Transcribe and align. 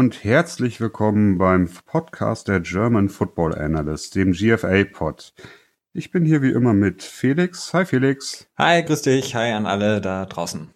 und 0.00 0.24
herzlich 0.24 0.80
willkommen 0.80 1.36
beim 1.36 1.68
Podcast 1.84 2.48
der 2.48 2.60
German 2.60 3.10
Football 3.10 3.54
Analyst, 3.54 4.14
dem 4.14 4.32
GFA-Pod. 4.32 5.34
Ich 5.92 6.10
bin 6.10 6.24
hier 6.24 6.40
wie 6.40 6.52
immer 6.52 6.72
mit 6.72 7.02
Felix. 7.02 7.74
Hi 7.74 7.84
Felix. 7.84 8.46
Hi, 8.56 8.82
grüß 8.82 9.02
dich. 9.02 9.34
Hi 9.34 9.52
an 9.52 9.66
alle 9.66 10.00
da 10.00 10.24
draußen. 10.24 10.70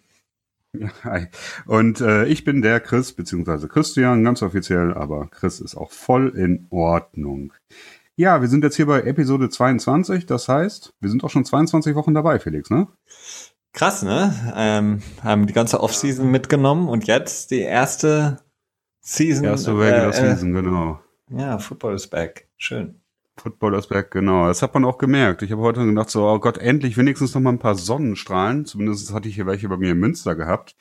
Ja, 0.77 0.89
hi. 1.03 1.25
Und 1.65 2.01
äh, 2.01 2.25
ich 2.25 2.43
bin 2.43 2.61
der 2.61 2.79
Chris, 2.79 3.13
beziehungsweise 3.13 3.67
Christian, 3.67 4.23
ganz 4.23 4.43
offiziell, 4.43 4.93
aber 4.93 5.27
Chris 5.31 5.59
ist 5.59 5.75
auch 5.75 5.91
voll 5.91 6.29
in 6.37 6.67
Ordnung. 6.69 7.51
Ja, 8.15 8.41
wir 8.41 8.47
sind 8.47 8.63
jetzt 8.63 8.75
hier 8.75 8.85
bei 8.85 9.01
Episode 9.01 9.49
22, 9.49 10.27
das 10.27 10.47
heißt, 10.47 10.93
wir 10.99 11.09
sind 11.09 11.23
auch 11.23 11.31
schon 11.31 11.45
22 11.45 11.95
Wochen 11.95 12.13
dabei, 12.13 12.37
Felix, 12.37 12.69
ne? 12.69 12.89
Krass, 13.73 14.03
ne? 14.03 14.53
Ähm, 14.55 15.01
haben 15.23 15.47
die 15.47 15.53
ganze 15.53 15.81
Offseason 15.81 16.29
mitgenommen 16.29 16.87
und 16.87 17.07
jetzt 17.07 17.49
die 17.49 17.61
erste 17.61 18.44
Season. 19.07 19.45
Erste 19.45 19.71
Regular 19.71 20.09
äh, 20.09 20.13
Season, 20.13 20.51
genau. 20.51 20.99
Ja, 21.29 21.59
Football 21.59 21.93
is 21.93 22.07
back. 22.07 22.47
Schön. 22.57 22.99
Football 23.37 23.75
is 23.75 23.85
back, 23.85 24.09
genau. 24.09 24.47
Das 24.47 24.63
hat 24.63 24.73
man 24.73 24.83
auch 24.83 24.97
gemerkt. 24.97 25.43
Ich 25.43 25.51
habe 25.51 25.61
heute 25.61 25.85
gedacht, 25.85 26.09
so, 26.09 26.27
oh 26.27 26.39
Gott, 26.39 26.57
endlich 26.57 26.97
wenigstens 26.97 27.35
noch 27.35 27.41
mal 27.41 27.51
ein 27.51 27.59
paar 27.59 27.75
Sonnenstrahlen. 27.75 28.65
Zumindest 28.65 29.13
hatte 29.13 29.29
ich 29.29 29.35
hier 29.35 29.45
welche 29.45 29.69
bei 29.69 29.77
mir 29.77 29.91
in 29.91 29.99
Münster 29.99 30.33
gehabt. 30.35 30.75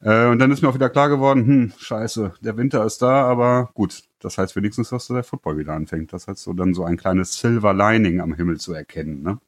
Äh, 0.00 0.28
und 0.28 0.38
dann 0.38 0.50
ist 0.50 0.62
mir 0.62 0.70
auch 0.70 0.74
wieder 0.74 0.88
klar 0.88 1.10
geworden, 1.10 1.46
hm, 1.46 1.72
scheiße, 1.76 2.34
der 2.40 2.56
Winter 2.56 2.86
ist 2.86 3.02
da, 3.02 3.26
aber 3.26 3.70
gut, 3.74 4.04
das 4.20 4.38
heißt 4.38 4.56
wenigstens, 4.56 4.88
dass 4.88 5.08
der 5.08 5.22
Football 5.22 5.58
wieder 5.58 5.74
anfängt. 5.74 6.14
Das 6.14 6.26
heißt 6.26 6.42
so 6.42 6.54
dann 6.54 6.72
so 6.72 6.84
ein 6.84 6.96
kleines 6.96 7.38
Silver 7.38 7.74
Lining 7.74 8.22
am 8.22 8.32
Himmel 8.32 8.58
zu 8.58 8.72
erkennen, 8.72 9.22
ne? 9.22 9.40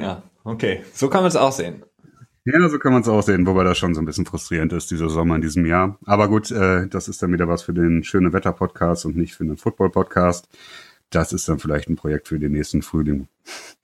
Ja, 0.00 0.22
okay. 0.44 0.82
So 0.94 1.10
kann 1.10 1.20
man 1.20 1.28
es 1.28 1.36
auch 1.36 1.52
sehen. 1.52 1.82
Ja, 2.46 2.68
so 2.68 2.78
kann 2.78 2.92
man 2.92 3.00
es 3.00 3.08
auch 3.08 3.22
sehen, 3.22 3.46
wobei 3.46 3.64
das 3.64 3.78
schon 3.78 3.94
so 3.94 4.02
ein 4.02 4.04
bisschen 4.04 4.26
frustrierend 4.26 4.72
ist, 4.74 4.90
dieser 4.90 5.08
Sommer 5.08 5.36
in 5.36 5.40
diesem 5.40 5.64
Jahr. 5.64 5.98
Aber 6.04 6.28
gut, 6.28 6.50
äh, 6.50 6.86
das 6.88 7.08
ist 7.08 7.22
dann 7.22 7.32
wieder 7.32 7.48
was 7.48 7.62
für 7.62 7.72
den 7.72 8.04
schöne 8.04 8.34
Wetter-Podcast 8.34 9.06
und 9.06 9.16
nicht 9.16 9.34
für 9.34 9.44
den 9.44 9.56
Football-Podcast. 9.56 10.46
Das 11.08 11.32
ist 11.32 11.48
dann 11.48 11.58
vielleicht 11.58 11.88
ein 11.88 11.96
Projekt 11.96 12.28
für 12.28 12.38
den 12.38 12.52
nächsten 12.52 12.82
Frühling. 12.82 13.28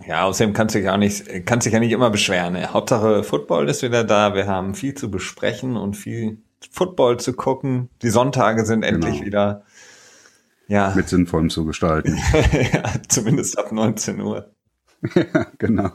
Ja, 0.06 0.25
außerdem 0.25 0.53
kannst 0.53 0.75
du 0.75 0.81
dich 0.81 0.91
auch 0.91 0.98
nicht, 0.98 1.47
kannst 1.47 1.66
dich 1.66 1.72
ja 1.72 1.81
nicht 1.81 1.92
immer 1.92 2.11
beschweren. 2.11 2.53
Ne? 2.53 2.70
Hauptsache 2.70 3.22
Football 3.22 3.69
ist 3.70 3.83
wieder 3.83 4.05
da. 4.05 4.34
Wir 4.34 4.47
haben 4.47 4.75
viel 4.75 4.94
zu 4.94 5.11
besprechen 5.11 5.77
und 5.77 5.97
viel 5.97 6.42
Football 6.70 7.19
zu 7.19 7.33
gucken. 7.33 7.88
Die 8.03 8.11
Sonntage 8.11 8.66
sind 8.66 8.83
endlich 8.83 9.14
genau. 9.14 9.27
wieder, 9.27 9.64
ja. 10.69 10.92
Mit 10.94 11.08
sinnvollem 11.08 11.50
zu 11.50 11.64
gestalten. 11.64 12.16
ja, 12.72 12.83
zumindest 13.08 13.58
ab 13.58 13.72
19 13.72 14.20
Uhr. 14.20 14.55
ja, 15.14 15.47
genau. 15.58 15.91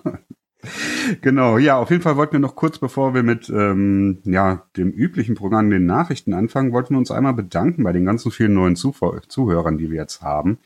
Genau, 1.22 1.58
ja, 1.58 1.78
auf 1.78 1.92
jeden 1.92 2.02
Fall 2.02 2.18
wollten 2.18 2.34
wir 2.34 2.40
noch 2.40 2.56
kurz, 2.56 2.80
bevor 2.80 3.14
wir 3.14 3.24
mit 3.24 3.50
ähm, 3.50 4.20
ja, 4.24 4.66
dem 4.76 4.90
üblichen 4.92 5.36
Programm, 5.36 5.70
den 5.70 5.86
Nachrichten 5.86 6.34
anfangen, 6.34 6.72
wollten 6.72 6.96
wir 6.96 6.98
uns 6.98 7.12
einmal 7.12 7.34
bedanken 7.34 7.84
bei 7.84 7.92
den 7.92 8.06
ganzen 8.06 8.32
vielen 8.32 8.54
neuen 8.54 8.76
Zuh 8.76 8.94
Zuhörern, 9.28 9.78
die 9.78 9.92
wir 9.92 9.98
jetzt 9.98 10.22
haben. 10.22 10.58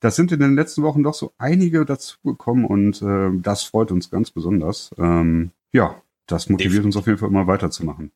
Das 0.00 0.16
sind 0.16 0.30
in 0.30 0.40
den 0.40 0.54
letzten 0.54 0.82
Wochen 0.82 1.02
doch 1.02 1.14
so 1.14 1.32
einige 1.38 1.84
dazugekommen 1.84 2.64
und 2.64 3.02
äh, 3.02 3.30
das 3.40 3.64
freut 3.64 3.90
uns 3.90 4.10
ganz 4.10 4.30
besonders. 4.30 4.90
Ähm, 4.98 5.50
ja, 5.72 6.02
das 6.26 6.48
motiviert 6.48 6.84
uns 6.84 6.96
auf 6.96 7.06
jeden 7.06 7.18
Fall 7.18 7.30
immer 7.30 7.46
weiterzumachen. 7.46 8.12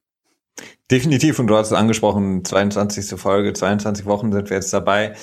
Definitiv, 0.91 1.39
und 1.39 1.47
du 1.47 1.57
hast 1.57 1.69
es 1.69 1.73
angesprochen, 1.73 2.45
22. 2.45 3.19
Folge, 3.19 3.53
22 3.53 4.05
Wochen 4.05 4.33
sind 4.33 4.51
wir 4.51 4.57
jetzt 4.57 4.73
dabei. 4.73 5.15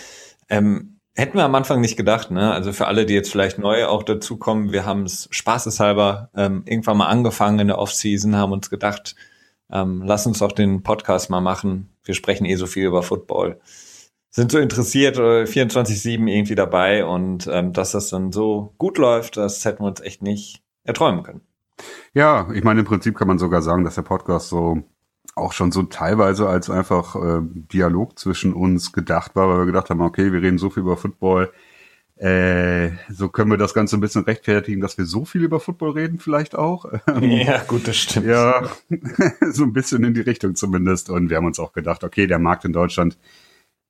Ähm, 0.50 0.99
Hätten 1.20 1.38
wir 1.38 1.44
am 1.44 1.56
Anfang 1.56 1.82
nicht 1.82 1.98
gedacht, 1.98 2.32
ne? 2.32 2.54
Also 2.54 2.72
für 2.72 2.88
alle, 2.88 3.06
die 3.06 3.14
jetzt 3.14 3.30
vielleicht 3.30 3.60
neu 3.60 3.88
auch 3.88 4.04
dazukommen, 4.04 4.72
wir 4.72 4.86
haben 4.86 5.04
es 5.04 5.28
spaßeshalber 5.32 6.30
ähm, 6.34 6.64
irgendwann 6.66 6.96
mal 6.96 7.08
angefangen 7.08 7.60
in 7.60 7.68
der 7.68 7.78
Offseason, 7.78 8.38
haben 8.38 8.54
uns 8.54 8.70
gedacht, 8.70 9.18
ähm, 9.70 10.02
lass 10.06 10.26
uns 10.26 10.40
doch 10.40 10.54
den 10.54 10.82
Podcast 10.82 11.30
mal 11.30 11.42
machen. 11.42 11.90
Wir 12.06 12.16
sprechen 12.16 12.46
eh 12.46 12.56
so 12.56 12.68
viel 12.68 12.86
über 12.86 13.04
Football. 13.04 13.60
Sind 14.30 14.54
so 14.54 14.60
interessiert, 14.60 15.18
äh, 15.18 15.44
24-7 15.44 16.26
irgendwie 16.26 16.56
dabei 16.56 17.04
und 17.04 17.50
ähm, 17.52 17.74
dass 17.74 17.92
das 17.92 18.08
dann 18.08 18.32
so 18.32 18.74
gut 18.78 18.98
läuft, 18.98 19.36
das 19.36 19.66
hätten 19.66 19.84
wir 19.84 19.88
uns 19.88 20.00
echt 20.00 20.22
nicht 20.22 20.64
erträumen 20.86 21.24
können. 21.24 21.42
Ja, 22.14 22.48
ich 22.54 22.64
meine, 22.64 22.80
im 22.80 22.86
Prinzip 22.86 23.18
kann 23.18 23.28
man 23.28 23.40
sogar 23.40 23.62
sagen, 23.62 23.84
dass 23.84 23.96
der 23.96 24.04
Podcast 24.04 24.48
so 24.48 24.84
auch 25.36 25.54
schon 25.54 25.72
so 25.72 25.84
teilweise 25.84 26.48
als 26.48 26.70
einfach 26.70 27.16
äh, 27.16 27.42
Dialog 27.44 28.18
zwischen 28.20 28.54
uns 28.54 28.92
gedacht 28.92 29.36
war, 29.36 29.50
weil 29.50 29.60
wir 29.60 29.66
gedacht 29.66 29.90
haben, 29.90 30.02
okay, 30.02 30.34
wir 30.34 30.42
reden 30.42 30.58
so 30.58 30.70
viel 30.70 30.84
über 30.84 30.98
Football, 30.98 31.52
äh, 32.20 32.92
so 33.10 33.30
können 33.30 33.50
wir 33.50 33.58
das 33.58 33.74
Ganze 33.74 33.96
ein 33.96 34.02
bisschen 34.02 34.26
rechtfertigen, 34.26 34.82
dass 34.82 34.98
wir 34.98 35.06
so 35.06 35.24
viel 35.24 35.42
über 35.42 35.62
Football 35.62 35.92
reden, 35.92 36.20
vielleicht 36.20 36.54
auch. 36.54 36.86
Ja, 37.22 37.64
gut, 37.64 37.88
das 37.88 37.96
stimmt. 37.96 38.26
Ja, 38.26 38.70
so 39.52 39.64
ein 39.64 39.72
bisschen 39.72 40.04
in 40.04 40.14
die 40.14 40.22
Richtung 40.22 40.56
zumindest. 40.56 41.10
Und 41.10 41.30
wir 41.30 41.38
haben 41.38 41.46
uns 41.46 41.60
auch 41.60 41.72
gedacht, 41.72 42.04
okay, 42.04 42.28
der 42.28 42.40
Markt 42.40 42.66
in 42.66 42.74
Deutschland, 42.74 43.18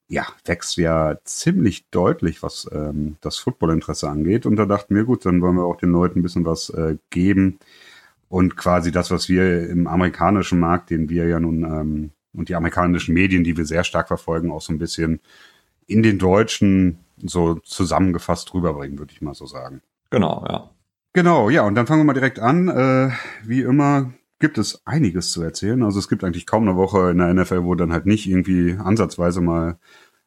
ja, 0.08 0.28
wächst 0.46 0.78
ja 0.78 1.18
ziemlich 1.24 1.90
deutlich, 1.90 2.44
was 2.44 2.70
ähm, 2.72 3.18
das 3.22 3.38
Footballinteresse 3.40 4.08
angeht. 4.08 4.46
Und 4.46 4.58
da 4.58 4.66
dachten 4.66 4.96
wir, 4.96 5.06
gut, 5.06 5.26
dann 5.26 5.42
wollen 5.42 5.56
wir 5.56 5.66
auch 5.66 5.78
den 5.78 5.92
Leuten 5.92 6.20
ein 6.20 6.24
bisschen 6.24 6.46
was 6.46 6.70
äh, 6.70 6.98
geben, 7.10 7.60
und 8.30 8.56
quasi 8.56 8.92
das, 8.92 9.12
was 9.12 9.28
wir 9.28 9.68
im 9.70 9.88
amerikanischen 9.88 10.60
Markt, 10.60 10.92
den 10.92 11.10
wir 11.10 11.28
ja 11.28 11.40
nun 11.40 11.64
ähm, 11.64 12.12
und 12.34 12.48
die 12.48 12.56
amerikanischen 12.56 13.14
Medien, 13.14 13.44
die 13.44 13.58
wir 13.58 13.66
sehr 13.66 13.84
stark 13.84 14.08
verfolgen, 14.08 14.52
auch 14.52 14.62
so 14.62 14.72
ein 14.72 14.80
bisschen 14.80 15.20
in 15.88 16.04
den 16.04 16.20
deutschen 16.20 17.00
so 17.18 17.56
zusammengefasst 17.56 18.54
rüberbringen, 18.54 19.00
würde 19.00 19.12
ich 19.12 19.22
mal 19.22 19.34
so 19.34 19.46
sagen. 19.46 19.82
Genau, 20.12 20.46
ja. 20.48 20.70
Genau, 21.14 21.50
ja, 21.50 21.64
und 21.64 21.76
dann 21.76 21.88
fangen 21.88 22.02
wir 22.02 22.06
mal 22.06 22.14
direkt 22.14 22.40
an. 22.40 22.70
Äh, 22.70 23.10
wie 23.44 23.62
immer 23.62 24.14
gibt 24.38 24.58
es 24.58 24.86
einiges 24.86 25.32
zu 25.32 25.42
erzählen. 25.42 25.84
Also 25.84 26.00
es 26.00 26.08
gibt 26.08 26.24
eigentlich 26.24 26.46
kaum 26.46 26.68
eine 26.68 26.78
Woche 26.78 27.10
in 27.10 27.18
der 27.18 27.34
NFL, 27.34 27.64
wo 27.64 27.76
dann 27.76 27.92
halt 27.92 28.06
nicht 28.06 28.28
irgendwie 28.28 28.78
ansatzweise 28.80 29.42
mal 29.42 29.78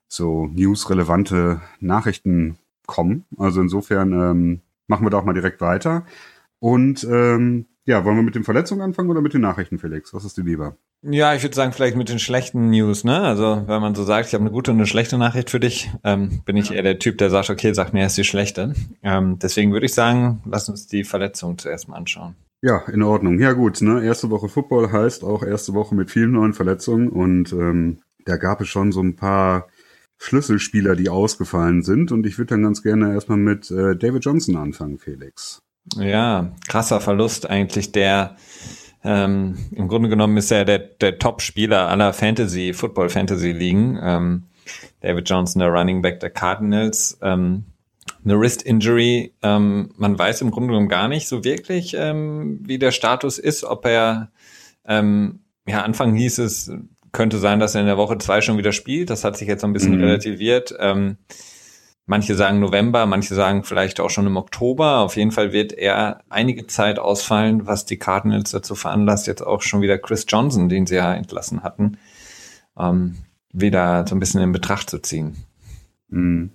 so 0.08 0.46
newsrelevante 0.48 1.62
Nachrichten 1.80 2.58
kommen. 2.86 3.24
Also 3.38 3.62
insofern 3.62 4.12
ähm, 4.12 4.60
machen 4.86 5.06
wir 5.06 5.10
da 5.10 5.19
auch 5.19 5.24
mal 5.24 5.32
direkt 5.32 5.60
weiter. 5.60 6.04
Und 6.58 7.04
ähm, 7.04 7.66
ja, 7.84 8.04
wollen 8.04 8.16
wir 8.16 8.22
mit 8.22 8.34
den 8.34 8.44
Verletzungen 8.44 8.82
anfangen 8.82 9.10
oder 9.10 9.20
mit 9.20 9.34
den 9.34 9.41
Nachrichten, 9.41 9.78
Felix? 9.78 10.15
Was 10.15 10.25
ist 10.25 10.37
dir 10.37 10.44
lieber? 10.44 10.76
Ja, 11.03 11.34
ich 11.34 11.43
würde 11.43 11.56
sagen, 11.56 11.72
vielleicht 11.72 11.97
mit 11.97 12.09
den 12.09 12.20
schlechten 12.20 12.70
News, 12.70 13.03
ne? 13.03 13.20
Also, 13.20 13.65
wenn 13.66 13.81
man 13.81 13.97
so 13.97 14.04
sagt, 14.04 14.28
ich 14.28 14.34
habe 14.34 14.43
eine 14.43 14.53
gute 14.53 14.70
und 14.70 14.76
eine 14.76 14.87
schlechte 14.87 15.19
Nachricht 15.19 15.50
für 15.50 15.59
dich, 15.59 15.91
ähm, 16.04 16.43
bin 16.44 16.56
ich 16.56 16.70
eher 16.70 16.84
der 16.84 17.00
Typ, 17.00 17.19
der 17.19 17.28
sagt, 17.28 17.50
okay, 17.50 17.72
sag 17.72 17.93
mir 17.93 18.00
erst 18.00 18.19
die 18.19 18.25
schlechte. 18.25 18.75
Ähm, 19.03 19.38
deswegen 19.41 19.72
würde 19.72 19.87
ich 19.87 19.94
sagen, 19.94 20.41
lass 20.44 20.69
uns 20.69 20.87
die 20.87 21.03
Verletzung 21.03 21.59
zuerst 21.59 21.88
mal 21.88 21.97
anschauen. 21.97 22.37
Ja, 22.60 22.82
in 22.93 23.03
Ordnung. 23.03 23.41
Ja, 23.41 23.53
gut, 23.53 23.82
ne? 23.82 24.04
Erste 24.04 24.31
Woche 24.31 24.49
Football 24.49 24.93
heißt 24.93 25.25
auch 25.25 25.43
erste 25.43 25.75
Woche 25.75 25.97
mit 25.97 26.12
vielen 26.12 26.31
neuen 26.31 26.54
Verletzungen 26.54 27.09
und 27.09 27.53
ähm, 27.53 27.99
da 28.25 28.37
gab 28.37 28.60
es 28.60 28.69
schon 28.69 28.93
so 28.93 29.03
ein 29.03 29.16
paar 29.16 29.66
Schlüsselspieler, 30.19 30.94
die 30.94 31.09
ausgefallen 31.09 31.82
sind 31.82 32.12
und 32.12 32.25
ich 32.25 32.38
würde 32.38 32.50
dann 32.50 32.62
ganz 32.62 32.84
gerne 32.84 33.12
erstmal 33.12 33.38
mit 33.38 33.72
äh, 33.72 33.97
David 33.97 34.25
Johnson 34.25 34.54
anfangen, 34.54 34.99
Felix. 34.99 35.60
Ja, 35.97 36.53
krasser 36.69 37.00
Verlust 37.00 37.48
eigentlich, 37.48 37.93
der 37.93 38.37
ähm, 39.04 39.59
im 39.72 39.88
Grunde 39.88 40.09
genommen 40.09 40.37
ist 40.37 40.50
er 40.50 40.65
der, 40.65 40.78
der 40.78 41.19
Top-Spieler 41.19 41.88
aller 41.88 42.12
Fantasy, 42.12 42.72
Football-Fantasy-Ligen. 42.72 43.98
Ähm, 44.00 44.44
David 45.00 45.28
Johnson, 45.28 45.60
der 45.60 45.69
Running 45.70 46.03
Back 46.03 46.20
der 46.20 46.31
Cardinals. 46.31 47.19
Ähm, 47.20 47.65
eine 48.25 48.38
Wrist-Injury, 48.38 49.34
ähm, 49.43 49.93
man 49.97 50.19
weiß 50.19 50.43
im 50.43 50.50
Grunde 50.50 50.69
genommen 50.69 50.88
gar 50.88 51.09
nicht 51.09 51.26
so 51.26 51.44
wirklich, 51.44 51.94
ähm, 51.99 52.60
wie 52.62 52.78
der 52.78 52.93
Status 52.93 53.38
ist, 53.38 53.64
ob 53.64 53.84
er, 53.84 54.31
ähm, 54.87 55.41
ja, 55.66 55.82
Anfang 55.82 56.14
hieß 56.14 56.38
es, 56.38 56.70
könnte 57.10 57.38
sein, 57.38 57.60
dass 57.60 57.75
er 57.75 57.81
in 57.81 57.88
der 57.88 57.97
Woche 57.97 58.19
zwei 58.19 58.41
schon 58.41 58.59
wieder 58.59 58.72
spielt. 58.72 59.10
Das 59.10 59.25
hat 59.25 59.37
sich 59.37 59.49
jetzt 59.49 59.60
so 59.60 59.66
ein 59.66 59.72
bisschen 59.72 59.97
mhm. 59.97 60.04
relativiert. 60.04 60.75
Ähm, 60.78 61.19
Manche 62.06 62.34
sagen 62.34 62.58
November, 62.58 63.06
manche 63.06 63.34
sagen 63.34 63.62
vielleicht 63.62 64.00
auch 64.00 64.10
schon 64.10 64.26
im 64.26 64.37
Oktober. 64.37 64.99
Auf 64.99 65.16
jeden 65.16 65.31
Fall 65.31 65.52
wird 65.52 65.72
er 65.72 66.22
einige 66.28 66.66
Zeit 66.66 66.99
ausfallen, 66.99 67.66
was 67.66 67.84
die 67.84 67.96
Cardinals 67.96 68.50
dazu 68.50 68.75
veranlasst, 68.75 69.28
jetzt 69.28 69.43
auch 69.43 69.62
schon 69.62 69.82
wieder 69.82 69.99
Chris 69.99 70.26
Johnson, 70.28 70.69
den 70.69 70.87
sie 70.87 70.96
ja 70.96 71.14
entlassen 71.14 71.62
hatten, 71.62 71.99
ähm, 72.76 73.19
wieder 73.52 74.04
so 74.08 74.16
ein 74.16 74.20
bisschen 74.20 74.43
in 74.43 74.52
Betracht 74.52 74.90
zu 74.90 74.99
ziehen. 74.99 75.37
Mhm. 76.08 76.50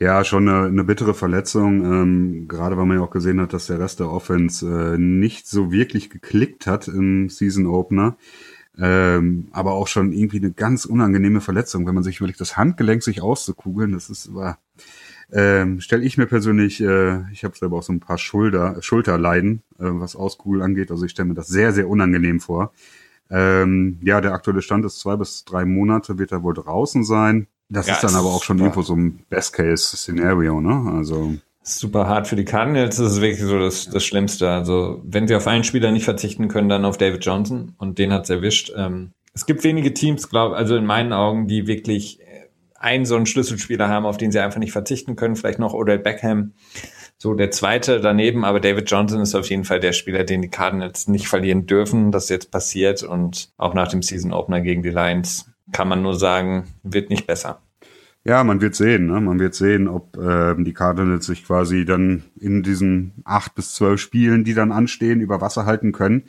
Ja, 0.00 0.24
schon 0.24 0.48
eine, 0.48 0.66
eine 0.66 0.84
bittere 0.84 1.14
Verletzung, 1.14 1.84
ähm, 1.84 2.48
gerade 2.48 2.76
weil 2.76 2.86
man 2.86 2.98
ja 2.98 3.04
auch 3.04 3.10
gesehen 3.10 3.40
hat, 3.40 3.52
dass 3.52 3.68
der 3.68 3.78
Rest 3.78 4.00
der 4.00 4.10
Offense 4.10 4.66
äh, 4.66 4.98
nicht 4.98 5.46
so 5.46 5.70
wirklich 5.70 6.10
geklickt 6.10 6.66
hat 6.66 6.88
im 6.88 7.28
Season 7.28 7.66
Opener. 7.66 8.16
Ähm, 8.78 9.48
aber 9.52 9.72
auch 9.72 9.86
schon 9.86 10.12
irgendwie 10.12 10.38
eine 10.38 10.50
ganz 10.50 10.86
unangenehme 10.86 11.42
Verletzung, 11.42 11.86
wenn 11.86 11.94
man 11.94 12.02
sich 12.02 12.18
überlegt, 12.18 12.40
das 12.40 12.56
Handgelenk 12.56 13.02
sich 13.02 13.20
auszukugeln, 13.20 13.92
das 13.92 14.08
ist 14.08 14.30
aber, 14.30 14.58
ähm, 15.32 15.80
stelle 15.80 16.04
ich 16.04 16.18
mir 16.18 16.26
persönlich, 16.26 16.80
äh, 16.80 17.22
ich 17.32 17.44
habe 17.44 17.56
selber 17.56 17.78
auch 17.78 17.82
so 17.82 17.92
ein 17.92 18.00
paar 18.00 18.18
Schulter, 18.18 18.76
Schulterleiden, 18.82 19.62
äh, 19.78 19.84
was 19.84 20.14
Auskugeln 20.14 20.62
angeht, 20.62 20.90
also 20.90 21.04
ich 21.04 21.12
stelle 21.12 21.28
mir 21.28 21.34
das 21.34 21.48
sehr, 21.48 21.72
sehr 21.72 21.88
unangenehm 21.88 22.40
vor. 22.40 22.72
Ähm, 23.30 23.98
ja, 24.02 24.20
der 24.20 24.34
aktuelle 24.34 24.60
Stand 24.60 24.84
ist 24.84 25.00
zwei 25.00 25.16
bis 25.16 25.44
drei 25.44 25.64
Monate, 25.64 26.18
wird 26.18 26.32
er 26.32 26.42
wohl 26.42 26.52
draußen 26.52 27.02
sein. 27.02 27.46
Das 27.70 27.86
ja, 27.86 27.94
ist 27.94 28.04
dann 28.04 28.14
aber 28.14 28.28
auch 28.28 28.42
schon 28.42 28.58
irgendwo 28.58 28.82
so 28.82 28.94
ein 28.94 29.20
Best-Case-Szenario, 29.30 30.60
ne? 30.60 30.92
Also 30.94 31.34
super 31.62 32.06
hart 32.06 32.28
für 32.28 32.36
die 32.36 32.44
Cardinals. 32.44 32.96
Das 32.96 33.12
ist 33.12 33.20
wirklich 33.22 33.40
so 33.40 33.58
das, 33.58 33.88
das 33.88 34.04
Schlimmste. 34.04 34.50
Also 34.50 35.00
wenn 35.04 35.26
sie 35.26 35.34
auf 35.34 35.46
einen 35.46 35.64
Spieler 35.64 35.90
nicht 35.92 36.04
verzichten 36.04 36.48
können, 36.48 36.68
dann 36.68 36.84
auf 36.84 36.98
David 36.98 37.24
Johnson 37.24 37.74
und 37.78 37.98
den 37.98 38.12
hat's 38.12 38.28
erwischt. 38.28 38.72
Ähm, 38.76 39.12
es 39.32 39.46
gibt 39.46 39.64
wenige 39.64 39.94
Teams, 39.94 40.28
glaube 40.28 40.56
also 40.56 40.76
in 40.76 40.84
meinen 40.84 41.14
Augen, 41.14 41.48
die 41.48 41.66
wirklich 41.66 42.18
einen 42.82 43.04
so 43.04 43.16
einen 43.16 43.26
Schlüsselspieler 43.26 43.88
haben, 43.88 44.06
auf 44.06 44.16
den 44.16 44.32
sie 44.32 44.40
einfach 44.40 44.58
nicht 44.58 44.72
verzichten 44.72 45.16
können. 45.16 45.36
Vielleicht 45.36 45.58
noch 45.58 45.74
Odell 45.74 45.98
Beckham, 45.98 46.52
so 47.16 47.34
der 47.34 47.50
zweite 47.50 48.00
daneben, 48.00 48.44
aber 48.44 48.60
David 48.60 48.90
Johnson 48.90 49.20
ist 49.20 49.34
auf 49.34 49.48
jeden 49.48 49.64
Fall 49.64 49.80
der 49.80 49.92
Spieler, 49.92 50.24
den 50.24 50.42
die 50.42 50.50
Cardinals 50.50 51.08
nicht 51.08 51.28
verlieren 51.28 51.66
dürfen. 51.66 52.10
Das 52.10 52.28
jetzt 52.28 52.50
passiert 52.50 53.02
und 53.02 53.50
auch 53.56 53.74
nach 53.74 53.88
dem 53.88 54.02
Season 54.02 54.32
Opener 54.32 54.60
gegen 54.60 54.82
die 54.82 54.90
Lions 54.90 55.46
kann 55.70 55.88
man 55.88 56.02
nur 56.02 56.14
sagen, 56.14 56.64
wird 56.82 57.10
nicht 57.10 57.26
besser. 57.26 57.62
Ja, 58.24 58.44
man 58.44 58.60
wird 58.60 58.74
sehen. 58.74 59.06
Ne? 59.06 59.20
Man 59.20 59.40
wird 59.40 59.54
sehen, 59.54 59.88
ob 59.88 60.16
äh, 60.16 60.54
die 60.56 60.72
Cardinals 60.72 61.26
sich 61.26 61.44
quasi 61.44 61.84
dann 61.84 62.22
in 62.38 62.62
diesen 62.62 63.14
acht 63.24 63.54
bis 63.54 63.74
zwölf 63.74 64.00
Spielen, 64.00 64.44
die 64.44 64.54
dann 64.54 64.70
anstehen, 64.70 65.20
über 65.20 65.40
Wasser 65.40 65.66
halten 65.66 65.92
können. 65.92 66.24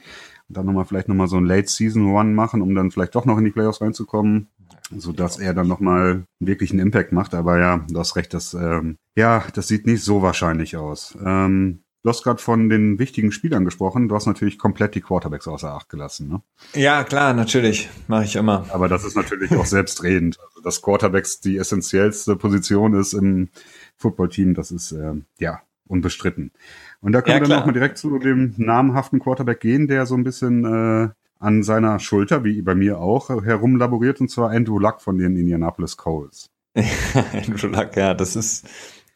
Und 0.49 0.57
dann 0.57 0.65
nochmal 0.65 0.85
vielleicht 0.85 1.07
nochmal 1.07 1.27
so 1.27 1.37
ein 1.37 1.45
Late 1.45 1.67
Season 1.67 2.13
One 2.13 2.31
machen, 2.31 2.61
um 2.61 2.73
dann 2.73 2.91
vielleicht 2.91 3.15
doch 3.15 3.25
noch 3.25 3.37
in 3.37 3.45
die 3.45 3.51
Playoffs 3.51 3.81
reinzukommen, 3.81 4.47
so 4.89 5.11
dass 5.11 5.39
er 5.39 5.53
dann 5.53 5.67
nochmal 5.67 6.25
wirklich 6.39 6.71
einen 6.71 6.79
Impact 6.79 7.11
macht. 7.11 7.33
Aber 7.33 7.59
ja, 7.59 7.85
du 7.89 7.99
hast 7.99 8.15
recht, 8.15 8.33
das 8.33 8.53
ähm, 8.53 8.97
ja, 9.15 9.45
das 9.53 9.67
sieht 9.67 9.85
nicht 9.85 10.03
so 10.03 10.21
wahrscheinlich 10.21 10.77
aus. 10.77 11.17
Ähm, 11.23 11.83
Du 12.03 12.09
hast 12.09 12.23
gerade 12.23 12.41
von 12.41 12.67
den 12.67 12.99
wichtigen 12.99 13.31
Spielern 13.31 13.63
gesprochen. 13.63 14.09
Du 14.09 14.15
hast 14.15 14.25
natürlich 14.25 14.59
komplett 14.59 14.93
die 14.93 14.99
Quarterbacks 14.99 15.47
außer 15.47 15.71
Acht 15.71 15.87
gelassen, 15.87 16.27
ne? 16.27 16.41
Ja, 16.73 17.05
klar, 17.05 17.33
natürlich. 17.33 17.89
Mache 18.09 18.25
ich 18.25 18.35
immer. 18.35 18.65
Aber 18.71 18.89
das 18.89 19.05
ist 19.05 19.15
natürlich 19.15 19.55
auch 19.55 19.65
selbstredend. 19.65 20.37
Also, 20.37 20.61
dass 20.61 20.81
Quarterbacks 20.81 21.39
die 21.39 21.55
essentiellste 21.55 22.35
Position 22.35 22.93
ist 22.93 23.13
im 23.13 23.47
Footballteam, 23.95 24.53
das 24.53 24.71
ist 24.71 24.91
äh, 24.91 25.13
ja 25.39 25.61
unbestritten. 25.87 26.51
Und 26.99 27.13
da 27.13 27.21
können 27.21 27.37
ja, 27.37 27.43
wir 27.43 27.47
dann 27.47 27.61
auch 27.61 27.65
mal 27.65 27.71
direkt 27.71 27.97
zu 27.97 28.19
dem 28.19 28.53
namhaften 28.57 29.19
Quarterback 29.19 29.61
gehen, 29.61 29.87
der 29.87 30.05
so 30.05 30.15
ein 30.15 30.25
bisschen 30.25 30.65
äh, 30.65 31.09
an 31.43 31.61
seiner 31.61 31.99
Schulter, 31.99 32.45
wie 32.45 32.61
bei 32.61 32.73
mir 32.73 32.99
auch, 32.99 33.29
herumlaboriert, 33.29 34.21
und 34.21 34.29
zwar 34.29 34.51
Andrew 34.51 34.79
Luck 34.79 35.01
von 35.01 35.17
den 35.17 35.35
Indianapolis 35.35 35.97
Colts. 35.97 36.49
Andrew 37.33 37.67
Luck, 37.67 37.97
ja, 37.97 38.13
das 38.13 38.37
ist 38.37 38.65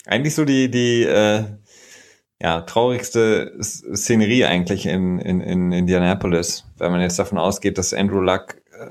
eigentlich 0.05 0.35
so 0.35 0.43
die, 0.43 0.69
die 0.69 1.03
äh, 1.03 1.45
ja, 2.41 2.61
traurigste 2.61 3.57
Szenerie 3.61 4.43
eigentlich 4.43 4.87
in, 4.87 5.19
in, 5.19 5.39
in 5.39 5.71
Indianapolis, 5.71 6.65
wenn 6.77 6.91
man 6.91 6.99
jetzt 6.99 7.17
davon 7.17 7.37
ausgeht, 7.37 7.77
dass 7.77 7.93
Andrew 7.93 8.19
Luck, 8.19 8.61
äh, 8.77 8.89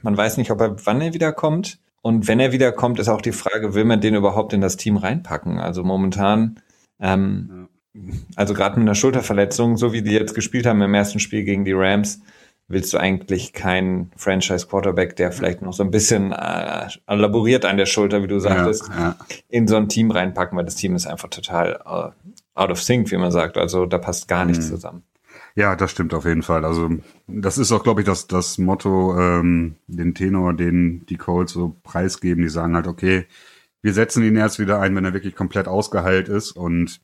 man 0.00 0.16
weiß 0.16 0.38
nicht, 0.38 0.50
ob 0.50 0.60
er, 0.62 0.86
wann 0.86 1.02
er 1.02 1.12
wiederkommt. 1.12 1.78
Und 2.00 2.26
wenn 2.26 2.40
er 2.40 2.52
wiederkommt, 2.52 2.98
ist 3.00 3.08
auch 3.08 3.20
die 3.20 3.32
Frage, 3.32 3.74
will 3.74 3.84
man 3.84 4.00
den 4.00 4.14
überhaupt 4.14 4.54
in 4.54 4.62
das 4.62 4.78
Team 4.78 4.96
reinpacken? 4.96 5.58
Also 5.58 5.84
momentan, 5.84 6.60
ähm, 7.00 7.68
ja. 7.92 8.02
also 8.36 8.54
gerade 8.54 8.78
mit 8.78 8.88
einer 8.88 8.94
Schulterverletzung, 8.94 9.76
so 9.76 9.92
wie 9.92 10.00
die 10.00 10.12
jetzt 10.12 10.34
gespielt 10.34 10.64
haben 10.64 10.80
im 10.80 10.94
ersten 10.94 11.20
Spiel 11.20 11.44
gegen 11.44 11.66
die 11.66 11.74
Rams, 11.74 12.22
willst 12.68 12.92
du 12.92 12.98
eigentlich 12.98 13.54
keinen 13.54 14.12
Franchise-Quarterback, 14.16 15.16
der 15.16 15.32
vielleicht 15.32 15.62
noch 15.62 15.72
so 15.72 15.82
ein 15.82 15.90
bisschen 15.90 16.32
äh, 16.32 16.88
laboriert 17.08 17.64
an 17.64 17.78
der 17.78 17.86
Schulter, 17.86 18.22
wie 18.22 18.26
du 18.26 18.38
sagtest, 18.38 18.88
ja, 18.88 18.98
ja. 18.98 19.16
in 19.48 19.66
so 19.66 19.76
ein 19.76 19.88
Team 19.88 20.10
reinpacken, 20.10 20.56
weil 20.56 20.66
das 20.66 20.76
Team 20.76 20.94
ist 20.94 21.06
einfach 21.06 21.30
total 21.30 21.80
äh, 21.84 22.30
out 22.54 22.70
of 22.70 22.82
sync, 22.82 23.10
wie 23.10 23.16
man 23.16 23.30
sagt. 23.30 23.56
Also 23.56 23.86
da 23.86 23.96
passt 23.96 24.28
gar 24.28 24.44
nichts 24.44 24.66
mhm. 24.66 24.70
zusammen. 24.70 25.02
Ja, 25.54 25.74
das 25.74 25.90
stimmt 25.90 26.14
auf 26.14 26.24
jeden 26.24 26.42
Fall. 26.42 26.64
Also 26.64 26.90
das 27.26 27.58
ist 27.58 27.72
auch, 27.72 27.82
glaube 27.82 28.02
ich, 28.02 28.06
das, 28.06 28.26
das 28.26 28.58
Motto, 28.58 29.18
ähm, 29.18 29.76
den 29.86 30.14
Tenor, 30.14 30.54
den 30.54 31.04
die 31.06 31.16
Colts 31.16 31.52
so 31.52 31.76
preisgeben. 31.82 32.42
Die 32.42 32.50
sagen 32.50 32.76
halt, 32.76 32.86
okay, 32.86 33.26
wir 33.82 33.94
setzen 33.94 34.22
ihn 34.22 34.36
erst 34.36 34.58
wieder 34.58 34.80
ein, 34.80 34.94
wenn 34.94 35.04
er 35.04 35.14
wirklich 35.14 35.34
komplett 35.34 35.66
ausgeheilt 35.66 36.28
ist. 36.28 36.52
Und 36.52 37.00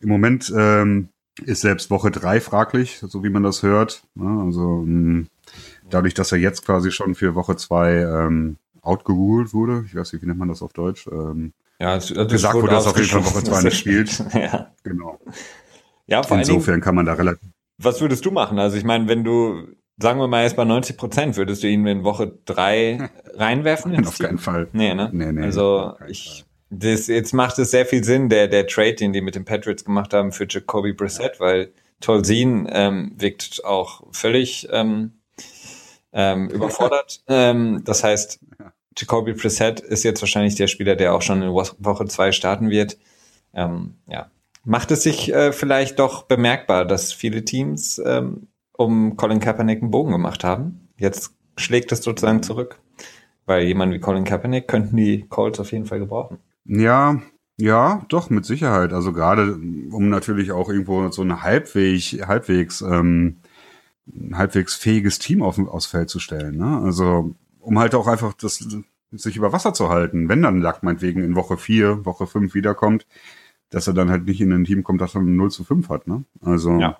im 0.00 0.08
Moment 0.08 0.52
ähm, 0.56 1.08
ist 1.44 1.62
selbst 1.62 1.90
Woche 1.90 2.10
drei 2.10 2.40
fraglich, 2.40 2.98
so 2.98 3.24
wie 3.24 3.30
man 3.30 3.42
das 3.42 3.62
hört. 3.62 4.02
Ja, 4.14 4.40
also 4.40 4.82
mh, 4.84 5.26
dadurch, 5.90 6.14
dass 6.14 6.32
er 6.32 6.38
jetzt 6.38 6.64
quasi 6.64 6.90
schon 6.90 7.14
für 7.14 7.34
Woche 7.34 7.56
zwei 7.56 7.96
ähm, 8.00 8.56
outgeruled 8.82 9.54
wurde, 9.54 9.84
ich 9.86 9.94
weiß 9.94 10.12
nicht, 10.12 10.22
wie 10.22 10.26
nennt 10.26 10.38
man 10.38 10.48
das 10.48 10.62
auf 10.62 10.72
Deutsch, 10.72 11.06
ähm, 11.06 11.52
ja, 11.82 11.96
es, 11.96 12.16
also 12.16 12.26
gesagt 12.28 12.54
wurde, 12.54 12.68
dass 12.68 12.86
auf 12.86 12.96
jeden 12.96 13.08
Fall 13.08 13.24
Woche 13.24 13.42
2 13.42 13.62
nicht 13.62 13.76
spielt. 13.76 14.24
ja. 14.34 14.70
Genau. 14.84 15.18
Ja, 16.06 16.22
vor 16.22 16.38
Insofern 16.38 16.74
Dingen, 16.74 16.80
kann 16.80 16.94
man 16.94 17.06
da 17.06 17.14
relativ. 17.14 17.48
Was 17.78 18.00
würdest 18.00 18.24
du 18.24 18.30
machen? 18.30 18.60
Also 18.60 18.76
ich 18.76 18.84
meine, 18.84 19.08
wenn 19.08 19.24
du, 19.24 19.66
sagen 19.98 20.20
wir 20.20 20.28
mal 20.28 20.44
jetzt 20.44 20.54
bei 20.54 20.64
90 20.64 20.96
Prozent, 20.96 21.36
würdest 21.36 21.64
du 21.64 21.66
ihn 21.66 21.84
in 21.88 22.04
Woche 22.04 22.38
3 22.44 23.10
reinwerfen? 23.34 23.90
Nein, 23.90 24.06
auf 24.06 24.16
keinen 24.18 24.38
Fall. 24.38 24.68
Nee, 24.72 24.94
ne? 24.94 25.10
Nee, 25.12 25.32
nee, 25.32 25.42
also 25.42 25.94
ich, 26.06 26.44
das, 26.74 27.06
jetzt 27.06 27.34
macht 27.34 27.58
es 27.58 27.70
sehr 27.70 27.84
viel 27.84 28.02
Sinn, 28.02 28.30
der, 28.30 28.48
der 28.48 28.66
Trade, 28.66 28.94
den 28.94 29.12
die 29.12 29.20
mit 29.20 29.34
den 29.34 29.44
Patriots 29.44 29.84
gemacht 29.84 30.14
haben 30.14 30.32
für 30.32 30.46
Jacoby 30.48 30.94
Brissett, 30.94 31.38
weil 31.38 31.72
Tolzien 32.00 32.66
ähm, 32.70 33.12
wirkt 33.16 33.64
auch 33.64 34.02
völlig 34.12 34.68
ähm, 34.72 35.12
ähm, 36.12 36.48
überfordert. 36.50 37.22
ähm, 37.28 37.82
das 37.84 38.02
heißt, 38.02 38.40
Jacoby 38.96 39.34
Preset 39.34 39.80
ist 39.80 40.02
jetzt 40.02 40.22
wahrscheinlich 40.22 40.54
der 40.54 40.66
Spieler, 40.66 40.96
der 40.96 41.14
auch 41.14 41.22
schon 41.22 41.42
in 41.42 41.50
Woche 41.50 42.06
zwei 42.06 42.32
starten 42.32 42.70
wird. 42.70 42.98
Ähm, 43.54 43.96
ja. 44.06 44.30
Macht 44.64 44.90
es 44.90 45.02
sich 45.02 45.32
äh, 45.32 45.52
vielleicht 45.52 45.98
doch 45.98 46.24
bemerkbar, 46.24 46.84
dass 46.84 47.12
viele 47.12 47.44
Teams 47.44 48.00
ähm, 48.04 48.48
um 48.72 49.16
Colin 49.16 49.40
Kaepernick 49.40 49.82
einen 49.82 49.90
Bogen 49.90 50.12
gemacht 50.12 50.44
haben? 50.44 50.88
Jetzt 50.98 51.34
schlägt 51.56 51.92
es 51.92 52.02
sozusagen 52.02 52.42
zurück, 52.42 52.80
weil 53.44 53.64
jemand 53.64 53.92
wie 53.92 53.98
Colin 53.98 54.24
Kaepernick 54.24 54.68
könnten 54.68 54.96
die 54.96 55.26
Colts 55.28 55.58
auf 55.60 55.72
jeden 55.72 55.86
Fall 55.86 55.98
gebrauchen. 55.98 56.38
Ja, 56.64 57.20
ja, 57.58 58.04
doch, 58.08 58.30
mit 58.30 58.44
Sicherheit. 58.44 58.92
Also 58.92 59.12
gerade, 59.12 59.54
um 59.54 60.08
natürlich 60.08 60.52
auch 60.52 60.68
irgendwo 60.68 61.08
so 61.10 61.22
ein 61.22 61.42
halbwegs, 61.42 62.12
halbwegs, 62.26 62.80
ähm, 62.80 63.38
halbwegs 64.32 64.74
fähiges 64.74 65.18
Team 65.18 65.42
auf, 65.42 65.58
aufs 65.58 65.86
Feld 65.86 66.08
zu 66.08 66.18
stellen. 66.18 66.56
Ne? 66.56 66.80
Also 66.82 67.34
um 67.60 67.78
halt 67.78 67.94
auch 67.94 68.08
einfach 68.08 68.32
das 68.32 68.66
sich 69.12 69.36
über 69.36 69.52
Wasser 69.52 69.74
zu 69.74 69.90
halten, 69.90 70.28
wenn 70.28 70.42
dann 70.42 70.60
Lack 70.60 70.82
meinetwegen 70.82 71.22
in 71.22 71.36
Woche 71.36 71.58
4, 71.58 72.04
Woche 72.04 72.26
5 72.26 72.54
wiederkommt, 72.54 73.06
dass 73.70 73.86
er 73.86 73.94
dann 73.94 74.10
halt 74.10 74.24
nicht 74.24 74.40
in 74.40 74.52
ein 74.52 74.64
Team 74.64 74.82
kommt, 74.82 75.00
das 75.00 75.12
dann 75.12 75.36
0 75.36 75.50
zu 75.50 75.64
5 75.64 75.88
hat. 75.88 76.06
Ne? 76.06 76.24
Also 76.40 76.78
ja, 76.78 76.98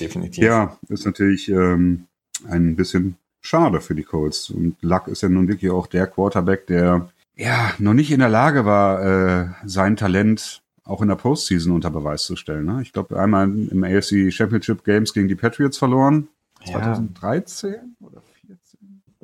definitiv. 0.00 0.42
Ja, 0.42 0.78
ist 0.88 1.04
natürlich 1.04 1.48
ähm, 1.48 2.06
ein 2.46 2.76
bisschen 2.76 3.16
schade 3.40 3.80
für 3.80 3.94
die 3.94 4.04
Colts. 4.04 4.50
Und 4.50 4.76
Luck 4.82 5.08
ist 5.08 5.22
ja 5.22 5.28
nun 5.28 5.48
wirklich 5.48 5.70
auch 5.70 5.86
der 5.86 6.06
Quarterback, 6.06 6.66
der 6.66 7.10
ja 7.38 7.72
noch 7.78 7.94
nicht 7.94 8.10
in 8.10 8.20
der 8.20 8.28
Lage 8.28 8.66
war, 8.66 9.02
äh, 9.04 9.46
sein 9.64 9.96
Talent 9.96 10.62
auch 10.84 11.02
in 11.02 11.08
der 11.08 11.16
Postseason 11.16 11.72
unter 11.72 11.90
Beweis 11.90 12.24
zu 12.24 12.36
stellen. 12.36 12.64
Ne? 12.64 12.80
Ich 12.82 12.92
glaube, 12.92 13.18
einmal 13.20 13.44
im 13.44 13.84
AFC 13.84 14.32
Championship 14.32 14.84
Games 14.84 15.12
gegen 15.12 15.28
die 15.28 15.34
Patriots 15.34 15.78
verloren. 15.78 16.28
2013 16.66 17.72
ja. 17.72 18.06
oder 18.06 18.22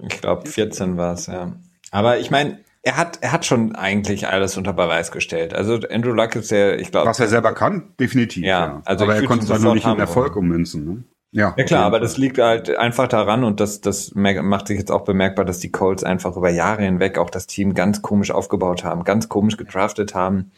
ich 0.03 0.21
glaube, 0.21 0.49
14 0.49 0.97
war 0.97 1.15
es, 1.15 1.27
ja. 1.27 1.53
Aber 1.91 2.19
ich 2.19 2.31
meine, 2.31 2.59
er 2.83 2.97
hat, 2.97 3.19
er 3.23 3.33
hat 3.33 3.47
schon 3.47 3.75
eigentlich 3.75 4.29
alles 4.29 4.57
unter 4.57 4.73
Beweis 4.73 5.11
gestellt. 5.11 5.55
Also 5.55 5.79
Andrew 5.91 6.13
Luck 6.13 6.37
ist 6.37 6.51
ja, 6.51 6.75
ich 6.75 6.91
glaube. 6.91 7.09
Was 7.09 7.21
er 7.21 7.29
selber 7.29 7.55
kann, 7.55 7.95
definitiv. 7.99 8.45
Ja, 8.45 8.67
ja. 8.67 8.83
also 8.85 9.05
aber 9.05 9.17
er 9.17 9.25
konnte 9.25 9.45
es 9.45 9.49
dann 9.49 9.63
nur 9.63 9.75
nicht 9.75 9.87
in 9.87 9.99
Erfolg 9.99 10.37
ummünzen. 10.37 10.85
Ne? 10.85 11.05
Ja, 11.35 11.53
ja 11.57 11.65
klar, 11.65 11.85
aber 11.85 11.99
das 11.99 12.17
liegt 12.17 12.39
halt 12.39 12.71
einfach 12.77 13.09
daran 13.09 13.43
und 13.43 13.59
das, 13.59 13.81
das 13.81 14.15
macht 14.15 14.69
sich 14.69 14.79
jetzt 14.79 14.93
auch 14.93 15.03
bemerkbar, 15.03 15.45
dass 15.45 15.59
die 15.59 15.73
Colts 15.73 16.05
einfach 16.05 16.37
über 16.37 16.49
Jahre 16.49 16.85
hinweg 16.85 17.19
auch 17.19 17.29
das 17.29 17.49
Team 17.49 17.75
ganz 17.75 18.03
komisch 18.03 18.31
aufgebaut 18.31 18.85
haben, 18.85 19.03
ganz 19.03 19.29
komisch 19.29 19.57
gedraftet 19.57 20.15
haben, 20.15 20.53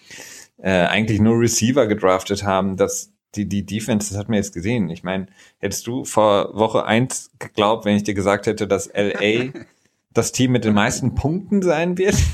äh, 0.58 0.84
eigentlich 0.84 1.18
nur 1.18 1.40
Receiver 1.40 1.86
gedraftet 1.86 2.44
haben, 2.44 2.76
dass 2.76 3.10
die, 3.36 3.48
die 3.48 3.64
Defense, 3.64 4.10
das 4.10 4.18
hat 4.18 4.28
man 4.28 4.36
jetzt 4.36 4.52
gesehen. 4.52 4.90
Ich 4.90 5.02
meine, 5.02 5.28
hättest 5.60 5.86
du 5.86 6.04
vor 6.04 6.54
Woche 6.54 6.84
eins 6.84 7.30
geglaubt, 7.38 7.86
wenn 7.86 7.96
ich 7.96 8.04
dir 8.04 8.14
gesagt 8.14 8.46
hätte, 8.46 8.68
dass 8.68 8.90
LA 8.92 9.52
das 10.12 10.32
Team 10.32 10.52
mit 10.52 10.66
den 10.66 10.74
meisten 10.74 11.14
Punkten 11.14 11.62
sein 11.62 11.96
wird? 11.96 12.16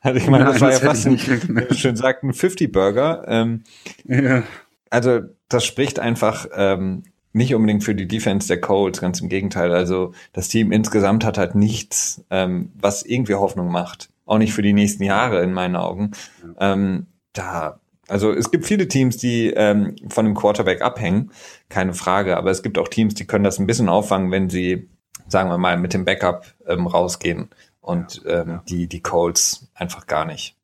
Also 0.00 0.18
ich 0.18 0.28
meine, 0.28 0.44
das 0.44 0.60
war 0.60 0.70
ja 0.70 0.80
fast 0.80 1.06
ein, 1.06 1.18
schön 1.18 1.96
sagt, 1.96 2.24
ein 2.24 2.32
50-Burger. 2.32 3.24
Ähm, 3.26 3.64
ja. 4.04 4.42
Also 4.90 5.20
das 5.48 5.64
spricht 5.64 5.98
einfach 5.98 6.46
ähm, 6.54 7.04
nicht 7.34 7.54
unbedingt 7.54 7.84
für 7.84 7.94
die 7.94 8.08
Defense 8.08 8.48
der 8.48 8.60
Colts, 8.60 9.00
ganz 9.00 9.20
im 9.20 9.28
Gegenteil. 9.28 9.72
Also 9.72 10.12
das 10.32 10.48
Team 10.48 10.72
insgesamt 10.72 11.24
hat 11.24 11.36
halt 11.36 11.54
nichts, 11.54 12.24
ähm, 12.30 12.70
was 12.74 13.02
irgendwie 13.02 13.34
Hoffnung 13.34 13.70
macht. 13.70 14.10
Auch 14.24 14.38
nicht 14.38 14.54
für 14.54 14.62
die 14.62 14.72
nächsten 14.72 15.02
Jahre 15.02 15.42
in 15.42 15.52
meinen 15.52 15.76
Augen. 15.76 16.12
Ja. 16.42 16.72
Ähm, 16.72 17.06
da 17.32 17.80
also 18.08 18.32
es 18.32 18.50
gibt 18.50 18.66
viele 18.66 18.86
Teams, 18.88 19.16
die 19.16 19.50
ähm, 19.50 19.96
von 20.08 20.24
dem 20.24 20.34
Quarterback 20.34 20.82
abhängen, 20.82 21.30
keine 21.68 21.94
Frage. 21.94 22.36
Aber 22.36 22.50
es 22.50 22.62
gibt 22.62 22.78
auch 22.78 22.88
Teams, 22.88 23.14
die 23.14 23.26
können 23.26 23.44
das 23.44 23.58
ein 23.58 23.66
bisschen 23.66 23.88
auffangen, 23.88 24.30
wenn 24.30 24.50
sie, 24.50 24.88
sagen 25.26 25.48
wir 25.50 25.58
mal, 25.58 25.78
mit 25.78 25.94
dem 25.94 26.04
Backup 26.04 26.44
ähm, 26.66 26.86
rausgehen. 26.86 27.48
Und 27.80 28.22
ähm, 28.26 28.60
die, 28.68 28.88
die 28.88 29.00
Colts 29.00 29.68
einfach 29.74 30.06
gar 30.06 30.24
nicht. 30.24 30.56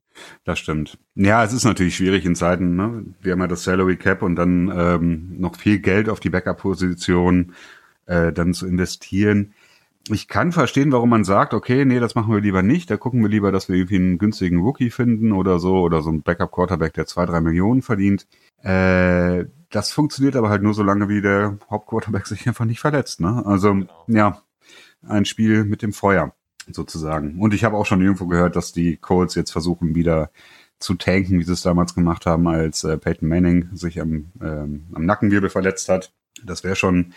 Das 0.45 0.59
stimmt. 0.59 0.99
Ja, 1.15 1.45
es 1.45 1.53
ist 1.53 1.65
natürlich 1.65 1.97
schwierig 1.97 2.25
in 2.25 2.35
Zeiten. 2.35 2.77
Ne? 2.77 3.05
Wir 3.21 3.33
haben 3.33 3.41
ja 3.41 3.47
das 3.47 3.65
Salary 3.65 3.97
Cap 3.97 4.23
und 4.23 4.37
dann 4.37 4.73
ähm, 4.75 5.39
noch 5.39 5.57
viel 5.57 5.79
Geld 5.79 6.09
auf 6.09 6.21
die 6.21 6.31
Backup-Position 6.31 7.55
äh, 8.07 8.33
dann 8.33 8.55
zu 8.55 8.67
investieren 8.67 9.55
ich 10.09 10.29
kann 10.29 10.53
verstehen, 10.53 10.93
warum 10.93 11.11
man 11.11 11.25
sagt, 11.25 11.55
okay, 11.55 11.85
nee, 11.85 12.01
das 12.01 12.15
machen 12.15 12.33
wir 12.33 12.41
lieber 12.41 12.63
nicht. 12.63 12.91
Da 12.91 12.97
gucken 12.97 13.23
wir 13.23 13.29
lieber, 13.29 13.53
dass 13.53 13.69
wir 13.69 13.77
irgendwie 13.77 13.97
einen 13.97 14.19
günstigen 14.19 14.61
Rookie 14.61 14.91
finden 14.91 15.33
oder 15.33 15.59
so 15.59 15.81
oder 15.81 16.03
so 16.03 16.11
einen 16.11 16.23
Backup-Quarterback, 16.23 16.95
der 16.95 17.07
zwei, 17.07 17.27
drei 17.27 17.41
Millionen 17.41 17.83
verdient. 17.83 18.27
Äh, 18.63 19.45
das 19.71 19.93
funktioniert 19.93 20.37
aber 20.37 20.49
halt 20.49 20.63
nur 20.63 20.75
so 20.75 20.83
lange, 20.83 21.09
wie 21.09 21.21
der 21.21 21.59
Hauptquarterback 21.71 22.27
sich 22.27 22.47
einfach 22.49 22.65
nicht 22.65 22.81
verletzt. 22.81 23.21
Ne? 23.21 23.43
Also 23.45 23.75
genau. 23.75 24.05
ja, 24.09 24.43
ein 25.07 25.25
Spiel 25.25 25.65
mit 25.65 25.83
dem 25.83 25.93
Feuer 25.93 26.35
sozusagen. 26.71 27.41
Und 27.41 27.55
ich 27.55 27.65
habe 27.65 27.77
auch 27.77 27.87
schon 27.87 28.03
irgendwo 28.03 28.27
gehört, 28.27 28.57
dass 28.57 28.73
die 28.73 28.97
Colts 28.97 29.35
jetzt 29.35 29.51
versuchen, 29.51 29.95
wieder 29.95 30.31
zu 30.79 30.95
tanken, 30.95 31.39
wie 31.39 31.45
sie 31.45 31.53
es 31.53 31.63
damals 31.63 31.95
gemacht 31.95 32.27
haben, 32.27 32.49
als 32.49 32.85
äh, 32.85 32.97
Peyton 32.97 33.29
Manning 33.29 33.69
sich 33.73 34.01
am, 34.01 34.33
ähm, 34.43 34.87
am 34.95 35.05
Nackenwirbel 35.05 35.51
verletzt 35.51 35.89
hat. 35.89 36.13
Das 36.43 36.65
wäre 36.65 36.75
schon, 36.75 37.13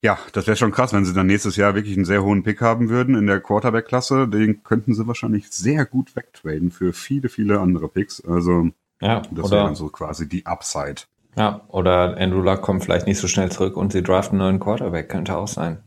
ja, 0.00 0.18
das 0.32 0.46
wäre 0.46 0.56
schon 0.56 0.72
krass, 0.72 0.94
wenn 0.94 1.04
sie 1.04 1.12
dann 1.12 1.26
nächstes 1.26 1.56
Jahr 1.56 1.74
wirklich 1.74 1.94
einen 1.96 2.06
sehr 2.06 2.22
hohen 2.22 2.42
Pick 2.42 2.62
haben 2.62 2.88
würden 2.88 3.14
in 3.14 3.26
der 3.26 3.40
Quarterback-Klasse. 3.40 4.28
Den 4.28 4.62
könnten 4.62 4.94
sie 4.94 5.06
wahrscheinlich 5.06 5.50
sehr 5.50 5.84
gut 5.84 6.16
wegtraden 6.16 6.70
für 6.70 6.94
viele, 6.94 7.28
viele 7.28 7.60
andere 7.60 7.88
Picks. 7.88 8.24
Also 8.24 8.70
ja, 9.02 9.22
das 9.30 9.50
wäre 9.50 9.64
dann 9.64 9.74
so 9.74 9.88
quasi 9.88 10.26
die 10.28 10.46
Upside. 10.46 11.02
Ja, 11.36 11.60
oder 11.68 12.16
Andrew 12.18 12.40
Luck 12.40 12.62
kommt 12.62 12.82
vielleicht 12.82 13.06
nicht 13.06 13.18
so 13.18 13.28
schnell 13.28 13.50
zurück 13.50 13.76
und 13.76 13.92
sie 13.92 14.02
draften 14.02 14.40
einen 14.40 14.58
neuen 14.58 14.60
Quarterback, 14.60 15.08
könnte 15.08 15.36
auch 15.36 15.48
sein. 15.48 15.78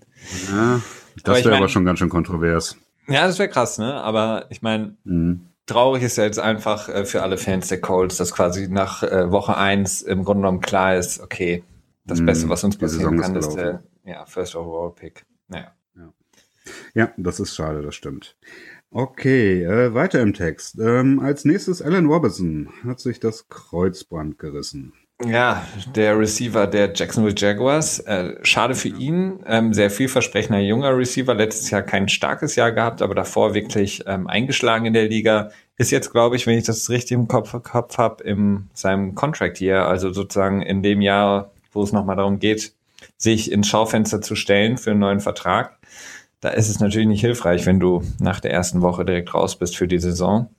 Ja, 0.52 0.80
das 1.24 1.46
wäre 1.46 1.58
aber 1.58 1.70
schon 1.70 1.86
ganz 1.86 2.00
schön 2.00 2.10
kontrovers. 2.10 2.78
Ja, 3.08 3.28
das 3.28 3.40
wäre 3.40 3.50
krass, 3.50 3.78
ne? 3.78 3.96
Aber 3.96 4.46
ich 4.50 4.62
meine, 4.62 4.96
mhm. 5.04 5.48
traurig 5.66 6.04
ist 6.04 6.18
ja 6.18 6.24
jetzt 6.24 6.40
einfach 6.40 6.90
äh, 6.90 7.06
für 7.06 7.22
alle 7.22 7.38
Fans 7.38 7.68
der 7.68 7.82
Colts, 7.82 8.18
dass 8.18 8.34
quasi 8.34 8.68
nach 8.68 9.04
äh, 9.04 9.32
Woche 9.32 9.58
eins 9.58 10.02
im 10.02 10.24
Grunde 10.24 10.42
genommen 10.42 10.62
klar 10.62 10.96
ist, 10.96 11.20
okay, 11.20 11.64
das 12.06 12.22
mhm. 12.22 12.26
Beste, 12.26 12.50
was 12.50 12.64
uns 12.64 12.78
passieren 12.78 13.20
kann, 13.20 13.36
ist 13.36 13.54
der 13.54 13.84
ja, 14.06 14.26
First 14.26 14.56
Overall 14.56 14.94
Pick. 14.94 15.26
Naja. 15.48 15.72
Ja. 15.96 16.14
ja, 16.94 17.12
das 17.18 17.40
ist 17.40 17.56
schade, 17.56 17.82
das 17.82 17.96
stimmt. 17.96 18.36
Okay, 18.90 19.64
äh, 19.64 19.94
weiter 19.94 20.22
im 20.22 20.34
Text. 20.34 20.78
Ähm, 20.80 21.20
als 21.20 21.46
nächstes 21.46 21.82
Alan 21.82 22.06
Robinson 22.06 22.70
hat 22.84 23.00
sich 23.00 23.20
das 23.20 23.50
Kreuzband 23.50 24.38
gerissen. 24.38 24.94
Ja, 25.28 25.66
der 25.96 26.18
Receiver 26.18 26.68
der 26.68 26.92
Jacksonville 26.94 27.36
Jaguars. 27.38 28.00
Äh, 28.00 28.36
schade 28.44 28.76
für 28.76 28.90
ihn. 28.90 29.40
Ähm, 29.46 29.74
sehr 29.74 29.90
vielversprechender 29.90 30.60
junger 30.60 30.98
Receiver. 30.98 31.34
Letztes 31.34 31.70
Jahr 31.70 31.82
kein 31.82 32.10
starkes 32.10 32.56
Jahr 32.56 32.72
gehabt, 32.72 33.02
aber 33.02 33.16
davor 33.16 33.54
wirklich 33.54 34.04
ähm, 34.06 34.28
eingeschlagen 34.28 34.86
in 34.86 34.94
der 34.94 35.08
Liga. 35.08 35.52
Ist 35.78 35.92
jetzt, 35.92 36.12
glaube 36.12 36.36
ich, 36.36 36.46
wenn 36.46 36.58
ich 36.58 36.66
das 36.66 36.90
richtig 36.90 37.16
im 37.16 37.28
Kopf, 37.28 37.52
Kopf 37.64 37.98
habe, 37.98 38.24
in 38.24 38.70
seinem 38.74 39.16
Contract 39.16 39.58
hier, 39.58 39.86
also 39.88 40.12
sozusagen 40.12 40.62
in 40.62 40.84
dem 40.84 41.02
Jahr, 41.02 41.52
wo 41.72 41.84
es 41.84 41.92
nochmal 41.92 42.16
darum 42.16 42.40
geht, 42.40 42.74
sich 43.18 43.52
ins 43.52 43.68
Schaufenster 43.68 44.22
zu 44.22 44.36
stellen 44.36 44.78
für 44.78 44.92
einen 44.92 45.00
neuen 45.00 45.20
Vertrag. 45.20 45.78
Da 46.42 46.50
ist 46.50 46.70
es 46.70 46.80
natürlich 46.80 47.08
nicht 47.08 47.22
hilfreich, 47.22 47.66
wenn 47.66 47.80
du 47.80 48.04
nach 48.20 48.40
der 48.40 48.52
ersten 48.52 48.82
Woche 48.82 49.06
direkt 49.06 49.34
raus 49.34 49.58
bist 49.58 49.78
für 49.78 49.88
die 49.88 50.00
Saison. 50.00 50.50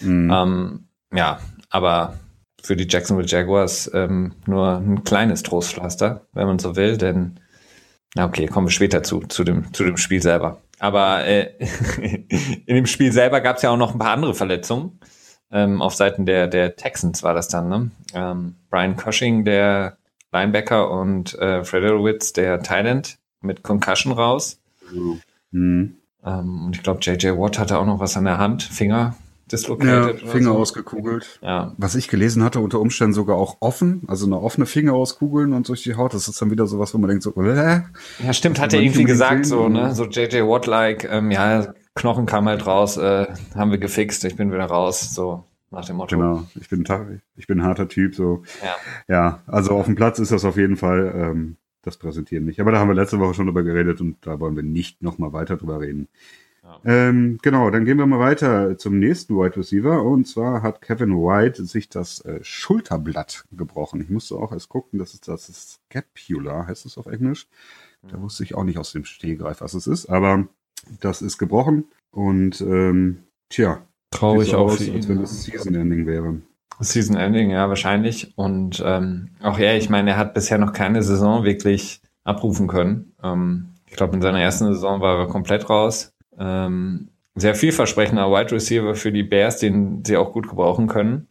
Mhm. 0.00 0.30
Ähm, 0.30 0.84
ja, 1.14 1.40
aber 1.70 2.18
für 2.62 2.76
die 2.76 2.86
Jacksonville 2.88 3.28
Jaguars 3.28 3.90
ähm, 3.92 4.34
nur 4.46 4.76
ein 4.76 5.04
kleines 5.04 5.42
Trostpflaster, 5.42 6.26
wenn 6.32 6.46
man 6.46 6.58
so 6.58 6.76
will, 6.76 6.96
denn 6.96 7.40
na 8.14 8.26
okay, 8.26 8.46
kommen 8.46 8.66
wir 8.66 8.72
später 8.72 9.02
zu, 9.02 9.20
zu 9.20 9.42
dem, 9.44 9.72
zu 9.72 9.84
dem 9.84 9.96
Spiel 9.96 10.22
selber. 10.22 10.60
Aber 10.78 11.24
äh, 11.24 11.50
in 12.66 12.76
dem 12.76 12.86
Spiel 12.86 13.12
selber 13.12 13.40
gab 13.40 13.56
es 13.56 13.62
ja 13.62 13.70
auch 13.70 13.76
noch 13.76 13.92
ein 13.92 13.98
paar 13.98 14.12
andere 14.12 14.34
Verletzungen. 14.34 14.98
Ähm, 15.50 15.82
auf 15.82 15.94
Seiten 15.94 16.26
der, 16.26 16.46
der 16.46 16.76
Texans 16.76 17.22
war 17.22 17.34
das 17.34 17.48
dann, 17.48 17.68
ne? 17.68 17.90
Ähm, 18.14 18.56
Brian 18.70 18.96
Cushing, 18.96 19.44
der 19.44 19.98
Linebacker 20.32 20.90
und 20.90 21.38
äh, 21.38 21.62
Frederowitz, 21.62 22.32
der 22.32 22.62
Thailand, 22.62 23.18
mit 23.42 23.62
Concussion 23.62 24.12
raus. 24.12 24.60
Mhm. 25.50 25.96
Ähm, 26.24 26.66
und 26.66 26.76
ich 26.76 26.82
glaube, 26.82 27.00
JJ 27.02 27.38
Watt 27.38 27.58
hatte 27.58 27.78
auch 27.78 27.86
noch 27.86 28.00
was 28.00 28.16
an 28.16 28.24
der 28.24 28.38
Hand, 28.38 28.62
Finger, 28.62 29.14
dislocated. 29.52 30.22
Ja, 30.22 30.28
Finger 30.28 30.52
so. 30.52 30.58
ausgekugelt. 30.58 31.38
Ja. 31.42 31.74
Was 31.76 31.94
ich 31.94 32.08
gelesen 32.08 32.42
hatte, 32.42 32.60
unter 32.60 32.80
Umständen 32.80 33.12
sogar 33.12 33.36
auch 33.36 33.56
offen, 33.60 34.02
also 34.06 34.26
eine 34.26 34.40
offene 34.40 34.66
Finger 34.66 34.94
auskugeln 34.94 35.52
und 35.52 35.68
durch 35.68 35.82
die 35.82 35.94
Haut. 35.94 36.14
Das 36.14 36.28
ist 36.28 36.40
dann 36.40 36.50
wieder 36.50 36.66
sowas, 36.66 36.94
wo 36.94 36.98
man 36.98 37.08
denkt 37.08 37.22
so, 37.22 37.34
äh, 37.42 37.82
Ja, 38.24 38.32
stimmt, 38.32 38.60
hat 38.60 38.72
er 38.72 38.80
irgendwie 38.80 39.04
gesagt, 39.04 39.46
so, 39.46 39.68
ne, 39.68 39.94
so 39.94 40.04
JJ 40.04 40.42
Watt-like, 40.42 41.08
ähm, 41.10 41.30
ja, 41.30 41.74
Knochen 41.94 42.26
kam 42.26 42.48
halt 42.48 42.66
raus, 42.66 42.96
äh, 42.96 43.26
haben 43.54 43.70
wir 43.70 43.78
gefixt, 43.78 44.24
ich 44.24 44.36
bin 44.36 44.50
wieder 44.50 44.64
raus, 44.64 45.14
so 45.14 45.44
nach 45.70 45.84
dem 45.84 45.96
Motto. 45.96 46.16
Genau, 46.16 46.46
ich 46.58 46.68
bin, 46.68 46.84
ich 47.36 47.46
bin 47.46 47.60
ein 47.60 47.66
harter 47.66 47.88
Typ, 47.88 48.14
so. 48.14 48.42
Ja. 48.62 48.76
ja, 49.08 49.42
also 49.46 49.72
auf 49.72 49.86
dem 49.86 49.94
Platz 49.94 50.18
ist 50.18 50.32
das 50.32 50.44
auf 50.44 50.56
jeden 50.56 50.76
Fall, 50.76 51.12
ähm, 51.14 51.56
das 51.82 51.96
Präsentieren 51.96 52.44
nicht. 52.44 52.60
Aber 52.60 52.70
da 52.70 52.78
haben 52.78 52.88
wir 52.88 52.94
letzte 52.94 53.18
Woche 53.18 53.34
schon 53.34 53.46
drüber 53.46 53.62
geredet 53.62 54.00
und 54.00 54.24
da 54.24 54.38
wollen 54.40 54.56
wir 54.56 54.62
nicht 54.62 55.02
nochmal 55.02 55.32
weiter 55.32 55.56
drüber 55.56 55.80
reden. 55.80 56.08
Ähm, 56.84 57.38
genau, 57.42 57.70
dann 57.70 57.84
gehen 57.84 57.98
wir 57.98 58.06
mal 58.06 58.18
weiter 58.18 58.76
zum 58.76 58.98
nächsten 58.98 59.36
Wide 59.36 59.56
Receiver. 59.56 60.02
Und 60.02 60.26
zwar 60.26 60.62
hat 60.62 60.82
Kevin 60.82 61.14
White 61.16 61.64
sich 61.64 61.88
das 61.88 62.24
äh, 62.24 62.40
Schulterblatt 62.42 63.44
gebrochen. 63.52 64.00
Ich 64.00 64.10
musste 64.10 64.36
auch 64.36 64.52
erst 64.52 64.68
gucken, 64.68 64.98
das 64.98 65.14
ist 65.14 65.28
das 65.28 65.80
Scapula, 65.90 66.66
heißt 66.66 66.86
es 66.86 66.98
auf 66.98 67.06
Englisch. 67.06 67.46
Da 68.10 68.20
wusste 68.20 68.42
ich 68.42 68.54
auch 68.54 68.64
nicht 68.64 68.78
aus 68.78 68.92
dem 68.92 69.04
Stehgreif, 69.04 69.60
was 69.60 69.74
es 69.74 69.86
ist, 69.86 70.06
aber 70.06 70.48
das 71.00 71.22
ist 71.22 71.38
gebrochen 71.38 71.84
und 72.10 72.60
ähm, 72.60 73.22
tja. 73.48 73.82
Traurig 74.10 74.54
auch 74.54 74.72
aus, 74.72 74.80
als 74.90 75.08
wenn 75.08 75.20
es 75.20 75.44
Season 75.44 75.74
Ending 75.74 76.06
wäre. 76.06 76.42
Season 76.80 77.16
Ending, 77.16 77.50
ja, 77.50 77.68
wahrscheinlich. 77.68 78.36
Und 78.36 78.82
ähm, 78.84 79.28
auch 79.40 79.58
er, 79.58 79.76
ich 79.76 79.88
meine, 79.88 80.10
er 80.10 80.16
hat 80.16 80.34
bisher 80.34 80.58
noch 80.58 80.72
keine 80.72 81.02
Saison 81.02 81.44
wirklich 81.44 82.02
abrufen 82.24 82.66
können. 82.66 83.12
Ähm, 83.22 83.68
ich 83.86 83.96
glaube, 83.96 84.14
in 84.14 84.22
seiner 84.22 84.40
ersten 84.40 84.66
Saison 84.66 85.00
war 85.00 85.18
er 85.18 85.28
komplett 85.28 85.70
raus. 85.70 86.12
Ähm, 86.38 87.08
sehr 87.34 87.54
vielversprechender 87.54 88.30
Wide 88.30 88.52
Receiver 88.52 88.94
für 88.94 89.12
die 89.12 89.22
Bears, 89.22 89.58
den 89.58 90.04
sie 90.04 90.16
auch 90.16 90.32
gut 90.32 90.48
gebrauchen 90.48 90.86
können. 90.86 91.28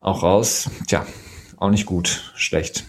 Auch 0.00 0.22
raus. 0.22 0.70
Tja, 0.86 1.06
auch 1.56 1.70
nicht 1.70 1.86
gut. 1.86 2.32
Schlecht. 2.34 2.86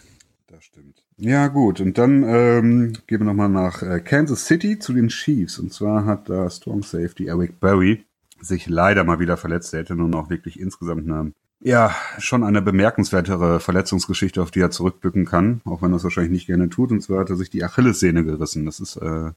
Das 0.47 0.63
stimmt. 0.63 1.03
Ja, 1.17 1.47
gut. 1.47 1.81
Und 1.81 1.97
dann 1.97 2.23
ähm, 2.23 2.93
gehen 3.07 3.19
wir 3.19 3.25
nochmal 3.25 3.50
nach 3.50 3.81
äh, 3.81 4.00
Kansas 4.00 4.45
City 4.45 4.79
zu 4.79 4.93
den 4.93 5.09
Chiefs. 5.09 5.59
Und 5.59 5.73
zwar 5.73 6.05
hat 6.05 6.29
da 6.29 6.50
Strong 6.50 6.83
Safety 6.83 7.27
Eric 7.27 7.59
Berry 7.59 8.05
sich 8.39 8.67
leider 8.67 9.03
mal 9.03 9.19
wieder 9.19 9.38
verletzt. 9.38 9.73
Er 9.73 9.81
hätte 9.81 9.95
nun 9.95 10.13
auch 10.15 10.29
wirklich 10.29 10.59
insgesamt 10.59 11.07
eine, 11.07 11.33
ja, 11.59 11.93
schon 12.17 12.43
eine 12.43 12.61
bemerkenswertere 12.61 13.59
Verletzungsgeschichte, 13.59 14.41
auf 14.41 14.51
die 14.51 14.61
er 14.61 14.71
zurückblicken 14.71 15.25
kann, 15.25 15.61
auch 15.65 15.81
wenn 15.81 15.93
er 15.93 15.97
es 15.97 16.03
wahrscheinlich 16.03 16.31
nicht 16.31 16.47
gerne 16.47 16.69
tut. 16.69 16.91
Und 16.91 17.01
zwar 17.01 17.19
hat 17.19 17.29
er 17.29 17.35
sich 17.35 17.50
die 17.50 17.63
Achillessehne 17.63 18.23
gerissen. 18.23 18.65
Das 18.65 18.79
ist 18.79 18.95
äh, 18.95 19.31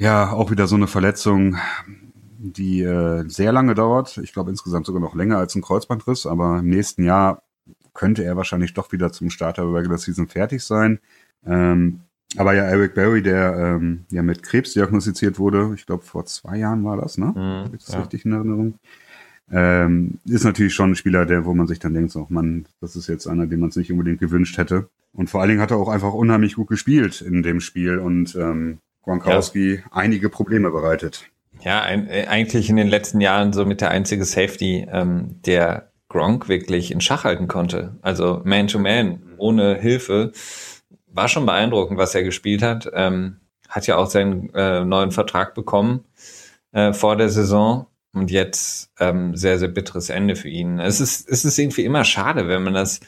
ja, 0.00 0.32
auch 0.32 0.50
wieder 0.50 0.66
so 0.66 0.76
eine 0.76 0.86
Verletzung, 0.86 1.56
die 2.38 2.80
äh, 2.80 3.28
sehr 3.28 3.52
lange 3.52 3.74
dauert. 3.74 4.16
Ich 4.16 4.32
glaube 4.32 4.50
insgesamt 4.50 4.86
sogar 4.86 5.00
noch 5.00 5.14
länger 5.14 5.36
als 5.36 5.54
ein 5.54 5.60
Kreuzbandriss, 5.60 6.26
aber 6.26 6.60
im 6.60 6.70
nächsten 6.70 7.04
Jahr 7.04 7.42
könnte 7.92 8.24
er 8.24 8.34
wahrscheinlich 8.36 8.72
doch 8.72 8.92
wieder 8.92 9.12
zum 9.12 9.28
Start 9.28 9.58
der 9.58 9.70
Regular 9.70 9.98
Season 9.98 10.26
fertig 10.26 10.64
sein. 10.64 11.00
Ähm, 11.44 12.00
aber 12.38 12.54
ja, 12.54 12.64
Eric 12.64 12.94
Berry, 12.94 13.22
der 13.22 13.54
ähm, 13.58 14.06
ja 14.10 14.22
mit 14.22 14.42
Krebs 14.42 14.72
diagnostiziert 14.72 15.38
wurde, 15.38 15.72
ich 15.74 15.84
glaube 15.84 16.02
vor 16.02 16.24
zwei 16.24 16.56
Jahren 16.56 16.82
war 16.82 16.96
das, 16.96 17.18
ne? 17.18 17.26
Mhm, 17.26 17.64
Habe 17.64 17.76
ich 17.76 17.84
das 17.84 17.94
ja. 17.94 18.00
richtig 18.00 18.24
in 18.24 18.32
Erinnerung? 18.32 18.74
Ähm, 19.50 20.18
ist 20.24 20.44
natürlich 20.44 20.72
schon 20.72 20.92
ein 20.92 20.96
Spieler, 20.96 21.26
der, 21.26 21.44
wo 21.44 21.52
man 21.52 21.66
sich 21.66 21.78
dann 21.78 21.92
denkt, 21.92 22.12
so, 22.12 22.26
man, 22.30 22.64
das 22.80 22.96
ist 22.96 23.08
jetzt 23.08 23.26
einer, 23.26 23.46
den 23.46 23.60
man 23.60 23.70
sich 23.70 23.88
nicht 23.88 23.92
unbedingt 23.92 24.20
gewünscht 24.20 24.56
hätte. 24.56 24.88
Und 25.12 25.28
vor 25.28 25.40
allen 25.40 25.50
Dingen 25.50 25.60
hat 25.60 25.72
er 25.72 25.76
auch 25.76 25.88
einfach 25.88 26.14
unheimlich 26.14 26.54
gut 26.54 26.68
gespielt 26.68 27.20
in 27.20 27.42
dem 27.42 27.60
Spiel 27.60 27.98
und 27.98 28.34
ähm, 28.36 28.78
Gronkowski 29.10 29.76
ja. 29.76 29.82
einige 29.90 30.28
Probleme 30.28 30.70
bereitet. 30.70 31.24
Ja, 31.62 31.82
ein, 31.82 32.08
äh, 32.08 32.26
eigentlich 32.28 32.70
in 32.70 32.76
den 32.76 32.88
letzten 32.88 33.20
Jahren 33.20 33.52
so 33.52 33.64
mit 33.66 33.80
der 33.80 33.90
einzige 33.90 34.24
Safety, 34.24 34.86
ähm, 34.90 35.40
der 35.44 35.90
Gronk 36.08 36.48
wirklich 36.48 36.90
in 36.90 37.00
Schach 37.00 37.24
halten 37.24 37.48
konnte. 37.48 37.96
Also 38.02 38.40
Man-to-Man, 38.44 39.34
ohne 39.38 39.76
Hilfe. 39.76 40.32
War 41.06 41.28
schon 41.28 41.46
beeindruckend, 41.46 41.98
was 41.98 42.14
er 42.14 42.22
gespielt 42.22 42.62
hat. 42.62 42.90
Ähm, 42.92 43.40
hat 43.68 43.86
ja 43.86 43.96
auch 43.96 44.10
seinen 44.10 44.52
äh, 44.54 44.84
neuen 44.84 45.12
Vertrag 45.12 45.54
bekommen 45.54 46.04
äh, 46.72 46.92
vor 46.92 47.16
der 47.16 47.28
Saison. 47.28 47.86
Und 48.12 48.32
jetzt 48.32 48.90
ähm, 48.98 49.36
sehr, 49.36 49.60
sehr 49.60 49.68
bitteres 49.68 50.10
Ende 50.10 50.34
für 50.34 50.48
ihn. 50.48 50.80
Es 50.80 51.00
ist, 51.00 51.28
es 51.28 51.44
ist 51.44 51.56
irgendwie 51.58 51.84
immer 51.84 52.04
schade, 52.04 52.48
wenn 52.48 52.64
man 52.64 52.74
das 52.74 52.98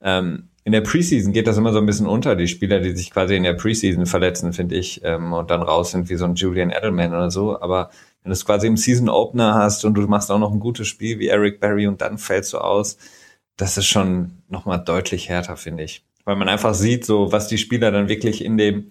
ähm, 0.00 0.48
in 0.68 0.72
der 0.72 0.82
Preseason 0.82 1.32
geht 1.32 1.46
das 1.46 1.56
immer 1.56 1.72
so 1.72 1.78
ein 1.78 1.86
bisschen 1.86 2.06
unter, 2.06 2.36
die 2.36 2.46
Spieler, 2.46 2.80
die 2.80 2.94
sich 2.94 3.10
quasi 3.10 3.34
in 3.34 3.42
der 3.42 3.54
Preseason 3.54 4.04
verletzen, 4.04 4.52
finde 4.52 4.74
ich, 4.74 5.00
ähm, 5.02 5.32
und 5.32 5.50
dann 5.50 5.62
raus 5.62 5.92
sind 5.92 6.10
wie 6.10 6.16
so 6.16 6.26
ein 6.26 6.34
Julian 6.34 6.68
Edelman 6.68 7.14
oder 7.14 7.30
so. 7.30 7.58
Aber 7.58 7.88
wenn 8.22 8.28
du 8.28 8.34
es 8.34 8.44
quasi 8.44 8.66
im 8.66 8.76
Season 8.76 9.08
Opener 9.08 9.54
hast 9.54 9.86
und 9.86 9.94
du 9.94 10.02
machst 10.02 10.30
auch 10.30 10.38
noch 10.38 10.52
ein 10.52 10.60
gutes 10.60 10.86
Spiel 10.86 11.20
wie 11.20 11.28
Eric 11.28 11.60
Berry 11.60 11.86
und 11.86 12.02
dann 12.02 12.18
fällst 12.18 12.52
du 12.52 12.58
aus, 12.58 12.98
das 13.56 13.78
ist 13.78 13.86
schon 13.86 14.42
nochmal 14.50 14.84
deutlich 14.84 15.30
härter, 15.30 15.56
finde 15.56 15.84
ich. 15.84 16.04
Weil 16.26 16.36
man 16.36 16.50
einfach 16.50 16.74
sieht, 16.74 17.06
so 17.06 17.32
was 17.32 17.48
die 17.48 17.56
Spieler 17.56 17.90
dann 17.90 18.10
wirklich 18.10 18.44
in 18.44 18.58
dem, 18.58 18.90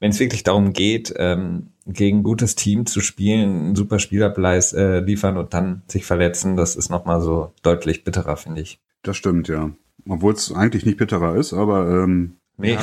wenn 0.00 0.12
es 0.12 0.20
wirklich 0.20 0.44
darum 0.44 0.72
geht, 0.72 1.12
ähm, 1.18 1.72
gegen 1.84 2.20
ein 2.20 2.22
gutes 2.22 2.54
Team 2.54 2.86
zu 2.86 3.02
spielen, 3.02 3.66
einen 3.66 3.76
super 3.76 3.98
Spielerpreis 3.98 4.72
äh, 4.72 5.00
liefern 5.00 5.36
und 5.36 5.52
dann 5.52 5.82
sich 5.88 6.06
verletzen, 6.06 6.56
das 6.56 6.74
ist 6.74 6.88
nochmal 6.88 7.20
so 7.20 7.52
deutlich 7.62 8.02
bitterer, 8.02 8.38
finde 8.38 8.62
ich. 8.62 8.78
Das 9.02 9.18
stimmt, 9.18 9.48
ja. 9.48 9.72
Obwohl 10.08 10.32
es 10.32 10.52
eigentlich 10.52 10.86
nicht 10.86 10.98
bitterer 10.98 11.36
ist, 11.36 11.52
aber 11.52 11.88
ähm, 11.88 12.38
nee. 12.56 12.72
ja, 12.72 12.80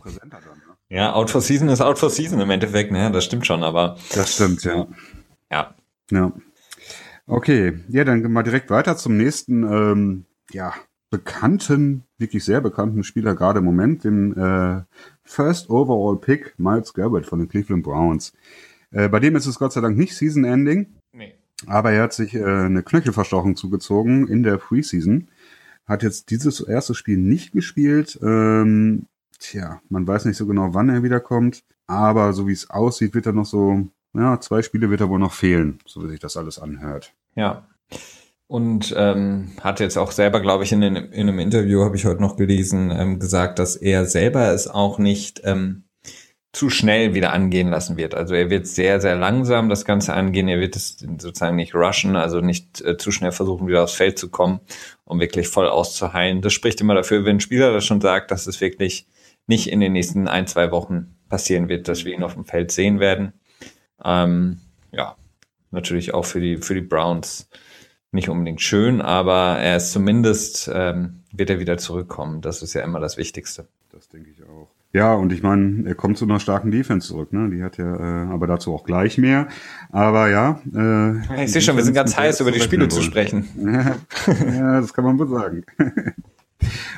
präsenter 0.00 0.40
dann. 0.44 0.58
Ne? 0.58 0.64
Ja, 0.90 1.14
Out 1.14 1.30
for 1.30 1.40
Season 1.40 1.68
ist 1.68 1.80
Out 1.80 1.98
for 1.98 2.10
Season 2.10 2.40
im 2.40 2.50
Endeffekt, 2.50 2.92
ne? 2.92 3.10
Das 3.10 3.24
stimmt 3.24 3.46
schon, 3.46 3.64
aber. 3.64 3.96
Das 4.14 4.34
stimmt, 4.34 4.62
ja. 4.64 4.86
Ja. 5.50 5.74
Ja. 6.10 6.32
Okay, 7.26 7.80
ja, 7.88 8.04
dann 8.04 8.30
mal 8.30 8.42
direkt 8.42 8.70
weiter 8.70 8.96
zum 8.96 9.16
nächsten, 9.16 9.64
ähm, 9.64 10.24
ja, 10.52 10.74
bekannten, 11.10 12.04
wirklich 12.18 12.44
sehr 12.44 12.60
bekannten 12.60 13.02
Spieler 13.02 13.34
gerade 13.34 13.60
im 13.60 13.64
Moment, 13.64 14.04
dem 14.04 14.36
äh, 14.36 14.82
First 15.22 15.70
Overall 15.70 16.18
Pick 16.18 16.54
Miles 16.58 16.92
Garrett 16.92 17.24
von 17.26 17.38
den 17.38 17.48
Cleveland 17.48 17.82
Browns. 17.82 18.32
Äh, 18.90 19.08
bei 19.08 19.20
dem 19.20 19.36
ist 19.36 19.46
es 19.46 19.58
Gott 19.58 19.72
sei 19.72 19.80
Dank 19.80 19.96
nicht 19.96 20.14
Season 20.14 20.44
Ending. 20.44 20.94
Nee. 21.12 21.34
Aber 21.66 21.92
er 21.92 22.02
hat 22.02 22.12
sich 22.12 22.34
äh, 22.34 22.44
eine 22.44 22.82
Knöchelverstauchung 22.82 23.56
zugezogen 23.56 24.28
in 24.28 24.42
der 24.42 24.58
Preseason. 24.58 25.28
Hat 25.86 26.02
jetzt 26.02 26.30
dieses 26.30 26.60
erste 26.60 26.94
Spiel 26.94 27.18
nicht 27.18 27.52
gespielt. 27.52 28.18
Ähm, 28.22 29.06
tja, 29.38 29.80
man 29.88 30.06
weiß 30.06 30.24
nicht 30.24 30.36
so 30.36 30.46
genau, 30.46 30.74
wann 30.74 30.88
er 30.88 31.02
wiederkommt. 31.02 31.62
Aber 31.86 32.32
so 32.32 32.46
wie 32.48 32.52
es 32.52 32.70
aussieht, 32.70 33.14
wird 33.14 33.26
er 33.26 33.32
noch 33.32 33.44
so, 33.44 33.86
ja, 34.14 34.40
zwei 34.40 34.62
Spiele 34.62 34.90
wird 34.90 35.00
er 35.00 35.10
wohl 35.10 35.18
noch 35.18 35.34
fehlen, 35.34 35.78
so 35.86 36.02
wie 36.02 36.08
sich 36.08 36.20
das 36.20 36.36
alles 36.36 36.58
anhört. 36.58 37.12
Ja. 37.34 37.66
Und 38.46 38.94
ähm, 38.96 39.52
hat 39.60 39.80
jetzt 39.80 39.96
auch 39.96 40.12
selber, 40.12 40.40
glaube 40.40 40.64
ich, 40.64 40.72
in, 40.72 40.82
in, 40.82 40.96
einem 40.96 41.38
Interview, 41.38 41.82
habe 41.82 41.96
ich 41.96 42.04
heute 42.04 42.20
noch 42.20 42.36
gelesen, 42.36 42.90
ähm, 42.90 43.18
gesagt, 43.18 43.58
dass 43.58 43.76
er 43.76 44.06
selber 44.06 44.52
es 44.52 44.68
auch 44.68 44.98
nicht 44.98 45.42
ähm, 45.44 45.84
zu 46.54 46.70
schnell 46.70 47.14
wieder 47.14 47.32
angehen 47.32 47.68
lassen 47.68 47.96
wird. 47.96 48.14
Also 48.14 48.34
er 48.34 48.48
wird 48.48 48.66
sehr, 48.66 49.00
sehr 49.00 49.16
langsam 49.16 49.68
das 49.68 49.84
Ganze 49.84 50.14
angehen. 50.14 50.46
Er 50.46 50.60
wird 50.60 50.76
es 50.76 50.98
sozusagen 50.98 51.56
nicht 51.56 51.74
rushen, 51.74 52.16
also 52.16 52.40
nicht 52.40 52.80
äh, 52.82 52.96
zu 52.96 53.10
schnell 53.10 53.32
versuchen, 53.32 53.66
wieder 53.66 53.82
aufs 53.82 53.94
Feld 53.94 54.18
zu 54.18 54.30
kommen, 54.30 54.60
um 55.04 55.20
wirklich 55.20 55.48
voll 55.48 55.68
auszuheilen. 55.68 56.40
Das 56.40 56.52
spricht 56.52 56.80
immer 56.80 56.94
dafür, 56.94 57.24
wenn 57.24 57.36
ein 57.36 57.40
Spieler 57.40 57.72
das 57.72 57.84
schon 57.84 58.00
sagt, 58.00 58.30
dass 58.30 58.46
es 58.46 58.60
wirklich 58.60 59.06
nicht 59.46 59.70
in 59.70 59.80
den 59.80 59.92
nächsten 59.92 60.28
ein, 60.28 60.46
zwei 60.46 60.70
Wochen 60.70 61.16
passieren 61.28 61.68
wird, 61.68 61.88
dass 61.88 62.04
wir 62.04 62.14
ihn 62.14 62.22
auf 62.22 62.34
dem 62.34 62.44
Feld 62.44 62.72
sehen 62.72 63.00
werden. 63.00 63.32
Ähm, 64.02 64.60
ja, 64.92 65.16
natürlich 65.70 66.14
auch 66.14 66.24
für 66.24 66.40
die, 66.40 66.56
für 66.56 66.74
die 66.74 66.80
Browns 66.80 67.48
nicht 68.12 68.28
unbedingt 68.28 68.62
schön, 68.62 69.02
aber 69.02 69.58
er 69.58 69.76
ist 69.76 69.92
zumindest, 69.92 70.70
ähm, 70.72 71.24
wird 71.32 71.50
er 71.50 71.58
wieder 71.58 71.78
zurückkommen. 71.78 72.40
Das 72.40 72.62
ist 72.62 72.74
ja 72.74 72.82
immer 72.82 73.00
das 73.00 73.16
Wichtigste. 73.16 73.66
Das 73.90 74.08
denke 74.08 74.30
ich 74.30 74.42
auch. 74.44 74.73
Ja, 74.94 75.12
und 75.14 75.32
ich 75.32 75.42
meine, 75.42 75.88
er 75.88 75.96
kommt 75.96 76.16
zu 76.18 76.24
einer 76.24 76.38
starken 76.38 76.70
Defense 76.70 77.08
zurück, 77.08 77.32
ne? 77.32 77.50
Die 77.50 77.64
hat 77.64 77.78
ja, 77.78 77.96
äh, 77.96 78.32
aber 78.32 78.46
dazu 78.46 78.72
auch 78.72 78.84
gleich 78.84 79.18
mehr. 79.18 79.48
Aber 79.90 80.30
ja. 80.30 80.60
Äh, 80.72 81.44
ich 81.44 81.50
sehe 81.50 81.60
schon, 81.60 81.74
wir 81.74 81.82
sind 81.82 81.94
ganz 81.94 82.16
heiß, 82.16 82.40
über 82.40 82.52
die 82.52 82.60
Spiele 82.60 82.86
zu 82.86 83.02
sprechen. 83.02 83.48
ja, 83.66 84.80
das 84.80 84.94
kann 84.94 85.04
man 85.04 85.18
wohl 85.18 85.26
sagen. 85.26 85.64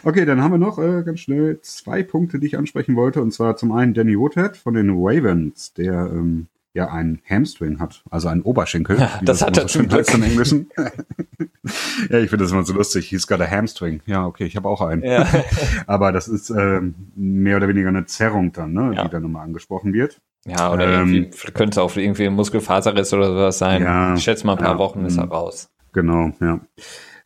okay, 0.05 0.27
dann 0.27 0.43
haben 0.43 0.53
wir 0.53 0.59
noch 0.59 0.79
äh, 0.79 1.05
ganz 1.05 1.21
schnell 1.21 1.59
zwei 1.63 2.03
Punkte, 2.03 2.39
die 2.39 2.49
ich 2.49 2.59
ansprechen 2.59 2.97
wollte. 2.97 3.23
Und 3.23 3.33
zwar 3.33 3.57
zum 3.57 3.73
einen 3.73 3.95
Danny 3.95 4.19
Woodhead 4.19 4.59
von 4.59 4.75
den 4.75 4.91
Ravens, 4.91 5.73
der 5.73 6.11
ähm, 6.13 6.49
ja 6.77 6.89
einen 6.91 7.21
Hamstring 7.29 7.81
hat, 7.81 8.05
also 8.11 8.29
einen 8.29 8.43
Oberschenkel. 8.43 9.01
Ja, 9.01 9.19
das 9.23 9.43
hat 9.43 9.57
er 9.57 9.67
zum 9.67 9.89
Glück. 9.89 10.13
Im 10.13 10.23
Englischen. 10.23 10.71
ja, 10.77 12.19
ich 12.19 12.31
finde 12.31 12.45
das 12.45 12.53
immer 12.53 12.63
so 12.65 12.75
lustig. 12.75 13.09
He's 13.09 13.27
got 13.27 13.41
a 13.41 13.51
Hamstring. 13.51 14.03
Ja, 14.07 14.27
okay, 14.27 14.45
ich 14.45 14.57
habe 14.57 14.69
auch 14.69 14.83
einen. 14.83 15.03
Ja. 15.03 15.27
Aber 15.87 16.13
das 16.13 16.29
ist 16.29 16.51
ähm, 16.51 16.95
mehr 17.17 17.57
oder 17.57 17.69
weniger 17.69 17.89
eine 17.89 18.05
Zerrung 18.07 18.53
dann, 18.53 18.75
ne, 18.75 18.93
ja. 18.95 19.05
die 19.05 19.11
dann 19.11 19.23
nochmal 19.23 19.45
angesprochen 19.45 19.93
wird. 19.93 20.21
Ja, 20.47 20.73
oder 20.73 20.87
ähm, 20.87 21.15
irgendwie 21.15 21.53
könnte 21.53 21.83
auch 21.83 21.97
irgendwie 21.97 22.27
ein 22.27 22.35
Muskelfaserriss 22.35 23.13
oder 23.13 23.29
sowas 23.29 23.59
sein. 23.59 23.83
Ja, 23.83 24.15
ich 24.15 24.23
schätze 24.23 24.47
mal 24.47 24.53
ein 24.53 24.59
paar 24.63 24.79
Wochen 24.79 25.05
ist 25.05 25.17
er 25.19 25.25
raus. 25.25 25.71
Genau, 25.93 26.33
ja. 26.41 26.61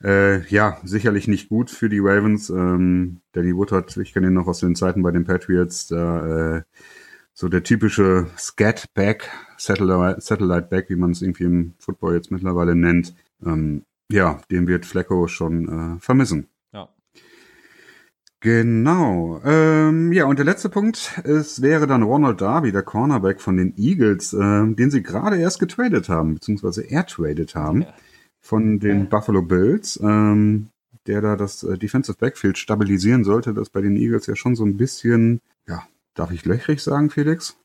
Äh, 0.03 0.47
ja, 0.47 0.79
sicherlich 0.85 1.29
nicht 1.29 1.51
gut 1.51 1.71
für 1.71 1.91
die 1.91 1.99
Ravens. 1.99 2.49
Ähm, 2.49 3.21
Danny 3.33 3.55
Woodard, 3.55 3.95
ich 3.99 4.15
kenne 4.15 4.29
ihn 4.29 4.33
noch 4.33 4.47
aus 4.47 4.61
den 4.61 4.75
Zeiten 4.75 5.03
bei 5.03 5.11
den 5.11 5.25
Patriots, 5.25 5.89
da 5.89 6.57
äh, 6.57 6.63
so 7.41 7.49
der 7.49 7.63
typische 7.63 8.27
Scat-Back, 8.37 9.31
Satellite, 9.57 10.21
Satellite 10.21 10.69
Back, 10.69 10.91
wie 10.91 10.97
man 10.97 11.13
es 11.13 11.23
irgendwie 11.23 11.45
im 11.45 11.73
Football 11.79 12.15
jetzt 12.15 12.31
mittlerweile 12.31 12.77
nennt. 12.77 13.15
Ähm, 13.43 13.87
ja, 14.13 14.43
den 14.51 14.69
wird 14.69 14.85
Flecko 14.85 15.27
schon 15.27 15.97
äh, 15.97 16.01
vermissen. 16.01 16.49
Ja. 16.75 16.91
Genau. 18.41 19.41
Ähm, 19.43 20.13
ja, 20.13 20.27
und 20.27 20.39
der 20.39 20.45
letzte 20.45 20.69
Punkt 20.69 21.19
es 21.25 21.63
wäre 21.63 21.87
dann 21.87 22.03
Ronald 22.03 22.43
Darby, 22.43 22.73
der 22.73 22.83
Cornerback 22.83 23.41
von 23.41 23.57
den 23.57 23.73
Eagles, 23.79 24.35
äh, 24.35 24.75
den 24.75 24.91
sie 24.91 25.03
gerade 25.03 25.39
erst 25.39 25.61
getradet 25.61 26.11
haben, 26.11 26.35
beziehungsweise 26.35 26.83
er 26.83 27.07
tradet 27.07 27.55
haben 27.55 27.83
ja. 27.83 27.95
von 28.39 28.81
den 28.81 28.99
ja. 28.99 29.05
Buffalo 29.07 29.41
Bills, 29.41 29.99
ähm, 30.03 30.69
der 31.07 31.23
da 31.23 31.37
das 31.37 31.63
äh, 31.63 31.79
Defensive 31.79 32.19
Backfield 32.19 32.59
stabilisieren 32.59 33.25
sollte, 33.25 33.55
das 33.55 33.71
bei 33.71 33.81
den 33.81 33.97
Eagles 33.97 34.27
ja 34.27 34.37
schon 34.37 34.57
so 34.57 34.65
ein 34.67 34.77
bisschen, 34.77 35.41
Darf 36.15 36.33
ich 36.33 36.45
löchrig 36.45 36.83
sagen, 36.83 37.11
Felix? 37.11 37.57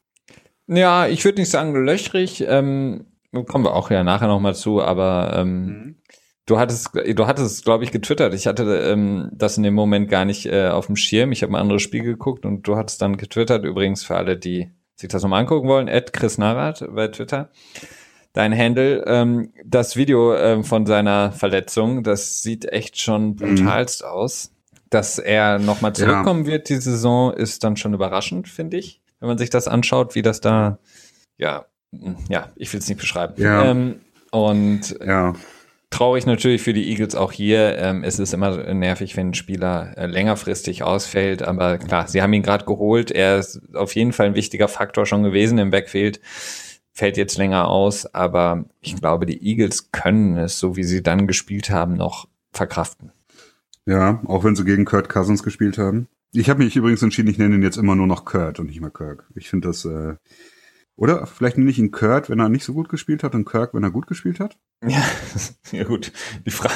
Ja, 0.68 1.08
ich 1.08 1.24
würde 1.26 1.40
nicht 1.40 1.52
sagen 1.52 1.74
löchrig. 1.76 2.44
Ähm, 2.48 3.06
kommen 3.32 3.66
wir 3.66 3.74
auch 3.74 3.92
ja 3.92 4.04
nachher 4.04 4.28
nochmal 4.28 4.56
zu, 4.56 4.82
aber 4.82 5.34
ähm, 5.36 5.66
mhm. 5.66 5.96
du 6.46 6.58
hattest, 6.58 6.92
du 6.94 7.28
hattest, 7.28 7.66
glaube 7.66 7.84
ich, 7.84 7.92
getwittert. 7.92 8.34
Ich 8.34 8.48
hatte 8.48 8.64
ähm, 8.64 9.30
das 9.34 9.58
in 9.58 9.64
dem 9.64 9.74
Moment 9.74 10.10
gar 10.10 10.26
nicht 10.26 10.46
äh, 10.46 10.70
auf 10.70 10.88
dem 10.88 10.96
Schirm. 10.96 11.32
Ich 11.32 11.44
habe 11.44 11.54
ein 11.54 11.62
anderes 11.62 11.82
Spiel 11.82 12.04
geguckt 12.04 12.46
und 12.46 12.68
du 12.68 12.78
hattest 12.78 13.02
dann 13.02 13.18
getwittert. 13.18 13.66
Übrigens 13.66 14.04
für 14.04 14.16
alle, 14.16 14.38
die 14.38 14.72
sich 14.96 15.10
das 15.10 15.24
nochmal 15.24 15.42
angucken 15.42 15.68
wollen, 15.68 15.90
at 15.90 16.14
Chris 16.14 16.38
Narat 16.38 16.86
bei 16.90 17.10
Twitter. 17.10 17.50
Dein 18.34 18.58
Handle, 18.58 19.04
ähm, 19.06 19.54
das 19.64 19.96
Video 19.96 20.36
ähm, 20.36 20.64
von 20.64 20.86
seiner 20.86 21.32
Verletzung, 21.32 22.04
das 22.04 22.42
sieht 22.42 22.66
echt 22.66 23.00
schon 23.00 23.28
mhm. 23.28 23.36
brutalst 23.36 24.02
mhm. 24.02 24.08
aus 24.08 24.55
dass 24.96 25.20
er 25.20 25.60
nochmal 25.60 25.92
zurückkommen 25.94 26.46
ja. 26.46 26.54
wird, 26.54 26.70
die 26.70 26.78
Saison, 26.78 27.34
ist 27.34 27.66
dann 27.66 27.76
schon 27.76 27.94
überraschend, 27.94 28.48
finde 28.48 28.78
ich. 28.78 29.02
Wenn 29.20 29.28
man 29.28 29.38
sich 29.38 29.50
das 29.50 29.68
anschaut, 29.68 30.16
wie 30.16 30.22
das 30.22 30.40
da, 30.40 30.80
ja, 31.38 31.66
ja, 32.30 32.50
ich 32.56 32.72
will 32.72 32.80
es 32.80 32.88
nicht 32.88 33.02
beschreiben. 33.02 33.34
Ja. 33.38 33.66
Ähm, 33.66 33.96
und 34.32 34.98
ja. 35.06 35.34
traurig 35.90 36.26
natürlich 36.26 36.62
für 36.62 36.72
die 36.72 36.90
Eagles 36.90 37.14
auch 37.14 37.34
hier. 37.34 37.78
Ähm, 37.78 38.06
es 38.06 38.20
ist 38.20 38.34
immer 38.34 38.74
nervig, 38.74 39.18
wenn 39.18 39.32
ein 39.32 39.34
Spieler 39.34 39.98
äh, 39.98 40.06
längerfristig 40.06 40.84
ausfällt, 40.84 41.42
aber 41.42 41.78
klar, 41.78 42.08
sie 42.08 42.22
haben 42.22 42.32
ihn 42.32 42.44
gerade 42.44 42.64
geholt. 42.64 43.12
Er 43.12 43.38
ist 43.38 43.62
auf 43.74 43.96
jeden 43.96 44.14
Fall 44.14 44.28
ein 44.28 44.36
wichtiger 44.36 44.70
Faktor 44.70 45.06
schon 45.06 45.24
gewesen 45.24 45.58
im 45.58 45.72
Backfield. 45.72 46.22
Fällt 46.94 47.18
jetzt 47.18 47.38
länger 47.38 47.68
aus, 47.68 48.06
aber 48.14 48.64
ich 48.80 48.96
glaube, 48.96 49.26
die 49.26 49.46
Eagles 49.46 49.92
können 49.92 50.38
es, 50.38 50.58
so 50.58 50.78
wie 50.78 50.86
sie 50.86 51.04
dann 51.04 51.28
gespielt 51.28 51.70
haben, 51.70 51.96
noch 51.96 52.30
verkraften. 52.54 53.12
Ja, 53.86 54.22
auch 54.26 54.44
wenn 54.44 54.56
sie 54.56 54.66
gegen 54.66 54.86
Kurt 54.86 55.10
Cousins 55.10 55.44
gespielt 55.44 55.78
haben. 55.78 56.08
Ich 56.32 56.50
habe 56.50 56.64
mich 56.64 56.76
übrigens 56.76 57.02
entschieden, 57.02 57.30
ich 57.30 57.38
nenne 57.38 57.56
ihn 57.56 57.64
jetzt 57.64 57.78
immer 57.78 57.96
nur 57.96 58.08
noch 58.08 58.26
Kurt 58.26 58.60
und 58.60 58.68
nicht 58.68 58.82
mehr 58.82 58.90
Kirk. 58.90 59.26
Ich 59.36 59.50
finde 59.50 59.68
das, 59.68 59.86
äh, 59.86 60.16
oder 60.98 61.28
vielleicht 61.28 61.58
nenne 61.58 61.70
ich 61.70 61.80
ihn 61.80 61.92
Kurt, 61.92 62.30
wenn 62.30 62.40
er 62.40 62.50
nicht 62.50 62.66
so 62.66 62.74
gut 62.74 62.90
gespielt 62.90 63.24
hat 63.24 63.36
und 63.36 63.46
Kirk, 63.46 63.74
wenn 63.74 63.84
er 63.84 63.92
gut 63.92 64.08
gespielt 64.08 64.40
hat? 64.40 64.58
Ja, 64.88 65.04
ja 65.72 65.84
gut. 65.84 66.12
Die 66.46 66.52
Frage, 66.52 66.74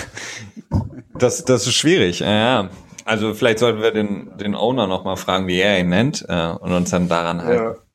das, 1.17 1.45
das 1.45 1.67
ist 1.67 1.75
schwierig. 1.75 2.19
Ja, 2.19 2.69
also 3.05 3.33
vielleicht 3.33 3.59
sollten 3.59 3.81
wir 3.81 3.91
den, 3.91 4.37
den 4.37 4.55
Owner 4.55 4.87
noch 4.87 5.03
mal 5.03 5.15
fragen, 5.15 5.47
wie 5.47 5.59
er 5.59 5.79
ihn 5.79 5.89
nennt 5.89 6.25
äh, 6.27 6.51
und 6.51 6.71
uns 6.71 6.89
dann 6.89 7.09
daran 7.09 7.43
halten. 7.43 7.63
Ja. 7.63 7.88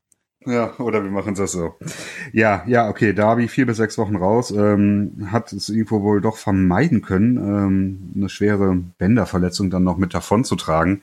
Ja, 0.46 0.74
oder 0.78 1.02
wir 1.02 1.11
machen 1.11 1.35
das 1.35 1.52
so. 1.52 1.74
Ja, 2.33 2.64
ja, 2.66 2.88
okay, 2.88 3.12
Darby 3.12 3.48
vier 3.48 3.66
bis 3.66 3.78
sechs 3.78 3.96
Wochen 3.96 4.16
raus, 4.16 4.50
ähm, 4.50 5.28
hat 5.30 5.52
es 5.52 5.68
irgendwo 5.68 6.02
wohl 6.02 6.20
doch 6.20 6.37
vermeiden 6.37 7.00
können, 7.00 7.37
ähm, 7.38 8.12
eine 8.14 8.28
schwere 8.28 8.76
Bänderverletzung 8.98 9.70
dann 9.70 9.85
noch 9.85 9.96
mit 9.96 10.12
davon 10.12 10.44
zu 10.44 10.57
tragen. 10.57 11.02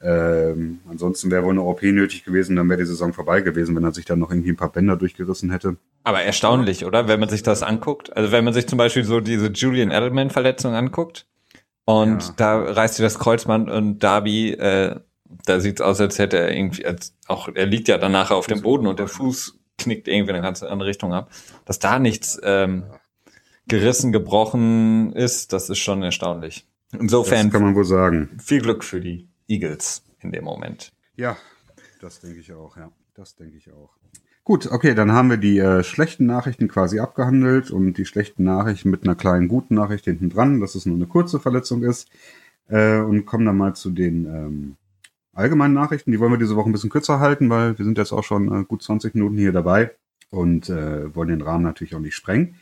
Ähm, 0.00 0.78
ansonsten 0.88 1.30
wäre 1.30 1.42
wohl 1.42 1.52
eine 1.52 1.62
OP 1.62 1.82
nötig 1.82 2.24
gewesen, 2.24 2.54
dann 2.54 2.68
wäre 2.68 2.78
die 2.78 2.86
Saison 2.86 3.12
vorbei 3.12 3.40
gewesen, 3.40 3.74
wenn 3.74 3.82
er 3.82 3.92
sich 3.92 4.04
dann 4.04 4.20
noch 4.20 4.30
irgendwie 4.30 4.50
ein 4.50 4.56
paar 4.56 4.70
Bänder 4.70 4.96
durchgerissen 4.96 5.50
hätte. 5.50 5.76
Aber 6.04 6.22
erstaunlich, 6.22 6.84
oder? 6.84 7.08
Wenn 7.08 7.18
man 7.18 7.28
sich 7.28 7.42
das 7.42 7.62
anguckt. 7.62 8.16
Also 8.16 8.30
wenn 8.30 8.44
man 8.44 8.54
sich 8.54 8.68
zum 8.68 8.78
Beispiel 8.78 9.04
so 9.04 9.20
diese 9.20 9.48
Julian 9.48 9.90
Edelman-Verletzung 9.90 10.74
anguckt 10.74 11.26
und 11.84 12.22
ja. 12.22 12.34
da 12.36 12.58
reißt 12.58 12.94
sich 12.94 13.04
das 13.04 13.18
Kreuzband 13.18 13.68
und 13.70 13.98
Darby 13.98 14.52
äh, 14.52 15.00
da 15.44 15.60
sieht's 15.60 15.80
aus, 15.80 16.00
als 16.00 16.18
hätte 16.18 16.38
er 16.38 16.54
irgendwie, 16.54 16.86
als 16.86 17.14
auch 17.26 17.48
er 17.54 17.66
liegt 17.66 17.88
ja 17.88 17.98
danach 17.98 18.30
auf 18.30 18.46
dem 18.46 18.62
Boden 18.62 18.86
und 18.86 18.98
der 18.98 19.08
Fuß 19.08 19.58
knickt 19.78 20.08
irgendwie 20.08 20.30
in 20.30 20.36
eine 20.36 20.42
ganz 20.44 20.62
andere 20.62 20.88
Richtung 20.88 21.12
ab. 21.12 21.30
Dass 21.64 21.78
da 21.78 21.98
nichts 21.98 22.38
ähm, 22.42 22.84
gerissen, 23.66 24.12
gebrochen 24.12 25.12
ist, 25.12 25.52
das 25.52 25.70
ist 25.70 25.78
schon 25.78 26.02
erstaunlich. 26.02 26.66
Insofern 26.92 27.46
das 27.46 27.52
kann 27.52 27.62
man 27.62 27.74
wohl 27.74 27.84
sagen. 27.84 28.38
Viel 28.42 28.62
Glück 28.62 28.82
für 28.82 29.00
die 29.00 29.28
Eagles 29.46 30.02
in 30.20 30.32
dem 30.32 30.44
Moment. 30.44 30.92
Ja, 31.16 31.36
das 32.00 32.20
denke 32.20 32.40
ich 32.40 32.52
auch, 32.52 32.76
ja. 32.76 32.90
Das 33.14 33.34
denke 33.34 33.56
ich 33.56 33.72
auch. 33.72 33.90
Gut, 34.44 34.70
okay, 34.70 34.94
dann 34.94 35.12
haben 35.12 35.28
wir 35.28 35.36
die 35.36 35.58
äh, 35.58 35.82
schlechten 35.82 36.24
Nachrichten 36.24 36.68
quasi 36.68 37.00
abgehandelt 37.00 37.70
und 37.70 37.98
die 37.98 38.06
schlechten 38.06 38.44
Nachrichten 38.44 38.88
mit 38.88 39.02
einer 39.02 39.14
kleinen 39.14 39.48
guten 39.48 39.74
Nachricht 39.74 40.06
hinten 40.06 40.30
dran, 40.30 40.60
dass 40.60 40.74
es 40.74 40.86
nur 40.86 40.96
eine 40.96 41.06
kurze 41.06 41.40
Verletzung 41.40 41.82
ist. 41.82 42.08
Äh, 42.68 43.00
und 43.00 43.26
kommen 43.26 43.44
dann 43.44 43.56
mal 43.56 43.74
zu 43.74 43.90
den 43.90 44.24
ähm, 44.26 44.76
allgemeinen 45.38 45.74
Nachrichten. 45.74 46.12
Die 46.12 46.20
wollen 46.20 46.32
wir 46.32 46.38
diese 46.38 46.56
Woche 46.56 46.68
ein 46.68 46.72
bisschen 46.72 46.90
kürzer 46.90 47.20
halten, 47.20 47.48
weil 47.50 47.78
wir 47.78 47.84
sind 47.84 47.98
jetzt 47.98 48.12
auch 48.12 48.24
schon 48.24 48.62
äh, 48.62 48.64
gut 48.64 48.82
20 48.82 49.14
Minuten 49.14 49.36
hier 49.36 49.52
dabei 49.52 49.92
und 50.30 50.68
äh, 50.68 51.14
wollen 51.14 51.28
den 51.28 51.42
Rahmen 51.42 51.64
natürlich 51.64 51.94
auch 51.94 52.00
nicht 52.00 52.14
sprengen. 52.14 52.56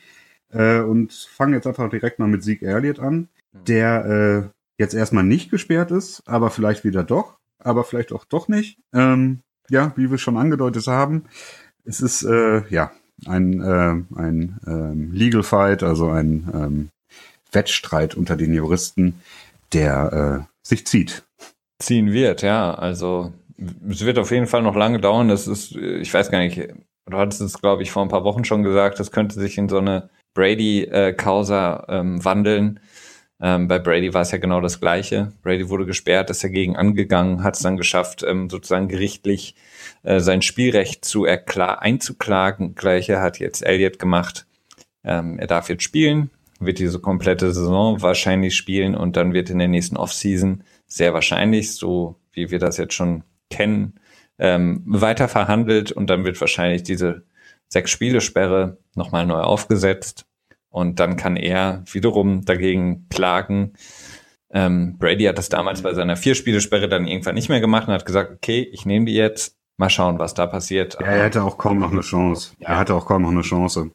Äh, 0.49 0.79
und 0.79 1.13
fangen 1.13 1.53
jetzt 1.53 1.67
einfach 1.67 1.89
direkt 1.89 2.19
mal 2.19 2.27
mit 2.27 2.43
Sieg 2.43 2.61
Elliott 2.61 2.99
an, 2.99 3.27
der 3.51 4.05
äh, 4.05 4.81
jetzt 4.81 4.93
erstmal 4.93 5.23
nicht 5.23 5.51
gesperrt 5.51 5.91
ist, 5.91 6.23
aber 6.25 6.49
vielleicht 6.49 6.83
wieder 6.83 7.03
doch, 7.03 7.37
aber 7.59 7.83
vielleicht 7.83 8.13
auch 8.13 8.25
doch 8.25 8.47
nicht. 8.47 8.79
Ähm, 8.93 9.39
ja, 9.69 9.91
wie 9.97 10.09
wir 10.09 10.17
schon 10.17 10.37
angedeutet 10.37 10.87
haben, 10.87 11.25
es 11.83 11.99
ist 11.99 12.23
äh, 12.23 12.65
ja 12.69 12.91
ein, 13.25 13.61
äh, 13.61 14.19
ein 14.19 14.59
ähm, 14.65 15.11
Legal 15.11 15.43
Fight, 15.43 15.83
also 15.83 16.09
ein 16.09 16.49
ähm, 16.53 16.89
Wettstreit 17.51 18.15
unter 18.15 18.37
den 18.37 18.53
Juristen 18.53 19.21
der 19.73 20.47
äh, 20.47 20.53
sich 20.61 20.85
zieht. 20.87 21.23
Ziehen 21.79 22.11
wird, 22.11 22.41
ja. 22.41 22.73
Also 22.73 23.33
es 23.89 24.05
wird 24.05 24.19
auf 24.19 24.31
jeden 24.31 24.47
Fall 24.47 24.61
noch 24.61 24.75
lange 24.75 24.99
dauern. 24.99 25.29
Das 25.29 25.47
ist, 25.47 25.75
ich 25.75 26.13
weiß 26.13 26.31
gar 26.31 26.39
nicht, 26.39 26.57
du 26.57 27.17
hattest 27.17 27.41
es, 27.41 27.59
glaube 27.59 27.83
ich, 27.83 27.91
vor 27.91 28.03
ein 28.03 28.09
paar 28.09 28.23
Wochen 28.23 28.45
schon 28.45 28.63
gesagt, 28.63 28.99
das 28.99 29.11
könnte 29.11 29.39
sich 29.39 29.57
in 29.57 29.69
so 29.69 29.77
eine 29.77 30.09
Brady-Causa 30.33 31.85
ähm, 31.89 32.23
wandeln. 32.23 32.79
Ähm, 33.39 33.67
bei 33.67 33.77
Brady 33.77 34.13
war 34.13 34.21
es 34.21 34.31
ja 34.31 34.39
genau 34.39 34.61
das 34.61 34.79
Gleiche. 34.79 35.31
Brady 35.43 35.69
wurde 35.69 35.85
gesperrt, 35.85 36.29
ist 36.29 36.43
dagegen 36.43 36.75
angegangen, 36.75 37.43
hat 37.43 37.55
es 37.55 37.61
dann 37.61 37.77
geschafft, 37.77 38.23
ähm, 38.27 38.49
sozusagen 38.49 38.87
gerichtlich 38.87 39.55
äh, 40.03 40.19
sein 40.19 40.41
Spielrecht 40.41 41.05
zu 41.05 41.25
einzuklagen. 41.25 42.73
Gleiche 42.75 43.21
hat 43.21 43.39
jetzt 43.39 43.63
Elliott 43.63 43.99
gemacht. 43.99 44.47
Ähm, 45.03 45.37
er 45.37 45.47
darf 45.47 45.69
jetzt 45.69 45.83
spielen, 45.83 46.31
wird 46.59 46.79
diese 46.79 46.99
komplette 46.99 47.53
Saison 47.53 48.01
wahrscheinlich 48.01 48.55
spielen 48.55 48.95
und 48.95 49.15
dann 49.15 49.33
wird 49.33 49.51
in 49.51 49.59
der 49.59 49.67
nächsten 49.67 49.97
Offseason 49.97 50.63
sehr 50.87 51.13
wahrscheinlich, 51.13 51.75
so 51.75 52.15
wie 52.31 52.49
wir 52.51 52.59
das 52.59 52.77
jetzt 52.77 52.93
schon 52.93 53.23
kennen, 53.49 53.99
ähm, 54.39 54.83
weiter 54.85 55.27
verhandelt 55.27 55.91
und 55.91 56.09
dann 56.09 56.23
wird 56.23 56.39
wahrscheinlich 56.39 56.83
diese 56.83 57.23
sechs 57.67 57.91
Spielesperre 57.91 58.77
nochmal 58.95 59.25
neu 59.25 59.39
aufgesetzt 59.41 60.25
und 60.69 60.99
dann 60.99 61.17
kann 61.17 61.35
er 61.35 61.83
wiederum 61.91 62.45
dagegen 62.45 63.07
klagen. 63.09 63.73
Ähm, 64.49 64.97
Brady 64.97 65.25
hat 65.25 65.37
das 65.37 65.49
damals 65.49 65.81
bei 65.81 65.93
seiner 65.93 66.15
Vier-Spielesperre 66.15 66.87
dann 66.87 67.07
irgendwann 67.07 67.35
nicht 67.35 67.49
mehr 67.49 67.59
gemacht 67.59 67.87
und 67.87 67.93
hat 67.93 68.05
gesagt, 68.05 68.31
okay, 68.31 68.67
ich 68.71 68.85
nehme 68.85 69.05
die 69.05 69.15
jetzt, 69.15 69.57
mal 69.77 69.89
schauen, 69.89 70.19
was 70.19 70.33
da 70.33 70.47
passiert. 70.47 70.97
Ja, 70.99 71.07
er 71.07 71.25
hatte 71.25 71.43
auch 71.43 71.57
kaum 71.57 71.79
noch 71.79 71.91
eine 71.91 72.01
Chance. 72.01 72.53
Ja. 72.59 72.69
Er 72.69 72.77
hatte 72.79 72.95
auch 72.95 73.05
kaum 73.05 73.21
noch 73.21 73.31
eine 73.31 73.41
Chance. 73.41 73.91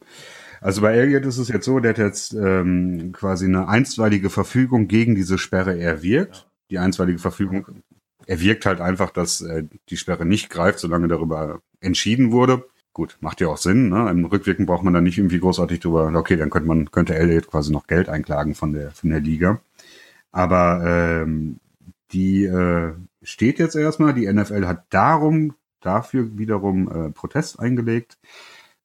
Also 0.61 0.81
bei 0.81 0.93
Elliott 0.93 1.25
ist 1.25 1.37
es 1.37 1.49
jetzt 1.49 1.65
so, 1.65 1.79
der 1.79 1.89
hat 1.89 1.97
jetzt 1.97 2.33
ähm, 2.33 3.11
quasi 3.11 3.45
eine 3.45 3.67
einstweilige 3.67 4.29
Verfügung 4.29 4.87
gegen 4.87 5.13
diese 5.13 5.37
Sperre 5.37 5.77
erwirkt. 5.77 6.47
Die 6.73 6.79
einstweilige 6.79 7.19
Verfügung 7.19 7.83
erwirkt 8.25 8.65
halt 8.65 8.81
einfach, 8.81 9.11
dass 9.11 9.41
äh, 9.41 9.65
die 9.89 9.97
Sperre 9.97 10.25
nicht 10.25 10.49
greift, 10.49 10.79
solange 10.79 11.07
darüber 11.07 11.61
entschieden 11.81 12.31
wurde. 12.31 12.67
Gut, 12.93 13.15
macht 13.21 13.41
ja 13.41 13.47
auch 13.47 13.57
Sinn. 13.57 13.89
Ne? 13.89 14.09
Im 14.09 14.25
Rückwirken 14.25 14.65
braucht 14.65 14.83
man 14.83 14.91
dann 14.91 15.03
nicht 15.03 15.19
irgendwie 15.19 15.39
großartig 15.39 15.81
drüber. 15.81 16.11
Okay, 16.15 16.35
dann 16.35 16.49
könnte 16.49 16.67
man 16.67 16.89
könnte 16.89 17.13
Elliott 17.13 17.45
quasi 17.45 17.71
noch 17.71 17.85
Geld 17.85 18.09
einklagen 18.09 18.55
von 18.55 18.73
der 18.73 18.89
von 18.89 19.11
der 19.11 19.19
Liga. 19.19 19.61
Aber 20.31 20.81
ähm, 20.83 21.59
die 22.11 22.45
äh, 22.45 22.93
steht 23.21 23.59
jetzt 23.59 23.75
erstmal. 23.75 24.15
Die 24.15 24.25
NFL 24.25 24.65
hat 24.65 24.85
darum 24.89 25.53
dafür 25.79 26.39
wiederum 26.39 26.89
äh, 26.89 27.11
Protest 27.11 27.59
eingelegt. 27.59 28.17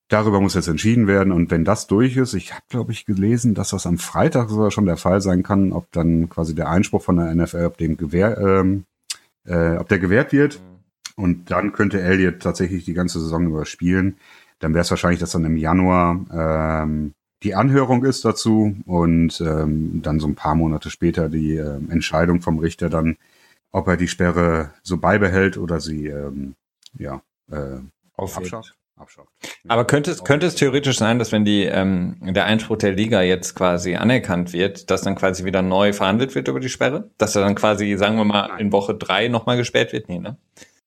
Darüber 0.09 0.41
muss 0.41 0.55
jetzt 0.55 0.67
entschieden 0.67 1.05
werden. 1.05 1.31
Und 1.31 1.51
wenn 1.51 1.63
das 1.63 1.85
durch 1.85 2.17
ist, 2.17 2.33
ich 2.33 2.51
habe 2.51 2.63
glaube 2.67 2.91
ich 2.91 3.05
gelesen, 3.05 3.53
dass 3.53 3.69
das 3.69 3.85
am 3.85 3.99
Freitag 3.99 4.49
sogar 4.49 4.71
schon 4.71 4.87
der 4.87 4.97
Fall 4.97 5.21
sein 5.21 5.43
kann, 5.43 5.71
ob 5.71 5.91
dann 5.91 6.29
quasi 6.29 6.55
der 6.55 6.69
Einspruch 6.69 7.03
von 7.03 7.17
der 7.17 7.33
NFL, 7.33 7.65
ob 7.65 7.77
dem 7.77 7.95
Gewehr, 7.95 8.37
ähm, 8.39 8.85
äh, 9.45 9.77
ob 9.77 9.87
der 9.87 9.99
gewährt 9.99 10.33
wird. 10.33 10.61
Und 11.15 11.51
dann 11.51 11.73
könnte 11.73 12.01
Elliott 12.01 12.41
tatsächlich 12.41 12.85
die 12.85 12.93
ganze 12.93 13.19
Saison 13.19 13.45
überspielen. 13.45 14.17
Dann 14.57 14.73
wäre 14.73 14.81
es 14.81 14.89
wahrscheinlich, 14.89 15.19
dass 15.19 15.31
dann 15.31 15.45
im 15.45 15.57
Januar 15.57 16.25
ähm, 16.33 17.13
die 17.43 17.53
Anhörung 17.53 18.03
ist 18.03 18.25
dazu. 18.25 18.75
Und 18.87 19.39
ähm, 19.41 20.01
dann 20.01 20.19
so 20.19 20.27
ein 20.27 20.35
paar 20.35 20.55
Monate 20.55 20.89
später 20.89 21.29
die 21.29 21.55
äh, 21.55 21.79
Entscheidung 21.89 22.41
vom 22.41 22.57
Richter 22.57 22.89
dann, 22.89 23.15
ob 23.71 23.87
er 23.87 23.95
die 23.95 24.07
Sperre 24.07 24.71
so 24.81 24.97
beibehält 24.97 25.57
oder 25.57 25.79
sie 25.79 26.07
ähm, 26.07 26.55
ja 26.97 27.21
äh, 27.51 27.77
abschafft 28.17 28.78
abschafft. 28.99 29.29
Aber 29.67 29.85
könnte 29.85 30.11
es, 30.11 30.23
könnte 30.23 30.45
es 30.45 30.55
theoretisch 30.55 30.97
sein, 30.97 31.19
dass 31.19 31.31
wenn 31.31 31.45
die, 31.45 31.63
ähm, 31.63 32.17
der 32.21 32.45
Einspruch 32.45 32.77
der 32.77 32.93
Liga 32.93 33.21
jetzt 33.21 33.55
quasi 33.55 33.95
anerkannt 33.95 34.53
wird, 34.53 34.89
dass 34.89 35.01
dann 35.01 35.15
quasi 35.15 35.45
wieder 35.45 35.61
neu 35.61 35.93
verhandelt 35.93 36.35
wird 36.35 36.47
über 36.47 36.59
die 36.59 36.69
Sperre? 36.69 37.09
Dass 37.17 37.35
er 37.35 37.41
dann 37.41 37.55
quasi, 37.55 37.95
sagen 37.97 38.17
wir 38.17 38.25
mal, 38.25 38.47
Nein. 38.47 38.59
in 38.59 38.71
Woche 38.71 38.95
drei 38.95 39.27
nochmal 39.27 39.57
gesperrt 39.57 39.93
wird? 39.93 40.09
Nee, 40.09 40.19
ne? 40.19 40.37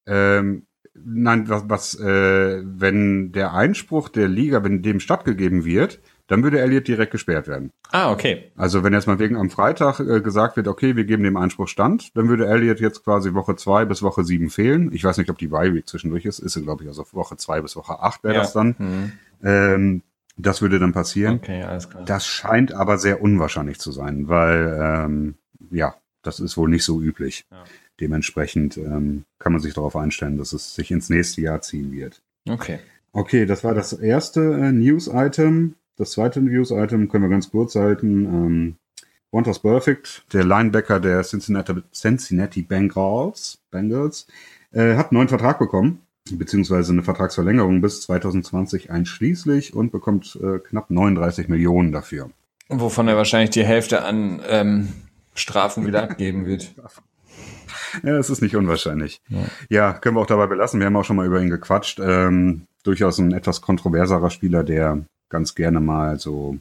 Ähm, 0.07 0.67
nein, 0.95 1.49
was, 1.49 1.65
was 1.67 2.01
äh, 2.01 2.63
wenn 2.65 3.33
der 3.33 3.55
Einspruch 3.55 4.09
der 4.09 4.29
Liga, 4.29 4.65
wenn 4.65 4.83
dem 4.83 5.01
stattgegeben 5.01 5.65
wird, 5.65 6.01
dann 6.27 6.43
würde 6.43 6.61
Elliot 6.61 6.89
direkt 6.89 7.13
gesperrt 7.13 7.49
werden. 7.49 7.73
Ah, 7.91 8.11
okay. 8.11 8.51
Also 8.57 8.83
wenn 8.85 8.93
jetzt 8.93 9.07
mal 9.07 9.19
wegen 9.19 9.37
am 9.37 9.51
Freitag 9.51 10.01
äh, 10.01 10.21
gesagt 10.21 10.57
wird, 10.57 10.69
okay, 10.69 10.97
wir 10.97 11.05
geben 11.05 11.25
dem 11.25 11.37
Einspruch 11.37 11.69
stand, 11.69 12.17
dann 12.17 12.29
würde 12.29 12.47
Elliot 12.47 12.81
jetzt 12.81 13.05
quasi 13.05 13.35
Woche 13.35 13.57
zwei 13.57 13.85
bis 13.85 14.03
Woche 14.03 14.25
sieben 14.25 14.51
fehlen. 14.51 14.91
Ich 14.93 15.05
weiß 15.05 15.19
nicht, 15.19 15.31
ob 15.31 15.39
die 15.39 15.49
Bye-Week 15.49 15.89
zwischendurch 15.89 16.25
ist. 16.25 16.39
Ist 16.39 16.55
sie, 16.55 16.63
glaube 16.63 16.85
ich, 16.85 16.89
also 16.89 17.05
Woche 17.13 17.37
zwei 17.37 17.61
bis 17.61 17.77
Woche 17.77 18.01
acht 18.01 18.25
wäre 18.25 18.35
ja. 18.35 18.41
das 18.41 18.53
dann. 18.53 18.75
Mhm. 18.79 19.13
Ähm, 19.43 20.03
das 20.37 20.63
würde 20.63 20.79
dann 20.79 20.93
passieren. 20.93 21.37
Okay, 21.37 21.63
alles 21.63 21.91
klar. 21.91 22.05
Das 22.05 22.27
scheint 22.27 22.73
aber 22.73 22.99
sehr 22.99 23.21
unwahrscheinlich 23.21 23.79
zu 23.79 23.93
sein, 23.93 24.29
weil 24.29 24.79
ähm, 24.81 25.35
ja, 25.71 25.95
das 26.23 26.41
ist 26.41 26.57
wohl 26.57 26.71
nicht 26.71 26.85
so 26.85 27.01
üblich. 27.01 27.45
Ja. 27.51 27.65
Dementsprechend 28.01 28.79
ähm, 28.79 29.25
kann 29.39 29.53
man 29.53 29.61
sich 29.61 29.75
darauf 29.75 29.97
einstellen, 29.97 30.39
dass 30.39 30.53
es 30.53 30.75
sich 30.75 30.91
ins 30.91 31.11
nächste 31.11 31.43
Jahr 31.43 31.61
ziehen 31.61 31.93
wird. 31.93 32.23
Okay. 32.49 32.79
Okay, 33.13 33.45
das 33.45 33.63
war 33.63 33.75
das 33.75 33.93
erste 33.93 34.41
äh, 34.41 34.73
News-Item. 34.73 35.75
Das 35.97 36.13
zweite 36.13 36.41
News-Item 36.41 37.09
können 37.09 37.25
wir 37.25 37.31
ganz 37.31 37.51
kurz 37.51 37.75
halten. 37.75 38.25
Ähm, 38.25 38.77
Wonders 39.31 39.61
Perfect, 39.61 40.25
der 40.35 40.45
Linebacker 40.45 41.01
der 41.01 41.23
Cincinnati, 41.23 41.75
Cincinnati 41.93 42.61
Bengals, 42.63 43.63
Bengals 43.71 44.27
äh, 44.73 44.95
hat 44.97 45.11
einen 45.11 45.19
neuen 45.19 45.29
Vertrag 45.29 45.59
bekommen, 45.59 46.01
beziehungsweise 46.31 46.93
eine 46.93 47.03
Vertragsverlängerung 47.03 47.81
bis 47.81 48.03
2020 48.03 48.91
einschließlich 48.91 49.75
und 49.75 49.91
bekommt 49.91 50.39
äh, 50.43 50.59
knapp 50.59 50.91
39 50.91 51.49
Millionen 51.49 51.93
dafür. 51.93 52.31
Wovon 52.69 53.09
er 53.09 53.17
wahrscheinlich 53.17 53.51
die 53.51 53.65
Hälfte 53.65 54.05
an 54.05 54.43
ähm, 54.49 54.89
Strafen 55.35 55.87
wieder 55.87 56.03
abgeben 56.03 56.47
wird. 56.47 56.75
Ja, 58.03 58.17
es 58.17 58.31
ist 58.31 58.41
nicht 58.41 58.57
unwahrscheinlich. 58.57 59.21
Ja. 59.29 59.41
ja. 59.69 59.93
können 59.93 60.17
wir 60.17 60.21
auch 60.21 60.27
dabei 60.27 60.47
belassen. 60.47 60.81
Wir 60.81 60.87
haben 60.87 60.97
auch 60.97 61.05
schon 61.05 61.17
mal 61.17 61.27
über 61.27 61.43
ihn 61.43 61.51
gequatscht. 61.51 62.01
Ähm, 62.01 62.67
durchaus 62.85 63.19
ein 63.19 63.33
etwas 63.33 63.61
kontroverserer 63.61 64.31
Spieler, 64.31 64.65
der 64.65 65.05
ganz 65.33 65.55
gerne 65.55 65.81
mal 65.81 66.21
so 66.21 66.59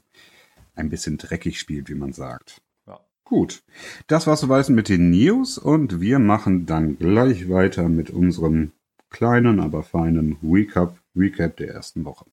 ein 0.76 0.90
bisschen 0.90 1.18
dreckig 1.18 1.60
spielt, 1.60 1.90
wie 1.90 1.96
man 1.96 2.14
sagt. 2.14 2.62
Ja. 2.88 3.02
Gut, 3.26 3.64
das 4.08 4.26
war's 4.26 4.40
soweit 4.40 4.70
mit 4.70 4.88
den 4.88 5.12
News 5.12 5.58
und 5.58 6.00
wir 6.00 6.18
machen 6.20 6.66
dann 6.66 6.98
gleich 6.98 7.50
weiter 7.50 7.90
mit 7.90 8.10
unserem 8.10 8.72
kleinen, 9.10 9.60
aber 9.60 9.84
feinen 9.84 10.38
Recap, 10.42 10.98
Recap 11.16 11.58
der 11.58 11.74
ersten 11.74 12.06
Woche. 12.06 12.31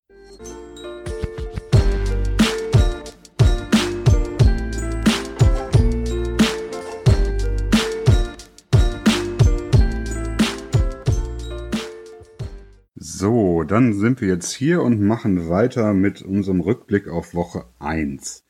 So, 13.20 13.64
dann 13.64 13.94
sind 13.94 14.20
wir 14.20 14.28
jetzt 14.28 14.52
hier 14.52 14.80
und 14.80 15.02
machen 15.02 15.48
weiter 15.48 15.92
mit 15.92 16.22
unserem 16.22 16.60
Rückblick 16.60 17.08
auf 17.08 17.34
Woche 17.34 17.64
1. 17.80 18.44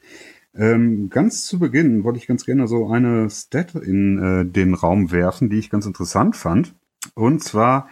Ähm, 0.54 1.08
ganz 1.08 1.46
zu 1.46 1.58
Beginn 1.58 2.04
wollte 2.04 2.18
ich 2.18 2.26
ganz 2.26 2.44
gerne 2.44 2.68
so 2.68 2.90
eine 2.90 3.30
Stat 3.30 3.74
in 3.76 4.18
äh, 4.18 4.44
den 4.44 4.74
Raum 4.74 5.10
werfen, 5.10 5.48
die 5.48 5.58
ich 5.58 5.70
ganz 5.70 5.86
interessant 5.86 6.36
fand. 6.36 6.74
Und 7.14 7.42
zwar 7.42 7.88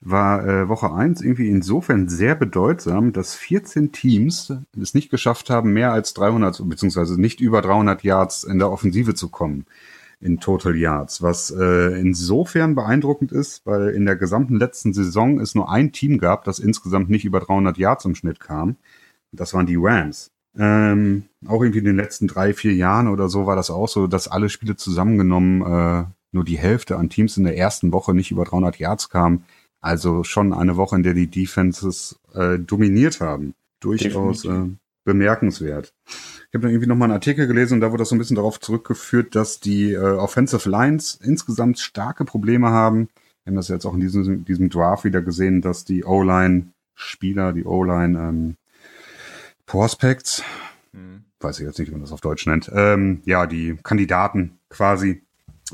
war 0.00 0.48
äh, 0.48 0.66
Woche 0.66 0.94
1 0.94 1.20
irgendwie 1.20 1.50
insofern 1.50 2.08
sehr 2.08 2.34
bedeutsam, 2.34 3.12
dass 3.12 3.34
14 3.34 3.92
Teams 3.92 4.50
es 4.80 4.94
nicht 4.94 5.10
geschafft 5.10 5.50
haben, 5.50 5.74
mehr 5.74 5.92
als 5.92 6.14
300, 6.14 6.66
beziehungsweise 6.66 7.20
nicht 7.20 7.42
über 7.42 7.60
300 7.60 8.02
Yards 8.02 8.44
in 8.44 8.58
der 8.58 8.70
Offensive 8.70 9.14
zu 9.14 9.28
kommen 9.28 9.66
in 10.24 10.40
Total 10.40 10.74
Yards, 10.74 11.20
was 11.20 11.50
äh, 11.50 12.00
insofern 12.00 12.74
beeindruckend 12.74 13.30
ist, 13.30 13.66
weil 13.66 13.90
in 13.90 14.06
der 14.06 14.16
gesamten 14.16 14.56
letzten 14.56 14.94
Saison 14.94 15.38
es 15.38 15.54
nur 15.54 15.70
ein 15.70 15.92
Team 15.92 16.16
gab, 16.16 16.44
das 16.44 16.58
insgesamt 16.58 17.10
nicht 17.10 17.26
über 17.26 17.40
300 17.40 17.76
Yards 17.76 18.06
im 18.06 18.14
Schnitt 18.14 18.40
kam. 18.40 18.76
Das 19.32 19.52
waren 19.52 19.66
die 19.66 19.76
Rams. 19.78 20.30
Ähm, 20.56 21.24
auch 21.46 21.60
irgendwie 21.60 21.80
in 21.80 21.84
den 21.84 21.96
letzten 21.96 22.26
drei, 22.26 22.54
vier 22.54 22.72
Jahren 22.74 23.08
oder 23.08 23.28
so 23.28 23.44
war 23.46 23.54
das 23.54 23.70
auch 23.70 23.88
so, 23.88 24.06
dass 24.06 24.26
alle 24.26 24.48
Spiele 24.48 24.76
zusammengenommen 24.76 25.60
äh, 25.60 26.04
nur 26.32 26.44
die 26.44 26.58
Hälfte 26.58 26.96
an 26.96 27.10
Teams 27.10 27.36
in 27.36 27.44
der 27.44 27.58
ersten 27.58 27.92
Woche 27.92 28.14
nicht 28.14 28.30
über 28.30 28.44
300 28.44 28.78
Yards 28.78 29.10
kam. 29.10 29.44
Also 29.82 30.24
schon 30.24 30.54
eine 30.54 30.78
Woche, 30.78 30.96
in 30.96 31.02
der 31.02 31.12
die 31.12 31.26
Defenses 31.26 32.18
äh, 32.32 32.58
dominiert 32.58 33.20
haben. 33.20 33.54
Durchaus 33.80 34.46
äh, 34.46 34.68
bemerkenswert. 35.04 35.92
Ich 36.06 36.54
habe 36.54 36.68
irgendwie 36.68 36.86
nochmal 36.86 37.06
einen 37.06 37.14
Artikel 37.14 37.46
gelesen 37.46 37.74
und 37.74 37.80
da 37.80 37.90
wurde 37.90 38.02
das 38.02 38.10
so 38.10 38.14
ein 38.14 38.18
bisschen 38.18 38.36
darauf 38.36 38.60
zurückgeführt, 38.60 39.34
dass 39.34 39.60
die 39.60 39.92
äh, 39.92 39.98
Offensive 39.98 40.68
Lines 40.68 41.18
insgesamt 41.22 41.78
starke 41.78 42.24
Probleme 42.24 42.70
haben. 42.70 43.08
Wir 43.42 43.50
haben 43.50 43.56
das 43.56 43.68
jetzt 43.68 43.84
auch 43.84 43.94
in 43.94 44.00
diesem, 44.00 44.44
diesem 44.44 44.70
Draft 44.70 45.04
wieder 45.04 45.20
gesehen, 45.20 45.60
dass 45.60 45.84
die 45.84 46.04
O-Line-Spieler, 46.04 47.52
die 47.52 47.64
O-Line 47.64 48.18
ähm, 48.18 48.56
Prospects, 49.66 50.42
mhm. 50.92 51.24
weiß 51.40 51.58
ich 51.60 51.66
jetzt 51.66 51.78
nicht, 51.78 51.88
wie 51.88 51.92
man 51.92 52.02
das 52.02 52.12
auf 52.12 52.20
Deutsch 52.20 52.46
nennt, 52.46 52.70
ähm, 52.72 53.20
ja, 53.24 53.46
die 53.46 53.76
Kandidaten 53.82 54.58
quasi, 54.70 55.22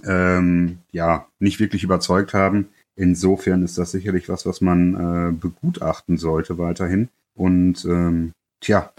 ähm, 0.04 0.78
ja, 0.92 1.26
nicht 1.38 1.60
wirklich 1.60 1.84
überzeugt 1.84 2.34
haben. 2.34 2.68
Insofern 2.96 3.62
ist 3.62 3.78
das 3.78 3.92
sicherlich 3.92 4.28
was, 4.28 4.46
was 4.46 4.60
man 4.60 4.94
äh, 4.94 5.32
begutachten 5.32 6.16
sollte 6.16 6.58
weiterhin. 6.58 7.08
Und 7.34 7.84
ähm, 7.84 8.32
tja, 8.60 8.92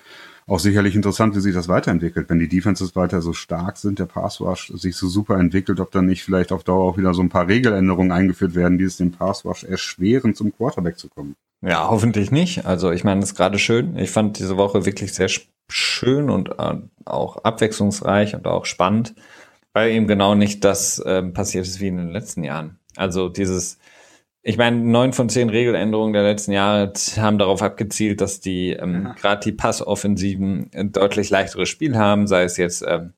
auch 0.47 0.59
sicherlich 0.59 0.95
interessant, 0.95 1.35
wie 1.35 1.39
sich 1.39 1.53
das 1.53 1.67
weiterentwickelt. 1.67 2.29
Wenn 2.29 2.39
die 2.39 2.49
Defenses 2.49 2.95
weiter 2.95 3.21
so 3.21 3.31
stark 3.31 3.77
sind, 3.77 3.99
der 3.99 4.05
Pass 4.05 4.41
Rush 4.41 4.71
sich 4.75 4.95
so 4.95 5.07
super 5.07 5.39
entwickelt, 5.39 5.79
ob 5.79 5.91
dann 5.91 6.07
nicht 6.07 6.23
vielleicht 6.23 6.51
auf 6.51 6.63
Dauer 6.63 6.83
auch 6.83 6.97
wieder 6.97 7.13
so 7.13 7.21
ein 7.21 7.29
paar 7.29 7.47
Regeländerungen 7.47 8.11
eingeführt 8.11 8.55
werden, 8.55 8.77
die 8.77 8.83
es 8.83 8.97
dem 8.97 9.11
Pass 9.11 9.45
Rush 9.45 9.63
erschweren, 9.63 10.35
zum 10.35 10.55
Quarterback 10.55 10.97
zu 10.97 11.07
kommen. 11.09 11.35
Ja, 11.61 11.89
hoffentlich 11.89 12.31
nicht. 12.31 12.65
Also 12.65 12.91
ich 12.91 13.03
meine, 13.03 13.21
das 13.21 13.31
ist 13.31 13.37
gerade 13.37 13.59
schön. 13.59 13.95
Ich 13.97 14.09
fand 14.09 14.39
diese 14.39 14.57
Woche 14.57 14.85
wirklich 14.85 15.13
sehr 15.13 15.29
schön 15.69 16.29
und 16.29 16.49
äh, 16.59 16.75
auch 17.05 17.37
abwechslungsreich 17.37 18.35
und 18.35 18.47
auch 18.47 18.65
spannend, 18.65 19.13
weil 19.73 19.91
eben 19.91 20.07
genau 20.07 20.35
nicht 20.35 20.63
das 20.63 20.99
äh, 20.99 21.21
passiert 21.23 21.65
ist 21.65 21.79
wie 21.79 21.87
in 21.87 21.97
den 21.97 22.11
letzten 22.11 22.43
Jahren. 22.43 22.79
Also 22.97 23.29
dieses 23.29 23.77
ich 24.43 24.57
meine, 24.57 24.77
neun 24.77 25.13
von 25.13 25.29
zehn 25.29 25.49
Regeländerungen 25.49 26.13
der 26.13 26.23
letzten 26.23 26.51
Jahre 26.51 26.91
haben 27.17 27.37
darauf 27.37 27.61
abgezielt, 27.61 28.21
dass 28.21 28.39
die 28.39 28.71
ähm, 28.71 29.13
gerade 29.19 29.43
die 29.43 29.51
Passoffensiven 29.51 30.71
ein 30.73 30.91
deutlich 30.91 31.29
leichteres 31.29 31.69
Spiel 31.69 31.95
haben, 31.95 32.25
sei 32.25 32.43
es 32.43 32.57
jetzt 32.57 32.83
ähm, 32.87 33.13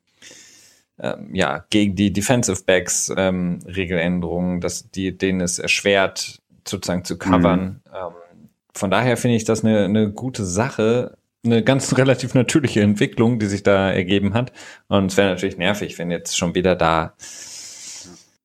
ähm, 1.00 1.34
ja 1.34 1.64
gegen 1.70 1.96
die 1.96 2.12
Defensive 2.12 2.64
Backs 2.66 3.12
ähm, 3.16 3.60
Regeländerungen, 3.66 4.60
dass 4.60 4.90
die 4.92 5.18
denen 5.18 5.40
es 5.40 5.60
erschwert 5.60 6.42
sozusagen 6.68 7.06
zu 7.06 7.18
covern. 7.18 7.82
Mhm. 7.86 7.96
Ähm, 7.96 8.50
von 8.74 8.92
daher 8.92 9.16
finde 9.16 9.38
ich 9.38 9.46
das 9.46 9.64
eine, 9.64 9.86
eine 9.86 10.12
gute 10.12 10.44
Sache, 10.44 11.18
eine 11.46 11.64
ganz 11.64 11.98
relativ 11.98 12.34
natürliche 12.34 12.82
Entwicklung, 12.82 13.40
die 13.40 13.46
sich 13.46 13.64
da 13.64 13.92
ergeben 13.92 14.34
hat. 14.34 14.52
Und 14.90 15.12
es 15.12 15.18
wäre 15.18 15.30
natürlich 15.30 15.58
nervig, 15.58 15.98
wenn 16.00 16.12
jetzt 16.12 16.38
schon 16.38 16.54
wieder 16.54 16.76
da 16.76 17.14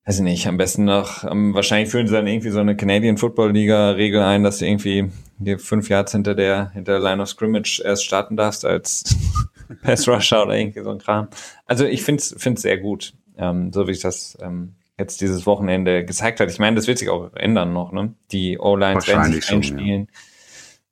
weiß 0.08 0.20
ich 0.20 0.24
nicht, 0.24 0.46
am 0.46 0.56
besten 0.56 0.86
noch, 0.86 1.22
um, 1.24 1.52
wahrscheinlich 1.52 1.90
führen 1.90 2.06
sie 2.06 2.14
dann 2.14 2.26
irgendwie 2.26 2.48
so 2.48 2.60
eine 2.60 2.74
Canadian 2.74 3.18
Football 3.18 3.52
Liga 3.52 3.90
Regel 3.90 4.22
ein, 4.22 4.42
dass 4.42 4.56
du 4.56 4.66
irgendwie 4.66 5.10
die 5.36 5.58
fünf 5.58 5.90
Yards 5.90 6.12
hinter 6.12 6.34
der, 6.34 6.70
hinter 6.70 6.92
der 6.92 7.00
Line 7.00 7.20
of 7.20 7.28
Scrimmage 7.28 7.82
erst 7.84 8.06
starten 8.06 8.34
darfst 8.34 8.64
als 8.64 9.14
Pass 9.82 10.08
Rusher 10.08 10.44
oder 10.44 10.56
irgendwie 10.56 10.82
so 10.82 10.90
ein 10.90 10.98
Kram. 10.98 11.28
Also 11.66 11.84
ich 11.84 12.02
finde 12.02 12.22
es 12.22 12.34
find's 12.38 12.62
sehr 12.62 12.78
gut, 12.78 13.12
ähm, 13.36 13.70
so 13.70 13.86
wie 13.86 13.92
ich 13.92 14.00
das 14.00 14.38
ähm, 14.40 14.76
jetzt 14.98 15.20
dieses 15.20 15.44
Wochenende 15.44 16.06
gezeigt 16.06 16.40
hat. 16.40 16.50
Ich 16.50 16.58
meine, 16.58 16.76
das 16.76 16.86
wird 16.86 16.96
sich 16.96 17.10
auch 17.10 17.34
ändern 17.34 17.74
noch, 17.74 17.92
ne? 17.92 18.14
Die 18.32 18.58
O-Lines 18.58 19.06
werden 19.08 19.30
sich 19.30 19.50
einspielen. 19.50 20.08
Ja. 20.10 20.18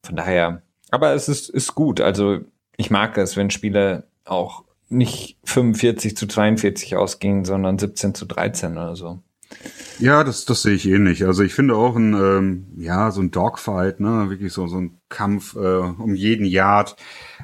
Von 0.02 0.16
daher, 0.16 0.62
aber 0.90 1.14
es 1.14 1.30
ist, 1.30 1.48
ist 1.48 1.74
gut. 1.74 2.02
Also 2.02 2.40
ich 2.76 2.90
mag 2.90 3.16
es, 3.16 3.34
wenn 3.34 3.48
Spiele 3.48 4.04
auch 4.26 4.65
nicht 4.88 5.38
45 5.44 6.16
zu 6.16 6.26
42 6.26 6.96
ausging, 6.96 7.44
sondern 7.44 7.78
17 7.78 8.14
zu 8.14 8.26
13 8.26 8.72
oder 8.72 8.96
so. 8.96 9.22
Ja, 9.98 10.24
das, 10.24 10.44
das 10.44 10.62
sehe 10.62 10.74
ich 10.74 10.86
ähnlich. 10.86 11.24
Also 11.24 11.42
ich 11.42 11.54
finde 11.54 11.76
auch 11.76 11.96
ein, 11.96 12.14
ähm, 12.14 12.66
ja, 12.76 13.10
so 13.10 13.20
ein 13.20 13.30
Dogfight, 13.30 14.00
ne, 14.00 14.28
wirklich 14.28 14.52
so, 14.52 14.66
so 14.66 14.78
ein 14.78 14.98
Kampf 15.08 15.54
äh, 15.56 15.58
um 15.58 16.14
jeden 16.14 16.44
Yard, 16.44 16.96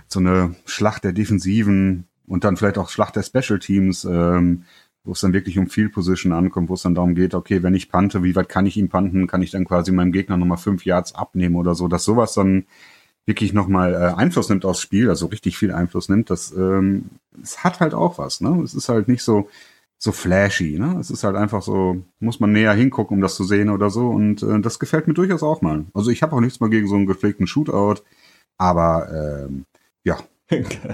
so 0.06 0.20
eine 0.20 0.54
Schlacht 0.66 1.04
der 1.04 1.12
Defensiven 1.12 2.08
und 2.26 2.44
dann 2.44 2.56
vielleicht 2.56 2.78
auch 2.78 2.90
Schlacht 2.90 3.16
der 3.16 3.22
Special 3.22 3.58
Teams, 3.58 4.04
ähm, 4.04 4.64
wo 5.04 5.12
es 5.12 5.20
dann 5.20 5.32
wirklich 5.32 5.58
um 5.58 5.68
Field 5.68 5.92
Position 5.92 6.32
ankommt, 6.32 6.68
wo 6.68 6.74
es 6.74 6.82
dann 6.82 6.94
darum 6.94 7.14
geht, 7.14 7.34
okay, 7.34 7.62
wenn 7.62 7.74
ich 7.74 7.88
pante, 7.88 8.22
wie 8.22 8.36
weit 8.36 8.48
kann 8.48 8.66
ich 8.66 8.76
ihn 8.76 8.88
panten? 8.88 9.26
Kann 9.26 9.42
ich 9.42 9.50
dann 9.50 9.64
quasi 9.64 9.90
meinem 9.90 10.12
Gegner 10.12 10.36
nochmal 10.36 10.58
fünf 10.58 10.84
Yards 10.84 11.14
abnehmen 11.14 11.56
oder 11.56 11.74
so, 11.74 11.88
dass 11.88 12.04
sowas 12.04 12.34
dann 12.34 12.66
wirklich 13.26 13.52
nochmal 13.52 13.94
äh, 13.94 14.18
Einfluss 14.18 14.48
nimmt 14.48 14.64
aufs 14.64 14.80
Spiel, 14.80 15.08
also 15.08 15.26
richtig 15.26 15.56
viel 15.56 15.72
Einfluss 15.72 16.08
nimmt, 16.08 16.30
das 16.30 16.52
ähm, 16.52 17.06
es 17.42 17.64
hat 17.64 17.80
halt 17.80 17.94
auch 17.94 18.18
was, 18.18 18.40
ne? 18.40 18.60
Es 18.62 18.74
ist 18.74 18.88
halt 18.88 19.08
nicht 19.08 19.22
so 19.22 19.48
so 19.98 20.10
flashy, 20.10 20.78
ne? 20.80 20.96
Es 20.98 21.10
ist 21.10 21.22
halt 21.22 21.36
einfach 21.36 21.62
so, 21.62 22.02
muss 22.18 22.40
man 22.40 22.50
näher 22.50 22.72
hingucken, 22.72 23.18
um 23.18 23.22
das 23.22 23.36
zu 23.36 23.44
sehen 23.44 23.70
oder 23.70 23.88
so. 23.88 24.08
Und 24.08 24.42
äh, 24.42 24.60
das 24.60 24.80
gefällt 24.80 25.06
mir 25.06 25.14
durchaus 25.14 25.44
auch 25.44 25.62
mal. 25.62 25.84
Also 25.94 26.10
ich 26.10 26.24
habe 26.24 26.34
auch 26.34 26.40
nichts 26.40 26.58
mal 26.58 26.70
gegen 26.70 26.88
so 26.88 26.96
einen 26.96 27.06
gepflegten 27.06 27.46
Shootout, 27.46 28.02
aber 28.58 29.46
ähm, 29.46 29.64
ja, 30.04 30.18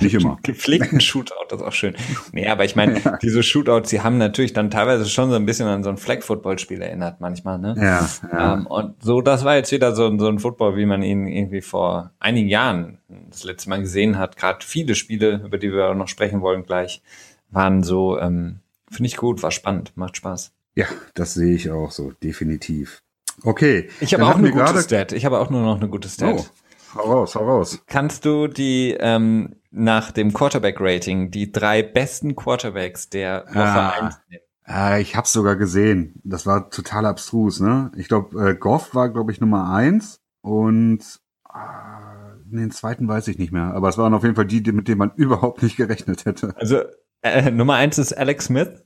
nicht 0.00 0.14
immer. 0.14 0.38
Gepflegten 0.42 1.00
Shootout, 1.00 1.46
das 1.48 1.60
ist 1.60 1.66
auch 1.66 1.72
schön. 1.72 1.94
Nee, 2.32 2.48
aber 2.48 2.64
ich 2.64 2.76
meine, 2.76 3.00
ja. 3.00 3.16
diese 3.22 3.42
Shootouts, 3.42 3.90
die 3.90 4.00
haben 4.00 4.18
natürlich 4.18 4.52
dann 4.52 4.70
teilweise 4.70 5.08
schon 5.08 5.30
so 5.30 5.36
ein 5.36 5.46
bisschen 5.46 5.66
an 5.66 5.82
so 5.82 5.90
ein 5.90 5.96
Flag-Football-Spiel 5.96 6.82
erinnert 6.82 7.20
manchmal, 7.20 7.58
ne? 7.58 7.74
Ja, 7.76 8.08
ja. 8.32 8.54
Ähm, 8.54 8.66
und 8.66 9.02
so, 9.02 9.20
das 9.20 9.44
war 9.44 9.56
jetzt 9.56 9.72
wieder 9.72 9.94
so, 9.94 10.16
so 10.18 10.28
ein 10.28 10.38
Football, 10.38 10.76
wie 10.76 10.86
man 10.86 11.02
ihn 11.02 11.26
irgendwie 11.26 11.62
vor 11.62 12.10
einigen 12.18 12.48
Jahren 12.48 12.98
das 13.30 13.44
letzte 13.44 13.68
Mal 13.70 13.80
gesehen 13.80 14.18
hat. 14.18 14.36
Gerade 14.36 14.64
viele 14.64 14.94
Spiele, 14.94 15.42
über 15.44 15.58
die 15.58 15.72
wir 15.72 15.90
auch 15.90 15.94
noch 15.94 16.08
sprechen 16.08 16.40
wollen 16.40 16.64
gleich, 16.64 17.02
waren 17.50 17.82
so, 17.82 18.18
ähm, 18.18 18.60
finde 18.90 19.08
ich 19.08 19.16
gut, 19.16 19.42
war 19.42 19.50
spannend, 19.50 19.92
macht 19.96 20.16
Spaß. 20.16 20.52
Ja, 20.74 20.86
das 21.14 21.34
sehe 21.34 21.54
ich 21.54 21.70
auch 21.70 21.90
so, 21.90 22.12
definitiv. 22.22 23.02
Okay. 23.42 23.88
Ich 24.00 24.14
habe 24.14 24.26
auch 24.26 24.36
eine 24.36 24.50
gute 24.50 24.80
Stat. 24.80 25.12
Ich 25.12 25.24
habe 25.24 25.38
auch 25.38 25.50
nur 25.50 25.62
noch 25.62 25.76
eine 25.76 25.88
gute 25.88 26.08
Stat. 26.08 26.36
Oh. 26.38 26.46
Hau 26.94 27.02
raus, 27.02 27.34
hau 27.34 27.44
raus. 27.44 27.82
Kannst 27.86 28.24
du 28.24 28.46
die 28.46 28.96
ähm, 28.98 29.56
nach 29.70 30.10
dem 30.10 30.32
Quarterback-Rating 30.32 31.30
die 31.30 31.52
drei 31.52 31.82
besten 31.82 32.34
Quarterbacks 32.34 33.10
der 33.10 33.44
Woche 33.48 33.58
ah. 33.58 33.90
1 33.90 34.20
nennen? 34.28 34.42
Ah, 34.64 34.98
ich 34.98 35.16
hab's 35.16 35.32
sogar 35.32 35.56
gesehen. 35.56 36.20
Das 36.24 36.44
war 36.44 36.68
total 36.68 37.06
abstrus, 37.06 37.58
ne? 37.60 37.90
Ich 37.96 38.06
glaube, 38.08 38.50
äh, 38.50 38.54
Goff 38.54 38.94
war, 38.94 39.08
glaube 39.08 39.32
ich, 39.32 39.40
Nummer 39.40 39.72
eins 39.72 40.20
und 40.42 41.00
ah, 41.44 42.34
den 42.44 42.70
zweiten 42.70 43.08
weiß 43.08 43.28
ich 43.28 43.38
nicht 43.38 43.50
mehr. 43.50 43.72
Aber 43.74 43.88
es 43.88 43.96
waren 43.96 44.12
auf 44.12 44.24
jeden 44.24 44.34
Fall 44.34 44.44
die, 44.44 44.60
mit 44.72 44.86
denen 44.86 44.98
man 44.98 45.12
überhaupt 45.16 45.62
nicht 45.62 45.78
gerechnet 45.78 46.26
hätte. 46.26 46.54
Also 46.56 46.82
äh, 47.22 47.50
Nummer 47.50 47.74
eins 47.74 47.96
ist 47.96 48.12
Alex 48.12 48.46
Smith, 48.46 48.84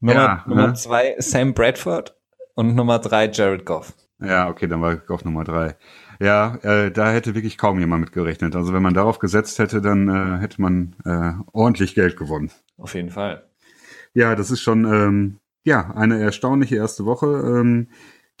Nummer, 0.00 0.14
ja, 0.14 0.44
Nummer 0.46 0.68
ne? 0.68 0.74
zwei 0.74 1.14
Sam 1.18 1.52
Bradford 1.52 2.16
und 2.54 2.74
Nummer 2.74 2.98
drei 2.98 3.30
Jared 3.30 3.66
Goff. 3.66 3.92
Ja, 4.18 4.48
okay, 4.48 4.66
dann 4.66 4.80
war 4.80 4.96
Goff 4.96 5.26
Nummer 5.26 5.44
drei. 5.44 5.76
Ja, 6.22 6.54
äh, 6.62 6.92
da 6.92 7.10
hätte 7.10 7.34
wirklich 7.34 7.58
kaum 7.58 7.80
jemand 7.80 8.04
mit 8.04 8.12
gerechnet. 8.12 8.54
Also 8.54 8.72
wenn 8.72 8.82
man 8.82 8.94
darauf 8.94 9.18
gesetzt 9.18 9.58
hätte, 9.58 9.80
dann 9.80 10.08
äh, 10.08 10.38
hätte 10.40 10.62
man 10.62 10.94
äh, 11.04 11.32
ordentlich 11.52 11.96
Geld 11.96 12.16
gewonnen. 12.16 12.52
Auf 12.76 12.94
jeden 12.94 13.10
Fall. 13.10 13.50
Ja, 14.14 14.36
das 14.36 14.52
ist 14.52 14.60
schon 14.60 14.84
ähm, 14.84 15.40
ja 15.64 15.92
eine 15.96 16.20
erstaunliche 16.20 16.76
erste 16.76 17.06
Woche, 17.06 17.26
ähm, 17.26 17.88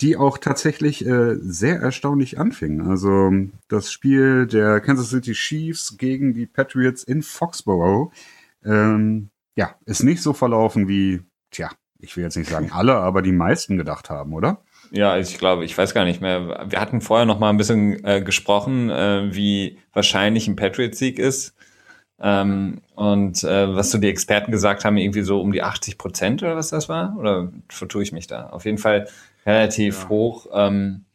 die 0.00 0.16
auch 0.16 0.38
tatsächlich 0.38 1.04
äh, 1.04 1.34
sehr 1.40 1.80
erstaunlich 1.80 2.38
anfing. 2.38 2.88
Also 2.88 3.32
das 3.66 3.90
Spiel 3.90 4.46
der 4.46 4.80
Kansas 4.80 5.10
City 5.10 5.32
Chiefs 5.32 5.96
gegen 5.98 6.34
die 6.34 6.46
Patriots 6.46 7.02
in 7.02 7.20
Foxborough, 7.20 8.12
ähm, 8.64 9.30
ja, 9.56 9.74
ist 9.86 10.04
nicht 10.04 10.22
so 10.22 10.32
verlaufen 10.32 10.86
wie, 10.86 11.22
tja, 11.50 11.68
ich 11.98 12.16
will 12.16 12.22
jetzt 12.22 12.36
nicht 12.36 12.50
sagen 12.50 12.70
alle, 12.70 12.94
aber 12.94 13.22
die 13.22 13.32
meisten 13.32 13.76
gedacht 13.76 14.08
haben, 14.08 14.34
oder? 14.34 14.62
Ja, 14.94 15.16
ich 15.16 15.38
glaube, 15.38 15.64
ich 15.64 15.76
weiß 15.76 15.94
gar 15.94 16.04
nicht 16.04 16.20
mehr. 16.20 16.66
Wir 16.68 16.80
hatten 16.80 17.00
vorher 17.00 17.24
noch 17.24 17.38
mal 17.38 17.48
ein 17.48 17.56
bisschen 17.56 18.04
äh, 18.04 18.20
gesprochen, 18.20 18.90
äh, 18.90 19.34
wie 19.34 19.78
wahrscheinlich 19.94 20.46
ein 20.48 20.56
Patriots-Sieg 20.56 21.18
ist. 21.18 21.54
Ähm, 22.20 22.82
und 22.94 23.42
äh, 23.42 23.74
was 23.74 23.90
so 23.90 23.96
die 23.96 24.08
Experten 24.08 24.52
gesagt 24.52 24.84
haben, 24.84 24.98
irgendwie 24.98 25.22
so 25.22 25.40
um 25.40 25.50
die 25.50 25.62
80 25.62 25.96
Prozent 25.96 26.42
oder 26.42 26.56
was 26.56 26.68
das 26.68 26.90
war? 26.90 27.16
Oder 27.18 27.50
vertue 27.70 28.02
ich 28.02 28.12
mich 28.12 28.26
da? 28.26 28.50
Auf 28.50 28.66
jeden 28.66 28.76
Fall 28.76 29.08
relativ 29.46 30.02
ja. 30.02 30.08
hoch. 30.10 30.46
Ähm, 30.52 31.06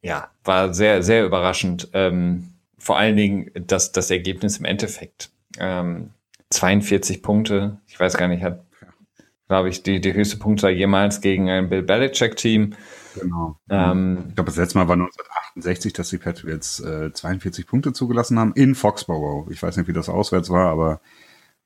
ja, 0.00 0.30
war 0.44 0.72
sehr, 0.72 1.02
sehr 1.02 1.26
überraschend. 1.26 1.88
Ähm, 1.92 2.54
vor 2.78 2.96
allen 2.96 3.16
Dingen 3.16 3.50
das, 3.54 3.92
das 3.92 4.10
Ergebnis 4.10 4.56
im 4.56 4.64
Endeffekt. 4.64 5.30
Ähm, 5.58 6.10
42 6.48 7.22
Punkte. 7.22 7.78
Ich 7.86 8.00
weiß 8.00 8.16
gar 8.16 8.28
nicht, 8.28 8.42
hat, 8.42 8.64
glaube 9.48 9.68
ich, 9.68 9.82
die, 9.82 10.00
die 10.00 10.14
höchste 10.14 10.38
Punktzahl 10.38 10.70
jemals 10.70 11.20
gegen 11.20 11.50
ein 11.50 11.68
Bill 11.68 11.82
Belichick-Team. 11.82 12.74
Genau. 13.20 13.58
Ähm, 13.68 14.26
ich 14.28 14.34
glaube, 14.34 14.50
das 14.50 14.56
letzte 14.56 14.78
Mal 14.78 14.88
war 14.88 14.94
1968, 14.94 15.92
dass 15.92 16.10
die 16.10 16.18
Patriots 16.18 16.80
äh, 16.80 17.12
42 17.12 17.66
Punkte 17.66 17.92
zugelassen 17.92 18.38
haben 18.38 18.52
in 18.54 18.74
Foxborough. 18.74 19.50
Ich 19.50 19.62
weiß 19.62 19.76
nicht, 19.76 19.88
wie 19.88 19.92
das 19.92 20.08
auswärts 20.08 20.50
war, 20.50 20.70
aber 20.70 21.00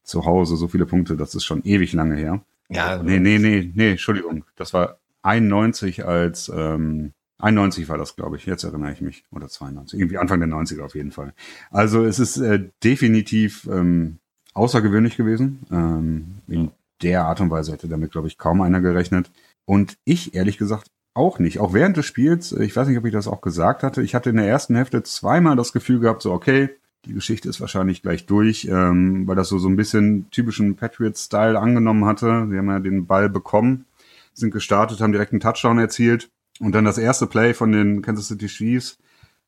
zu 0.02 0.24
Hause 0.24 0.56
so 0.56 0.68
viele 0.68 0.86
Punkte, 0.86 1.16
das 1.16 1.34
ist 1.34 1.44
schon 1.44 1.62
ewig 1.64 1.92
lange 1.92 2.16
her. 2.16 2.40
Ja. 2.68 2.86
Also 2.86 3.04
nee, 3.04 3.18
nee, 3.18 3.38
nee, 3.38 3.70
nee, 3.74 3.90
Entschuldigung. 3.92 4.44
Das 4.56 4.72
war 4.72 4.98
91 5.22 6.04
als, 6.04 6.50
ähm, 6.54 7.12
91 7.38 7.88
war 7.88 7.98
das, 7.98 8.16
glaube 8.16 8.36
ich. 8.36 8.46
Jetzt 8.46 8.64
erinnere 8.64 8.92
ich 8.92 9.00
mich. 9.00 9.24
Oder 9.32 9.48
92. 9.48 9.98
Irgendwie 9.98 10.18
Anfang 10.18 10.40
der 10.40 10.48
90er 10.48 10.82
auf 10.82 10.94
jeden 10.94 11.12
Fall. 11.12 11.34
Also 11.70 12.04
es 12.04 12.18
ist 12.18 12.36
äh, 12.38 12.68
definitiv 12.82 13.68
ähm, 13.70 14.18
außergewöhnlich 14.54 15.16
gewesen. 15.16 15.66
Ähm, 15.70 16.38
in 16.46 16.70
der 17.02 17.24
Art 17.24 17.40
und 17.40 17.50
Weise 17.50 17.72
hätte 17.72 17.88
damit, 17.88 18.12
glaube 18.12 18.28
ich, 18.28 18.38
kaum 18.38 18.60
einer 18.60 18.80
gerechnet. 18.80 19.30
Und 19.64 19.98
ich, 20.04 20.34
ehrlich 20.34 20.56
gesagt, 20.56 20.88
auch 21.14 21.38
nicht. 21.38 21.58
Auch 21.58 21.74
während 21.74 21.96
des 21.96 22.06
Spiels, 22.06 22.52
ich 22.52 22.74
weiß 22.74 22.88
nicht, 22.88 22.98
ob 22.98 23.04
ich 23.04 23.12
das 23.12 23.28
auch 23.28 23.40
gesagt 23.40 23.82
hatte, 23.82 24.02
ich 24.02 24.14
hatte 24.14 24.30
in 24.30 24.36
der 24.36 24.48
ersten 24.48 24.74
Hälfte 24.74 25.02
zweimal 25.02 25.56
das 25.56 25.72
Gefühl 25.72 26.00
gehabt, 26.00 26.22
so 26.22 26.32
okay, 26.32 26.70
die 27.04 27.14
Geschichte 27.14 27.48
ist 27.48 27.60
wahrscheinlich 27.60 28.02
gleich 28.02 28.26
durch, 28.26 28.66
ähm, 28.66 29.26
weil 29.26 29.36
das 29.36 29.48
so, 29.48 29.58
so 29.58 29.68
ein 29.68 29.76
bisschen 29.76 30.30
typischen 30.30 30.76
Patriots-Style 30.76 31.58
angenommen 31.58 32.04
hatte. 32.04 32.46
Sie 32.48 32.56
haben 32.56 32.68
ja 32.68 32.78
den 32.78 33.06
Ball 33.06 33.28
bekommen, 33.28 33.86
sind 34.34 34.52
gestartet, 34.52 35.00
haben 35.00 35.12
direkt 35.12 35.32
einen 35.32 35.40
Touchdown 35.40 35.78
erzielt. 35.78 36.30
Und 36.60 36.74
dann 36.74 36.84
das 36.84 36.98
erste 36.98 37.26
Play 37.26 37.54
von 37.54 37.72
den 37.72 38.02
Kansas 38.02 38.28
City 38.28 38.46
Chiefs 38.46 38.98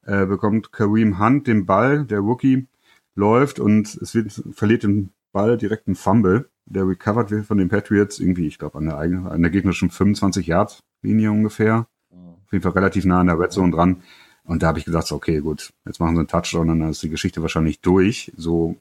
äh, 0.05 0.27
bekommt 0.27 0.73
Kareem 0.73 1.21
Hunt 1.21 1.47
den 1.47 1.65
Ball, 1.65 2.05
der 2.05 2.19
Rookie 2.21 2.67
läuft 3.15 3.61
und 3.61 3.95
es 4.03 4.15
wird, 4.15 4.33
verliert 4.53 4.83
den 4.83 5.11
Ball 5.33 5.57
direkt 5.57 5.87
einen 5.87 5.95
Fumble, 5.95 6.49
der 6.67 6.89
recovered 6.89 7.31
wird 7.31 7.47
von 7.47 7.59
den 7.59 7.69
Patriots, 7.69 8.19
irgendwie, 8.19 8.47
ich 8.47 8.59
glaube, 8.59 8.79
an 8.79 8.87
der 8.87 8.99
eigenen, 8.99 9.27
an 9.27 9.43
der 9.43 9.51
gegnerischen 9.51 9.91
25 9.91 10.47
Yard 10.49 10.83
Linie 11.05 11.31
ungefähr. 11.31 11.87
Auf 12.11 12.53
jeden 12.53 12.63
Fall 12.63 12.73
relativ 12.73 13.05
nah 13.05 13.21
an 13.21 13.29
der 13.29 13.39
Red 13.39 13.53
Zone 13.53 13.73
dran. 13.73 14.03
Und 14.45 14.63
da 14.63 14.69
habe 14.69 14.79
ich 14.79 14.85
gedacht, 14.85 15.11
okay, 15.11 15.41
gut, 15.41 15.73
jetzt 15.87 16.01
machen 16.01 16.17
sie 16.17 16.21
einen 16.21 16.29
Touchdown, 16.29 16.69
dann 16.69 16.91
ist 16.91 17.03
die 17.03 17.09
Geschichte 17.09 17.41
wahrscheinlich 17.43 17.81
durch. 17.81 18.33
So 18.37 18.77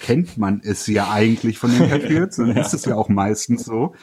kennt 0.00 0.38
man 0.38 0.60
es 0.62 0.86
ja 0.86 1.10
eigentlich 1.10 1.58
von 1.58 1.70
den 1.70 1.88
Patriots, 1.90 2.36
dann 2.36 2.56
ist 2.56 2.74
es 2.74 2.84
ja 2.84 2.94
auch 2.94 3.08
meistens 3.08 3.64
so. 3.64 3.94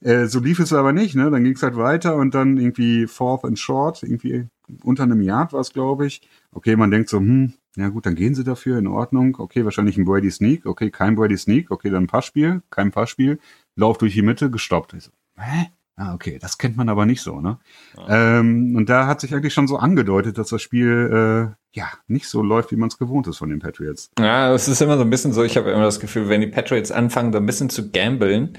Äh, 0.00 0.26
so 0.26 0.40
lief 0.40 0.58
es 0.58 0.72
aber 0.72 0.92
nicht, 0.92 1.14
ne? 1.14 1.30
Dann 1.30 1.44
ging 1.44 1.54
es 1.54 1.62
halt 1.62 1.76
weiter 1.76 2.16
und 2.16 2.34
dann 2.34 2.56
irgendwie 2.56 3.06
Fourth 3.06 3.44
and 3.44 3.58
Short, 3.58 4.02
irgendwie 4.02 4.46
unter 4.82 5.04
einem 5.04 5.20
Yard 5.20 5.52
war 5.52 5.60
es, 5.60 5.72
glaube 5.72 6.06
ich. 6.06 6.22
Okay, 6.52 6.76
man 6.76 6.90
denkt 6.90 7.08
so, 7.08 7.18
hm, 7.18 7.54
ja 7.76 7.88
gut, 7.88 8.06
dann 8.06 8.14
gehen 8.14 8.34
sie 8.34 8.44
dafür, 8.44 8.78
in 8.78 8.86
Ordnung. 8.86 9.36
Okay, 9.38 9.64
wahrscheinlich 9.64 9.96
ein 9.96 10.04
Brady 10.04 10.30
Sneak. 10.30 10.66
Okay, 10.66 10.90
kein 10.90 11.14
Brady 11.14 11.36
Sneak. 11.36 11.70
Okay, 11.70 11.90
dann 11.90 12.04
ein 12.04 12.08
Passspiel, 12.08 12.62
kein 12.70 12.90
Passspiel. 12.90 13.38
Lauf 13.74 13.98
durch 13.98 14.14
die 14.14 14.22
Mitte, 14.22 14.50
gestoppt. 14.50 14.94
Ich 14.94 15.04
so, 15.04 15.10
hä? 15.36 15.70
Ah, 15.98 16.12
okay, 16.12 16.38
das 16.38 16.58
kennt 16.58 16.76
man 16.76 16.90
aber 16.90 17.06
nicht 17.06 17.22
so, 17.22 17.40
ne? 17.40 17.58
Ja. 17.96 18.38
Ähm, 18.38 18.76
und 18.76 18.90
da 18.90 19.06
hat 19.06 19.22
sich 19.22 19.34
eigentlich 19.34 19.54
schon 19.54 19.66
so 19.66 19.78
angedeutet, 19.78 20.36
dass 20.36 20.50
das 20.50 20.60
Spiel 20.60 21.54
äh, 21.54 21.76
ja 21.76 21.88
nicht 22.06 22.28
so 22.28 22.42
läuft, 22.42 22.70
wie 22.70 22.76
man 22.76 22.88
es 22.88 22.98
gewohnt 22.98 23.26
ist 23.28 23.38
von 23.38 23.48
den 23.48 23.60
Patriots. 23.60 24.10
Ja, 24.18 24.52
es 24.52 24.68
ist 24.68 24.82
immer 24.82 24.98
so 24.98 25.04
ein 25.04 25.10
bisschen 25.10 25.32
so, 25.32 25.42
ich 25.42 25.56
habe 25.56 25.70
immer 25.70 25.84
das 25.84 25.98
Gefühl, 25.98 26.28
wenn 26.28 26.42
die 26.42 26.48
Patriots 26.48 26.92
anfangen, 26.92 27.32
so 27.32 27.38
ein 27.38 27.46
bisschen 27.46 27.70
zu 27.70 27.90
gambeln, 27.90 28.52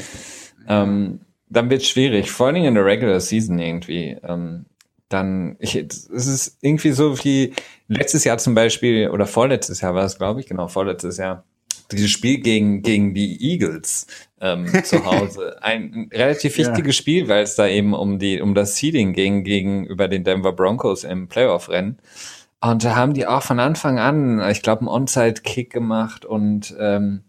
ähm, 0.67 1.19
dann 1.49 1.69
wird 1.69 1.83
es 1.83 1.87
schwierig, 1.87 2.31
vor 2.31 2.47
allem 2.47 2.63
in 2.63 2.73
der 2.73 2.85
Regular 2.85 3.19
Season 3.19 3.59
irgendwie. 3.59 4.17
Ähm, 4.23 4.65
dann, 5.09 5.57
ich, 5.59 5.75
es 5.75 6.07
ist 6.07 6.57
irgendwie 6.61 6.91
so 6.91 7.23
wie 7.23 7.53
letztes 7.87 8.23
Jahr 8.23 8.39
zum 8.39 8.55
Beispiel, 8.55 9.09
oder 9.09 9.27
vorletztes 9.27 9.81
Jahr 9.81 9.93
war 9.93 10.05
es, 10.05 10.17
glaube 10.17 10.39
ich, 10.39 10.47
genau, 10.47 10.67
vorletztes 10.67 11.17
Jahr, 11.17 11.43
dieses 11.91 12.11
Spiel 12.11 12.39
gegen, 12.39 12.81
gegen 12.81 13.13
die 13.13 13.41
Eagles 13.41 14.07
ähm, 14.41 14.67
zu 14.83 15.05
Hause. 15.05 15.57
Ein 15.61 16.09
relativ 16.13 16.57
wichtiges 16.57 16.97
ja. 16.97 17.01
Spiel, 17.01 17.27
weil 17.27 17.43
es 17.43 17.55
da 17.55 17.67
eben 17.67 17.93
um 17.93 18.19
die, 18.19 18.41
um 18.41 18.53
das 18.53 18.75
Seeding 18.75 19.13
ging 19.13 19.43
gegenüber 19.43 20.07
den 20.07 20.23
Denver 20.23 20.53
Broncos 20.53 21.03
im 21.03 21.27
Playoff-Rennen. 21.27 21.97
Und 22.59 22.83
da 22.83 22.95
haben 22.95 23.13
die 23.13 23.27
auch 23.27 23.43
von 23.43 23.59
Anfang 23.59 23.99
an, 23.99 24.41
ich 24.49 24.61
glaube, 24.61 24.81
einen 24.81 24.89
Onside-Kick 24.89 25.71
gemacht 25.71 26.25
und 26.25 26.75
ähm, 26.79 27.21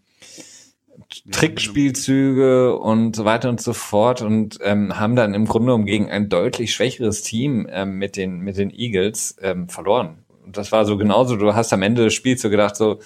Trickspielzüge 1.31 2.77
und 2.77 3.15
so 3.15 3.25
weiter 3.25 3.49
und 3.49 3.61
so 3.61 3.73
fort 3.73 4.21
und 4.21 4.59
ähm, 4.61 4.99
haben 4.99 5.15
dann 5.15 5.33
im 5.33 5.45
Grunde 5.45 5.67
genommen 5.67 5.85
gegen 5.85 6.09
ein 6.09 6.29
deutlich 6.29 6.73
schwächeres 6.73 7.23
Team 7.23 7.67
ähm, 7.71 7.97
mit 7.97 8.15
den 8.15 8.39
mit 8.39 8.57
den 8.57 8.69
Eagles 8.71 9.35
ähm, 9.41 9.69
verloren. 9.69 10.19
Und 10.45 10.57
das 10.57 10.71
war 10.71 10.85
so 10.85 10.97
genauso. 10.97 11.35
Du 11.35 11.55
hast 11.55 11.73
am 11.73 11.81
Ende 11.81 12.03
des 12.03 12.13
Spiels 12.13 12.41
so 12.41 12.49
gedacht 12.49 12.75
so, 12.75 12.99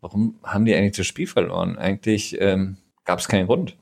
warum 0.00 0.38
haben 0.42 0.64
die 0.64 0.74
eigentlich 0.74 0.96
das 0.96 1.06
Spiel 1.06 1.26
verloren? 1.26 1.76
Eigentlich 1.76 2.40
ähm, 2.40 2.76
gab 3.04 3.18
es 3.18 3.28
keinen 3.28 3.46
Grund. 3.46 3.76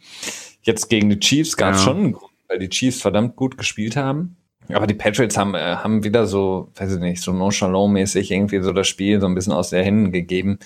Jetzt 0.62 0.88
gegen 0.88 1.10
die 1.10 1.20
Chiefs 1.20 1.56
gab 1.56 1.74
es 1.74 1.80
ja. 1.80 1.84
schon 1.84 1.96
einen 1.98 2.12
Grund, 2.12 2.32
weil 2.48 2.58
die 2.58 2.68
Chiefs 2.68 3.00
verdammt 3.00 3.36
gut 3.36 3.58
gespielt 3.58 3.96
haben. 3.96 4.36
Aber 4.72 4.86
die 4.86 4.94
Patriots 4.94 5.36
haben, 5.36 5.54
äh, 5.54 5.76
haben 5.76 6.02
wieder 6.02 6.26
so, 6.26 6.72
weiß 6.74 6.94
ich 6.94 7.00
nicht, 7.00 7.22
so 7.22 7.32
nonchalant-mäßig 7.32 8.30
irgendwie 8.30 8.60
so 8.62 8.72
das 8.72 8.88
Spiel 8.88 9.20
so 9.20 9.26
ein 9.26 9.34
bisschen 9.34 9.52
aus 9.52 9.70
der 9.70 9.84
Händen 9.84 10.10
gegeben. 10.10 10.58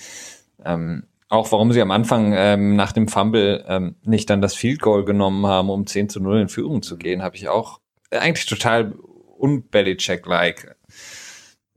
Ähm, 0.65 1.03
auch 1.29 1.51
warum 1.51 1.71
sie 1.71 1.81
am 1.81 1.91
Anfang 1.91 2.33
ähm, 2.35 2.75
nach 2.75 2.91
dem 2.91 3.07
Fumble 3.07 3.63
ähm, 3.67 3.95
nicht 4.03 4.29
dann 4.29 4.41
das 4.41 4.55
Field 4.55 4.81
Goal 4.81 5.05
genommen 5.05 5.45
haben, 5.47 5.69
um 5.69 5.87
10 5.87 6.09
zu 6.09 6.19
0 6.19 6.41
in 6.41 6.49
Führung 6.49 6.81
zu 6.81 6.97
gehen, 6.97 7.21
habe 7.21 7.35
ich 7.35 7.47
auch 7.47 7.79
äh, 8.09 8.17
eigentlich 8.17 8.47
total 8.47 8.93
un-Belichick-like. 9.39 10.75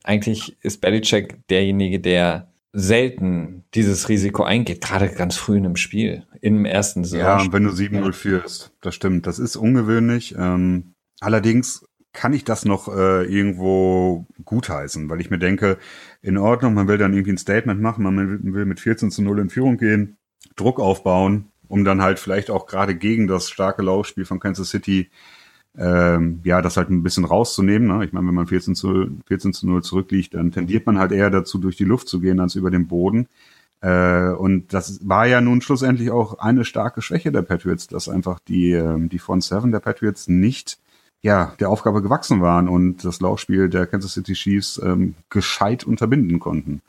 Eigentlich 0.03 0.57
ist 0.63 0.81
Belichick 0.81 1.47
derjenige, 1.49 2.01
der 2.01 2.53
selten 2.77 3.65
dieses 3.75 4.09
Risiko 4.09 4.43
eingeht, 4.43 4.81
gerade 4.83 5.09
ganz 5.09 5.37
früh 5.37 5.57
in 5.57 5.65
einem 5.65 5.77
Spiel, 5.77 6.27
im 6.41 6.65
ersten 6.65 7.05
Saison. 7.05 7.47
Ja, 7.47 7.53
wenn 7.53 7.63
du 7.63 7.71
7-0 7.71 8.13
führst, 8.13 8.73
das 8.81 8.97
stimmt. 8.97 9.29
Das 9.29 9.39
ist 9.39 9.55
ungewöhnlich. 9.55 10.35
Ähm, 10.37 10.95
allerdings 11.21 11.87
kann 12.13 12.33
ich 12.33 12.43
das 12.45 12.65
noch 12.65 12.89
äh, 12.89 13.25
irgendwo 13.25 14.27
gutheißen, 14.45 15.09
weil 15.09 15.21
ich 15.21 15.31
mir 15.31 15.39
denke, 15.39 15.79
in 16.21 16.37
Ordnung, 16.37 16.75
man 16.75 16.89
will 16.89 16.99
dann 16.99 17.13
irgendwie 17.13 17.33
ein 17.33 17.39
Statement 17.39 17.81
machen, 17.81 18.03
man 18.03 18.43
will 18.43 18.65
mit 18.65 18.81
14 18.81 19.13
zu 19.13 19.23
0 19.23 19.39
in 19.39 19.51
Führung 19.51 19.79
gehen, 19.79 20.17
Druck 20.57 20.81
aufbauen, 20.81 21.53
um 21.69 21.85
dann 21.85 22.03
halt 22.03 22.19
vielleicht 22.19 22.51
auch 22.51 22.67
gerade 22.67 22.97
gegen 22.97 23.29
das 23.29 23.51
starke 23.51 23.83
Laufspiel 23.83 24.25
von 24.25 24.41
Kansas 24.41 24.71
City 24.71 25.11
ähm, 25.77 26.41
ja, 26.45 26.63
das 26.63 26.77
halt 26.77 26.91
ein 26.91 27.03
bisschen 27.03 27.25
rauszunehmen. 27.25 27.89
Ne? 27.89 28.05
Ich 28.05 28.13
meine, 28.13 28.27
wenn 28.27 28.35
man 28.35 28.47
14 28.47 28.75
zu, 28.75 29.09
14 29.27 29.53
zu 29.53 29.67
0 29.67 29.83
zurückliegt, 29.83 30.35
dann 30.35 30.53
tendiert 30.53 30.87
man 30.87 30.99
halt 30.99 31.13
eher 31.13 31.31
dazu, 31.31 31.59
durch 31.59 31.77
die 31.77 31.85
Luft 31.85 32.09
zu 32.09 32.21
gehen, 32.21 32.41
als 32.41 32.55
über 32.55 32.71
den 32.71 32.87
Boden. 32.87 33.29
Äh, 33.81 34.31
und 34.31 34.73
das 34.73 35.01
war 35.07 35.27
ja 35.27 35.41
nun 35.41 35.61
schlussendlich 35.61 36.11
auch 36.11 36.39
eine 36.39 36.65
starke 36.65 37.03
Schwäche 37.03 37.33
der 37.33 37.43
Patriots, 37.43 37.87
dass 37.87 38.09
einfach 38.09 38.39
die, 38.39 38.73
äh, 38.73 39.09
die 39.09 39.19
Front 39.19 39.45
Seven 39.45 39.73
der 39.73 39.81
Patriots 39.81 40.29
nicht 40.29 40.79
ja, 41.25 41.55
der 41.59 41.71
Aufgabe 41.71 42.03
gewachsen 42.03 42.43
waren 42.43 42.69
und 42.69 43.03
das 43.03 43.21
Laufspiel 43.21 43.71
der 43.71 43.87
Kansas 43.87 44.13
City 44.13 44.35
Chiefs 44.35 44.79
ähm, 44.85 45.15
gescheit 45.31 45.83
unterbinden 45.83 46.39
konnten. 46.39 46.83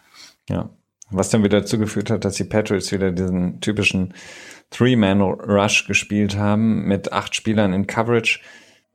Ja, 0.49 0.69
was 1.09 1.29
dann 1.29 1.41
wieder 1.43 1.61
dazu 1.61 1.79
geführt 1.79 2.09
hat, 2.09 2.25
dass 2.25 2.35
die 2.35 2.43
Patriots 2.43 2.91
wieder 2.91 3.11
diesen 3.11 3.61
typischen 3.61 4.13
Three-Man-Rush 4.71 5.87
gespielt 5.87 6.37
haben 6.37 6.85
mit 6.85 7.13
acht 7.13 7.33
Spielern 7.33 7.71
in 7.71 7.87
Coverage, 7.87 8.41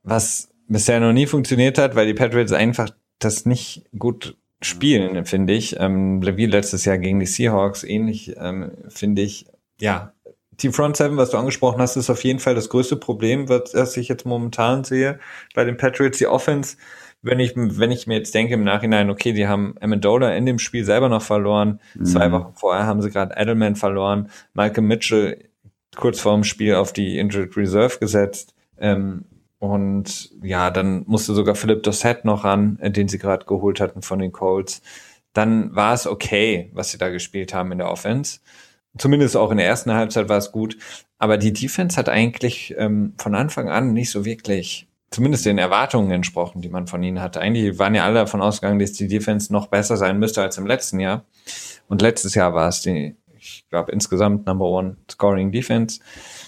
was 0.03 0.49
bisher 0.67 0.99
noch 0.99 1.13
nie 1.13 1.27
funktioniert 1.27 1.77
hat, 1.77 1.95
weil 1.95 2.07
die 2.07 2.13
Patriots 2.13 2.51
einfach 2.51 2.89
das 3.19 3.45
nicht 3.45 3.83
gut 3.97 4.37
spielen, 4.61 5.25
finde 5.25 5.53
ich. 5.53 5.79
Ähm, 5.79 6.21
wie 6.23 6.45
letztes 6.45 6.85
Jahr 6.85 6.97
gegen 6.97 7.19
die 7.19 7.25
Seahawks, 7.25 7.83
ähnlich, 7.83 8.35
ähm, 8.37 8.71
finde 8.89 9.21
ich. 9.21 9.45
Ja, 9.79 10.13
die 10.61 10.69
Front 10.69 10.97
Seven, 10.97 11.17
was 11.17 11.31
du 11.31 11.37
angesprochen 11.37 11.81
hast, 11.81 11.95
ist 11.95 12.09
auf 12.09 12.23
jeden 12.23 12.39
Fall 12.39 12.55
das 12.55 12.69
größte 12.69 12.95
Problem, 12.95 13.49
was 13.49 13.97
ich 13.97 14.07
jetzt 14.07 14.25
momentan 14.25 14.83
sehe 14.83 15.19
bei 15.55 15.63
den 15.63 15.77
Patriots. 15.77 16.19
Die 16.19 16.27
Offense, 16.27 16.77
wenn 17.21 17.39
ich, 17.39 17.53
wenn 17.55 17.91
ich 17.91 18.07
mir 18.07 18.17
jetzt 18.17 18.33
denke 18.35 18.53
im 18.53 18.63
Nachhinein, 18.63 19.09
okay, 19.09 19.33
die 19.33 19.47
haben 19.47 19.75
Amendola 19.79 20.35
in 20.35 20.45
dem 20.45 20.59
Spiel 20.59 20.85
selber 20.85 21.09
noch 21.09 21.21
verloren. 21.21 21.79
Mhm. 21.95 22.05
Zwei 22.05 22.31
Wochen 22.31 22.53
vorher 22.53 22.85
haben 22.85 23.01
sie 23.01 23.09
gerade 23.09 23.35
Edelman 23.35 23.75
verloren. 23.75 24.29
Michael 24.53 24.83
Mitchell 24.83 25.49
kurz 25.95 26.19
vor 26.19 26.33
dem 26.35 26.43
Spiel 26.43 26.75
auf 26.75 26.93
die 26.93 27.17
Injured 27.17 27.57
Reserve 27.57 27.97
gesetzt. 27.99 28.53
Ähm, 28.77 29.25
und 29.61 30.31
ja, 30.41 30.71
dann 30.71 31.03
musste 31.05 31.35
sogar 31.35 31.53
Philipp 31.53 31.83
Dossett 31.83 32.25
noch 32.25 32.45
ran, 32.45 32.79
äh, 32.81 32.89
den 32.89 33.07
sie 33.07 33.19
gerade 33.19 33.45
geholt 33.45 33.79
hatten 33.79 34.01
von 34.01 34.17
den 34.17 34.31
Colts. 34.31 34.81
Dann 35.33 35.75
war 35.75 35.93
es 35.93 36.07
okay, 36.07 36.71
was 36.73 36.89
sie 36.89 36.97
da 36.97 37.09
gespielt 37.09 37.53
haben 37.53 37.71
in 37.71 37.77
der 37.77 37.91
Offense. 37.91 38.39
Zumindest 38.97 39.37
auch 39.37 39.51
in 39.51 39.57
der 39.57 39.67
ersten 39.67 39.93
Halbzeit 39.93 40.29
war 40.29 40.39
es 40.39 40.51
gut. 40.51 40.77
Aber 41.19 41.37
die 41.37 41.53
Defense 41.53 41.95
hat 41.95 42.09
eigentlich 42.09 42.73
ähm, 42.79 43.13
von 43.19 43.35
Anfang 43.35 43.69
an 43.69 43.93
nicht 43.93 44.09
so 44.09 44.25
wirklich, 44.25 44.87
zumindest 45.11 45.45
den 45.45 45.59
Erwartungen 45.59 46.09
entsprochen, 46.09 46.63
die 46.63 46.69
man 46.69 46.87
von 46.87 47.03
ihnen 47.03 47.21
hatte. 47.21 47.39
Eigentlich 47.39 47.77
waren 47.77 47.93
ja 47.93 48.03
alle 48.03 48.15
davon 48.15 48.41
ausgegangen, 48.41 48.79
dass 48.79 48.93
die 48.93 49.07
Defense 49.07 49.53
noch 49.53 49.67
besser 49.67 49.95
sein 49.95 50.17
müsste 50.17 50.41
als 50.41 50.57
im 50.57 50.65
letzten 50.65 50.99
Jahr. 50.99 51.23
Und 51.87 52.01
letztes 52.01 52.33
Jahr 52.33 52.55
war 52.55 52.67
es 52.67 52.81
die, 52.81 53.15
ich 53.37 53.63
glaube, 53.69 53.91
insgesamt 53.91 54.47
Number 54.47 54.65
One 54.65 54.97
Scoring 55.07 55.51
Defense. 55.51 55.99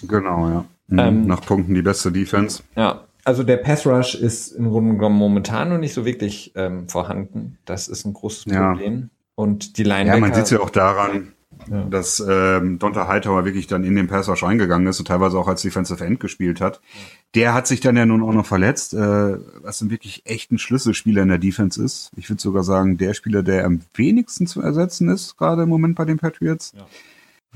Genau, 0.02 0.48
ja. 0.48 0.64
Mhm, 0.88 0.98
ähm, 0.98 1.26
Nach 1.26 1.40
Punkten 1.40 1.74
die 1.74 1.82
beste 1.82 2.12
Defense. 2.12 2.62
Ja, 2.76 3.04
also 3.24 3.42
der 3.42 3.56
Pass 3.56 3.86
Rush 3.86 4.14
ist 4.14 4.52
im 4.52 4.68
Grunde 4.68 4.94
genommen 4.94 5.16
momentan 5.16 5.70
noch 5.70 5.78
nicht 5.78 5.94
so 5.94 6.04
wirklich 6.04 6.52
ähm, 6.56 6.88
vorhanden. 6.88 7.58
Das 7.64 7.88
ist 7.88 8.04
ein 8.04 8.12
großes 8.12 8.44
Problem. 8.44 9.00
Ja. 9.00 9.08
Und 9.34 9.78
die 9.78 9.82
Linebacker. 9.82 10.16
Ja, 10.16 10.20
man 10.20 10.34
sieht 10.34 10.44
es 10.44 10.50
ja 10.50 10.60
auch 10.60 10.70
daran, 10.70 11.32
ja. 11.70 11.84
dass 11.84 12.22
ähm, 12.26 12.78
Donta 12.78 13.08
Hightower 13.08 13.46
wirklich 13.46 13.66
dann 13.66 13.82
in 13.82 13.96
den 13.96 14.08
Pass 14.08 14.28
Rush 14.28 14.42
reingegangen 14.42 14.86
ist 14.86 14.98
und 14.98 15.08
teilweise 15.08 15.38
auch 15.38 15.48
als 15.48 15.62
Defensive 15.62 16.04
End 16.04 16.20
gespielt 16.20 16.60
hat. 16.60 16.80
Der 17.34 17.54
hat 17.54 17.66
sich 17.66 17.80
dann 17.80 17.96
ja 17.96 18.04
nun 18.04 18.22
auch 18.22 18.32
noch 18.32 18.46
verletzt, 18.46 18.92
äh, 18.92 18.98
was 19.62 19.80
ein 19.80 19.90
wirklich 19.90 20.22
echt 20.26 20.52
ein 20.52 20.58
Schlüsselspieler 20.58 21.22
in 21.22 21.28
der 21.28 21.38
Defense 21.38 21.82
ist. 21.82 22.10
Ich 22.16 22.28
würde 22.28 22.42
sogar 22.42 22.62
sagen, 22.62 22.98
der 22.98 23.14
Spieler, 23.14 23.42
der 23.42 23.64
am 23.64 23.80
wenigsten 23.94 24.46
zu 24.46 24.60
ersetzen 24.60 25.08
ist, 25.08 25.36
gerade 25.38 25.62
im 25.62 25.68
Moment 25.70 25.96
bei 25.96 26.04
den 26.04 26.18
Patriots. 26.18 26.74
Ja. 26.76 26.86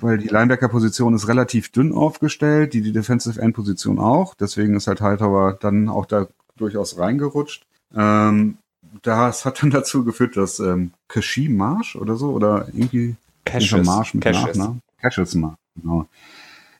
Weil 0.01 0.19
die 0.19 0.29
Linebacker-Position 0.29 1.15
ist 1.15 1.29
relativ 1.29 1.71
dünn 1.73 1.93
aufgestellt, 1.93 2.73
die, 2.73 2.83
die 2.83 2.93
Defensive 2.93 3.41
End-Position 3.41 3.99
auch. 3.99 4.35
Deswegen 4.35 4.77
ist 4.77 4.87
halt 4.87 5.01
Hightower 5.01 5.55
dann 5.61 5.89
auch 5.89 6.07
da 6.07 6.29
durchaus 6.57 6.99
reingerutscht. 6.99 7.67
Ähm, 7.95 8.59
das 9.03 9.45
hat 9.45 9.63
dann 9.63 9.71
dazu 9.73 10.05
geführt, 10.05 10.37
dass 10.37 10.61
ähm, 10.61 10.93
Kashim 11.09 11.57
Marsh 11.57 11.97
oder 11.97 12.17
so, 12.17 12.31
oder 12.31 12.69
irgendwie 12.73 13.17
Cassius. 13.45 13.87
Marsch 13.87 14.15
mit 14.15 14.25
Cassius. 14.25 14.57
Nachnamen. 14.57 14.83
Cassius 15.01 15.35
Marsch, 15.35 15.59
genau. 15.75 16.07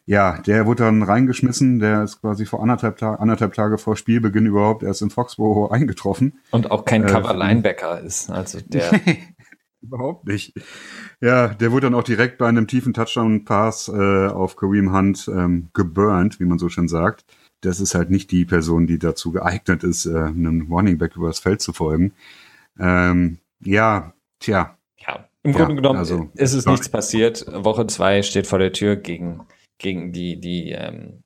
Ja, 0.07 0.39
der 0.39 0.65
wurde 0.65 0.85
dann 0.85 1.03
reingeschmissen. 1.03 1.81
Der 1.81 2.05
ist 2.05 2.23
quasi 2.23 2.47
vor 2.47 2.63
anderthalb, 2.63 2.97
Ta 2.97 3.17
anderthalb 3.17 3.53
Tage 3.53 3.77
vor 3.77 3.95
Spielbeginn 3.95 4.47
überhaupt 4.47 4.83
erst 4.83 5.03
in 5.03 5.11
Foxborough 5.11 5.71
eingetroffen. 5.73 6.39
Und 6.51 6.71
auch 6.71 6.87
kein 6.87 7.05
äh, 7.05 7.07
Cover-Linebacker 7.07 8.01
ist. 8.01 8.31
Also 8.31 8.59
der. 8.65 8.91
überhaupt 9.81 10.27
nicht. 10.27 10.55
Ja, 11.21 11.49
der 11.49 11.73
wurde 11.73 11.87
dann 11.87 11.95
auch 11.95 12.05
direkt 12.05 12.39
bei 12.39 12.49
einem 12.49 12.67
tiefen 12.67 12.95
Touchdown-Pass 12.95 13.89
äh, 13.89 14.27
auf 14.29 14.57
Kareem 14.57 14.93
Hunt 14.93 15.29
ähm, 15.29 15.69
geburnt, 15.73 16.41
wie 16.41 16.45
man 16.45 16.59
so 16.59 16.69
schön 16.69 16.89
sagt. 16.89 17.25
Das 17.61 17.81
ist 17.81 17.95
halt 17.95 18.11
nicht 18.11 18.31
die 18.31 18.45
Person, 18.45 18.87
die 18.87 18.99
dazu 18.99 19.33
geeignet 19.33 19.85
ist, 19.85 20.07
äh, 20.07 20.17
einem 20.17 20.73
Running 20.73 20.99
Back 20.99 21.17
übers 21.17 21.41
Feld 21.41 21.61
zu 21.61 21.73
folgen. 21.73 22.13
Ähm, 22.79 23.39
ja, 23.61 24.15
tja, 24.39 24.79
im 25.49 25.53
Grunde 25.53 25.77
genommen 25.77 25.99
also, 25.99 26.29
ist 26.35 26.53
es 26.53 26.67
nichts 26.67 26.89
passiert. 26.89 27.47
Woche 27.49 27.87
zwei 27.87 28.23
steht 28.23 28.47
vor 28.47 28.59
der 28.59 28.73
Tür 28.73 28.97
gegen, 28.97 29.47
gegen 29.79 30.13
die, 30.13 30.41
die, 30.41 30.73
ähm, 30.73 31.23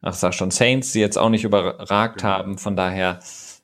ach 0.00 0.14
sag 0.14 0.32
schon, 0.32 0.50
Saints, 0.50 0.92
die 0.92 1.00
jetzt 1.00 1.18
auch 1.18 1.28
nicht 1.28 1.44
überragt 1.44 2.22
haben. 2.24 2.56
Von 2.56 2.76
daher, 2.76 3.18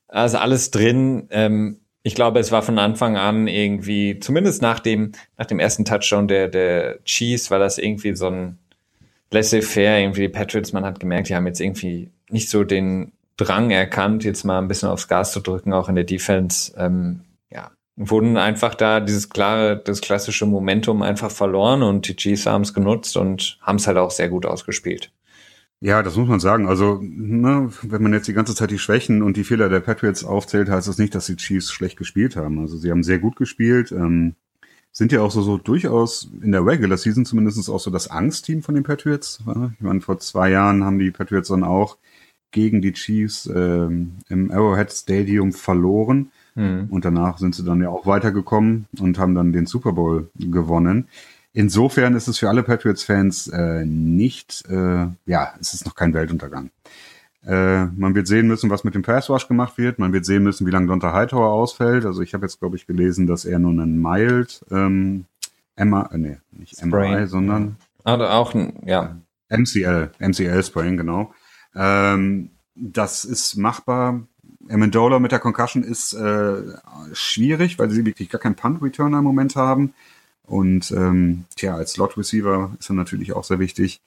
also 0.09 0.39
alles 0.39 0.71
drin. 0.71 1.29
Ähm, 1.31 1.81
ich 2.03 2.14
glaube, 2.14 2.38
es 2.38 2.53
war 2.53 2.62
von 2.62 2.78
Anfang 2.78 3.16
an 3.16 3.49
irgendwie, 3.49 4.18
zumindest 4.20 4.62
nach 4.62 4.80
dem, 4.80 5.12
nach 5.36 5.46
dem 5.46 5.59
ersten 5.59 5.84
Touchdown 5.84 6.28
der, 6.28 6.49
der 6.49 7.03
Chiefs, 7.05 7.51
war 7.51 7.59
das 7.59 7.78
irgendwie 7.78 8.14
so 8.14 8.28
ein 8.28 8.59
laissez-faire, 9.30 10.01
irgendwie 10.01 10.22
die 10.22 10.28
Patriots, 10.28 10.72
man 10.72 10.84
hat 10.84 11.01
gemerkt, 11.01 11.28
die 11.28 11.34
haben 11.34 11.46
jetzt 11.46 11.61
irgendwie 11.61 12.11
nicht 12.30 12.49
so 12.49 12.64
den 12.64 13.12
Drang 13.36 13.70
erkannt, 13.70 14.24
jetzt 14.24 14.44
mal 14.44 14.59
ein 14.59 14.68
bisschen 14.68 14.88
aufs 14.88 15.09
Gas 15.09 15.32
zu 15.32 15.40
drücken, 15.40 15.72
auch 15.72 15.88
in 15.88 15.94
der 15.94 16.05
Defense. 16.05 16.72
Ähm, 16.76 17.20
ja, 17.51 17.70
wurden 17.96 18.36
einfach 18.36 18.74
da 18.74 19.01
dieses 19.01 19.28
klare, 19.28 19.76
das 19.76 20.01
klassische 20.01 20.46
Momentum 20.46 21.03
einfach 21.03 21.30
verloren 21.30 21.82
und 21.82 22.09
die 22.09 22.16
Chiefs 22.16 22.46
haben 22.46 22.62
es 22.62 22.74
genutzt 22.74 23.16
und 23.16 23.59
haben 23.61 23.76
es 23.76 23.86
halt 23.86 23.99
auch 23.99 24.11
sehr 24.11 24.28
gut 24.28 24.46
ausgespielt. 24.46 25.12
Ja, 25.81 26.03
das 26.03 26.16
muss 26.16 26.29
man 26.29 26.41
sagen. 26.41 26.66
Also, 26.66 26.99
ne, 27.03 27.70
wenn 27.83 28.03
man 28.03 28.12
jetzt 28.12 28.26
die 28.26 28.33
ganze 28.33 28.55
Zeit 28.55 28.70
die 28.70 28.79
Schwächen 28.79 29.22
und 29.22 29.37
die 29.37 29.45
Fehler 29.45 29.68
der 29.68 29.81
Patriots 29.81 30.24
aufzählt, 30.24 30.68
heißt 30.68 30.89
das 30.89 30.99
nicht, 30.99 31.14
dass 31.14 31.26
die 31.26 31.37
Chiefs 31.37 31.70
schlecht 31.70 31.97
gespielt 31.97 32.35
haben. 32.35 32.59
Also, 32.59 32.76
sie 32.76 32.91
haben 32.91 33.05
sehr 33.05 33.20
gut 33.20 33.37
gespielt, 33.37 33.93
ähm, 33.93 34.35
sind 34.91 35.12
ja 35.12 35.20
auch 35.20 35.31
so, 35.31 35.43
so 35.43 35.57
durchaus 35.57 36.31
in 36.43 36.51
der 36.51 36.66
Regular 36.66 36.99
Season 36.99 37.24
zumindest 37.24 37.70
auch 37.70 37.79
so 37.79 37.91
das 37.91 38.11
Angstteam 38.11 38.62
von 38.62 38.74
den 38.74 38.83
Patriots. 38.83 39.39
Ich 39.74 39.81
meine, 39.81 40.01
vor 40.01 40.18
zwei 40.18 40.51
Jahren 40.51 40.83
haben 40.83 40.99
die 40.99 41.12
Patriots 41.12 41.49
dann 41.49 41.62
auch 41.62 41.99
gegen 42.51 42.83
die 42.83 42.93
Chiefs 42.95 43.47
ähm, 43.55 44.16
im 44.29 44.51
Arrowhead 44.51 44.91
Stadium 44.93 45.53
verloren. 45.53 46.33
Mhm. 46.55 46.89
Und 46.91 47.05
danach 47.05 47.39
sind 47.39 47.55
sie 47.55 47.64
dann 47.64 47.81
ja 47.81 47.91
auch 47.91 48.07
weitergekommen 48.07 48.87
und 48.99 49.18
haben 49.18 49.35
dann 49.35 49.53
den 49.53 49.66
Super 49.66 49.93
Bowl 49.93 50.31
gewonnen. 50.35 51.07
Insofern 51.53 52.14
ist 52.14 52.28
es 52.28 52.38
für 52.38 52.49
alle 52.49 52.62
Patriots-Fans 52.62 53.49
äh, 53.49 53.84
nicht, 53.84 54.64
äh, 54.68 55.07
ja, 55.26 55.55
es 55.61 55.74
ist 55.74 55.86
noch 55.86 55.94
kein 55.94 56.14
Weltuntergang. 56.14 56.70
Äh, 57.44 57.86
man 57.86 58.14
wird 58.14 58.26
sehen 58.26 58.46
müssen, 58.46 58.68
was 58.68 58.84
mit 58.84 58.94
dem 58.94 59.03
Pass 59.03 59.30
Rush 59.30 59.49
gemacht 59.49 59.78
wird. 59.78 59.99
Man 59.99 60.12
wird 60.12 60.26
sehen 60.26 60.42
müssen, 60.42 60.66
wie 60.66 60.70
lange 60.70 60.88
Donta 60.88 61.12
Hightower 61.12 61.51
ausfällt. 61.51 62.05
Also 62.05 62.20
ich 62.20 62.34
habe 62.34 62.44
jetzt, 62.44 62.59
glaube 62.59 62.76
ich, 62.76 62.86
gelesen, 62.86 63.26
dass 63.26 63.44
er 63.44 63.59
nur 63.59 63.70
einen 63.70 64.01
mild 64.01 64.64
ähm, 64.70 65.24
Emma, 65.74 66.11
äh, 66.12 66.18
nee, 66.18 66.38
nicht 66.51 66.76
Sprain. 66.76 67.12
MRI, 67.12 67.26
sondern 67.26 67.76
ja. 68.05 68.30
auch 68.30 68.55
ein, 68.55 68.74
ja. 68.84 69.16
MCL, 69.49 70.11
MCL 70.18 70.62
Sprain, 70.62 70.96
genau. 70.96 71.32
Ähm, 71.74 72.51
das 72.74 73.24
ist 73.24 73.57
machbar. 73.57 74.22
Amendola 74.68 75.18
mit 75.18 75.32
der 75.32 75.38
Concussion 75.38 75.82
ist 75.82 76.12
äh, 76.12 76.57
schwierig, 77.12 77.78
weil 77.78 77.90
sie 77.90 78.05
wirklich 78.05 78.28
gar 78.28 78.40
keinen 78.40 78.57
Punt-Returner 78.57 79.18
im 79.18 79.24
Moment 79.24 79.57
haben. 79.57 79.94
Und 80.49 80.90
ähm, 80.92 81.44
tja, 81.57 81.76
als 81.76 81.92
Slot-Receiver 81.92 82.72
ist 82.78 82.90
er 82.90 82.94
natürlich 82.94 83.32
auch 83.32 83.44
sehr 83.44 83.59
wichtig. 83.59 84.01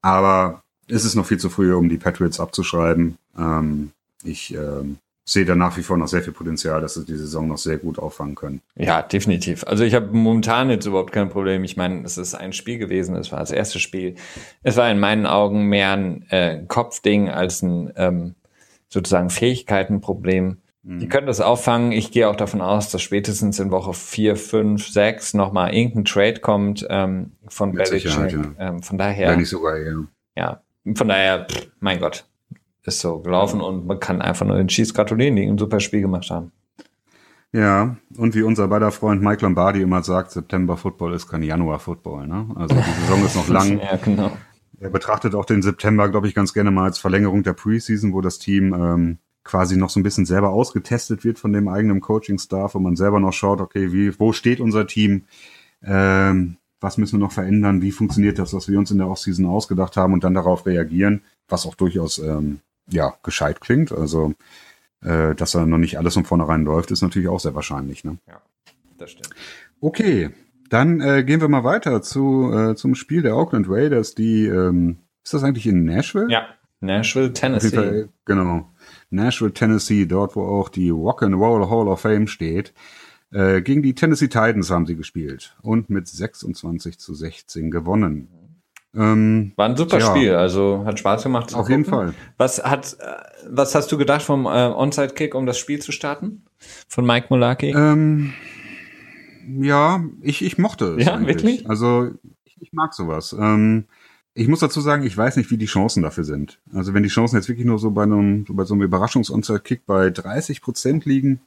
Aber 0.00 0.62
es 0.88 1.04
ist 1.04 1.14
noch 1.14 1.26
viel 1.26 1.38
zu 1.38 1.50
früh, 1.50 1.72
um 1.74 1.88
die 1.88 1.98
Patriots 1.98 2.40
abzuschreiben. 2.40 3.18
Ähm, 3.38 3.92
ich 4.24 4.54
ähm, 4.54 4.98
sehe 5.24 5.44
da 5.44 5.54
nach 5.54 5.76
wie 5.76 5.82
vor 5.82 5.96
noch 5.96 6.08
sehr 6.08 6.22
viel 6.22 6.32
Potenzial, 6.32 6.80
dass 6.80 6.94
sie 6.94 7.04
die 7.04 7.16
Saison 7.16 7.46
noch 7.46 7.58
sehr 7.58 7.78
gut 7.78 7.98
auffangen 7.98 8.34
können. 8.34 8.60
Ja, 8.74 9.02
definitiv. 9.02 9.64
Also 9.64 9.84
ich 9.84 9.94
habe 9.94 10.08
momentan 10.12 10.70
jetzt 10.70 10.86
überhaupt 10.86 11.12
kein 11.12 11.28
Problem. 11.28 11.62
Ich 11.64 11.76
meine, 11.76 12.04
es 12.04 12.18
ist 12.18 12.34
ein 12.34 12.52
Spiel 12.52 12.78
gewesen, 12.78 13.14
es 13.14 13.30
war 13.30 13.38
das 13.38 13.52
erste 13.52 13.78
Spiel. 13.78 14.16
Es 14.62 14.76
war 14.76 14.90
in 14.90 14.98
meinen 14.98 15.26
Augen 15.26 15.66
mehr 15.66 15.92
ein 15.92 16.26
äh, 16.30 16.64
Kopfding 16.66 17.28
als 17.28 17.62
ein 17.62 17.92
ähm, 17.96 18.34
sozusagen 18.88 19.30
Fähigkeitenproblem. 19.30 20.58
Mhm. 20.82 20.98
Die 20.98 21.08
können 21.08 21.26
das 21.26 21.40
auffangen. 21.40 21.92
Ich 21.92 22.10
gehe 22.10 22.28
auch 22.28 22.36
davon 22.36 22.60
aus, 22.60 22.90
dass 22.90 23.02
spätestens 23.02 23.58
in 23.60 23.70
Woche 23.70 23.92
4, 23.92 24.36
5, 24.36 24.88
6 24.88 25.34
nochmal 25.34 25.74
irgendein 25.74 26.04
Trade 26.04 26.40
kommt 26.40 26.86
ähm, 26.90 27.32
von 27.48 27.72
Belichick. 27.72 28.04
Ja. 28.04 28.42
Ähm, 28.58 28.82
von 28.82 28.98
daher. 28.98 29.30
Wenn 29.30 29.38
nicht 29.40 29.48
sogar, 29.48 29.78
ja. 29.78 30.04
Ja, 30.36 30.62
von 30.94 31.08
daher, 31.08 31.46
pff, 31.46 31.68
mein 31.80 32.00
Gott 32.00 32.24
ist 32.84 33.00
so 33.00 33.20
gelaufen 33.20 33.60
und 33.60 33.86
man 33.86 34.00
kann 34.00 34.20
einfach 34.20 34.44
nur 34.44 34.56
den 34.56 34.68
Chiefs 34.68 34.92
gratulieren, 34.92 35.36
die 35.36 35.46
ein 35.46 35.58
super 35.58 35.78
Spiel 35.78 36.00
gemacht 36.00 36.30
haben. 36.30 36.50
Ja, 37.52 37.96
und 38.16 38.34
wie 38.34 38.42
unser 38.42 38.66
beider 38.66 38.90
Freund 38.90 39.22
Mike 39.22 39.42
Lombardi 39.44 39.82
immer 39.82 40.02
sagt, 40.02 40.30
September 40.30 40.76
Football 40.76 41.12
ist 41.12 41.28
kein 41.28 41.42
Januar 41.42 41.78
Football. 41.78 42.26
Ne? 42.26 42.48
Also 42.56 42.74
die 42.74 43.00
Saison 43.02 43.24
ist 43.24 43.36
noch 43.36 43.48
lang. 43.50 43.78
ja, 43.78 43.96
genau. 43.96 44.32
Er 44.80 44.90
betrachtet 44.90 45.34
auch 45.34 45.44
den 45.44 45.62
September, 45.62 46.08
glaube 46.08 46.26
ich, 46.26 46.34
ganz 46.34 46.54
gerne 46.54 46.72
mal 46.72 46.84
als 46.84 46.98
Verlängerung 46.98 47.44
der 47.44 47.52
Preseason, 47.52 48.14
wo 48.14 48.20
das 48.20 48.38
Team 48.40 48.74
ähm, 48.74 49.18
quasi 49.44 49.76
noch 49.76 49.90
so 49.90 50.00
ein 50.00 50.02
bisschen 50.02 50.26
selber 50.26 50.50
ausgetestet 50.50 51.24
wird 51.24 51.38
von 51.38 51.52
dem 51.52 51.68
eigenen 51.68 52.00
Coaching-Staff, 52.00 52.74
wo 52.74 52.78
man 52.78 52.96
selber 52.96 53.20
noch 53.20 53.32
schaut, 53.32 53.60
okay, 53.60 53.92
wie, 53.92 54.18
wo 54.18 54.32
steht 54.32 54.60
unser 54.60 54.86
Team? 54.86 55.24
Ähm, 55.82 56.56
was 56.80 56.98
müssen 56.98 57.18
wir 57.18 57.24
noch 57.24 57.32
verändern? 57.32 57.82
Wie 57.82 57.92
funktioniert 57.92 58.38
das, 58.38 58.54
was 58.54 58.68
wir 58.68 58.78
uns 58.78 58.90
in 58.90 58.98
der 58.98 59.08
Offseason 59.08 59.46
ausgedacht 59.46 59.96
haben 59.96 60.12
und 60.12 60.24
dann 60.24 60.34
darauf 60.34 60.66
reagieren, 60.66 61.22
was 61.48 61.66
auch 61.66 61.74
durchaus 61.74 62.18
ähm, 62.18 62.60
ja, 62.88 63.14
gescheit 63.22 63.60
klingt. 63.60 63.92
Also, 63.92 64.34
äh, 65.02 65.34
dass 65.34 65.52
da 65.52 65.64
noch 65.64 65.78
nicht 65.78 65.98
alles 65.98 66.14
von 66.14 66.24
vornherein 66.24 66.64
läuft, 66.64 66.90
ist 66.90 67.02
natürlich 67.02 67.28
auch 67.28 67.40
sehr 67.40 67.54
wahrscheinlich. 67.54 68.04
Ne? 68.04 68.18
Ja, 68.28 68.40
das 68.98 69.12
stimmt. 69.12 69.30
Okay, 69.80 70.30
dann 70.70 71.00
äh, 71.00 71.24
gehen 71.24 71.40
wir 71.40 71.48
mal 71.48 71.64
weiter 71.64 72.02
zu, 72.02 72.52
äh, 72.52 72.74
zum 72.76 72.94
Spiel 72.94 73.22
der 73.22 73.36
Oakland 73.36 73.66
Raiders, 73.68 74.14
die, 74.14 74.46
ähm, 74.46 74.98
ist 75.24 75.34
das 75.34 75.44
eigentlich 75.44 75.66
in 75.66 75.84
Nashville? 75.84 76.28
Ja, 76.30 76.46
Nashville, 76.80 77.32
Tennessee. 77.32 77.76
Fall, 77.76 78.08
genau. 78.24 78.71
Nashville, 79.12 79.52
Tennessee, 79.52 80.06
dort, 80.06 80.36
wo 80.36 80.42
auch 80.42 80.68
die 80.68 80.90
Rock 80.90 81.22
and 81.22 81.34
Roll 81.34 81.68
Hall 81.68 81.88
of 81.88 82.00
Fame 82.00 82.26
steht. 82.26 82.72
Äh, 83.32 83.62
gegen 83.62 83.82
die 83.82 83.94
Tennessee 83.94 84.28
Titans 84.28 84.70
haben 84.70 84.86
sie 84.86 84.96
gespielt 84.96 85.56
und 85.62 85.88
mit 85.88 86.06
26 86.06 86.98
zu 86.98 87.14
16 87.14 87.70
gewonnen. 87.70 88.28
Ähm, 88.94 89.52
War 89.56 89.70
ein 89.70 89.76
super 89.76 89.98
ja. 89.98 90.10
Spiel, 90.10 90.34
also 90.34 90.84
hat 90.84 90.98
Spaß 90.98 91.22
gemacht. 91.22 91.54
Auf 91.54 91.70
jeden 91.70 91.86
Fall. 91.86 92.12
Was 92.36 92.62
hat, 92.62 92.96
äh, 93.00 93.06
was 93.48 93.74
hast 93.74 93.90
du 93.90 93.96
gedacht 93.96 94.22
vom 94.22 94.44
äh, 94.44 94.48
Onside-Kick, 94.48 95.34
um 95.34 95.46
das 95.46 95.58
Spiel 95.58 95.80
zu 95.80 95.92
starten? 95.92 96.44
Von 96.88 97.06
Mike 97.06 97.28
Mulaki? 97.30 97.70
Ähm, 97.70 98.34
ja, 99.58 100.04
ich, 100.20 100.44
ich 100.44 100.58
mochte 100.58 100.96
es. 100.96 101.06
Ja, 101.06 101.14
eigentlich. 101.14 101.36
wirklich? 101.36 101.70
Also 101.70 102.10
ich, 102.44 102.60
ich 102.60 102.72
mag 102.74 102.92
sowas. 102.92 103.34
Ähm, 103.38 103.86
ich 104.34 104.48
muss 104.48 104.60
dazu 104.60 104.80
sagen, 104.80 105.04
ich 105.04 105.16
weiß 105.16 105.36
nicht, 105.36 105.50
wie 105.50 105.58
die 105.58 105.66
Chancen 105.66 106.02
dafür 106.02 106.24
sind. 106.24 106.58
Also 106.72 106.94
wenn 106.94 107.02
die 107.02 107.08
Chancen 107.08 107.36
jetzt 107.36 107.48
wirklich 107.48 107.66
nur 107.66 107.78
so 107.78 107.90
bei 107.90 108.04
einem, 108.04 108.46
so 108.46 108.54
bei 108.54 108.64
so 108.64 108.74
einem 108.74 108.82
Überraschungs-Onside-Kick 108.82 109.84
bei 109.86 110.10
30 110.10 110.62
Prozent 110.62 111.04
liegen, 111.04 111.40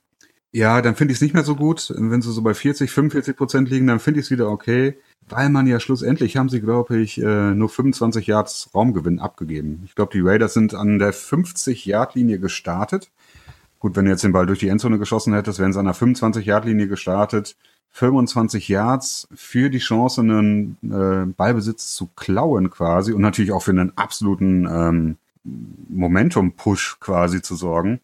ja, 0.52 0.82
dann 0.82 0.96
finde 0.96 1.12
ich 1.12 1.18
es 1.18 1.22
nicht 1.22 1.34
mehr 1.34 1.44
so 1.44 1.56
gut. 1.56 1.94
Wenn 1.98 2.22
sie 2.22 2.32
so 2.32 2.42
bei 2.42 2.54
40, 2.54 2.90
45 2.90 3.36
Prozent 3.36 3.70
liegen, 3.70 3.88
dann 3.88 4.00
finde 4.00 4.22
ich 4.22 4.28
es 4.28 4.32
wieder 4.32 4.50
okay, 4.50 4.98
weil 5.28 5.50
man 5.50 5.68
ja 5.68 5.82
schlussendlich 5.82 6.38
haben 6.38 6.48
sie, 6.48 6.62
glaube 6.62 6.98
ich, 6.98 7.22
äh, 7.22 7.54
nur 7.54 7.68
25 7.68 8.28
Yards 8.28 8.70
Raumgewinn 8.74 9.20
abgegeben. 9.20 9.82
Ich 9.86 9.96
glaube, 9.96 10.14
die 10.14 10.22
Raiders 10.22 10.54
sind 10.54 10.74
an 10.74 10.98
der 10.98 11.14
50-Yard-Linie 11.14 12.40
gestartet. 12.40 13.12
Gut, 13.80 13.98
wenn 13.98 14.06
du 14.06 14.12
jetzt 14.12 14.24
den 14.24 14.32
Ball 14.32 14.46
durch 14.46 14.60
die 14.60 14.70
Endzone 14.70 14.98
geschossen 14.98 15.34
hättest, 15.34 15.60
wären 15.60 15.74
sie 15.74 15.80
an 15.80 15.86
der 15.86 15.96
25-Yard-Linie 15.96 16.88
gestartet. 16.88 17.58
25 17.96 18.68
Yards 18.68 19.26
für 19.34 19.70
die 19.70 19.78
Chance, 19.78 20.20
einen 20.20 20.78
äh, 20.84 21.32
Ballbesitz 21.32 21.96
zu 21.96 22.08
klauen 22.08 22.70
quasi 22.70 23.14
und 23.14 23.22
natürlich 23.22 23.54
auch 23.54 23.62
für 23.62 23.72
einen 23.72 23.98
absoluten 23.98 24.68
ähm, 24.70 25.18
Momentum-Push 25.88 26.98
quasi 27.00 27.42
zu 27.42 27.56
sorgen. 27.56 28.02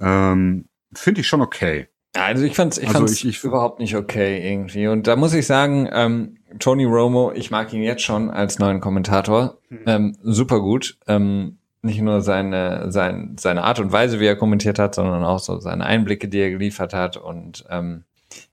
Ähm, 0.00 0.66
Finde 0.92 1.22
ich 1.22 1.26
schon 1.26 1.40
okay. 1.40 1.88
Also 2.14 2.44
ich 2.44 2.54
fand's, 2.54 2.78
ich 2.78 2.86
also 2.86 3.00
fand's 3.00 3.14
ich, 3.14 3.24
ich, 3.24 3.42
überhaupt 3.42 3.80
nicht 3.80 3.96
okay 3.96 4.48
irgendwie. 4.48 4.86
Und 4.86 5.08
da 5.08 5.16
muss 5.16 5.34
ich 5.34 5.44
sagen, 5.44 5.88
ähm, 5.90 6.36
Tony 6.60 6.84
Romo, 6.84 7.32
ich 7.34 7.50
mag 7.50 7.72
ihn 7.72 7.82
jetzt 7.82 8.02
schon 8.02 8.30
als 8.30 8.60
neuen 8.60 8.78
Kommentator, 8.78 9.58
hm. 9.70 9.78
ähm, 9.86 10.16
super 10.22 10.60
gut. 10.60 10.98
Ähm, 11.08 11.58
nicht 11.80 12.00
nur 12.00 12.20
seine, 12.20 12.92
sein, 12.92 13.34
seine 13.40 13.64
Art 13.64 13.80
und 13.80 13.90
Weise, 13.90 14.20
wie 14.20 14.26
er 14.26 14.36
kommentiert 14.36 14.78
hat, 14.78 14.94
sondern 14.94 15.24
auch 15.24 15.40
so 15.40 15.58
seine 15.58 15.84
Einblicke, 15.84 16.28
die 16.28 16.38
er 16.38 16.50
geliefert 16.50 16.94
hat. 16.94 17.16
Und 17.16 17.64
ähm, 17.70 18.04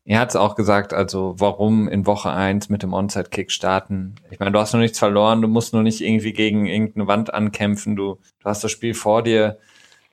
er 0.10 0.20
hat 0.20 0.30
es 0.30 0.36
auch 0.36 0.56
gesagt, 0.56 0.94
also 0.94 1.36
warum 1.38 1.88
in 1.88 2.06
Woche 2.06 2.32
eins 2.32 2.70
mit 2.70 2.84
dem 2.84 2.94
Onside-Kick 2.94 3.52
starten. 3.52 4.16
Ich 4.32 4.40
meine, 4.40 4.52
du 4.52 4.60
hast 4.60 4.74
noch 4.74 4.80
nichts 4.80 5.00
verloren, 5.00 5.42
du 5.42 5.48
musst 5.48 5.74
nur 5.74 5.84
nicht 5.84 6.02
irgendwie 6.02 6.34
gegen 6.34 6.66
irgendeine 6.66 7.08
Wand 7.08 7.34
ankämpfen, 7.34 7.96
du, 7.96 8.18
du 8.40 8.46
hast 8.46 8.64
das 8.64 8.72
Spiel 8.72 8.94
vor 8.94 9.24
dir 9.24 9.58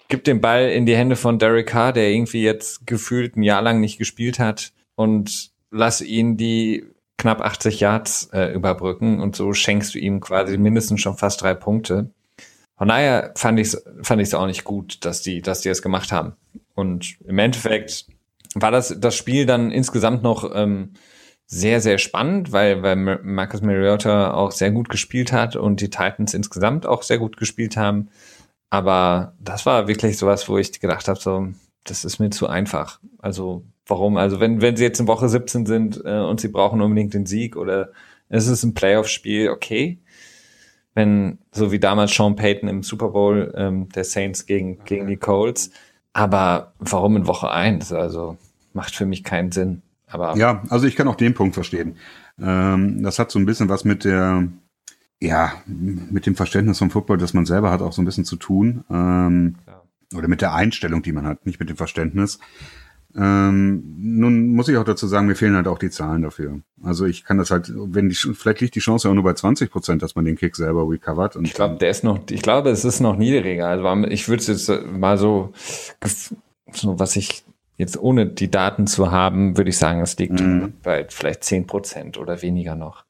gib 0.09 0.25
den 0.25 0.41
Ball 0.41 0.69
in 0.69 0.87
die 0.87 0.97
Hände 0.97 1.17
von 1.17 1.39
Derek 1.39 1.69
Carr, 1.69 1.93
der 1.93 2.11
irgendwie 2.11 2.43
jetzt 2.43 2.87
gefühlt 2.87 3.37
ein 3.37 3.43
Jahr 3.43 3.63
lang 3.63 3.81
nicht 3.81 3.99
gespielt 3.99 4.39
hat 4.39 4.73
und 4.95 5.51
lass 5.71 6.01
ihn 6.01 6.37
die 6.37 6.87
knapp 7.19 7.41
80 7.41 7.81
Yards 7.81 8.31
äh, 8.33 8.53
überbrücken 8.53 9.21
und 9.21 9.37
so 9.37 9.53
schenkst 9.53 9.95
du 9.95 9.99
ihm 9.99 10.21
quasi 10.21 10.59
mindestens 10.59 11.01
schon 11.01 11.17
fast 11.17 11.43
drei 11.43 11.55
Punkte. 11.55 12.11
Von 12.77 12.89
daher 12.89 13.33
fand 13.37 13.59
ich 13.59 13.69
es 13.69 13.85
fand 14.03 14.21
ich's 14.21 14.35
auch 14.35 14.47
nicht 14.47 14.65
gut, 14.65 15.05
dass 15.05 15.23
die, 15.23 15.41
dass 15.41 15.63
die 15.63 15.71
es 15.71 15.81
gemacht 15.81 16.13
haben. 16.13 16.35
Und 16.75 17.17
im 17.25 17.39
Endeffekt 17.39 18.07
war 18.61 18.71
das, 18.71 18.95
das 18.99 19.15
Spiel 19.15 19.47
dann 19.47 19.71
insgesamt 19.71 20.23
noch 20.23 20.51
ähm, 20.55 20.95
sehr, 21.47 21.81
sehr 21.81 21.99
spannend, 21.99 22.53
weil, 22.53 22.83
weil 22.83 22.97
Marcus 22.97 23.63
Mariota 23.63 24.35
auch 24.35 24.51
sehr 24.51 24.71
gut 24.71 24.89
gespielt 24.89 25.33
hat 25.33 25.57
und 25.57 25.81
die 25.81 25.91
Titans 25.91 26.35
insgesamt 26.35 26.87
auch 26.87 27.03
sehr 27.03 27.19
gut 27.19 27.37
gespielt 27.37 27.77
haben. 27.77 28.09
Aber 28.71 29.35
das 29.41 29.65
war 29.65 29.87
wirklich 29.87 30.19
sowas, 30.19 30.49
wo 30.49 30.59
ich 30.59 30.81
gedacht 30.81 31.07
habe, 31.07 31.21
so, 31.21 31.49
das 31.85 32.05
ist 32.05 32.19
mir 32.19 32.31
zu 32.31 32.49
einfach. 32.49 32.99
Also 33.19 33.63
warum? 33.87 34.17
Also 34.17 34.41
wenn, 34.41 34.61
wenn 34.61 34.77
sie 34.77 34.85
jetzt 34.85 34.99
in 34.99 35.07
Woche 35.07 35.29
17 35.29 35.67
sind 35.67 36.03
äh, 36.05 36.19
und 36.19 36.41
sie 36.41 36.49
brauchen 36.49 36.81
unbedingt 36.81 37.15
den 37.15 37.27
Sieg 37.27 37.57
oder 37.57 37.93
es 38.29 38.49
ist 38.49 38.65
ein 38.65 38.75
Playoff-Spiel, 38.75 39.51
okay. 39.51 39.99
Wenn, 40.95 41.39
so 41.53 41.71
wie 41.73 41.79
damals 41.79 42.15
Sean 42.15 42.37
Payton 42.37 42.69
im 42.69 42.83
Super 42.83 43.11
Bowl 43.11 43.53
ähm, 43.57 43.89
der 43.91 44.05
Saints 44.05 44.47
gegen, 44.47 44.83
gegen 44.85 45.07
die 45.07 45.19
Colts. 45.19 45.71
Aber 46.13 46.73
warum 46.79 47.17
in 47.17 47.27
Woche 47.27 47.51
1? 47.51 47.93
Also 47.93 48.39
macht 48.77 48.95
für 48.95 49.07
mich 49.07 49.25
keinen 49.25 49.51
Sinn. 49.51 49.83
Aber 50.07 50.37
ja, 50.37 50.63
also 50.69 50.87
ich 50.87 50.95
kann 50.95 51.09
auch 51.09 51.17
den 51.17 51.35
Punkt 51.35 51.55
verstehen. 51.55 51.97
Ähm, 52.41 53.03
das 53.03 53.19
hat 53.19 53.33
so 53.33 53.41
ein 53.41 53.47
bisschen 53.47 53.69
was 53.69 53.85
mit 53.85 54.05
der, 54.05 54.47
ja, 55.21 55.53
mit 55.67 56.27
dem 56.27 56.37
Verständnis 56.37 56.79
vom 56.79 56.91
Football, 56.91 57.19
das 57.19 57.35
man 57.35 57.47
selber 57.47 57.73
hat, 57.73 57.83
auch 57.83 57.93
so 57.93 58.03
ein 58.03 58.05
bisschen 58.05 58.25
zu 58.25 58.37
tun. 58.37 58.85
Ähm, 58.89 59.57
ja. 59.67 59.83
Oder 60.17 60.29
mit 60.29 60.43
der 60.43 60.55
Einstellung, 60.55 61.03
die 61.03 61.13
man 61.13 61.27
hat, 61.27 61.45
nicht 61.47 61.59
mit 61.59 61.69
dem 61.69 61.77
Verständnis. 61.77 62.39
Ähm, 63.17 63.95
nun 63.99 64.49
muss 64.49 64.69
ich 64.69 64.77
auch 64.77 64.85
dazu 64.85 65.07
sagen, 65.07 65.27
mir 65.27 65.35
fehlen 65.35 65.57
halt 65.57 65.67
auch 65.67 65.79
die 65.79 65.91
Zahlen 65.91 66.23
dafür. 66.23 66.61
Also 66.83 67.07
ich 67.07 67.25
kann 67.25 67.39
das 67.39 67.51
halt, 67.51 67.73
wenn 67.75 68.11
die, 68.11 68.15
vielleicht 68.15 68.61
liegt 68.61 68.75
die 68.75 68.81
Chance 68.81 69.09
auch 69.09 69.15
nur 69.15 69.25
bei 69.25 69.33
20 69.33 69.71
Prozent, 69.71 70.03
dass 70.03 70.15
man 70.15 70.27
den 70.27 70.37
Kick 70.37 70.55
selber 70.55 70.89
recovert. 70.89 71.37
Ich 71.43 71.55
glaube, 71.55 71.77
der 71.77 71.91
ist 71.91 72.05
noch, 72.05 72.21
ich 72.31 72.43
glaube, 72.43 72.69
es 72.69 72.85
ist 72.85 73.01
noch 73.01 73.17
niedriger. 73.17 73.69
Also 73.69 74.07
ich 74.09 74.29
würde 74.29 74.43
es 74.43 74.47
jetzt 74.49 74.87
mal 74.87 75.17
so, 75.17 75.53
so, 76.73 76.99
was 76.99 77.17
ich 77.17 77.43
jetzt 77.77 77.99
ohne 77.99 78.27
die 78.27 78.51
Daten 78.51 78.87
zu 78.87 79.11
haben, 79.11 79.57
würde 79.57 79.71
ich 79.71 79.79
sagen, 79.79 80.01
es 80.01 80.17
liegt 80.19 80.41
mhm. 80.41 80.75
bei 80.83 81.07
vielleicht 81.09 81.45
10 81.45 81.67
Prozent 81.67 82.19
oder 82.19 82.43
weniger 82.43 82.75
noch. 82.75 83.05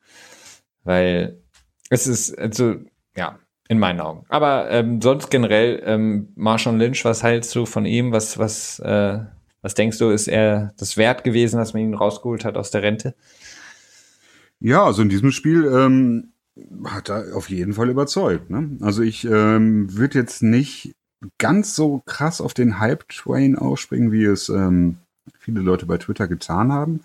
Weil 0.84 1.40
es 1.88 2.06
ist, 2.06 2.36
also, 2.38 2.76
ja, 3.16 3.38
in 3.68 3.78
meinen 3.78 4.00
Augen. 4.00 4.24
Aber 4.28 4.70
ähm, 4.70 5.00
sonst 5.00 5.30
generell, 5.30 5.82
ähm, 5.84 6.28
Marshall 6.36 6.76
Lynch, 6.76 7.04
was 7.04 7.22
hältst 7.22 7.54
du 7.54 7.66
von 7.66 7.84
ihm? 7.84 8.12
Was, 8.12 8.38
was, 8.38 8.78
äh, 8.80 9.18
was 9.62 9.74
denkst 9.74 9.98
du, 9.98 10.10
ist 10.10 10.28
er 10.28 10.72
das 10.78 10.96
wert 10.96 11.24
gewesen, 11.24 11.58
dass 11.58 11.74
man 11.74 11.82
ihn 11.82 11.94
rausgeholt 11.94 12.44
hat 12.44 12.56
aus 12.56 12.70
der 12.70 12.82
Rente? 12.82 13.14
Ja, 14.60 14.84
also 14.84 15.02
in 15.02 15.08
diesem 15.08 15.32
Spiel 15.32 15.66
ähm, 15.66 16.32
hat 16.84 17.08
er 17.08 17.36
auf 17.36 17.50
jeden 17.50 17.72
Fall 17.72 17.90
überzeugt. 17.90 18.50
Ne? 18.50 18.78
Also 18.80 19.02
ich 19.02 19.24
ähm, 19.24 19.94
würde 19.96 20.18
jetzt 20.18 20.42
nicht 20.42 20.92
ganz 21.38 21.74
so 21.74 22.02
krass 22.06 22.40
auf 22.40 22.54
den 22.54 22.78
Hype-Train 22.78 23.56
ausspringen, 23.56 24.12
wie 24.12 24.24
es 24.24 24.48
ähm, 24.48 24.98
viele 25.38 25.60
Leute 25.60 25.86
bei 25.86 25.98
Twitter 25.98 26.28
getan 26.28 26.72
haben. 26.72 27.00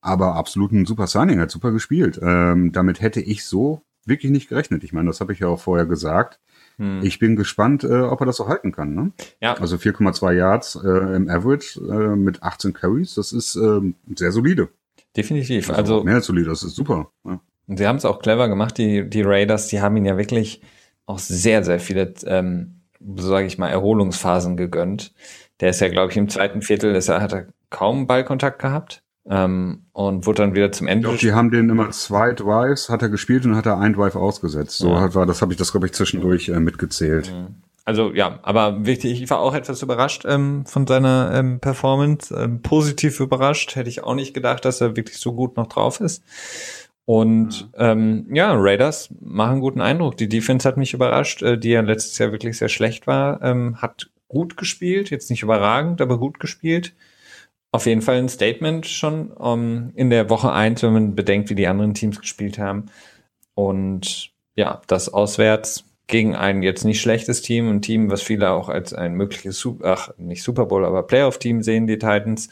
Aber 0.00 0.36
absolut 0.36 0.72
ein 0.72 0.86
super 0.86 1.06
Signing, 1.06 1.40
hat 1.40 1.50
super 1.50 1.72
gespielt. 1.72 2.18
Ähm, 2.22 2.72
damit 2.72 3.00
hätte 3.00 3.20
ich 3.20 3.44
so 3.44 3.82
wirklich 4.06 4.32
nicht 4.32 4.48
gerechnet. 4.48 4.84
Ich 4.84 4.92
meine, 4.92 5.08
das 5.08 5.20
habe 5.20 5.32
ich 5.32 5.40
ja 5.40 5.48
auch 5.48 5.60
vorher 5.60 5.86
gesagt. 5.86 6.40
Hm. 6.78 7.00
Ich 7.02 7.18
bin 7.18 7.36
gespannt, 7.36 7.84
äh, 7.84 8.02
ob 8.02 8.20
er 8.20 8.26
das 8.26 8.36
so 8.36 8.48
halten 8.48 8.72
kann. 8.72 8.94
Ne? 8.94 9.12
Ja. 9.40 9.54
Also 9.54 9.76
4,2 9.76 10.32
Yards 10.32 10.76
äh, 10.76 11.16
im 11.16 11.28
Average 11.28 11.80
äh, 11.80 12.16
mit 12.16 12.42
18 12.42 12.72
Carries, 12.72 13.14
das 13.14 13.32
ist 13.32 13.56
äh, 13.56 13.80
sehr 14.14 14.32
solide. 14.32 14.68
Definitiv. 15.16 15.70
Also, 15.70 15.94
also 15.94 16.04
mehr 16.04 16.16
als 16.16 16.26
solide, 16.26 16.48
das 16.48 16.62
ist 16.62 16.76
super. 16.76 17.10
Ja. 17.24 17.40
Und 17.66 17.76
sie 17.76 17.86
haben 17.86 17.96
es 17.96 18.04
auch 18.04 18.20
clever 18.20 18.48
gemacht, 18.48 18.78
die, 18.78 19.08
die 19.08 19.22
Raiders, 19.22 19.66
die 19.66 19.80
haben 19.80 19.96
ihn 19.96 20.06
ja 20.06 20.16
wirklich 20.16 20.62
auch 21.06 21.18
sehr, 21.18 21.64
sehr 21.64 21.80
viele, 21.80 22.14
ähm, 22.24 22.77
sage 23.16 23.46
ich 23.46 23.58
mal, 23.58 23.68
Erholungsphasen 23.68 24.56
gegönnt. 24.56 25.12
Der 25.60 25.70
ist 25.70 25.80
ja, 25.80 25.88
glaube 25.88 26.10
ich, 26.10 26.16
im 26.16 26.28
zweiten 26.28 26.62
Viertel, 26.62 26.94
ist 26.94 27.08
er, 27.08 27.20
hat 27.20 27.32
er 27.32 27.46
kaum 27.70 28.06
Ballkontakt 28.06 28.60
gehabt. 28.60 29.02
Ähm, 29.30 29.82
und 29.92 30.26
wurde 30.26 30.42
dann 30.42 30.54
wieder 30.54 30.72
zum 30.72 30.86
Ende. 30.86 31.08
Ich 31.08 31.18
glaube, 31.18 31.18
die 31.18 31.36
haben 31.36 31.50
den 31.50 31.68
immer 31.68 31.90
zwei 31.90 32.32
Drives, 32.32 32.88
hat 32.88 33.02
er 33.02 33.10
gespielt 33.10 33.44
und 33.44 33.56
hat 33.56 33.66
er 33.66 33.78
ein 33.78 33.92
Drive 33.92 34.16
ausgesetzt. 34.16 34.78
So 34.78 34.88
ja. 34.88 35.14
war 35.14 35.26
das, 35.26 35.42
habe 35.42 35.52
ich 35.52 35.58
das, 35.58 35.70
glaube 35.70 35.86
ich, 35.86 35.92
zwischendurch 35.92 36.48
äh, 36.48 36.60
mitgezählt. 36.60 37.30
Also 37.84 38.12
ja, 38.12 38.38
aber 38.42 38.84
wichtig, 38.86 39.22
ich 39.22 39.30
war 39.30 39.40
auch 39.40 39.54
etwas 39.54 39.82
überrascht 39.82 40.24
ähm, 40.26 40.64
von 40.66 40.86
seiner 40.86 41.32
ähm, 41.34 41.58
Performance. 41.60 42.34
Ähm, 42.34 42.62
positiv 42.62 43.20
überrascht. 43.20 43.76
Hätte 43.76 43.88
ich 43.88 44.02
auch 44.02 44.14
nicht 44.14 44.34
gedacht, 44.34 44.64
dass 44.64 44.80
er 44.80 44.96
wirklich 44.96 45.18
so 45.18 45.32
gut 45.32 45.56
noch 45.56 45.68
drauf 45.68 46.00
ist. 46.00 46.22
Und 47.08 47.70
ja, 47.74 47.92
ähm, 47.92 48.26
ja 48.30 48.52
Raiders 48.54 49.08
machen 49.20 49.60
guten 49.60 49.80
Eindruck. 49.80 50.18
Die 50.18 50.28
Defense 50.28 50.68
hat 50.68 50.76
mich 50.76 50.92
überrascht, 50.92 51.42
äh, 51.42 51.56
die 51.56 51.70
ja 51.70 51.80
letztes 51.80 52.18
Jahr 52.18 52.32
wirklich 52.32 52.58
sehr 52.58 52.68
schlecht 52.68 53.06
war. 53.06 53.40
Ähm, 53.42 53.80
hat 53.80 54.10
gut 54.28 54.58
gespielt, 54.58 55.08
jetzt 55.08 55.30
nicht 55.30 55.42
überragend, 55.42 56.02
aber 56.02 56.18
gut 56.18 56.38
gespielt 56.38 56.92
auf 57.70 57.86
jeden 57.86 58.02
Fall 58.02 58.16
ein 58.16 58.28
Statement 58.28 58.86
schon 58.86 59.30
um, 59.32 59.60
ähm, 59.60 59.92
in 59.94 60.10
der 60.10 60.30
Woche 60.30 60.52
eins, 60.52 60.82
wenn 60.82 60.92
man 60.92 61.14
bedenkt, 61.14 61.50
wie 61.50 61.54
die 61.54 61.66
anderen 61.66 61.94
Teams 61.94 62.20
gespielt 62.20 62.58
haben. 62.58 62.86
Und 63.54 64.30
ja, 64.56 64.80
das 64.86 65.12
auswärts 65.12 65.84
gegen 66.06 66.34
ein 66.34 66.62
jetzt 66.62 66.84
nicht 66.84 67.00
schlechtes 67.00 67.42
Team, 67.42 67.68
ein 67.68 67.82
Team, 67.82 68.10
was 68.10 68.22
viele 68.22 68.50
auch 68.50 68.68
als 68.70 68.94
ein 68.94 69.14
mögliches, 69.14 69.66
ach, 69.82 70.10
nicht 70.16 70.42
Super 70.42 70.66
Bowl, 70.66 70.84
aber 70.84 71.02
Playoff-Team 71.02 71.62
sehen, 71.62 71.86
die 71.86 71.98
Titans, 71.98 72.48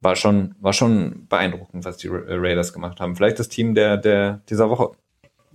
war 0.00 0.16
schon, 0.16 0.54
war 0.60 0.72
schon 0.72 1.26
beeindruckend, 1.28 1.84
was 1.84 1.98
die 1.98 2.08
Raiders 2.08 2.72
gemacht 2.72 3.00
haben. 3.00 3.16
Vielleicht 3.16 3.38
das 3.38 3.48
Team 3.48 3.74
der, 3.74 3.96
der, 3.96 4.40
dieser 4.48 4.70
Woche. 4.70 4.92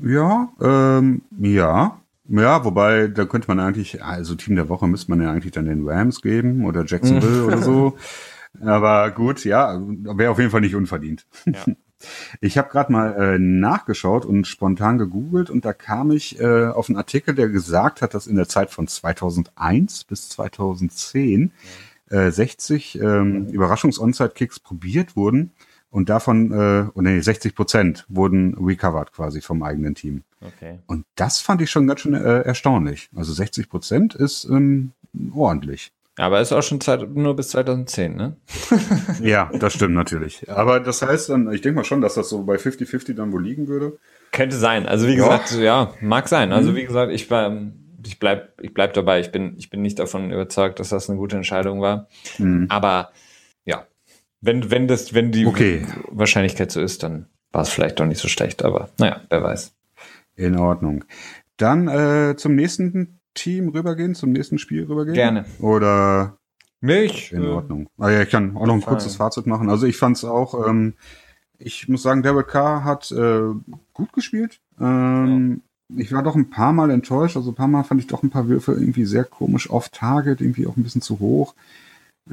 Ja, 0.02 0.50
ähm, 0.62 1.24
ja. 1.40 2.00
Ja, 2.28 2.66
wobei, 2.66 3.08
da 3.08 3.26
könnte 3.26 3.48
man 3.48 3.60
eigentlich, 3.60 4.04
also 4.04 4.34
Team 4.36 4.56
der 4.56 4.68
Woche 4.68 4.88
müsste 4.88 5.12
man 5.12 5.22
ja 5.22 5.32
eigentlich 5.32 5.54
dann 5.54 5.66
den 5.66 5.88
Rams 5.88 6.22
geben 6.22 6.66
oder 6.66 6.84
Jacksonville 6.86 7.46
oder 7.46 7.60
so. 7.60 7.98
Aber 8.62 9.12
gut, 9.12 9.44
ja, 9.46 9.80
wäre 9.80 10.32
auf 10.32 10.40
jeden 10.40 10.50
Fall 10.50 10.62
nicht 10.62 10.76
unverdient. 10.76 11.26
Ja. 11.46 11.66
Ich 12.42 12.58
habe 12.58 12.70
gerade 12.70 12.92
mal 12.92 13.14
äh, 13.14 13.40
nachgeschaut 13.40 14.26
und 14.26 14.46
spontan 14.46 14.98
gegoogelt 14.98 15.50
und 15.50 15.66
da 15.66 15.74
kam 15.74 16.12
ich 16.12 16.40
äh, 16.40 16.68
auf 16.68 16.90
einen 16.90 16.98
Artikel, 16.98 17.34
der 17.34 17.48
gesagt 17.48 18.02
hat, 18.02 18.14
dass 18.14 18.28
in 18.28 18.36
der 18.36 18.50
Zeit 18.50 18.70
von 18.70 18.88
2001 18.88 20.04
bis 20.04 20.30
2010 20.30 21.54
äh, 22.10 22.32
60 22.32 23.00
ähm, 23.00 23.48
Überraschungs-On-Site-Kicks 23.48 24.60
probiert 24.60 25.16
wurden 25.16 25.52
und 25.90 26.10
davon, 26.10 26.52
äh, 26.52 26.90
oh 26.94 27.02
nee, 27.02 27.20
60 27.20 27.56
Prozent 27.56 28.06
wurden 28.10 28.56
recovered 28.56 29.14
quasi 29.14 29.42
vom 29.42 29.64
eigenen 29.64 29.96
Team. 29.96 30.24
Okay. 30.42 30.80
Und 30.88 31.06
das 31.16 31.40
fand 31.40 31.62
ich 31.62 31.72
schon 31.72 31.88
ganz 31.88 32.02
schön 32.02 32.14
äh, 32.14 32.42
erstaunlich. 32.42 33.10
Also 33.16 33.32
60 33.32 33.70
Prozent 33.70 34.14
ist 34.14 34.46
ähm, 34.46 34.92
ordentlich. 35.34 35.94
Aber 36.18 36.40
ist 36.40 36.54
auch 36.54 36.64
schon 36.64 36.80
Zeit, 36.80 37.10
nur 37.14 37.36
bis 37.36 37.50
2010, 37.50 38.16
ne? 38.16 38.38
ja, 39.22 39.50
das 39.60 39.74
stimmt 39.74 39.96
natürlich. 39.96 40.50
Aber 40.50 40.80
das 40.80 41.02
heißt 41.02 41.30
dann, 41.30 41.52
ich 41.52 41.62
denke 41.62 41.78
mal 41.78 41.84
schon, 41.84 42.02
dass 42.02 42.16
das 42.16 42.30
so 42.30 42.44
bei 42.44 42.56
50-50 42.56 43.16
dann 43.16 43.34
wohl 43.34 43.44
liegen 43.44 43.68
würde. 43.68 43.98
Könnte 44.32 44.56
sein. 44.56 44.86
Also 44.86 45.08
wie 45.08 45.16
gesagt, 45.16 45.52
ja, 45.52 45.60
ja 45.64 45.94
mag 46.02 46.30
sein. 46.30 46.54
Also 46.54 46.72
mhm. 46.72 46.76
wie 46.76 46.86
gesagt, 46.86 47.12
ich 47.12 47.30
war, 47.30 47.52
ich 48.06 48.20
bleib, 48.20 48.62
ich 48.62 48.74
bleib 48.74 48.94
dabei. 48.94 49.20
Ich 49.20 49.32
bin, 49.32 49.56
ich 49.58 49.70
bin 49.70 49.82
nicht 49.82 50.00
davon 50.00 50.32
überzeugt, 50.32 50.80
dass 50.80 50.90
das 50.90 51.10
eine 51.10 51.18
gute 51.18 51.36
Entscheidung 51.36 51.82
war. 51.82 52.08
Mhm. 52.38 52.68
Aber 52.70 53.12
ja, 53.66 53.88
wenn, 54.42 54.72
wenn 54.72 54.88
das, 54.88 55.14
wenn 55.14 55.32
die 55.32 55.46
okay. 55.46 55.86
Wahrscheinlichkeit 56.10 56.72
so 56.72 56.82
ist, 56.82 57.04
dann 57.04 57.28
war 57.52 57.62
es 57.62 57.70
vielleicht 57.70 58.00
doch 58.00 58.06
nicht 58.06 58.22
so 58.22 58.28
schlecht. 58.28 58.64
Aber 58.64 58.90
naja, 58.98 59.22
wer 59.30 59.44
weiß. 59.44 59.74
In 60.36 60.58
Ordnung. 60.58 61.06
Dann 61.58 61.88
äh, 61.88 62.36
zum 62.36 62.56
nächsten 62.56 63.20
Team 63.34 63.70
rübergehen, 63.70 64.16
zum 64.16 64.32
nächsten 64.32 64.58
Spiel 64.58 64.86
rübergehen? 64.86 65.16
Gerne. 65.16 65.46
Oder? 65.60 66.38
Nicht. 66.82 67.32
In 67.32 67.48
Ordnung. 67.48 67.90
Ah 67.98 68.10
ja, 68.10 68.22
ich 68.22 68.30
kann 68.30 68.56
auch 68.56 68.66
noch 68.66 68.74
ein 68.74 68.82
kurzes 68.82 69.16
Fazit 69.16 69.48
machen. 69.48 69.70
Also 69.70 69.88
ich 69.88 69.98
fand 69.98 70.18
es 70.18 70.26
auch, 70.26 70.68
ähm, 70.68 70.94
ich 71.58 71.88
muss 71.88 72.04
sagen, 72.04 72.22
Derek 72.22 72.48
Carr 72.48 72.84
hat 72.84 73.12
äh, 73.12 73.42
gut 73.94 74.14
gespielt. 74.14 74.60
Ähm. 74.80 75.62
Ich 75.96 76.12
war 76.12 76.24
doch 76.24 76.36
ein 76.36 76.50
paar 76.50 76.74
Mal 76.74 76.90
enttäuscht. 76.90 77.38
Also 77.38 77.52
ein 77.52 77.56
paar 77.56 77.68
Mal 77.68 77.84
fand 77.84 78.02
ich 78.02 78.08
doch 78.08 78.24
ein 78.24 78.30
paar 78.30 78.48
Würfe 78.48 78.74
irgendwie 78.74 79.06
sehr 79.06 79.24
komisch 79.24 79.70
off-target, 79.70 80.42
irgendwie 80.42 80.68
auch 80.68 80.78
ein 80.78 80.84
bisschen 80.84 81.02
zu 81.02 81.20
hoch. 81.20 81.54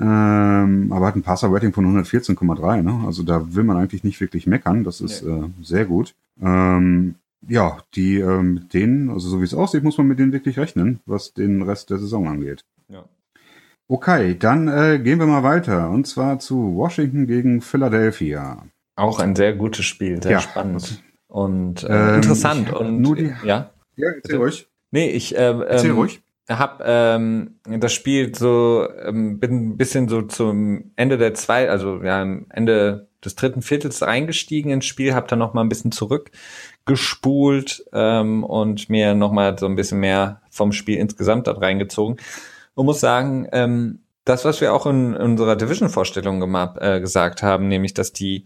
Ähm, 0.01 0.91
aber 0.91 1.07
hat 1.07 1.17
ein 1.17 1.23
Passer-Rating 1.23 1.73
von 1.73 1.87
114,3. 1.87 2.83
Ne? 2.83 3.07
Also 3.07 3.23
da 3.23 3.55
will 3.55 3.65
man 3.65 3.77
eigentlich 3.77 4.05
nicht 4.05 4.21
wirklich 4.21 4.47
meckern. 4.47 4.85
Das 4.85 5.01
ist 5.01 5.23
nee. 5.23 5.33
äh, 5.33 5.45
sehr 5.63 5.85
gut. 5.85 6.15
Ähm, 6.41 7.17
ja, 7.47 7.79
die 7.95 8.23
mit 8.23 8.73
denen, 8.73 9.11
also 9.11 9.29
so 9.29 9.41
wie 9.41 9.45
es 9.45 9.55
aussieht, 9.55 9.83
muss 9.83 9.99
man 9.99 10.07
mit 10.07 10.19
denen 10.19 10.33
wirklich 10.33 10.59
rechnen, 10.59 11.01
was 11.07 11.35
den 11.35 11.63
Rest 11.63 11.91
der 11.91 11.99
Saison 11.99 12.29
angeht. 12.29 12.65
Ja. 12.89 13.05
Okay, 13.89 14.37
dann 14.39 14.69
äh, 14.69 15.01
gehen 15.03 15.19
wir 15.19 15.27
mal 15.27 15.43
weiter. 15.43 15.91
Und 15.91 16.07
zwar 16.07 16.39
zu 16.39 16.77
Washington 16.77 17.27
gegen 17.27 17.61
Philadelphia. 17.61 18.65
Auch 18.97 19.19
ein 19.19 19.35
sehr 19.35 19.55
gutes 19.55 19.85
Spiel, 19.85 20.23
sehr 20.23 20.33
ja. 20.33 20.41
spannend 20.41 21.03
und 21.33 21.83
äh, 21.85 21.87
ähm, 21.87 22.15
interessant. 22.17 22.73
Und 22.73 23.01
nur 23.01 23.17
die, 23.17 23.33
ja, 23.43 23.71
ja, 23.97 24.09
erzähl 24.23 24.37
ruhig. 24.37 24.69
Nee, 24.91 25.09
ich 25.09 25.35
äh, 25.35 25.51
erzähl 25.67 25.91
ähm, 25.91 25.97
ruhig. 25.97 26.21
Hab 26.47 26.83
ähm, 26.85 27.55
das 27.65 27.95
Spiel 27.95 28.35
so 28.35 28.87
ähm, 29.03 29.41
bin 29.41 29.71
ein 29.71 29.77
bisschen 29.79 30.09
so 30.09 30.21
zum 30.21 30.93
Ende 30.97 31.17
der 31.17 31.33
zwei, 31.33 31.71
also 31.71 32.03
ja, 32.03 32.21
am 32.21 32.47
Ende 32.51 33.09
des 33.25 33.35
dritten 33.35 33.63
Viertels 33.63 34.03
reingestiegen 34.03 34.71
ins 34.71 34.85
Spiel, 34.85 35.15
hab 35.15 35.29
dann 35.29 35.39
noch 35.39 35.55
mal 35.55 35.63
ein 35.63 35.71
bisschen 35.71 35.93
zurück 35.93 36.33
gespult 36.85 37.83
ähm, 37.95 38.45
und 38.45 38.91
mir 38.91 39.15
nochmal 39.15 39.57
so 39.59 39.67
ein 39.67 39.77
bisschen 39.77 40.01
mehr 40.01 40.43
vom 40.51 40.73
Spiel 40.73 40.99
insgesamt 40.99 41.47
da 41.47 41.53
reingezogen. 41.53 42.17
Und 42.75 42.87
muss 42.87 43.01
sagen, 43.01 43.49
ähm, 43.53 44.01
das, 44.25 44.45
was 44.45 44.61
wir 44.61 44.73
auch 44.73 44.87
in, 44.87 45.15
unserer 45.17 45.57
Division-Vorstellung 45.57 46.43
äh, 46.81 47.01
gesagt 47.01 47.43
haben, 47.43 47.69
nämlich, 47.69 47.95
dass 47.95 48.13
die 48.13 48.45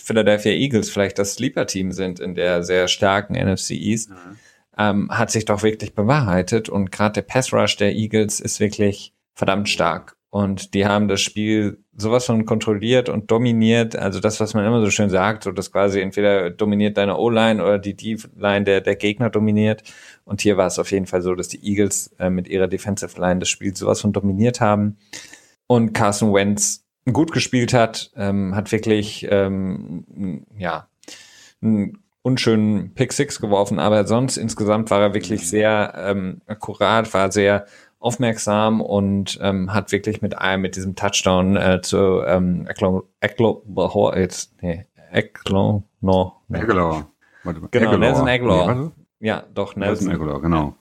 Philadelphia 0.00 0.52
Eagles 0.52 0.90
vielleicht 0.90 1.18
das 1.18 1.34
Sleeper-Team 1.34 1.92
sind 1.92 2.20
in 2.20 2.34
der 2.34 2.62
sehr 2.62 2.88
starken 2.88 3.34
NFC 3.34 3.72
East, 3.72 4.10
mhm. 4.10 4.38
ähm, 4.78 5.10
hat 5.10 5.30
sich 5.30 5.44
doch 5.44 5.62
wirklich 5.62 5.94
bewahrheitet. 5.94 6.68
Und 6.68 6.92
gerade 6.92 7.14
der 7.14 7.22
Pass-Rush 7.22 7.76
der 7.76 7.94
Eagles 7.94 8.40
ist 8.40 8.60
wirklich 8.60 9.14
verdammt 9.34 9.68
stark. 9.68 10.16
Und 10.30 10.74
die 10.74 10.86
haben 10.86 11.08
das 11.08 11.22
Spiel 11.22 11.78
sowas 11.96 12.26
von 12.26 12.44
kontrolliert 12.44 13.08
und 13.08 13.30
dominiert. 13.30 13.96
Also 13.96 14.20
das, 14.20 14.38
was 14.38 14.54
man 14.54 14.66
immer 14.66 14.80
so 14.80 14.90
schön 14.90 15.08
sagt, 15.08 15.44
so 15.44 15.50
dass 15.52 15.72
quasi 15.72 16.00
entweder 16.00 16.50
dominiert 16.50 16.98
deine 16.98 17.16
O-Line 17.16 17.62
oder 17.62 17.78
die 17.78 17.96
D-Line 17.96 18.64
der, 18.64 18.80
der 18.82 18.96
Gegner 18.96 19.30
dominiert. 19.30 19.82
Und 20.26 20.40
hier 20.40 20.56
war 20.56 20.66
es 20.66 20.78
auf 20.78 20.90
jeden 20.90 21.06
Fall 21.06 21.22
so, 21.22 21.34
dass 21.34 21.48
die 21.48 21.64
Eagles 21.64 22.14
äh, 22.18 22.30
mit 22.30 22.48
ihrer 22.48 22.66
Defensive 22.66 23.18
Line 23.18 23.38
das 23.38 23.48
Spiel 23.48 23.74
sowas 23.74 24.00
von 24.00 24.12
dominiert 24.12 24.60
haben. 24.60 24.98
Und 25.68 25.92
Carson 25.92 26.34
Wentz 26.34 26.84
gut 27.12 27.32
gespielt 27.32 27.72
hat, 27.72 28.10
ähm, 28.16 28.54
hat 28.54 28.72
wirklich 28.72 29.26
ähm, 29.30 30.44
ja 30.58 30.88
einen 31.62 32.02
unschönen 32.22 32.92
Pick 32.94 33.12
Six 33.12 33.40
geworfen, 33.40 33.78
aber 33.78 34.04
sonst 34.06 34.36
insgesamt 34.36 34.90
war 34.90 35.00
er 35.00 35.14
wirklich 35.14 35.48
sehr 35.48 35.94
ähm, 35.96 36.42
akkurat, 36.46 37.14
war 37.14 37.30
sehr 37.30 37.66
aufmerksam 38.00 38.80
und 38.80 39.38
ähm, 39.40 39.72
hat 39.72 39.92
wirklich 39.92 40.22
mit 40.22 40.36
einem 40.36 40.62
mit 40.62 40.74
diesem 40.74 40.96
Touchdown 40.96 41.56
äh, 41.56 41.80
zu 41.82 42.22
ähm, 42.26 42.66
Eklo, 42.68 43.08
Eklo, 43.20 44.12
jetzt, 44.16 44.60
nee, 44.60 44.86
Eklo, 45.12 45.84
no, 46.00 46.34
nee. 46.48 46.58
Eglor. 46.58 47.08
Genau, 47.44 47.68
Eglor. 47.70 47.98
Nelson 47.98 48.28
Eglor. 48.28 48.74
Nee, 48.74 48.90
ja, 49.20 49.44
doch, 49.54 49.76
Nelson, 49.76 50.08
Nelson 50.08 50.22
Eglor, 50.22 50.42
genau. 50.42 50.76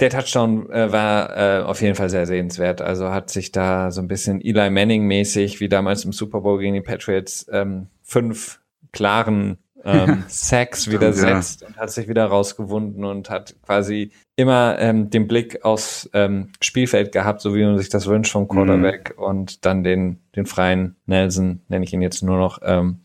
Der 0.00 0.10
Touchdown 0.10 0.70
äh, 0.70 0.92
war 0.92 1.36
äh, 1.36 1.62
auf 1.62 1.82
jeden 1.82 1.96
Fall 1.96 2.08
sehr 2.08 2.26
sehenswert. 2.26 2.80
Also 2.80 3.10
hat 3.10 3.30
sich 3.30 3.50
da 3.50 3.90
so 3.90 4.00
ein 4.00 4.06
bisschen 4.06 4.40
Eli 4.40 4.70
Manning-mäßig, 4.70 5.58
wie 5.58 5.68
damals 5.68 6.04
im 6.04 6.12
Super 6.12 6.40
Bowl 6.40 6.60
gegen 6.60 6.74
die 6.74 6.80
Patriots, 6.80 7.46
ähm, 7.50 7.88
fünf 8.02 8.60
klaren 8.92 9.58
ähm, 9.84 10.24
Sacks 10.28 10.90
widersetzt 10.90 11.62
ja. 11.62 11.66
und 11.66 11.76
hat 11.76 11.90
sich 11.90 12.08
wieder 12.08 12.26
rausgewunden 12.26 13.04
und 13.04 13.28
hat 13.28 13.56
quasi 13.62 14.12
immer 14.36 14.78
ähm, 14.78 15.10
den 15.10 15.26
Blick 15.26 15.64
aufs 15.64 16.08
ähm, 16.12 16.52
Spielfeld 16.60 17.10
gehabt, 17.10 17.40
so 17.40 17.54
wie 17.54 17.64
man 17.64 17.78
sich 17.78 17.88
das 17.88 18.06
wünscht 18.06 18.32
vom 18.32 18.46
Quarterback 18.46 19.14
mhm. 19.16 19.24
und 19.24 19.64
dann 19.64 19.82
den, 19.82 20.20
den 20.36 20.46
freien 20.46 20.96
Nelson, 21.06 21.62
nenne 21.68 21.84
ich 21.84 21.92
ihn 21.92 22.02
jetzt 22.02 22.22
nur 22.22 22.38
noch, 22.38 22.60
ähm, 22.62 23.00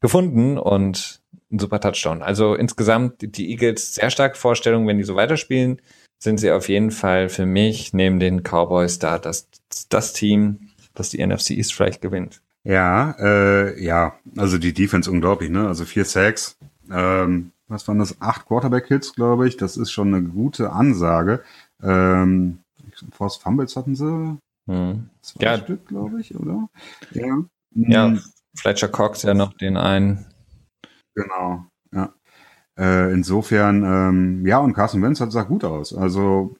gefunden 0.00 0.56
und 0.56 1.19
ein 1.50 1.58
super 1.58 1.80
Touchdown. 1.80 2.22
Also 2.22 2.54
insgesamt 2.54 3.36
die 3.36 3.50
Eagles 3.50 3.94
sehr 3.94 4.10
starke 4.10 4.36
Vorstellung, 4.36 4.86
wenn 4.86 4.98
die 4.98 5.04
so 5.04 5.16
weiterspielen, 5.16 5.80
sind 6.18 6.38
sie 6.38 6.50
auf 6.50 6.68
jeden 6.68 6.90
Fall 6.90 7.28
für 7.28 7.46
mich 7.46 7.92
neben 7.92 8.20
den 8.20 8.42
Cowboys 8.42 8.98
da 8.98 9.18
das, 9.18 9.48
das 9.88 10.12
Team, 10.12 10.70
das 10.94 11.10
die 11.10 11.24
NFC 11.24 11.50
East 11.50 11.74
vielleicht 11.74 12.02
gewinnt. 12.02 12.40
Ja, 12.62 13.16
äh, 13.18 13.82
ja, 13.82 14.14
also 14.36 14.58
die 14.58 14.74
Defense 14.74 15.10
unglaublich, 15.10 15.50
ne? 15.50 15.66
Also 15.66 15.86
vier 15.86 16.04
Sacks, 16.04 16.58
ähm, 16.90 17.52
was 17.68 17.86
waren 17.88 18.00
das? 18.00 18.20
Acht 18.20 18.46
Quarterback-Hits, 18.46 19.14
glaube 19.14 19.48
ich. 19.48 19.56
Das 19.56 19.76
ist 19.76 19.92
schon 19.92 20.12
eine 20.12 20.26
gute 20.26 20.72
Ansage. 20.72 21.42
Ähm, 21.82 22.58
Force 23.12 23.36
Fumbles 23.36 23.76
hatten 23.76 23.94
sie. 23.94 24.38
Hm. 24.66 25.08
Zwei 25.22 25.44
ja. 25.44 25.58
Stück, 25.58 25.86
glaube 25.86 26.20
ich, 26.20 26.34
oder? 26.34 26.68
Ja. 27.12 27.38
Ja, 27.72 28.06
hm. 28.06 28.20
Fletcher 28.56 28.88
Cox 28.88 29.22
ja 29.22 29.34
noch 29.34 29.54
den 29.54 29.76
einen. 29.76 30.26
Genau, 31.22 31.66
ja. 31.92 32.12
Äh, 32.78 33.12
insofern, 33.12 33.82
ähm, 33.84 34.46
ja, 34.46 34.58
und 34.58 34.72
Carson 34.72 35.02
Wentz 35.02 35.20
hat 35.20 35.32
sah 35.32 35.42
gut 35.42 35.64
aus. 35.64 35.94
Also 35.94 36.56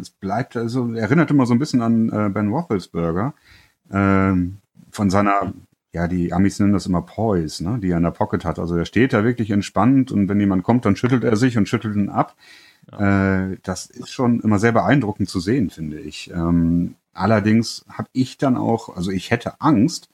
es 0.00 0.10
bleibt, 0.10 0.56
also 0.56 0.92
erinnert 0.92 1.30
immer 1.30 1.46
so 1.46 1.54
ein 1.54 1.58
bisschen 1.58 1.80
an 1.80 2.10
äh, 2.10 2.28
Ben 2.28 2.50
Roethlisberger. 2.50 3.32
Ähm, 3.90 4.58
von 4.90 5.08
seiner, 5.10 5.54
ja, 5.94 6.06
die 6.06 6.32
Amis 6.32 6.58
nennen 6.58 6.74
das 6.74 6.86
immer 6.86 7.02
Poise, 7.02 7.64
ne, 7.64 7.78
die 7.78 7.90
er 7.90 7.96
in 7.96 8.02
der 8.02 8.10
Pocket 8.10 8.44
hat. 8.44 8.58
Also 8.58 8.76
er 8.76 8.84
steht 8.84 9.14
da 9.14 9.24
wirklich 9.24 9.50
entspannt 9.50 10.12
und 10.12 10.28
wenn 10.28 10.40
jemand 10.40 10.64
kommt, 10.64 10.84
dann 10.84 10.96
schüttelt 10.96 11.24
er 11.24 11.36
sich 11.36 11.56
und 11.56 11.68
schüttelt 11.68 11.96
ihn 11.96 12.10
ab. 12.10 12.36
Ja. 12.90 13.46
Äh, 13.52 13.58
das 13.62 13.86
ist 13.86 14.10
schon 14.10 14.40
immer 14.40 14.58
sehr 14.58 14.72
beeindruckend 14.72 15.30
zu 15.30 15.40
sehen, 15.40 15.70
finde 15.70 15.98
ich. 15.98 16.30
Ähm, 16.30 16.96
allerdings 17.14 17.86
habe 17.88 18.08
ich 18.12 18.36
dann 18.36 18.56
auch, 18.56 18.94
also 18.94 19.10
ich 19.10 19.30
hätte 19.30 19.60
Angst, 19.60 20.10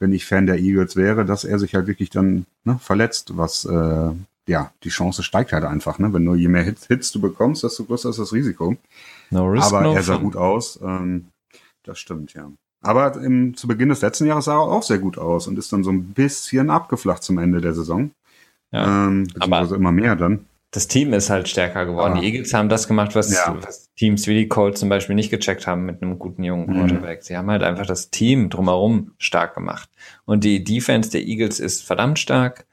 wenn 0.00 0.12
ich 0.12 0.26
Fan 0.26 0.46
der 0.46 0.58
Eagles 0.58 0.96
wäre, 0.96 1.24
dass 1.24 1.44
er 1.44 1.58
sich 1.58 1.74
halt 1.74 1.86
wirklich 1.86 2.10
dann 2.10 2.46
ne, 2.64 2.78
verletzt, 2.80 3.36
was 3.36 3.64
äh, 3.64 4.10
ja, 4.48 4.72
die 4.82 4.88
Chance 4.88 5.22
steigt 5.22 5.52
halt 5.52 5.64
einfach, 5.64 5.98
ne? 5.98 6.12
Wenn 6.12 6.24
nur 6.24 6.34
je 6.34 6.48
mehr 6.48 6.64
Hits, 6.64 6.88
Hits 6.88 7.12
du 7.12 7.20
bekommst, 7.20 7.62
desto 7.62 7.84
größer 7.84 8.10
ist 8.10 8.18
das 8.18 8.32
Risiko. 8.32 8.76
No 9.30 9.46
risk, 9.46 9.68
Aber 9.68 9.82
no 9.82 9.94
er 9.94 10.02
sah 10.02 10.14
fun. 10.14 10.24
gut 10.24 10.36
aus. 10.36 10.80
Ähm, 10.82 11.26
das 11.84 11.98
stimmt, 12.00 12.34
ja. 12.34 12.50
Aber 12.82 13.14
im, 13.22 13.54
zu 13.56 13.68
Beginn 13.68 13.90
des 13.90 14.00
letzten 14.00 14.26
Jahres 14.26 14.46
sah 14.46 14.54
er 14.54 14.60
auch 14.60 14.82
sehr 14.82 14.98
gut 14.98 15.18
aus 15.18 15.46
und 15.46 15.58
ist 15.58 15.72
dann 15.72 15.84
so 15.84 15.90
ein 15.90 16.14
bisschen 16.14 16.70
abgeflacht 16.70 17.22
zum 17.22 17.38
Ende 17.38 17.60
der 17.60 17.74
Saison. 17.74 18.10
Ja, 18.72 19.06
ähm, 19.06 19.24
beziehungsweise 19.24 19.76
immer 19.76 19.92
mehr 19.92 20.16
dann. 20.16 20.46
Das 20.72 20.86
Team 20.86 21.12
ist 21.12 21.30
halt 21.30 21.48
stärker 21.48 21.84
geworden. 21.84 22.16
Ja. 22.16 22.20
Die 22.20 22.26
Eagles 22.28 22.54
haben 22.54 22.68
das 22.68 22.86
gemacht, 22.86 23.16
was, 23.16 23.32
ja. 23.32 23.56
was, 23.60 23.92
Teams 23.96 24.26
wie 24.26 24.34
die 24.34 24.48
Colts 24.48 24.80
zum 24.80 24.88
Beispiel 24.88 25.16
nicht 25.16 25.30
gecheckt 25.30 25.66
haben 25.66 25.84
mit 25.84 26.02
einem 26.02 26.18
guten 26.18 26.44
jungen 26.44 26.66
mhm. 26.66 26.74
Quarterback. 26.74 27.18
Mhm. 27.20 27.24
Sie 27.24 27.36
haben 27.36 27.50
halt 27.50 27.62
einfach 27.62 27.86
das 27.86 28.10
Team 28.10 28.50
drumherum 28.50 29.12
stark 29.18 29.54
gemacht. 29.54 29.90
Und 30.24 30.44
die 30.44 30.62
Defense 30.62 31.10
der 31.10 31.22
Eagles 31.22 31.58
ist 31.58 31.82
verdammt 31.82 32.18
stark 32.18 32.66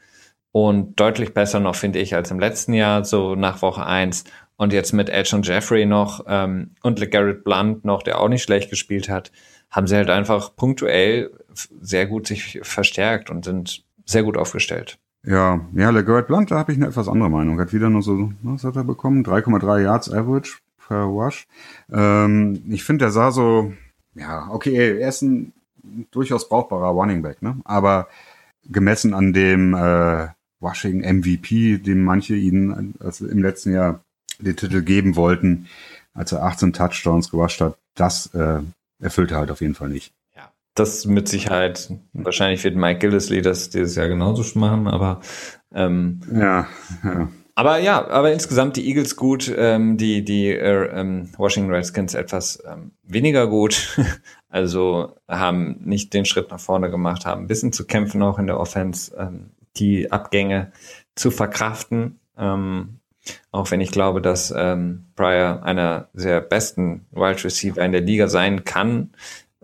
und 0.51 0.99
deutlich 0.99 1.33
besser 1.33 1.59
noch, 1.59 1.75
finde 1.75 1.99
ich, 1.99 2.13
als 2.13 2.29
im 2.29 2.39
letzten 2.39 2.73
Jahr, 2.73 3.03
so 3.03 3.35
nach 3.35 3.61
Woche 3.61 3.85
eins 3.85 4.25
Und 4.57 4.73
jetzt 4.73 4.93
mit 4.93 5.09
Edge 5.09 5.35
und 5.35 5.47
Jeffrey 5.47 5.85
noch 5.85 6.25
ähm, 6.27 6.75
und 6.83 6.99
LeGarrette 6.99 7.41
Blunt 7.41 7.83
noch, 7.83 8.03
der 8.03 8.21
auch 8.21 8.29
nicht 8.29 8.43
schlecht 8.43 8.69
gespielt 8.69 9.09
hat 9.09 9.31
haben 9.69 9.87
sie 9.87 9.95
halt 9.95 10.09
einfach 10.09 10.55
punktuell 10.55 11.31
sehr 11.81 12.07
gut 12.07 12.27
sich 12.27 12.59
verstärkt 12.61 13.29
und 13.29 13.45
sind 13.45 13.83
sehr 14.05 14.23
gut 14.23 14.37
aufgestellt. 14.37 14.99
Ja, 15.27 15.59
ja, 15.73 15.89
LeGarrette 15.89 16.27
Blunt, 16.27 16.51
da 16.51 16.57
habe 16.57 16.71
ich 16.71 16.77
eine 16.77 16.87
etwas 16.87 17.09
andere 17.09 17.29
Meinung. 17.29 17.59
Hat 17.59 17.73
wieder 17.73 17.89
nur 17.89 18.01
so, 18.01 18.31
was 18.43 18.63
hat 18.63 18.77
er 18.77 18.85
bekommen? 18.85 19.25
3,3 19.25 19.83
Yards 19.83 20.09
Average 20.09 20.59
per 20.87 21.01
Rush. 21.01 21.47
Ähm, 21.91 22.63
ich 22.69 22.85
finde, 22.85 23.05
der 23.05 23.11
sah 23.11 23.31
so, 23.31 23.73
ja, 24.15 24.47
okay, 24.49 24.99
er 24.99 25.09
ist 25.09 25.21
ein 25.23 25.51
durchaus 26.11 26.47
brauchbarer 26.47 26.91
Running 26.91 27.21
Back, 27.23 27.41
ne? 27.41 27.57
Aber 27.65 28.07
gemessen 28.69 29.13
an 29.13 29.33
dem 29.33 29.73
äh, 29.73 30.29
Rushing 30.61 31.01
MVP, 31.01 31.79
dem 31.79 32.05
manche 32.05 32.35
ihnen 32.35 32.95
also 33.01 33.27
im 33.27 33.41
letzten 33.41 33.73
Jahr 33.73 33.99
den 34.39 34.55
Titel 34.55 34.81
geben 34.81 35.17
wollten, 35.17 35.67
als 36.13 36.31
er 36.31 36.43
18 36.43 36.71
Touchdowns 36.71 37.31
gewascht 37.31 37.59
hat, 37.59 37.77
das 37.95 38.27
äh, 38.33 38.59
erfüllt 38.99 39.31
er 39.31 39.39
halt 39.39 39.51
auf 39.51 39.59
jeden 39.59 39.75
Fall 39.75 39.89
nicht. 39.89 40.13
Das 40.77 41.05
mit 41.05 41.27
Sicherheit. 41.27 41.91
Wahrscheinlich 42.13 42.63
wird 42.63 42.75
Mike 42.75 42.99
Gillisley 42.99 43.41
das 43.41 43.71
dieses 43.71 43.95
Jahr 43.95 44.07
genauso 44.07 44.43
machen, 44.59 44.87
aber 44.87 45.21
ähm, 45.73 46.21
ja, 46.31 46.67
ja. 47.03 47.29
Aber 47.55 47.79
ja, 47.79 48.07
aber 48.07 48.31
insgesamt 48.31 48.77
die 48.77 48.87
Eagles 48.87 49.15
gut, 49.15 49.51
ähm, 49.57 49.97
die 49.97 50.23
die 50.23 50.49
äh, 50.49 50.99
ähm, 50.99 51.31
Washington 51.35 51.73
Redskins 51.73 52.13
etwas 52.13 52.61
ähm, 52.71 52.91
weniger 53.01 53.47
gut. 53.47 53.97
also 54.49 55.15
haben 55.27 55.81
nicht 55.83 56.13
den 56.13 56.25
Schritt 56.25 56.51
nach 56.51 56.59
vorne 56.59 56.91
gemacht, 56.91 57.25
haben 57.25 57.41
ein 57.41 57.47
bisschen 57.47 57.73
zu 57.73 57.87
kämpfen 57.87 58.21
auch 58.21 58.37
in 58.37 58.45
der 58.45 58.59
Offense, 58.59 59.15
ähm, 59.17 59.49
die 59.77 60.11
Abgänge 60.11 60.71
zu 61.15 61.31
verkraften. 61.31 62.19
Ähm, 62.37 62.99
auch 63.51 63.71
wenn 63.71 63.81
ich 63.81 63.89
glaube, 63.89 64.21
dass 64.21 64.53
ähm, 64.55 65.07
Pryor 65.15 65.63
einer 65.63 66.09
der 66.13 66.41
besten 66.41 67.07
Wide 67.09 67.43
Receiver 67.43 67.83
in 67.83 67.91
der 67.91 68.01
Liga 68.01 68.27
sein 68.27 68.65
kann, 68.65 69.13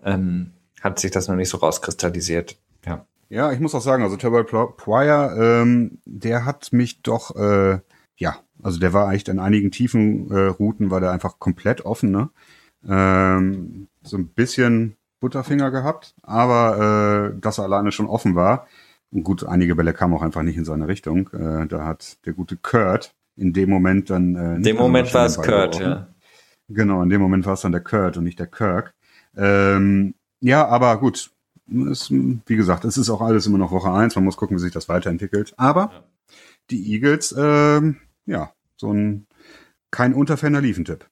ähm, 0.02 0.53
hat 0.84 1.00
sich 1.00 1.10
das 1.10 1.26
noch 1.26 1.34
nicht 1.34 1.48
so 1.48 1.56
rauskristallisiert. 1.56 2.56
Ja. 2.86 3.06
Ja, 3.30 3.50
ich 3.50 3.58
muss 3.58 3.74
auch 3.74 3.80
sagen, 3.80 4.02
also 4.02 4.16
Terrell 4.16 4.44
Pryor, 4.44 5.34
ähm, 5.36 5.98
der 6.04 6.44
hat 6.44 6.72
mich 6.72 7.02
doch, 7.02 7.34
äh, 7.34 7.80
ja, 8.16 8.36
also 8.62 8.78
der 8.78 8.92
war 8.92 9.12
echt 9.12 9.28
in 9.28 9.40
einigen 9.40 9.70
tiefen 9.70 10.30
äh, 10.30 10.46
Routen, 10.46 10.90
war 10.90 11.00
der 11.00 11.10
einfach 11.10 11.38
komplett 11.38 11.84
offen, 11.84 12.10
ne? 12.10 12.28
Ähm, 12.86 13.88
so 14.02 14.18
ein 14.18 14.28
bisschen 14.28 14.96
Butterfinger 15.20 15.70
gehabt, 15.70 16.14
aber 16.22 17.32
äh, 17.34 17.40
dass 17.40 17.58
er 17.58 17.64
alleine 17.64 17.92
schon 17.92 18.06
offen 18.06 18.34
war. 18.34 18.66
Und 19.10 19.24
gut, 19.24 19.44
einige 19.46 19.74
Bälle 19.74 19.94
kamen 19.94 20.12
auch 20.12 20.22
einfach 20.22 20.42
nicht 20.42 20.58
in 20.58 20.66
seine 20.66 20.86
Richtung. 20.86 21.30
Äh, 21.32 21.66
da 21.66 21.86
hat 21.86 22.18
der 22.26 22.34
gute 22.34 22.58
Kurt 22.58 23.14
in 23.36 23.54
dem 23.54 23.70
Moment 23.70 24.10
dann. 24.10 24.36
Äh, 24.36 24.56
in 24.56 24.62
dem 24.62 24.76
Moment 24.76 25.14
war 25.14 25.24
es 25.24 25.40
Kurt, 25.40 25.80
ja. 25.80 26.08
Genau, 26.68 27.02
in 27.02 27.08
dem 27.08 27.22
Moment 27.22 27.46
war 27.46 27.54
es 27.54 27.62
dann 27.62 27.72
der 27.72 27.80
Kurt 27.80 28.18
und 28.18 28.24
nicht 28.24 28.38
der 28.38 28.46
Kirk. 28.48 28.94
Ähm, 29.36 30.14
ja, 30.44 30.66
aber 30.66 30.98
gut. 30.98 31.30
Es, 31.90 32.10
wie 32.10 32.56
gesagt, 32.56 32.84
es 32.84 32.98
ist 32.98 33.08
auch 33.08 33.22
alles 33.22 33.46
immer 33.46 33.56
noch 33.56 33.70
Woche 33.70 33.90
eins. 33.90 34.14
Man 34.14 34.24
muss 34.24 34.36
gucken, 34.36 34.58
wie 34.58 34.60
sich 34.60 34.72
das 34.72 34.90
weiterentwickelt. 34.90 35.54
Aber 35.56 35.90
ja. 35.92 36.04
die 36.70 36.92
Eagles, 36.92 37.34
ähm, 37.36 37.96
ja, 38.26 38.52
so 38.76 38.92
ein 38.92 39.26
kein 39.90 40.12
unterferner 40.12 40.60
Liefentipp. 40.60 41.06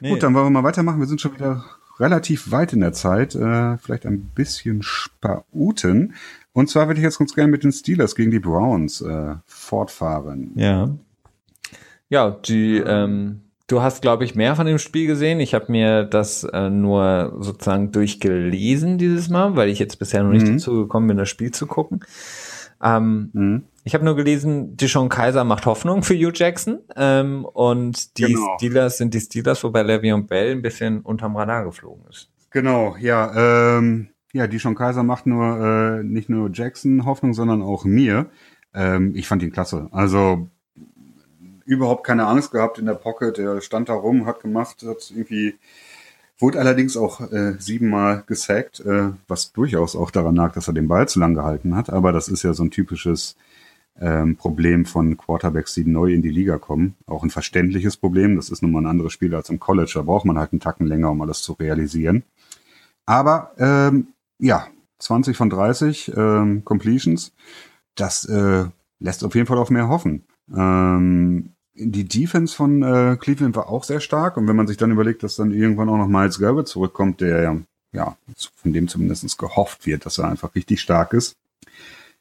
Nee. 0.00 0.10
Gut, 0.10 0.24
dann 0.24 0.34
wollen 0.34 0.46
wir 0.46 0.50
mal 0.50 0.64
weitermachen. 0.64 0.98
Wir 0.98 1.06
sind 1.06 1.20
schon 1.20 1.34
wieder 1.34 1.64
relativ 2.00 2.50
weit 2.50 2.72
in 2.72 2.80
der 2.80 2.92
Zeit. 2.92 3.36
Äh, 3.36 3.78
vielleicht 3.78 4.04
ein 4.04 4.32
bisschen 4.34 4.82
Spauten. 4.82 6.14
Und 6.52 6.68
zwar 6.68 6.88
würde 6.88 6.98
ich 6.98 7.04
jetzt 7.04 7.18
ganz 7.18 7.34
gerne 7.34 7.52
mit 7.52 7.62
den 7.62 7.70
Steelers 7.70 8.16
gegen 8.16 8.32
die 8.32 8.40
Browns 8.40 9.00
äh, 9.00 9.36
fortfahren. 9.46 10.50
Ja. 10.56 10.90
Ja, 12.08 12.30
die, 12.30 12.78
ähm, 12.78 13.42
du 13.72 13.82
hast, 13.82 14.02
glaube 14.02 14.24
ich, 14.24 14.34
mehr 14.34 14.54
von 14.54 14.66
dem 14.66 14.78
Spiel 14.78 15.06
gesehen. 15.06 15.40
Ich 15.40 15.54
habe 15.54 15.72
mir 15.72 16.04
das 16.04 16.44
äh, 16.44 16.68
nur 16.68 17.36
sozusagen 17.40 17.90
durchgelesen 17.90 18.98
dieses 18.98 19.30
Mal, 19.30 19.56
weil 19.56 19.70
ich 19.70 19.78
jetzt 19.78 19.98
bisher 19.98 20.22
noch 20.22 20.30
nicht 20.30 20.46
mhm. 20.46 20.58
dazu 20.58 20.74
gekommen 20.74 21.08
bin, 21.08 21.16
das 21.16 21.30
Spiel 21.30 21.50
zu 21.50 21.66
gucken. 21.66 22.04
Ähm, 22.82 23.30
mhm. 23.32 23.64
Ich 23.84 23.94
habe 23.94 24.04
nur 24.04 24.14
gelesen, 24.14 24.76
Deshaun 24.76 25.08
Kaiser 25.08 25.44
macht 25.44 25.66
Hoffnung 25.66 26.02
für 26.02 26.14
Hugh 26.14 26.32
Jackson 26.34 26.80
ähm, 26.96 27.44
und 27.44 28.18
die 28.18 28.34
genau. 28.34 28.56
Steelers 28.56 28.98
sind 28.98 29.14
die 29.14 29.20
Steelers, 29.20 29.64
wobei 29.64 29.82
Le'Veon 29.82 30.26
Bell 30.26 30.52
ein 30.52 30.62
bisschen 30.62 31.00
unterm 31.00 31.36
Radar 31.36 31.64
geflogen 31.64 32.04
ist. 32.10 32.30
Genau, 32.50 32.96
ja. 33.00 33.78
Ähm, 33.78 34.08
ja, 34.32 34.46
Deshaun 34.46 34.74
Kaiser 34.74 35.02
macht 35.02 35.26
nur 35.26 36.00
äh, 36.00 36.04
nicht 36.04 36.28
nur 36.28 36.50
Jackson 36.52 37.06
Hoffnung, 37.06 37.34
sondern 37.34 37.62
auch 37.62 37.84
mir. 37.84 38.26
Ähm, 38.74 39.14
ich 39.14 39.26
fand 39.26 39.42
ihn 39.42 39.52
klasse. 39.52 39.88
Also 39.92 40.48
überhaupt 41.64 42.04
keine 42.04 42.26
Angst 42.26 42.52
gehabt 42.52 42.78
in 42.78 42.86
der 42.86 42.94
Pocket. 42.94 43.36
Der 43.36 43.60
stand 43.60 43.88
da 43.88 43.94
rum, 43.94 44.26
hat 44.26 44.40
gemacht, 44.40 44.82
hat 44.86 45.12
irgendwie 45.14 45.54
Wurde 46.42 46.58
allerdings 46.58 46.96
auch 46.96 47.20
äh, 47.30 47.54
siebenmal 47.60 48.24
gesackt, 48.26 48.80
äh, 48.80 49.10
was 49.28 49.52
durchaus 49.52 49.94
auch 49.94 50.10
daran 50.10 50.34
lag, 50.34 50.52
dass 50.54 50.66
er 50.66 50.74
den 50.74 50.88
Ball 50.88 51.06
zu 51.08 51.20
lang 51.20 51.34
gehalten 51.34 51.76
hat. 51.76 51.88
Aber 51.88 52.10
das 52.10 52.26
ist 52.26 52.42
ja 52.42 52.52
so 52.52 52.64
ein 52.64 52.72
typisches 52.72 53.36
ähm, 54.00 54.34
Problem 54.34 54.84
von 54.84 55.16
Quarterbacks, 55.16 55.74
die 55.74 55.84
neu 55.84 56.12
in 56.12 56.20
die 56.20 56.30
Liga 56.30 56.58
kommen. 56.58 56.96
Auch 57.06 57.22
ein 57.22 57.30
verständliches 57.30 57.96
Problem. 57.96 58.34
Das 58.34 58.50
ist 58.50 58.60
nun 58.60 58.72
mal 58.72 58.80
ein 58.80 58.86
anderes 58.86 59.12
Spiel 59.12 59.32
als 59.36 59.50
im 59.50 59.60
College. 59.60 59.92
Da 59.94 60.02
braucht 60.02 60.24
man 60.24 60.36
halt 60.36 60.50
einen 60.50 60.58
Tacken 60.58 60.88
länger, 60.88 61.12
um 61.12 61.22
alles 61.22 61.42
zu 61.42 61.52
realisieren. 61.52 62.24
Aber 63.06 63.52
ähm, 63.58 64.08
ja, 64.40 64.66
20 64.98 65.36
von 65.36 65.48
30 65.48 66.10
ähm, 66.16 66.64
Completions, 66.64 67.34
das 67.94 68.24
äh, 68.24 68.64
lässt 68.98 69.22
auf 69.22 69.36
jeden 69.36 69.46
Fall 69.46 69.58
auf 69.58 69.70
mehr 69.70 69.88
hoffen. 69.88 70.24
Ähm, 70.52 71.51
die 71.74 72.04
Defense 72.04 72.54
von 72.54 72.82
äh, 72.82 73.16
Cleveland 73.18 73.56
war 73.56 73.68
auch 73.68 73.84
sehr 73.84 74.00
stark 74.00 74.36
und 74.36 74.46
wenn 74.46 74.56
man 74.56 74.66
sich 74.66 74.76
dann 74.76 74.90
überlegt, 74.90 75.22
dass 75.22 75.36
dann 75.36 75.52
irgendwann 75.52 75.88
auch 75.88 75.96
noch 75.96 76.08
Miles 76.08 76.38
Garrett 76.38 76.68
zurückkommt, 76.68 77.20
der 77.20 77.62
ja 77.92 78.16
von 78.56 78.72
dem 78.72 78.88
zumindest 78.88 79.38
gehofft 79.38 79.86
wird, 79.86 80.06
dass 80.06 80.18
er 80.18 80.28
einfach 80.28 80.54
richtig 80.54 80.80
stark 80.80 81.12
ist, 81.12 81.36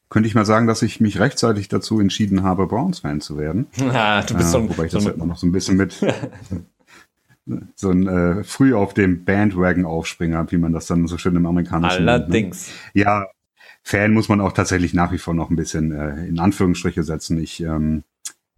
könnte 0.09 0.27
ich 0.27 0.35
mal 0.35 0.45
sagen, 0.45 0.67
dass 0.67 0.81
ich 0.81 0.99
mich 0.99 1.19
rechtzeitig 1.19 1.69
dazu 1.69 1.99
entschieden 1.99 2.43
habe, 2.43 2.67
Browns-Fan 2.67 3.21
zu 3.21 3.37
werden. 3.37 3.67
Ja, 3.77 4.21
du 4.21 4.35
bist 4.35 4.49
äh, 4.49 4.51
so 4.51 4.57
ein, 4.59 4.69
Wobei 4.69 4.85
ich 4.85 4.91
so 4.91 4.97
das 4.97 5.05
ja 5.05 5.11
immer 5.13 5.25
noch 5.25 5.37
so 5.37 5.47
ein 5.47 5.51
bisschen 5.51 5.77
mit 5.77 5.93
so 7.75 7.89
ein 7.89 8.07
äh, 8.07 8.43
früh 8.43 8.73
auf 8.73 8.93
dem 8.93 9.23
Bandwagon 9.23 9.85
aufspringer, 9.85 10.49
wie 10.51 10.57
man 10.57 10.73
das 10.73 10.87
dann 10.87 11.07
so 11.07 11.17
schön 11.17 11.35
im 11.35 11.45
amerikanischen 11.45 12.07
Allerdings. 12.07 12.67
Nennt, 12.67 12.95
ne? 12.95 13.01
Ja, 13.01 13.25
Fan 13.83 14.13
muss 14.13 14.29
man 14.29 14.41
auch 14.41 14.51
tatsächlich 14.51 14.93
nach 14.93 15.11
wie 15.11 15.17
vor 15.17 15.33
noch 15.33 15.49
ein 15.49 15.55
bisschen 15.55 15.91
äh, 15.91 16.25
in 16.27 16.39
Anführungsstriche 16.39 17.03
setzen. 17.03 17.41
Ich 17.41 17.61
ähm, 17.61 18.03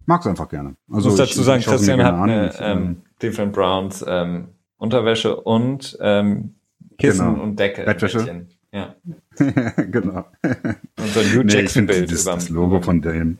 mag 0.06 0.20
es 0.20 0.26
einfach 0.26 0.48
gerne. 0.48 0.76
Also 0.90 1.08
ich 1.08 1.18
muss 1.18 1.28
dazu 1.28 1.42
sagen, 1.42 1.60
ich 1.60 1.66
Christian 1.66 2.02
hat 2.02 2.14
eine 2.14 2.54
ähm, 2.60 3.02
Different 3.22 3.52
Browns 3.52 4.04
ähm, 4.06 4.48
Unterwäsche 4.76 5.36
und 5.36 5.96
ähm, 6.00 6.54
Kissen 6.98 7.26
genau. 7.26 7.42
und 7.42 7.58
Decke. 7.58 7.84
Bettwäsche. 7.84 8.46
Ja. 8.72 8.94
genau. 9.36 10.26
Und 10.42 11.08
so 11.08 11.20
ein 11.20 11.26
Hugh 11.26 11.44
nee, 11.44 11.52
Jackson-Bild. 11.52 12.10
Das, 12.10 12.24
das 12.24 12.48
Logo 12.48 12.80
von 12.80 13.00
dem. 13.00 13.38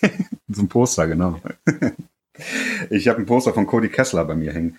so 0.48 0.62
ein 0.62 0.68
Poster, 0.68 1.08
genau. 1.08 1.40
ich 2.90 3.08
habe 3.08 3.18
ein 3.18 3.26
Poster 3.26 3.52
von 3.52 3.66
Cody 3.66 3.88
Kessler 3.88 4.24
bei 4.24 4.36
mir 4.36 4.52
hängen. 4.52 4.78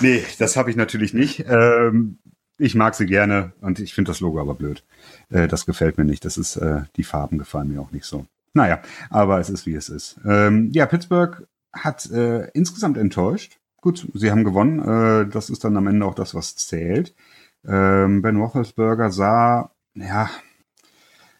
Nee, 0.00 0.22
das 0.38 0.56
habe 0.56 0.70
ich 0.70 0.76
natürlich 0.76 1.14
nicht. 1.14 1.44
Ähm, 1.48 2.18
ich 2.56 2.74
mag 2.74 2.94
sie 2.94 3.06
gerne 3.06 3.52
und 3.60 3.80
ich 3.80 3.94
finde 3.94 4.10
das 4.10 4.20
Logo 4.20 4.40
aber 4.40 4.54
blöd. 4.54 4.84
Äh, 5.30 5.48
das 5.48 5.66
gefällt 5.66 5.98
mir 5.98 6.04
nicht. 6.04 6.24
Das 6.24 6.38
ist, 6.38 6.56
äh, 6.56 6.82
die 6.96 7.04
Farben 7.04 7.38
gefallen 7.38 7.68
mir 7.68 7.80
auch 7.80 7.90
nicht 7.90 8.04
so. 8.04 8.26
Naja, 8.54 8.80
aber 9.10 9.40
es 9.40 9.50
ist 9.50 9.66
wie 9.66 9.74
es 9.74 9.88
ist. 9.88 10.18
Ähm, 10.24 10.70
ja, 10.72 10.86
Pittsburgh 10.86 11.46
hat 11.72 12.10
äh, 12.10 12.48
insgesamt 12.50 12.96
enttäuscht. 12.96 13.58
Gut, 13.80 14.08
sie 14.14 14.30
haben 14.30 14.44
gewonnen. 14.44 14.78
Äh, 14.78 15.28
das 15.28 15.50
ist 15.50 15.64
dann 15.64 15.76
am 15.76 15.88
Ende 15.88 16.06
auch 16.06 16.14
das, 16.14 16.34
was 16.34 16.56
zählt. 16.56 17.14
Ähm, 17.66 18.22
ben 18.22 18.36
Roethlisberger 18.36 19.10
sah, 19.10 19.70
ja, 19.94 20.30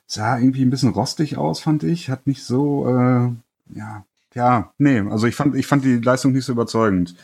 sah 0.07 0.39
irgendwie 0.39 0.63
ein 0.63 0.71
bisschen 0.71 0.91
rostig 0.91 1.37
aus, 1.37 1.61
fand 1.61 1.85
ich. 1.85 2.11
Hat 2.11 2.27
nicht 2.27 2.45
so, 2.45 2.89
äh, 2.89 3.31
ja, 3.77 4.05
ja, 4.35 4.73
nee, 4.79 4.99
also 4.99 5.27
ich 5.27 5.37
fand, 5.37 5.55
ich 5.55 5.67
fand 5.67 5.85
die 5.85 5.99
Leistung 5.99 6.33
nicht 6.33 6.45
so 6.45 6.53
überzeugend. 6.53 7.15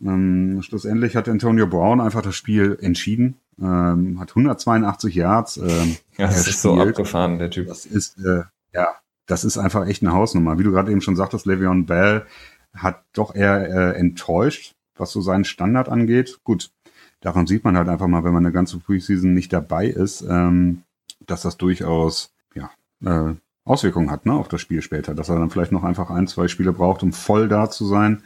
Ähm, 0.00 0.60
schlussendlich 0.62 1.16
hat 1.16 1.28
Antonio 1.28 1.66
Brown 1.66 2.00
einfach 2.00 2.22
das 2.22 2.36
Spiel 2.36 2.78
entschieden. 2.80 3.36
Ähm, 3.60 4.20
hat 4.20 4.30
182 4.30 5.14
Yards. 5.14 5.56
Ähm, 5.56 5.96
ja, 6.16 6.26
das 6.26 6.46
ist 6.46 6.62
so 6.62 6.78
abgefahren, 6.80 7.38
der 7.38 7.50
Typ. 7.50 7.68
Das 7.68 7.86
ist, 7.86 8.18
äh, 8.18 8.42
ja, 8.72 8.94
das 9.26 9.44
ist 9.44 9.58
einfach 9.58 9.86
echt 9.86 10.02
eine 10.02 10.12
Hausnummer. 10.12 10.58
Wie 10.58 10.62
du 10.62 10.72
gerade 10.72 10.90
eben 10.90 11.00
schon 11.00 11.16
sagtest, 11.16 11.46
Le'Veon 11.46 11.86
Bell 11.86 12.26
hat 12.74 13.02
doch 13.12 13.34
eher 13.34 13.68
äh, 13.68 13.98
enttäuscht, 13.98 14.74
was 14.96 15.12
so 15.12 15.20
seinen 15.20 15.44
Standard 15.44 15.88
angeht. 15.88 16.40
Gut, 16.44 16.70
daran 17.20 17.46
sieht 17.46 17.64
man 17.64 17.76
halt 17.76 17.88
einfach 17.88 18.06
mal, 18.06 18.24
wenn 18.24 18.32
man 18.32 18.44
eine 18.44 18.52
ganze 18.52 18.78
Preseason 18.78 19.34
nicht 19.34 19.52
dabei 19.52 19.86
ist, 19.86 20.22
ähm, 20.22 20.82
dass 21.26 21.42
das 21.42 21.56
durchaus 21.56 22.32
ja, 22.54 22.70
äh, 23.04 23.34
Auswirkungen 23.64 24.10
hat 24.10 24.26
ne, 24.26 24.32
auf 24.32 24.48
das 24.48 24.60
Spiel 24.60 24.80
später, 24.80 25.14
dass 25.14 25.28
er 25.28 25.38
dann 25.38 25.50
vielleicht 25.50 25.72
noch 25.72 25.84
einfach 25.84 26.10
ein, 26.10 26.28
zwei 26.28 26.48
Spiele 26.48 26.72
braucht, 26.72 27.02
um 27.02 27.12
voll 27.12 27.48
da 27.48 27.68
zu 27.68 27.86
sein. 27.86 28.22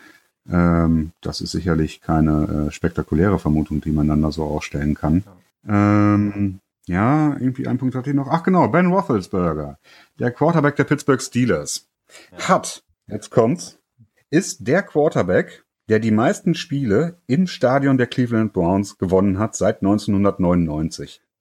Ähm, 0.49 1.13
das 1.21 1.41
ist 1.41 1.53
sicherlich 1.53 2.01
keine 2.01 2.69
äh, 2.69 2.73
spektakuläre 2.73 3.39
Vermutung, 3.39 3.81
die 3.81 3.93
man 3.93 4.09
dann 4.09 4.23
da 4.23 4.33
so 4.33 4.45
aufstellen 4.45 4.95
kann. 4.95 5.25
Ähm, 5.67 6.61
ja, 6.91 7.37
irgendwie 7.39 7.69
ein 7.69 7.79
Punkt 7.79 7.95
hatte 7.95 8.11
ich 8.11 8.17
noch. 8.17 8.27
Ach 8.29 8.43
genau, 8.43 8.67
Ben 8.69 8.93
Roethlisberger, 8.93 9.79
der 10.19 10.33
Quarterback 10.33 10.75
der 10.75 10.85
Pittsburgh 10.85 11.23
Steelers, 11.23 11.89
ja. 12.33 12.49
hat, 12.49 12.83
jetzt 13.07 13.31
kommt's, 13.31 13.79
ist 14.31 14.67
der 14.67 14.83
Quarterback, 14.83 15.65
der 15.89 16.01
die 16.01 16.11
meisten 16.11 16.55
Spiele 16.55 17.21
im 17.29 17.47
Stadion 17.47 17.97
der 17.97 18.09
Cleveland 18.09 18.53
Browns 18.53 18.99
gewonnen 18.99 19.39
hat 19.39 19.55
seit 19.55 19.83
1999. 19.83 21.23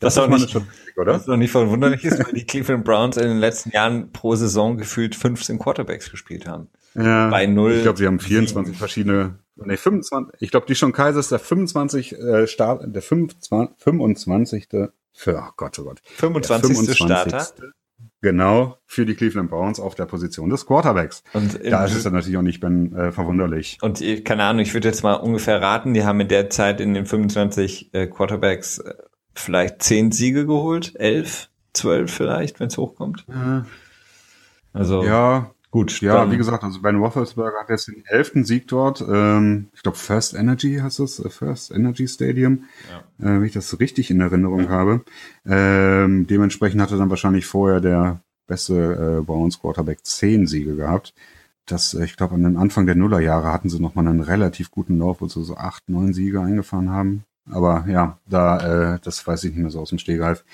das, 0.00 0.14
das, 0.14 0.16
ist 0.16 0.28
nicht, 0.28 0.50
schon, 0.50 0.66
oder? 0.96 1.12
das 1.12 1.22
ist 1.22 1.28
doch 1.28 1.36
nicht 1.36 1.52
verwunderlich 1.52 2.04
ist, 2.04 2.24
weil 2.24 2.32
die 2.32 2.44
Cleveland 2.44 2.84
Browns 2.84 3.18
in 3.18 3.28
den 3.28 3.38
letzten 3.38 3.70
Jahren 3.70 4.10
pro 4.10 4.34
Saison 4.36 4.78
gefühlt 4.78 5.14
15 5.14 5.58
Quarterbacks 5.58 6.10
gespielt 6.10 6.46
haben. 6.46 6.68
Ja, 6.94 7.28
bei 7.28 7.46
null. 7.46 7.74
Ich 7.74 7.82
glaube, 7.82 7.98
sie 7.98 8.06
haben 8.06 8.18
24 8.18 8.72
7. 8.72 8.78
verschiedene, 8.78 9.38
nee, 9.56 9.76
25. 9.76 10.40
Ich 10.40 10.50
glaube, 10.50 10.66
die 10.66 10.74
schon 10.74 10.92
Kaiser 10.92 11.20
ist 11.20 11.32
der 11.32 11.38
25 11.38 12.12
äh, 12.12 12.46
Start, 12.46 12.84
der 12.86 13.02
25, 13.02 13.76
25. 13.78 14.68
Für, 15.12 15.38
oh 15.38 15.52
Gott, 15.56 15.78
oh 15.78 15.84
Gott. 15.84 16.00
25. 16.04 16.76
25. 16.76 16.96
Starter. 16.96 17.72
Genau, 18.22 18.78
für 18.86 19.06
die 19.06 19.14
Cleveland 19.14 19.50
Browns 19.50 19.78
auf 19.78 19.94
der 19.94 20.06
Position 20.06 20.50
des 20.50 20.66
Quarterbacks. 20.66 21.22
Und 21.32 21.60
da 21.64 21.84
ist 21.84 21.94
es 21.94 22.02
dann 22.02 22.12
natürlich 22.12 22.36
auch 22.36 22.42
nicht 22.42 22.60
ben, 22.60 22.94
äh, 22.94 23.12
verwunderlich. 23.12 23.78
Und 23.82 24.02
keine 24.24 24.44
Ahnung, 24.44 24.62
ich 24.62 24.74
würde 24.74 24.88
jetzt 24.88 25.02
mal 25.02 25.14
ungefähr 25.14 25.60
raten, 25.60 25.94
die 25.94 26.04
haben 26.04 26.20
in 26.20 26.28
der 26.28 26.50
Zeit 26.50 26.80
in 26.80 26.94
den 26.94 27.06
25 27.06 27.94
äh, 27.94 28.06
Quarterbacks 28.06 28.78
äh, 28.78 28.94
vielleicht 29.34 29.82
10 29.82 30.12
Siege 30.12 30.46
geholt, 30.46 30.94
11, 30.96 31.50
12 31.74 32.12
vielleicht, 32.12 32.58
wenn 32.58 32.68
es 32.68 32.76
hochkommt. 32.78 33.26
Ja. 33.28 33.66
Also 34.72 35.04
ja, 35.04 35.50
Gut, 35.70 36.00
ja, 36.00 36.30
wie 36.30 36.36
gesagt, 36.36 36.64
also 36.64 36.80
Ben 36.80 36.96
Roethlisberger 36.96 37.60
hat 37.60 37.68
jetzt 37.68 37.88
den 37.88 38.04
elften 38.06 38.44
Sieg 38.44 38.68
dort. 38.68 39.04
Ähm, 39.06 39.68
ich 39.74 39.82
glaube, 39.82 39.98
First 39.98 40.34
Energy 40.34 40.76
heißt 40.76 41.00
es, 41.00 41.18
äh, 41.18 41.28
First 41.28 41.70
Energy 41.70 42.06
Stadium, 42.06 42.64
ja. 42.90 42.98
äh, 43.18 43.40
wenn 43.40 43.44
ich 43.44 43.52
das 43.52 43.78
richtig 43.80 44.10
in 44.10 44.20
Erinnerung 44.20 44.64
ja. 44.64 44.68
habe. 44.68 45.04
Ähm, 45.44 46.26
dementsprechend 46.26 46.80
hatte 46.80 46.96
dann 46.96 47.10
wahrscheinlich 47.10 47.46
vorher 47.46 47.80
der 47.80 48.20
beste 48.46 49.18
äh, 49.18 49.24
Browns 49.24 49.60
Quarterback 49.60 50.04
zehn 50.04 50.46
Siege 50.46 50.76
gehabt. 50.76 51.14
Das, 51.66 51.94
äh, 51.94 52.04
ich 52.04 52.16
glaube, 52.16 52.36
an 52.36 52.44
den 52.44 52.56
Anfang 52.56 52.86
der 52.86 52.94
Nullerjahre 52.94 53.52
hatten 53.52 53.68
sie 53.68 53.80
nochmal 53.80 54.06
einen 54.06 54.20
relativ 54.20 54.70
guten 54.70 54.98
Lauf, 54.98 55.20
wo 55.20 55.26
sie 55.26 55.42
so 55.44 55.56
acht, 55.56 55.82
neun 55.88 56.14
Siege 56.14 56.40
eingefahren 56.40 56.90
haben. 56.90 57.24
Aber 57.50 57.84
ja, 57.88 58.18
da, 58.26 58.94
äh, 58.94 58.98
das 59.02 59.26
weiß 59.26 59.44
ich 59.44 59.50
nicht 59.50 59.60
mehr 59.60 59.70
so 59.70 59.80
aus 59.80 59.90
dem 59.90 59.98
Stegreif. 59.98 60.44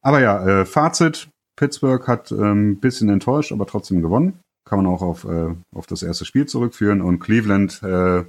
Aber 0.00 0.20
ja, 0.20 0.44
äh, 0.44 0.64
Fazit, 0.64 1.28
Pittsburgh 1.56 2.08
hat 2.08 2.30
ein 2.30 2.42
ähm, 2.42 2.80
bisschen 2.80 3.08
enttäuscht, 3.10 3.52
aber 3.52 3.66
trotzdem 3.66 4.02
gewonnen 4.02 4.40
kann 4.66 4.82
man 4.82 4.86
auch 4.86 5.00
auf, 5.00 5.24
äh, 5.24 5.54
auf 5.72 5.86
das 5.86 6.02
erste 6.02 6.26
Spiel 6.26 6.46
zurückführen. 6.46 7.00
Und 7.00 7.20
Cleveland 7.20 7.82
äh, 7.82 8.24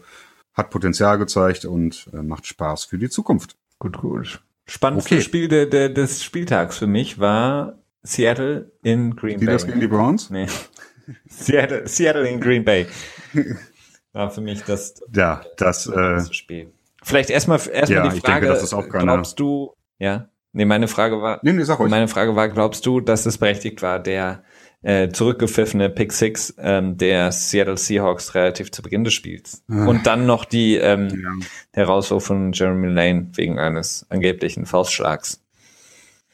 hat 0.53 0.69
Potenzial 0.69 1.17
gezeigt 1.17 1.65
und 1.65 2.09
äh, 2.13 2.21
macht 2.21 2.45
Spaß 2.45 2.85
für 2.85 2.97
die 2.97 3.09
Zukunft. 3.09 3.57
Gut, 3.79 3.97
gut. 3.97 4.41
Spannendstes 4.65 5.17
okay. 5.17 5.21
Spiel 5.21 5.47
de, 5.47 5.69
de, 5.69 5.93
des 5.93 6.23
Spieltags 6.23 6.77
für 6.77 6.87
mich 6.87 7.19
war 7.19 7.79
Seattle 8.03 8.71
in 8.83 9.15
Green 9.15 9.39
die 9.39 9.45
Bay. 9.45 9.53
Das 9.53 9.65
gegen 9.65 9.79
die 9.79 9.87
Browns? 9.87 10.29
Nee. 10.29 10.47
Seattle, 11.27 11.87
Seattle 11.87 12.27
in 12.27 12.39
Green 12.39 12.63
Bay. 12.63 12.87
War 14.13 14.31
für 14.31 14.41
mich 14.41 14.63
das, 14.63 14.95
ja, 15.13 15.41
das, 15.57 15.83
das 15.83 16.29
äh, 16.29 16.33
Spiel. 16.33 16.71
Vielleicht 17.03 17.29
erstmal 17.29 17.59
erstmal 17.69 18.05
ja, 18.05 18.09
die 18.09 18.19
Frage, 18.19 18.41
denke, 18.41 18.47
das 18.47 18.63
ist 18.63 18.73
auch 18.73 18.89
keine... 18.89 19.03
glaubst 19.03 19.39
du, 19.39 19.73
ja? 19.99 20.29
Nee, 20.53 20.65
meine 20.65 20.87
Frage 20.87 21.21
war, 21.21 21.39
nee, 21.43 21.53
nee, 21.53 21.63
sag 21.63 21.79
ruhig. 21.79 21.91
meine 21.91 22.07
Frage 22.07 22.35
war, 22.35 22.49
glaubst 22.49 22.85
du, 22.85 22.99
dass 22.99 23.25
es 23.25 23.37
berechtigt 23.37 23.81
war, 23.81 23.99
der 23.99 24.43
äh, 24.83 25.09
zurückgepfiffene 25.09 25.89
Pick 25.89 26.13
Six 26.13 26.55
ähm, 26.59 26.97
der 26.97 27.31
Seattle 27.31 27.77
Seahawks 27.77 28.35
relativ 28.35 28.71
zu 28.71 28.81
Beginn 28.81 29.03
des 29.03 29.13
Spiels. 29.13 29.63
Ach. 29.69 29.87
Und 29.87 30.05
dann 30.05 30.25
noch 30.25 30.45
die 30.45 30.75
ähm, 30.75 31.09
ja. 31.09 31.47
der 31.75 31.85
Rauswurf 31.85 32.25
von 32.25 32.51
Jeremy 32.53 32.87
Lane 32.87 33.29
wegen 33.33 33.59
eines 33.59 34.05
angeblichen 34.09 34.65
Faustschlags. 34.65 35.41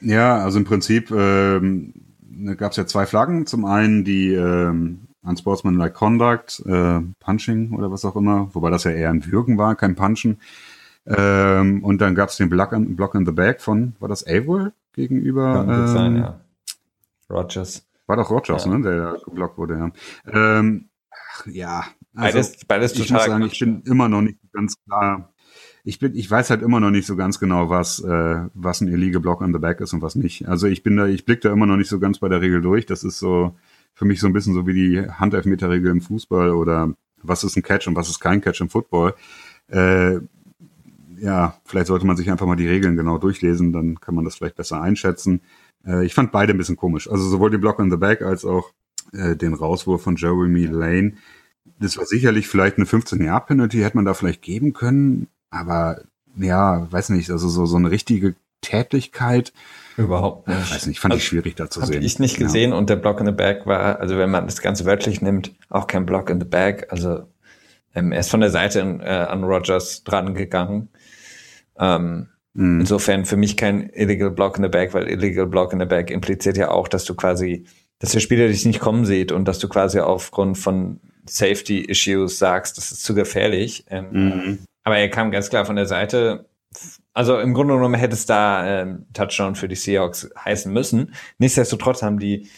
Ja, 0.02 0.38
also 0.38 0.60
im 0.60 0.66
Prinzip 0.66 1.12
ähm, 1.12 1.94
gab 2.58 2.72
es 2.72 2.78
ja 2.78 2.86
zwei 2.86 3.06
Flaggen. 3.06 3.46
Zum 3.46 3.66
einen 3.66 4.04
die 4.04 4.34
ähm, 4.34 5.08
Unsportsmanlike 5.24 5.94
Conduct, 5.94 6.62
äh, 6.66 7.00
Punching 7.20 7.72
oder 7.72 7.91
was 7.91 8.04
auch 8.04 8.16
immer, 8.16 8.50
wobei 8.54 8.70
das 8.70 8.84
ja 8.84 8.91
eher 8.91 9.10
ein 9.10 9.26
Würgen 9.26 9.58
war, 9.58 9.76
kein 9.76 9.96
Punchen. 9.96 10.39
Ähm, 11.06 11.84
und 11.84 12.00
dann 12.02 12.16
gab 12.16 12.30
es 12.30 12.38
den 12.38 12.50
Block 12.50 12.74
in, 12.74 12.96
Block 12.96 13.16
in 13.16 13.26
the 13.26 13.32
Back 13.32 13.62
von, 13.62 13.96
war 14.00 14.10
das 14.10 14.26
Averill 14.26 14.74
gegenüber? 14.94 15.66
Kann 15.66 15.70
ähm, 15.70 15.88
sein, 15.88 16.18
ja. 16.18 16.39
Rogers. 17.30 17.86
War 18.08 18.18
doch 18.18 18.30
Rogers, 18.30 18.66
ja. 18.66 18.78
ne, 18.78 18.84
der 18.84 19.18
geblockt 19.24 19.58
wurde, 19.58 19.78
ja. 19.78 20.60
Ähm, 20.60 20.89
ach, 21.12 21.45
ja. 21.47 21.86
Also, 22.16 22.38
beides, 22.38 22.66
beides 22.66 22.93
ich 22.93 23.12
muss 23.12 23.26
sagen, 23.26 23.43
ich 23.45 23.60
bin 23.60 23.82
immer 23.86 24.10
noch 24.10 24.22
nicht 24.22 24.39
ganz 24.51 24.76
klar. 24.86 25.34
Ich 25.86 25.99
bin, 25.99 26.16
ich 26.16 26.30
weiß 26.30 26.49
halt 26.49 26.62
immer 26.62 26.80
noch 26.80 26.91
nicht 26.91 27.06
so 27.06 27.16
ganz 27.16 27.39
genau, 27.39 27.70
was, 27.70 27.99
äh, 27.99 28.45
was 28.54 28.82
ein 28.82 28.88
Illegal 28.88 29.22
Block 29.22 29.41
on 29.41 29.51
the 29.51 29.60
Back 29.60 29.82
ist 29.82 29.93
und 29.93 30.01
was 30.01 30.16
nicht. 30.16 30.47
Also 30.47 30.68
ich 30.68 30.84
bin 30.84 30.95
da, 30.95 31.08
ich 31.08 31.26
blick 31.26 31.41
da 31.41 31.51
immer 31.51 31.66
noch 31.66 31.76
nicht 31.76 31.89
so 31.89 31.99
ganz 31.99 32.20
bei 32.20 32.30
der 32.30 32.41
Regel 32.41 32.62
durch. 32.62 32.86
Das 32.86 33.04
ist 33.04 33.20
so 33.20 33.56
für 33.93 34.06
mich 34.06 34.20
so 34.20 34.28
ein 34.28 34.34
bisschen 34.34 34.54
so 34.54 34.66
wie 34.66 34.74
die 34.74 35.10
Handelfmeterregel 35.10 35.91
im 35.91 36.01
Fußball 36.01 36.51
oder 36.51 36.93
was 37.22 37.43
ist 37.43 37.56
ein 37.58 37.64
Catch 37.64 37.88
und 37.88 37.95
was 37.95 38.10
ist 38.10 38.20
kein 38.20 38.41
Catch 38.41 38.62
im 38.62 38.70
Football. 38.70 39.14
Äh, 39.68 40.20
ja, 41.24 41.55
vielleicht 41.65 41.88
sollte 41.88 42.05
man 42.05 42.17
sich 42.17 42.30
einfach 42.30 42.45
mal 42.45 42.57
die 42.57 42.67
Regeln 42.67 42.97
genau 42.97 43.17
durchlesen, 43.17 43.71
dann 43.71 43.99
kann 44.01 44.13
man 44.13 44.26
das 44.26 44.36
vielleicht 44.36 44.57
besser 44.57 44.82
einschätzen. 44.82 45.41
Äh, 45.88 46.05
ich 46.05 46.13
fand 46.13 46.34
beide 46.34 46.53
ein 46.53 46.57
bisschen 46.57 46.76
komisch. 46.76 47.09
Also 47.09 47.24
sowohl 47.24 47.49
den 47.49 47.61
Block 47.61 47.80
in 47.80 47.89
the 47.89 47.97
Back 47.97 48.21
als 48.21 48.43
auch 48.43 48.71
äh, 49.13 49.36
den 49.38 49.53
Rauswurf 49.53 50.03
von 50.03 50.17
Jeremy 50.17 50.65
Lane. 50.65 51.13
Das 51.80 51.97
war 51.97 52.05
sicherlich 52.05 52.49
vielleicht 52.49 52.78
eine 52.78 52.86
15-Jahr-Penalty, 52.86 53.80
hätte 53.80 53.95
man 53.95 54.03
da 54.05 54.13
vielleicht 54.13 54.41
geben 54.41 54.74
können, 54.74 55.28
aber 55.49 56.01
ja, 56.36 56.91
weiß 56.91 57.09
nicht, 57.09 57.30
also 57.30 57.47
so, 57.47 57.65
so 57.65 57.78
eine 57.78 57.89
richtige 57.89 58.36
Tätigkeit. 58.59 59.53
Überhaupt 59.95 60.49
nicht. 60.49 60.74
Weiß 60.74 60.88
nicht, 60.88 60.99
fand 60.99 61.13
also, 61.13 61.21
ich 61.21 61.28
schwierig 61.28 61.55
da 61.55 61.69
zu 61.69 61.80
sehen. 61.80 61.95
Habe 61.95 62.05
ich 62.05 62.19
nicht 62.19 62.38
gesehen 62.38 62.71
ja. 62.71 62.78
und 62.78 62.89
der 62.89 62.97
Block 62.97 63.21
in 63.21 63.28
the 63.28 63.32
Back 63.32 63.65
war, 63.65 63.99
also 63.99 64.17
wenn 64.17 64.30
man 64.30 64.45
das 64.45 64.61
Ganze 64.61 64.84
wörtlich 64.86 65.21
nimmt, 65.21 65.53
auch 65.69 65.88
kein 65.88 66.05
Block 66.05 66.30
in 66.30 66.41
the 66.41 66.45
Back. 66.45 66.88
Also 66.89 67.24
ähm, 67.95 68.11
er 68.11 68.19
ist 68.19 68.30
von 68.30 68.41
der 68.41 68.49
Seite 68.49 68.80
äh, 68.80 69.07
an 69.07 69.45
Rogers 69.45 70.03
dran 70.03 70.34
gegangen. 70.34 70.89
Ähm, 71.80 72.30
mhm. 72.53 72.82
Insofern 72.82 73.26
für 73.26 73.38
mich 73.38 73.57
kein 73.57 73.89
illegal 73.89 74.32
Block 74.32 74.57
in 74.57 74.63
the 74.63 74.69
Back, 74.69 74.93
weil 74.93 75.07
illegal 75.07 75.47
Block 75.47 75.74
in 75.74 75.80
the 75.80 75.86
Back 75.86 76.11
impliziert 76.11 76.57
ja 76.57 76.69
auch, 76.69 76.88
dass 76.88 77.05
du 77.05 77.15
quasi, 77.15 77.65
dass 77.99 78.11
der 78.11 78.19
Spieler 78.19 78.47
dich 78.47 78.65
nicht 78.65 78.80
kommen 78.80 79.05
sieht 79.05 79.32
und 79.32 79.47
dass 79.47 79.59
du 79.59 79.67
quasi 79.67 79.99
aufgrund 79.99 80.57
von 80.57 80.99
Safety 81.26 81.82
Issues 81.82 82.38
sagst, 82.39 82.78
das 82.78 82.91
ist 82.91 83.03
zu 83.03 83.15
gefährlich. 83.15 83.86
Ähm, 83.89 84.07
mhm. 84.11 84.59
Aber 84.84 84.97
er 84.97 85.09
kam 85.09 85.32
ganz 85.32 85.49
klar 85.49 85.65
von 85.65 85.76
der 85.76 85.86
Seite. 85.86 86.49
Also 87.13 87.39
im 87.39 87.53
Grunde 87.53 87.76
genommen 87.76 87.95
hätte 87.95 88.15
es 88.15 88.26
da 88.26 88.82
ähm, 88.82 89.05
Touchdown 89.13 89.55
für 89.55 89.67
die 89.67 89.76
Seahawks 89.76 90.30
heißen 90.38 90.71
müssen. 90.71 91.13
Nichtsdestotrotz 91.38 92.01
haben 92.01 92.19
die 92.19 92.49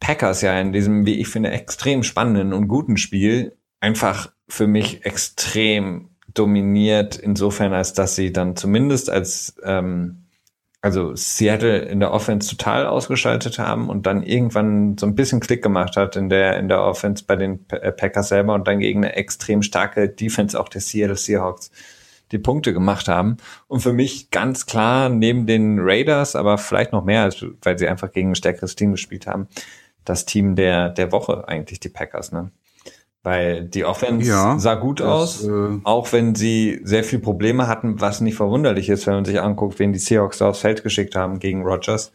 Packers 0.00 0.40
ja 0.40 0.58
in 0.58 0.72
diesem, 0.72 1.04
wie 1.06 1.20
ich 1.20 1.28
finde, 1.28 1.50
extrem 1.50 2.02
spannenden 2.02 2.52
und 2.52 2.68
guten 2.68 2.96
Spiel 2.96 3.56
einfach 3.80 4.32
für 4.48 4.66
mich 4.66 5.04
extrem 5.04 6.08
dominiert, 6.34 7.16
insofern 7.16 7.72
als 7.72 7.92
dass 7.92 8.14
sie 8.16 8.32
dann 8.32 8.56
zumindest 8.56 9.10
als 9.10 9.54
ähm, 9.64 10.24
also 10.82 11.14
Seattle 11.14 11.78
in 11.78 12.00
der 12.00 12.12
Offense 12.12 12.48
total 12.48 12.86
ausgeschaltet 12.86 13.58
haben 13.58 13.90
und 13.90 14.06
dann 14.06 14.22
irgendwann 14.22 14.96
so 14.96 15.06
ein 15.06 15.14
bisschen 15.14 15.40
Klick 15.40 15.62
gemacht 15.62 15.96
hat 15.96 16.16
in 16.16 16.30
der 16.30 16.58
in 16.58 16.68
der 16.68 16.82
Offense 16.82 17.24
bei 17.26 17.36
den 17.36 17.66
äh, 17.70 17.92
Packers 17.92 18.28
selber 18.28 18.54
und 18.54 18.66
dann 18.66 18.80
gegen 18.80 19.04
eine 19.04 19.14
extrem 19.14 19.62
starke 19.62 20.08
Defense 20.08 20.58
auch 20.58 20.68
der 20.68 20.80
Seattle 20.80 21.16
Seahawks 21.16 21.70
die 22.32 22.38
Punkte 22.38 22.72
gemacht 22.72 23.08
haben. 23.08 23.38
Und 23.66 23.80
für 23.80 23.92
mich 23.92 24.30
ganz 24.30 24.64
klar 24.64 25.08
neben 25.08 25.46
den 25.46 25.78
Raiders, 25.80 26.36
aber 26.36 26.58
vielleicht 26.58 26.92
noch 26.92 27.04
mehr, 27.04 27.28
weil 27.62 27.78
sie 27.78 27.88
einfach 27.88 28.12
gegen 28.12 28.30
ein 28.30 28.36
stärkeres 28.36 28.76
Team 28.76 28.92
gespielt 28.92 29.26
haben, 29.26 29.48
das 30.04 30.26
Team 30.26 30.54
der 30.56 30.90
der 30.90 31.12
Woche 31.12 31.46
eigentlich 31.48 31.80
die 31.80 31.88
Packers. 31.88 32.32
Ne? 32.32 32.52
Weil 33.22 33.64
die 33.64 33.84
Offense 33.84 34.26
ja, 34.30 34.58
sah 34.58 34.76
gut 34.76 35.00
das, 35.00 35.06
aus, 35.06 35.44
äh, 35.44 35.78
auch 35.84 36.10
wenn 36.12 36.34
sie 36.34 36.80
sehr 36.84 37.04
viel 37.04 37.18
Probleme 37.18 37.66
hatten, 37.66 38.00
was 38.00 38.22
nicht 38.22 38.34
verwunderlich 38.34 38.88
ist, 38.88 39.06
wenn 39.06 39.14
man 39.14 39.24
sich 39.26 39.40
anguckt, 39.40 39.78
wen 39.78 39.92
die 39.92 39.98
Seahawks 39.98 40.38
da 40.38 40.48
aufs 40.48 40.60
Feld 40.60 40.82
geschickt 40.82 41.16
haben 41.16 41.38
gegen 41.38 41.62
Rogers. 41.62 42.12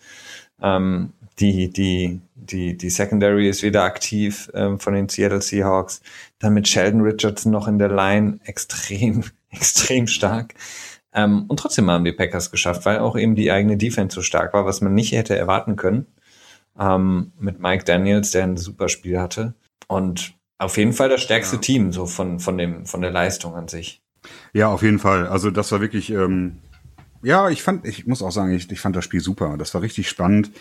Ähm, 0.60 1.14
die, 1.40 1.70
die, 1.70 2.22
die, 2.34 2.78
die 2.78 2.90
Secondary 2.90 3.48
ist 3.50 3.62
wieder 3.62 3.84
aktiv 3.84 4.50
ähm, 4.54 4.80
von 4.80 4.94
den 4.94 5.10
Seattle 5.10 5.42
Seahawks. 5.42 6.02
Dann 6.40 6.54
mit 6.54 6.68
Sheldon 6.68 7.02
Richardson 7.02 7.52
noch 7.52 7.68
in 7.68 7.78
der 7.78 7.90
Line 7.90 8.40
extrem, 8.46 9.24
extrem 9.50 10.08
stark. 10.08 10.56
Ähm, 11.14 11.46
und 11.48 11.58
trotzdem 11.58 11.90
haben 11.90 12.06
die 12.06 12.14
Packers 12.14 12.52
geschafft, 12.52 12.86
weil 12.86 13.00
auch 13.00 13.18
eben 13.18 13.36
die 13.36 13.52
eigene 13.52 13.78
Defense 13.78 14.16
so 14.16 14.22
stark 14.22 14.54
war, 14.54 14.66
was 14.66 14.82
man 14.82 14.94
nicht 14.94 15.12
hätte 15.12 15.36
erwarten 15.36 15.76
können. 15.76 16.08
Ähm, 16.80 17.32
mit 17.40 17.60
Mike 17.60 17.86
Daniels, 17.86 18.32
der 18.32 18.44
ein 18.44 18.58
super 18.58 18.90
Spiel 18.90 19.20
hatte. 19.20 19.54
Und 19.88 20.34
auf 20.58 20.78
jeden 20.78 20.94
Fall 20.94 21.10
das 21.10 21.22
stärkste 21.22 21.58
ja. 21.58 21.62
Team, 21.62 21.92
so 21.92 22.06
von, 22.06 22.40
von, 22.40 22.58
dem, 22.58 22.86
von 22.86 23.02
der 23.02 23.12
Leistung 23.12 23.56
an 23.56 23.68
sich. 23.68 24.02
Ja, 24.54 24.70
auf 24.70 24.82
jeden 24.82 25.00
Fall. 25.00 25.28
Also 25.28 25.52
das 25.52 25.72
war 25.72 25.82
wirklich, 25.82 26.10
ähm, 26.12 26.58
ja, 27.22 27.50
ich 27.50 27.64
fand, 27.64 27.86
ich 27.86 28.08
muss 28.08 28.22
auch 28.22 28.32
sagen, 28.32 28.54
ich, 28.54 28.72
ich 28.72 28.80
fand 28.80 28.96
das 28.96 29.06
Spiel 29.06 29.22
super. 29.22 29.58
Das 29.58 29.74
war 29.74 29.82
richtig 29.82 30.10
spannend. 30.10 30.52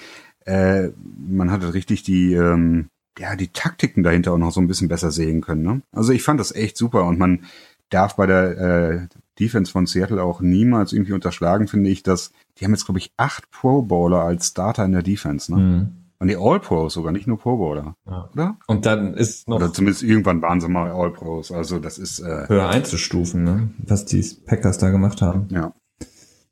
Äh, 0.45 0.89
man 1.29 1.51
hatte 1.51 1.75
richtig 1.75 2.03
die, 2.03 2.35
ähm, 2.35 2.89
ja, 3.19 3.37
die 3.37 3.49
Taktiken 3.49 4.03
dahinter 4.03 4.33
auch 4.33 4.39
noch 4.39 4.53
so 4.53 4.61
ein 4.61 4.67
bisschen 4.67 4.89
besser 4.89 5.11
sehen 5.11 5.41
können. 5.41 5.63
Ne? 5.63 5.83
Also 5.93 6.13
ich 6.13 6.23
fand 6.23 6.41
das 6.41 6.55
echt 6.55 6.77
super 6.77 7.05
und 7.05 7.19
man 7.19 7.45
darf 7.91 8.17
bei 8.17 8.27
der 8.27 8.59
äh, 8.59 9.07
Defense 9.39 9.71
von 9.71 9.87
Seattle 9.87 10.23
auch 10.23 10.41
niemals 10.41 10.93
irgendwie 10.93 11.13
unterschlagen, 11.13 11.69
finde 11.69 11.91
ich, 11.91 12.03
dass 12.03 12.33
die 12.59 12.65
haben 12.65 12.73
jetzt, 12.73 12.87
glaube 12.87 12.99
ich, 12.99 13.13
acht 13.17 13.51
Pro 13.51 13.83
Bowler 13.83 14.23
als 14.23 14.49
Starter 14.49 14.85
in 14.85 14.93
der 14.93 15.03
Defense. 15.03 15.55
Ne? 15.55 15.61
Mhm. 15.61 16.04
Und 16.19 16.29
die 16.29 16.37
All-Pros 16.37 16.95
sogar, 16.95 17.13
nicht 17.13 17.27
nur 17.27 17.39
Pro 17.39 17.57
Bowler. 17.57 17.97
Ja. 18.07 18.31
Oder? 18.33 18.57
Und 18.67 18.87
dann 18.87 19.15
ist 19.15 19.49
noch. 19.49 19.57
Oder 19.57 19.73
zumindest 19.73 20.03
irgendwann 20.03 20.41
waren 20.43 20.61
sie 20.61 20.69
mal 20.69 20.91
All-Pros. 20.91 21.53
Also 21.53 21.79
das 21.79 21.99
ist. 21.99 22.21
Äh, 22.21 22.49
höher 22.49 22.69
einzustufen, 22.69 23.45
ne? 23.45 23.71
Was 23.79 24.05
die 24.05 24.25
Packers 24.47 24.79
da 24.79 24.91
gemacht 24.91 25.23
haben. 25.23 25.49
Ja. 25.51 25.75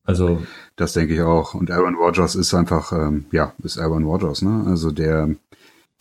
Also. 0.04 0.42
Das 0.76 0.94
denke 0.94 1.14
ich 1.14 1.22
auch. 1.22 1.54
Und 1.54 1.70
Aaron 1.70 1.94
Rodgers 1.94 2.34
ist 2.34 2.54
einfach, 2.54 2.92
ähm, 2.92 3.26
ja, 3.30 3.52
ist 3.62 3.78
Aaron 3.78 4.04
Rodgers, 4.04 4.42
ne? 4.42 4.64
Also 4.66 4.90
der 4.90 5.36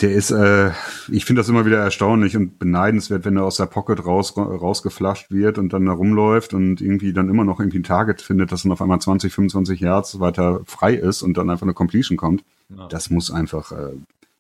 der 0.01 0.11
ist, 0.11 0.31
äh, 0.31 0.71
ich 1.11 1.25
finde 1.25 1.41
das 1.41 1.49
immer 1.49 1.65
wieder 1.65 1.77
erstaunlich 1.77 2.35
und 2.35 2.57
beneidenswert, 2.57 3.25
wenn 3.25 3.37
er 3.37 3.43
aus 3.43 3.57
der 3.57 3.67
Pocket 3.67 4.03
raus, 4.05 4.35
rausgeflasht 4.35 5.31
wird 5.31 5.57
und 5.57 5.73
dann 5.73 5.85
da 5.85 5.91
rumläuft 5.91 6.53
und 6.53 6.81
irgendwie 6.81 7.13
dann 7.13 7.29
immer 7.29 7.43
noch 7.43 7.59
irgendwie 7.59 7.79
ein 7.79 7.83
Target 7.83 8.21
findet, 8.21 8.51
das 8.51 8.63
dann 8.63 8.71
auf 8.71 8.81
einmal 8.81 8.99
20, 8.99 9.31
25 9.31 9.79
Yards 9.79 10.19
weiter 10.19 10.61
frei 10.65 10.95
ist 10.95 11.21
und 11.21 11.37
dann 11.37 11.49
einfach 11.49 11.65
eine 11.65 11.73
Completion 11.73 12.17
kommt. 12.17 12.43
Ja. 12.75 12.87
Das 12.87 13.09
muss 13.09 13.31
einfach 13.31 13.71
äh, 13.71 13.95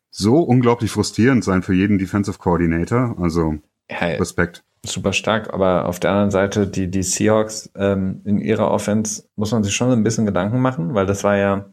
so 0.09 0.39
unglaublich 0.39 0.91
frustrierend 0.91 1.43
sein 1.43 1.63
für 1.63 1.73
jeden 1.73 1.97
Defensive 1.97 2.37
Coordinator. 2.37 3.15
Also 3.19 3.55
ja, 3.89 3.97
Respekt. 3.97 4.63
Super 4.85 5.13
stark, 5.13 5.53
aber 5.53 5.85
auf 5.85 5.99
der 5.99 6.11
anderen 6.11 6.31
Seite, 6.31 6.65
die, 6.67 6.89
die 6.89 7.03
Seahawks 7.03 7.69
ähm, 7.75 8.21
in 8.25 8.39
ihrer 8.39 8.71
Offense 8.71 9.23
muss 9.35 9.51
man 9.51 9.63
sich 9.63 9.75
schon 9.75 9.91
ein 9.91 10.03
bisschen 10.03 10.25
Gedanken 10.25 10.59
machen, 10.59 10.95
weil 10.95 11.05
das 11.05 11.23
war 11.23 11.37
ja, 11.37 11.65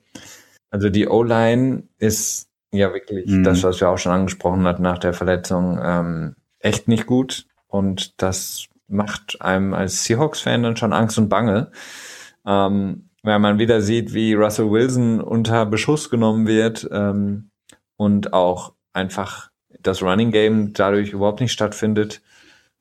also 0.71 0.91
die 0.91 1.09
O-Line 1.09 1.85
ist 1.99 2.49
ja, 2.71 2.93
wirklich. 2.93 3.27
Mhm. 3.27 3.45
Das, 3.45 3.63
was 3.63 3.81
wir 3.81 3.89
auch 3.89 3.99
schon 3.99 4.13
angesprochen 4.13 4.65
hatten 4.65 4.83
nach 4.83 4.99
der 4.99 5.15
Verletzung, 5.15 5.79
ähm, 5.83 6.35
echt 6.59 6.89
nicht 6.89 7.07
gut. 7.07 7.47
Und 7.67 8.21
das 8.23 8.67
macht 8.89 9.41
einem 9.41 9.75
als 9.75 10.05
Seahawks-Fan 10.05 10.63
dann 10.63 10.77
schon 10.77 10.93
Angst 10.93 11.19
und 11.19 11.29
Bange. 11.29 11.71
Ähm, 12.47 13.08
weil 13.23 13.39
man 13.39 13.59
wieder 13.59 13.81
sieht, 13.81 14.15
wie 14.15 14.35
Russell 14.35 14.71
Wilson 14.71 15.21
unter 15.21 15.67
Beschuss 15.67 16.11
genommen 16.11 16.47
wird 16.47 16.89
ähm, 16.93 17.51
und 17.97 18.33
auch 18.33 18.75
einfach 18.93 19.51
das 19.81 20.03
Running 20.03 20.31
Game 20.31 20.73
dadurch 20.73 21.11
überhaupt 21.11 21.41
nicht 21.41 21.53
stattfindet. 21.53 22.23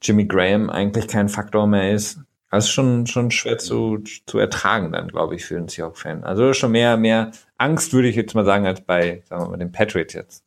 Jimmy 0.01 0.25
Graham 0.25 0.69
eigentlich 0.69 1.07
kein 1.07 1.29
Faktor 1.29 1.67
mehr 1.67 1.93
ist. 1.93 2.19
Das 2.49 2.65
ist 2.65 2.71
schon, 2.71 3.07
schon 3.07 3.29
schwer 3.29 3.57
zu, 3.57 3.99
zu 4.25 4.37
ertragen 4.37 4.93
dann, 4.93 5.09
glaube 5.09 5.35
ich, 5.35 5.45
für 5.45 5.57
einen 5.57 5.67
Seahawks-Fan. 5.67 6.23
Also 6.23 6.53
schon 6.53 6.71
mehr, 6.71 6.95
mehr 6.95 7.31
Angst, 7.57 7.93
würde 7.93 8.07
ich 8.07 8.15
jetzt 8.15 8.35
mal 8.35 8.45
sagen, 8.45 8.65
als 8.65 8.81
bei, 8.81 9.21
sagen 9.25 9.43
wir 9.43 9.49
mal, 9.49 9.57
den 9.57 9.71
Patriots 9.71 10.13
jetzt. 10.13 10.46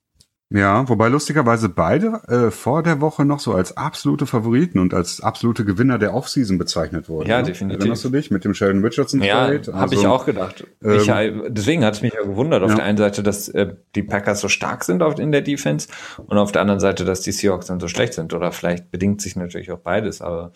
Ja, 0.53 0.89
wobei 0.89 1.07
lustigerweise 1.07 1.69
beide 1.69 2.23
äh, 2.27 2.51
vor 2.51 2.83
der 2.83 3.01
Woche 3.01 3.25
noch 3.25 3.39
so 3.39 3.55
als 3.55 3.77
absolute 3.77 4.27
Favoriten 4.27 4.81
und 4.81 4.93
als 4.93 5.21
absolute 5.21 5.65
Gewinner 5.65 5.97
der 5.97 6.13
Offseason 6.13 6.59
bezeichnet 6.59 7.09
wurden. 7.09 7.31
Ja, 7.31 7.39
ne? 7.39 7.45
definitiv. 7.45 7.79
Erinnerst 7.79 8.05
du 8.05 8.09
dich 8.09 8.33
mit 8.33 8.45
dem 8.45 8.53
Sheldon 8.55 8.85
Richardson 8.85 9.23
Ja, 9.23 9.47
habe 9.47 9.73
also, 9.73 9.95
ich 9.95 10.07
auch 10.09 10.27
gedacht. 10.27 10.67
Ähm, 10.83 10.99
ich, 10.99 11.53
deswegen 11.53 11.85
hat 11.85 11.95
es 11.95 12.03
mich 12.03 12.15
ja 12.15 12.23
gewundert, 12.23 12.65
auf 12.65 12.71
ja. 12.71 12.77
der 12.77 12.85
einen 12.85 12.99
Seite, 12.99 13.23
dass 13.23 13.49
äh, 13.49 13.75
die 13.95 14.03
Packers 14.03 14.41
so 14.41 14.49
stark 14.49 14.83
sind 14.83 15.05
auf, 15.05 15.21
in 15.21 15.31
der 15.31 15.43
Defense 15.43 15.87
und 16.17 16.37
auf 16.37 16.51
der 16.51 16.63
anderen 16.63 16.81
Seite, 16.81 17.05
dass 17.05 17.21
die 17.21 17.31
Seahawks 17.31 17.67
dann 17.67 17.79
so 17.79 17.87
schlecht 17.87 18.15
sind. 18.15 18.35
Oder 18.35 18.51
vielleicht 18.51 18.91
bedingt 18.91 19.23
sich 19.23 19.37
natürlich 19.37 19.71
auch 19.71 19.79
beides, 19.79 20.21
aber 20.21 20.53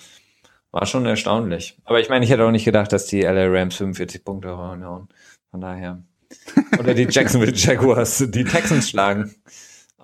war 0.72 0.86
schon 0.86 1.06
erstaunlich. 1.06 1.78
Aber 1.84 2.00
ich 2.00 2.08
meine, 2.08 2.24
ich 2.24 2.32
hätte 2.32 2.44
auch 2.44 2.50
nicht 2.50 2.64
gedacht, 2.64 2.92
dass 2.92 3.06
die 3.06 3.22
LA 3.22 3.46
Rams 3.46 3.76
45 3.76 4.24
Punkte 4.24 4.56
hauen. 4.56 5.06
Von 5.52 5.60
daher. 5.60 6.02
Oder 6.80 6.94
die 6.94 7.04
Jacksonville 7.08 7.54
Jaguars 7.54 8.24
die 8.28 8.42
Texans 8.42 8.90
schlagen. 8.90 9.32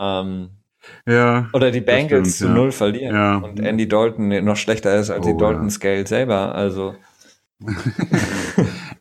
Ähm, 0.00 0.50
ja. 1.06 1.48
Oder 1.52 1.70
die 1.70 1.80
Bengals 1.80 2.36
stimmt, 2.36 2.50
zu 2.50 2.54
null 2.54 2.72
verlieren. 2.72 3.14
Ja. 3.14 3.36
Und 3.36 3.60
Andy 3.60 3.86
Dalton 3.86 4.44
noch 4.44 4.56
schlechter 4.56 4.98
ist 4.98 5.10
als 5.10 5.26
oh, 5.26 5.30
die 5.30 5.36
Dalton. 5.36 5.70
Scale 5.70 6.06
selber. 6.06 6.54
Also. 6.54 6.94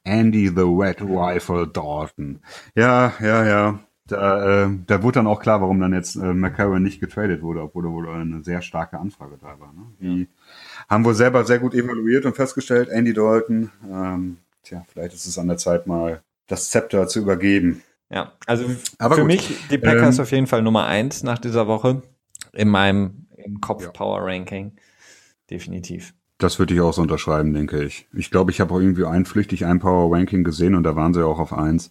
Andy 0.03 0.47
the 0.47 0.55
Wet 0.57 1.01
Rifle 1.01 1.67
Dalton. 1.67 2.41
Ja, 2.75 3.13
ja, 3.21 3.45
ja. 3.45 3.79
Da, 4.05 4.65
äh, 4.65 4.69
da 4.87 5.03
wurde 5.03 5.19
dann 5.19 5.27
auch 5.27 5.39
klar, 5.39 5.61
warum 5.61 5.79
dann 5.79 5.93
jetzt 5.93 6.15
äh, 6.15 6.33
McCarron 6.33 6.81
nicht 6.81 6.99
getradet 6.99 7.43
wurde, 7.43 7.61
obwohl 7.61 7.83
da 7.83 7.89
wohl 7.89 8.09
eine 8.09 8.43
sehr 8.43 8.63
starke 8.63 8.97
Anfrage 8.97 9.37
da 9.39 9.59
war. 9.59 9.71
Ne? 9.71 9.85
Die, 9.99 10.27
haben 10.89 11.05
wir 11.05 11.13
selber 11.13 11.45
sehr 11.45 11.59
gut 11.59 11.75
evaluiert 11.75 12.25
und 12.25 12.35
festgestellt, 12.35 12.89
Andy 12.89 13.13
Dalton, 13.13 13.69
ähm, 13.87 14.37
tja, 14.63 14.83
vielleicht 14.91 15.13
ist 15.13 15.27
es 15.27 15.37
an 15.37 15.47
der 15.47 15.57
Zeit 15.57 15.85
mal 15.85 16.23
das 16.47 16.71
Zepter 16.71 17.07
zu 17.07 17.19
übergeben. 17.19 17.83
Ja, 18.09 18.33
also 18.47 18.65
Aber 18.97 19.15
für 19.15 19.21
gut. 19.21 19.27
mich 19.27 19.57
die 19.69 19.77
Packers 19.77 20.17
ähm, 20.17 20.23
auf 20.23 20.31
jeden 20.31 20.47
Fall 20.47 20.61
Nummer 20.61 20.85
eins 20.85 21.23
nach 21.23 21.37
dieser 21.37 21.67
Woche 21.67 22.01
in 22.53 22.69
meinem 22.69 23.27
im 23.37 23.61
Kopf 23.61 23.83
ja. 23.83 23.89
Power 23.91 24.21
Ranking. 24.21 24.73
Definitiv. 25.49 26.13
Das 26.37 26.57
würde 26.57 26.73
ich 26.73 26.81
auch 26.81 26.93
so 26.93 27.01
unterschreiben, 27.01 27.53
denke 27.53 27.83
ich. 27.83 28.07
Ich 28.13 28.31
glaube, 28.31 28.51
ich 28.51 28.61
habe 28.61 28.73
auch 28.73 28.79
irgendwie 28.79 29.05
einflüchtig 29.05 29.65
ein 29.65 29.79
Power 29.79 30.15
Ranking 30.15 30.43
gesehen 30.43 30.75
und 30.75 30.83
da 30.83 30.95
waren 30.95 31.13
sie 31.13 31.25
auch 31.25 31.39
auf 31.39 31.53
eins. 31.53 31.89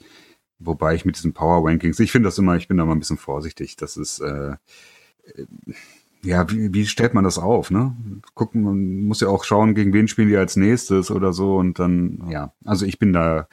Wobei 0.59 0.95
ich 0.95 1.05
mit 1.05 1.17
diesen 1.17 1.35
Power 1.35 1.69
Rankings, 1.69 2.01
ich 2.01 2.11
finde 2.11 2.29
das 2.29 2.39
immer, 2.39 2.57
ich 2.57 2.67
bin 2.67 2.79
da 2.79 2.85
mal 2.85 2.93
ein 2.93 2.99
bisschen 2.99 3.19
vorsichtig. 3.19 3.77
Das 3.77 3.97
ist, 3.97 4.21
äh, 4.21 4.57
ja, 6.23 6.51
wie, 6.51 6.73
wie 6.75 6.87
stellt 6.87 7.15
man 7.15 7.25
das 7.25 7.39
auf, 7.39 7.71
ne? 7.71 7.95
Gucken, 8.35 8.63
man 8.63 9.03
muss 9.03 9.21
ja 9.21 9.29
auch 9.29 9.45
schauen, 9.45 9.75
gegen 9.75 9.93
wen 9.93 10.09
spielen 10.09 10.29
die 10.29 10.37
als 10.37 10.57
nächstes 10.57 11.11
oder 11.11 11.33
so 11.33 11.57
und 11.57 11.79
dann, 11.79 12.29
ja, 12.29 12.53
also 12.65 12.87
ich 12.87 12.99
bin 12.99 13.13
da, 13.13 13.49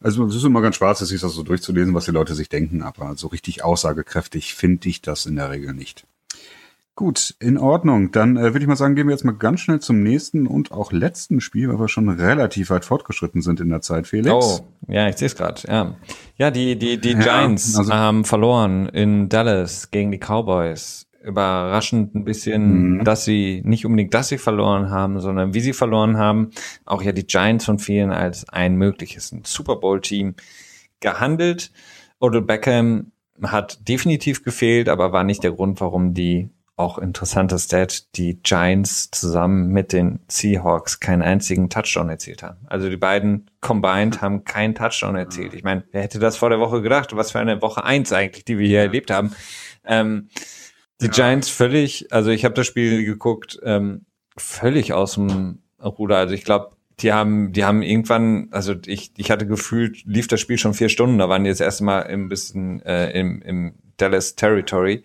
also 0.00 0.26
es 0.26 0.34
ist 0.36 0.44
immer 0.44 0.60
ganz 0.60 0.76
spaßig, 0.76 1.08
sich 1.08 1.20
das 1.20 1.32
so 1.32 1.42
durchzulesen, 1.42 1.94
was 1.94 2.04
die 2.04 2.10
Leute 2.10 2.34
sich 2.34 2.48
denken, 2.48 2.82
aber 2.82 3.16
so 3.16 3.28
richtig 3.28 3.64
aussagekräftig 3.64 4.54
finde 4.54 4.88
ich 4.88 5.02
das 5.02 5.26
in 5.26 5.36
der 5.36 5.50
Regel 5.50 5.74
nicht. 5.74 6.06
Gut, 6.96 7.34
in 7.40 7.58
Ordnung. 7.58 8.12
Dann 8.12 8.36
äh, 8.36 8.42
würde 8.42 8.60
ich 8.60 8.66
mal 8.68 8.76
sagen, 8.76 8.94
gehen 8.94 9.08
wir 9.08 9.14
jetzt 9.14 9.24
mal 9.24 9.32
ganz 9.32 9.60
schnell 9.60 9.80
zum 9.80 10.04
nächsten 10.04 10.46
und 10.46 10.70
auch 10.70 10.92
letzten 10.92 11.40
Spiel, 11.40 11.68
weil 11.68 11.80
wir 11.80 11.88
schon 11.88 12.08
relativ 12.08 12.70
weit 12.70 12.84
fortgeschritten 12.84 13.42
sind 13.42 13.58
in 13.58 13.68
der 13.68 13.80
Zeit, 13.80 14.06
Felix. 14.06 14.32
Oh, 14.32 14.60
ja, 14.86 15.08
ich 15.08 15.16
sehe 15.16 15.26
es 15.26 15.34
gerade. 15.34 15.60
Ja, 15.66 15.96
ja, 16.36 16.52
die 16.52 16.78
die 16.78 17.00
die 17.00 17.16
Giants 17.16 17.76
also, 17.76 17.92
haben 17.92 18.24
verloren 18.24 18.88
in 18.88 19.28
Dallas 19.28 19.90
gegen 19.90 20.12
die 20.12 20.20
Cowboys. 20.20 21.08
Überraschend 21.24 22.14
ein 22.14 22.24
bisschen, 22.24 22.96
mhm. 22.98 23.04
dass 23.04 23.24
sie 23.24 23.62
nicht 23.64 23.86
unbedingt, 23.86 24.12
dass 24.14 24.28
sie 24.28 24.38
verloren 24.38 24.90
haben, 24.90 25.20
sondern 25.20 25.54
wie 25.54 25.60
sie 25.60 25.72
verloren 25.72 26.18
haben. 26.18 26.50
Auch 26.84 27.02
ja 27.02 27.12
die 27.12 27.26
Giants 27.26 27.64
von 27.64 27.78
vielen 27.78 28.10
als 28.10 28.48
ein 28.48 28.76
mögliches 28.76 29.34
Super 29.44 29.76
Bowl 29.76 30.00
Team 30.00 30.34
gehandelt. 31.00 31.72
Odell 32.20 32.42
Beckham 32.42 33.12
hat 33.42 33.88
definitiv 33.88 34.44
gefehlt, 34.44 34.88
aber 34.88 35.12
war 35.12 35.24
nicht 35.24 35.42
der 35.42 35.52
Grund, 35.52 35.80
warum 35.80 36.14
die 36.14 36.50
auch 36.76 36.98
interessanter 36.98 37.58
Stat, 37.58 38.16
die 38.16 38.42
Giants 38.42 39.10
zusammen 39.12 39.68
mit 39.68 39.92
den 39.92 40.20
Seahawks 40.26 40.98
keinen 40.98 41.22
einzigen 41.22 41.70
Touchdown 41.70 42.08
erzielt 42.08 42.42
haben. 42.42 42.58
Also 42.66 42.90
die 42.90 42.96
beiden 42.96 43.48
combined 43.60 44.20
haben 44.20 44.44
keinen 44.44 44.74
Touchdown 44.74 45.14
erzielt. 45.14 45.54
Ich 45.54 45.62
meine, 45.62 45.84
wer 45.92 46.02
hätte 46.02 46.18
das 46.18 46.36
vor 46.36 46.50
der 46.50 46.58
Woche 46.58 46.82
gedacht? 46.82 47.14
Was 47.14 47.30
für 47.30 47.38
eine 47.38 47.62
Woche 47.62 47.84
eins 47.84 48.12
eigentlich, 48.12 48.44
die 48.44 48.58
wir 48.58 48.66
hier 48.66 48.80
erlebt 48.80 49.12
haben. 49.12 49.34
Ähm, 49.84 50.28
die 51.04 51.08
ja. 51.08 51.12
Giants 51.12 51.48
völlig, 51.48 52.12
also 52.12 52.30
ich 52.30 52.44
habe 52.44 52.54
das 52.54 52.66
Spiel 52.66 53.04
geguckt, 53.04 53.58
ähm, 53.62 54.06
völlig 54.36 54.92
aus 54.92 55.14
dem 55.14 55.60
Ruder. 55.82 56.16
Also 56.16 56.34
ich 56.34 56.44
glaube, 56.44 56.72
die 57.00 57.12
haben, 57.12 57.52
die 57.52 57.64
haben 57.64 57.82
irgendwann, 57.82 58.48
also 58.50 58.74
ich, 58.86 59.12
ich 59.16 59.30
hatte 59.30 59.46
gefühlt, 59.46 60.04
lief 60.04 60.28
das 60.28 60.40
Spiel 60.40 60.58
schon 60.58 60.74
vier 60.74 60.88
Stunden, 60.88 61.18
da 61.18 61.28
waren 61.28 61.44
die 61.44 61.50
jetzt 61.50 61.60
erstmal 61.60 62.04
ein 62.04 62.28
bisschen 62.28 62.82
äh, 62.82 63.10
im, 63.18 63.42
im 63.42 63.74
Dallas 63.96 64.34
Territory 64.34 65.04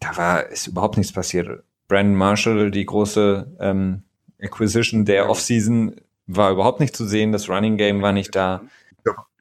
da 0.00 0.16
war 0.16 0.48
ist 0.48 0.66
überhaupt 0.66 0.96
nichts 0.96 1.12
passiert. 1.12 1.62
Brandon 1.88 2.16
Marshall, 2.16 2.70
die 2.70 2.84
große 2.84 3.56
ähm, 3.60 4.02
Acquisition 4.40 5.04
der 5.04 5.28
Offseason, 5.28 5.96
war 6.26 6.52
überhaupt 6.52 6.80
nicht 6.80 6.94
zu 6.94 7.06
sehen. 7.06 7.32
Das 7.32 7.48
Running 7.48 7.76
Game 7.76 8.02
war 8.02 8.12
nicht 8.12 8.34
da. 8.34 8.62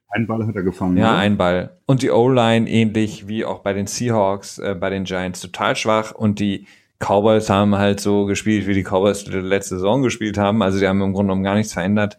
Ein 0.09 0.27
Ball 0.27 0.45
hat 0.47 0.55
er 0.55 0.63
gefangen. 0.63 0.97
Ja, 0.97 1.11
oder? 1.11 1.17
ein 1.19 1.37
Ball. 1.37 1.77
Und 1.85 2.01
die 2.01 2.11
O-Line 2.11 2.69
ähnlich 2.69 3.27
wie 3.27 3.45
auch 3.45 3.59
bei 3.59 3.73
den 3.73 3.87
Seahawks, 3.87 4.57
äh, 4.57 4.75
bei 4.79 4.89
den 4.89 5.03
Giants 5.03 5.41
total 5.41 5.75
schwach. 5.75 6.13
Und 6.13 6.39
die 6.39 6.67
Cowboys 6.99 7.49
haben 7.49 7.75
halt 7.75 7.99
so 7.99 8.25
gespielt, 8.25 8.67
wie 8.67 8.73
die 8.73 8.83
Cowboys 8.83 9.25
die 9.25 9.31
letzte 9.31 9.75
Saison 9.75 10.01
gespielt 10.01 10.37
haben. 10.37 10.61
Also 10.61 10.79
die 10.79 10.87
haben 10.87 11.01
im 11.01 11.13
Grunde 11.13 11.31
genommen 11.31 11.43
gar 11.43 11.55
nichts 11.55 11.73
verändert, 11.73 12.17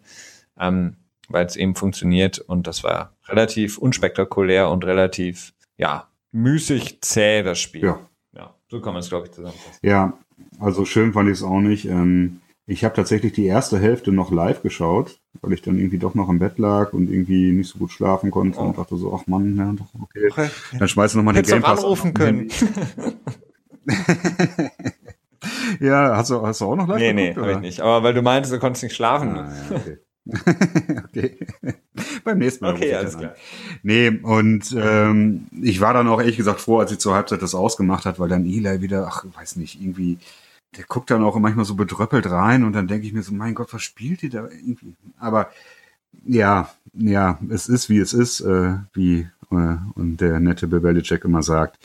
ähm, 0.59 0.97
weil 1.27 1.45
es 1.45 1.55
eben 1.55 1.75
funktioniert. 1.75 2.39
Und 2.39 2.67
das 2.67 2.83
war 2.83 3.13
relativ 3.27 3.77
unspektakulär 3.77 4.69
und 4.69 4.85
relativ, 4.85 5.53
ja, 5.77 6.07
müßig 6.31 7.01
zäh, 7.01 7.43
das 7.43 7.59
Spiel. 7.59 7.83
Ja. 7.83 7.99
So 8.69 8.79
kann 8.81 8.93
man 8.93 9.01
es, 9.01 9.09
glaube 9.09 9.25
ich, 9.25 9.31
zusammenfassen. 9.31 9.79
Ja, 9.81 10.13
also 10.59 10.85
schön 10.85 11.11
fand 11.11 11.29
ich 11.29 11.37
es 11.37 11.43
auch 11.43 11.59
nicht. 11.59 11.85
Ähm, 11.85 12.41
ich 12.67 12.83
habe 12.83 12.95
tatsächlich 12.95 13.33
die 13.33 13.45
erste 13.45 13.79
Hälfte 13.79 14.11
noch 14.11 14.31
live 14.31 14.61
geschaut, 14.61 15.18
weil 15.41 15.53
ich 15.53 15.61
dann 15.61 15.77
irgendwie 15.77 15.97
doch 15.97 16.15
noch 16.15 16.29
im 16.29 16.39
Bett 16.39 16.57
lag 16.57 16.93
und 16.93 17.09
irgendwie 17.09 17.51
nicht 17.51 17.69
so 17.69 17.79
gut 17.79 17.91
schlafen 17.91 18.31
konnte 18.31 18.59
oh. 18.59 18.63
und 18.63 18.77
dachte 18.77 18.97
so, 18.97 19.13
ach 19.13 19.27
Mann, 19.27 19.55
ja, 19.55 19.71
doch, 19.73 19.87
okay. 20.01 20.29
okay. 20.31 20.49
Dann 20.77 20.87
schmeißt 20.87 21.13
du 21.13 21.19
nochmal 21.19 21.35
den 21.35 21.43
Game 21.43 21.61
Pass. 21.61 21.79
anrufen 21.79 22.13
können. 22.13 22.49
ja, 25.79 26.17
hast 26.17 26.29
du, 26.31 26.41
hast 26.41 26.61
du 26.61 26.65
auch 26.65 26.75
noch 26.75 26.87
live 26.87 26.99
Nee, 26.99 27.29
geguckt, 27.29 27.45
nee, 27.45 27.53
hab 27.53 27.61
ich 27.61 27.67
nicht. 27.67 27.81
Aber 27.81 28.03
weil 28.03 28.13
du 28.13 28.21
meintest, 28.21 28.53
du 28.53 28.59
konntest 28.59 28.83
nicht 28.83 28.95
schlafen. 28.95 29.37
Ah, 29.37 29.53
ja, 29.69 29.75
okay. 29.75 29.97
okay. 31.05 31.37
Beim 32.23 32.37
nächsten 32.37 32.65
Mal. 32.65 32.75
Okay, 32.75 32.93
alles 32.93 33.17
klar. 33.17 33.33
Nee, 33.83 34.09
und 34.09 34.75
ähm, 34.77 35.47
ich 35.61 35.81
war 35.81 35.93
dann 35.93 36.07
auch 36.07 36.19
ehrlich 36.19 36.37
gesagt 36.37 36.61
froh, 36.61 36.79
als 36.79 36.91
sie 36.91 36.97
zur 36.97 37.15
Halbzeit 37.15 37.41
das 37.41 37.55
ausgemacht 37.55 38.05
hat, 38.05 38.19
weil 38.19 38.29
dann 38.29 38.45
Eli 38.45 38.81
wieder, 38.81 39.07
ach, 39.07 39.25
weiß 39.33 39.55
nicht, 39.55 39.81
irgendwie, 39.81 40.17
der 40.77 40.85
guckt 40.85 41.09
dann 41.09 41.23
auch 41.23 41.37
manchmal 41.39 41.65
so 41.65 41.75
bedröppelt 41.75 42.29
rein 42.29 42.63
und 42.63 42.73
dann 42.73 42.87
denke 42.87 43.07
ich 43.07 43.13
mir 43.13 43.23
so, 43.23 43.33
mein 43.33 43.55
Gott, 43.55 43.73
was 43.73 43.81
spielt 43.81 44.21
die 44.21 44.29
da 44.29 44.43
irgendwie? 44.43 44.95
Aber 45.17 45.49
ja, 46.25 46.69
ja, 46.93 47.39
es 47.49 47.67
ist 47.67 47.89
wie 47.89 47.99
es 47.99 48.13
ist, 48.13 48.41
äh, 48.41 48.75
wie 48.93 49.27
äh, 49.51 49.77
und 49.95 50.17
der 50.17 50.39
nette 50.39 50.67
Bill 50.67 50.79
Belichick 50.79 51.25
immer 51.25 51.43
sagt, 51.43 51.79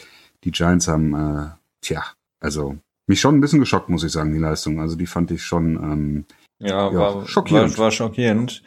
die 0.44 0.50
Giants 0.50 0.88
haben, 0.88 1.14
äh, 1.14 1.50
tja, 1.80 2.04
also 2.40 2.76
mich 3.06 3.20
schon 3.20 3.36
ein 3.36 3.40
bisschen 3.40 3.60
geschockt, 3.60 3.88
muss 3.88 4.04
ich 4.04 4.12
sagen, 4.12 4.32
die 4.32 4.38
Leistung. 4.38 4.80
Also 4.80 4.96
die 4.96 5.06
fand 5.06 5.30
ich 5.30 5.42
schon 5.42 5.76
ähm, 5.76 6.24
ja, 6.58 6.90
ja 6.90 6.94
war, 6.94 7.26
schockierend. 7.26 7.76
War, 7.78 7.84
war 7.84 7.90
schockierend. 7.90 8.62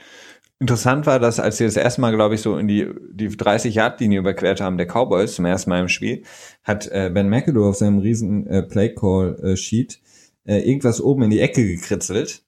Interessant 0.60 1.06
war, 1.06 1.20
dass 1.20 1.40
als 1.40 1.58
sie 1.58 1.66
das 1.66 1.78
erste 1.78 2.02
Mal, 2.02 2.16
glaube 2.16 2.34
ich, 2.34 2.42
so 2.42 2.58
in 2.58 2.68
die, 2.68 2.88
die 3.12 3.30
30-Yard-Linie 3.30 4.20
überquert 4.20 4.60
haben, 4.60 4.78
der 4.78 4.88
Cowboys 4.88 5.36
zum 5.36 5.46
ersten 5.46 5.70
Mal 5.70 5.82
im 5.82 5.88
Spiel, 5.88 6.24
hat 6.64 6.88
äh, 6.88 7.12
Ben 7.14 7.30
McAdoo 7.30 7.70
auf 7.70 7.76
seinem 7.76 8.00
riesen 8.00 8.48
äh, 8.48 8.64
Play-Call-Sheet 8.64 10.00
äh, 10.48 10.60
irgendwas 10.60 11.00
oben 11.00 11.24
in 11.24 11.30
die 11.30 11.40
Ecke 11.40 11.66
gekritzelt. 11.66 12.44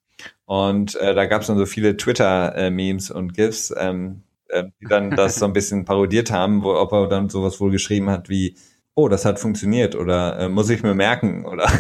Und 0.46 0.96
äh, 0.96 1.14
da 1.14 1.26
gab 1.26 1.42
es 1.42 1.48
dann 1.48 1.58
so 1.58 1.66
viele 1.66 1.96
Twitter-Memes 1.96 3.12
und 3.12 3.36
GIFs, 3.36 3.74
ähm, 3.78 4.24
äh, 4.48 4.66
die 4.82 4.86
dann 4.86 5.12
das 5.16 5.36
so 5.36 5.46
ein 5.46 5.54
bisschen 5.54 5.86
parodiert 5.86 6.32
haben, 6.32 6.64
wo 6.64 6.74
ob 6.74 6.92
er 6.92 7.08
dann 7.08 7.30
sowas 7.30 7.60
wohl 7.62 7.72
geschrieben 7.72 8.10
hat 8.10 8.30
wie 8.30 8.56
oh, 8.96 9.08
das 9.08 9.24
hat 9.24 9.40
funktioniert 9.40 9.96
oder 9.96 10.40
äh, 10.40 10.50
muss 10.50 10.70
ich 10.70 10.84
mir 10.84 10.94
merken 10.94 11.46
oder 11.46 11.72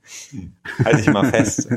halte 0.84 1.00
ich 1.00 1.08
mal 1.08 1.26
fest. 1.30 1.68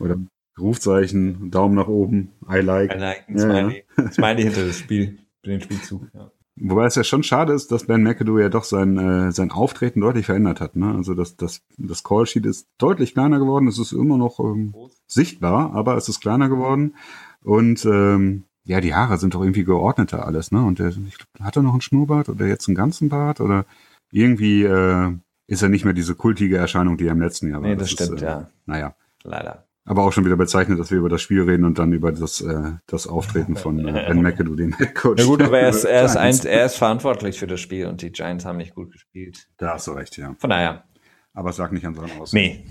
oder 0.00 0.18
Rufzeichen, 0.58 1.50
Daumen 1.50 1.74
nach 1.74 1.88
oben, 1.88 2.32
I 2.50 2.58
like. 2.58 2.94
I 2.94 2.98
like, 2.98 3.28
ein 3.28 3.38
Smiley. 3.38 3.84
Ja. 3.96 4.10
Smiley 4.12 4.42
hinter 4.42 4.66
das 4.66 4.78
Spiel, 4.78 5.18
den 5.44 5.60
Spielzug. 5.60 6.02
Ja. 6.14 6.30
Wobei 6.58 6.86
es 6.86 6.94
ja 6.94 7.04
schon 7.04 7.22
schade 7.22 7.52
ist, 7.52 7.70
dass 7.70 7.86
Ben 7.86 8.02
McAdoo 8.02 8.38
ja 8.38 8.48
doch 8.48 8.64
sein, 8.64 8.96
äh, 8.96 9.30
sein 9.30 9.50
Auftreten 9.50 10.00
deutlich 10.00 10.26
verändert 10.26 10.60
hat. 10.60 10.74
Ne? 10.74 10.94
Also 10.94 11.14
das, 11.14 11.36
das, 11.36 11.60
das 11.76 12.02
Callsheet 12.02 12.46
ist 12.46 12.68
deutlich 12.78 13.12
kleiner 13.12 13.38
geworden. 13.38 13.68
Es 13.68 13.78
ist 13.78 13.92
immer 13.92 14.16
noch 14.16 14.40
ähm, 14.40 14.74
sichtbar, 15.06 15.74
aber 15.74 15.96
es 15.96 16.08
ist 16.08 16.20
kleiner 16.20 16.48
geworden. 16.48 16.94
Und 17.42 17.84
ähm, 17.84 18.44
ja, 18.64 18.80
die 18.80 18.94
Haare 18.94 19.18
sind 19.18 19.34
doch 19.34 19.42
irgendwie 19.42 19.64
geordneter 19.64 20.24
alles. 20.24 20.50
Ne? 20.50 20.64
Und 20.64 20.78
der, 20.78 20.88
ich 20.88 21.18
glaub, 21.18 21.46
hat 21.46 21.56
er 21.56 21.62
noch 21.62 21.72
einen 21.72 21.82
Schnurrbart 21.82 22.30
oder 22.30 22.46
jetzt 22.46 22.68
einen 22.68 22.74
ganzen 22.74 23.10
Bart? 23.10 23.40
Oder 23.40 23.66
irgendwie 24.10 24.64
äh, 24.64 25.12
ist 25.46 25.62
er 25.62 25.68
nicht 25.68 25.84
mehr 25.84 25.94
diese 25.94 26.14
kultige 26.14 26.56
Erscheinung, 26.56 26.96
die 26.96 27.06
er 27.06 27.12
im 27.12 27.20
letzten 27.20 27.50
Jahr 27.50 27.60
war. 27.60 27.68
Nee, 27.68 27.76
das, 27.76 27.90
das 27.94 28.06
stimmt, 28.06 28.16
ist, 28.16 28.22
äh, 28.22 28.26
ja. 28.26 28.50
Naja. 28.64 28.94
Leider. 29.24 29.65
Aber 29.88 30.02
auch 30.02 30.12
schon 30.12 30.24
wieder 30.24 30.36
bezeichnet, 30.36 30.80
dass 30.80 30.90
wir 30.90 30.98
über 30.98 31.08
das 31.08 31.22
Spiel 31.22 31.42
reden 31.42 31.64
und 31.64 31.78
dann 31.78 31.92
über 31.92 32.10
das, 32.10 32.40
äh, 32.40 32.72
das 32.86 33.06
Auftreten 33.06 33.54
von 33.54 33.86
äh, 33.86 33.92
Ben 34.08 34.20
McAdoo, 34.20 34.56
dem 34.56 34.74
Coach. 34.94 35.22
Ja 35.22 35.28
gut, 35.28 35.40
aber 35.40 35.60
er 35.60 35.68
ist, 35.68 35.84
er, 35.84 36.04
ist 36.04 36.16
eins, 36.16 36.44
er 36.44 36.66
ist 36.66 36.76
verantwortlich 36.76 37.38
für 37.38 37.46
das 37.46 37.60
Spiel 37.60 37.86
und 37.86 38.02
die 38.02 38.10
Giants 38.10 38.44
haben 38.44 38.56
nicht 38.56 38.74
gut 38.74 38.90
gespielt. 38.90 39.48
Da 39.58 39.74
hast 39.74 39.86
du 39.86 39.92
recht, 39.92 40.16
ja. 40.16 40.34
Von 40.38 40.50
daher. 40.50 40.84
Aber 41.32 41.50
es 41.50 41.58
lag 41.58 41.70
nicht 41.70 41.86
an 41.86 41.94
seinem 41.94 42.20
Aus. 42.20 42.32
Nee. 42.32 42.64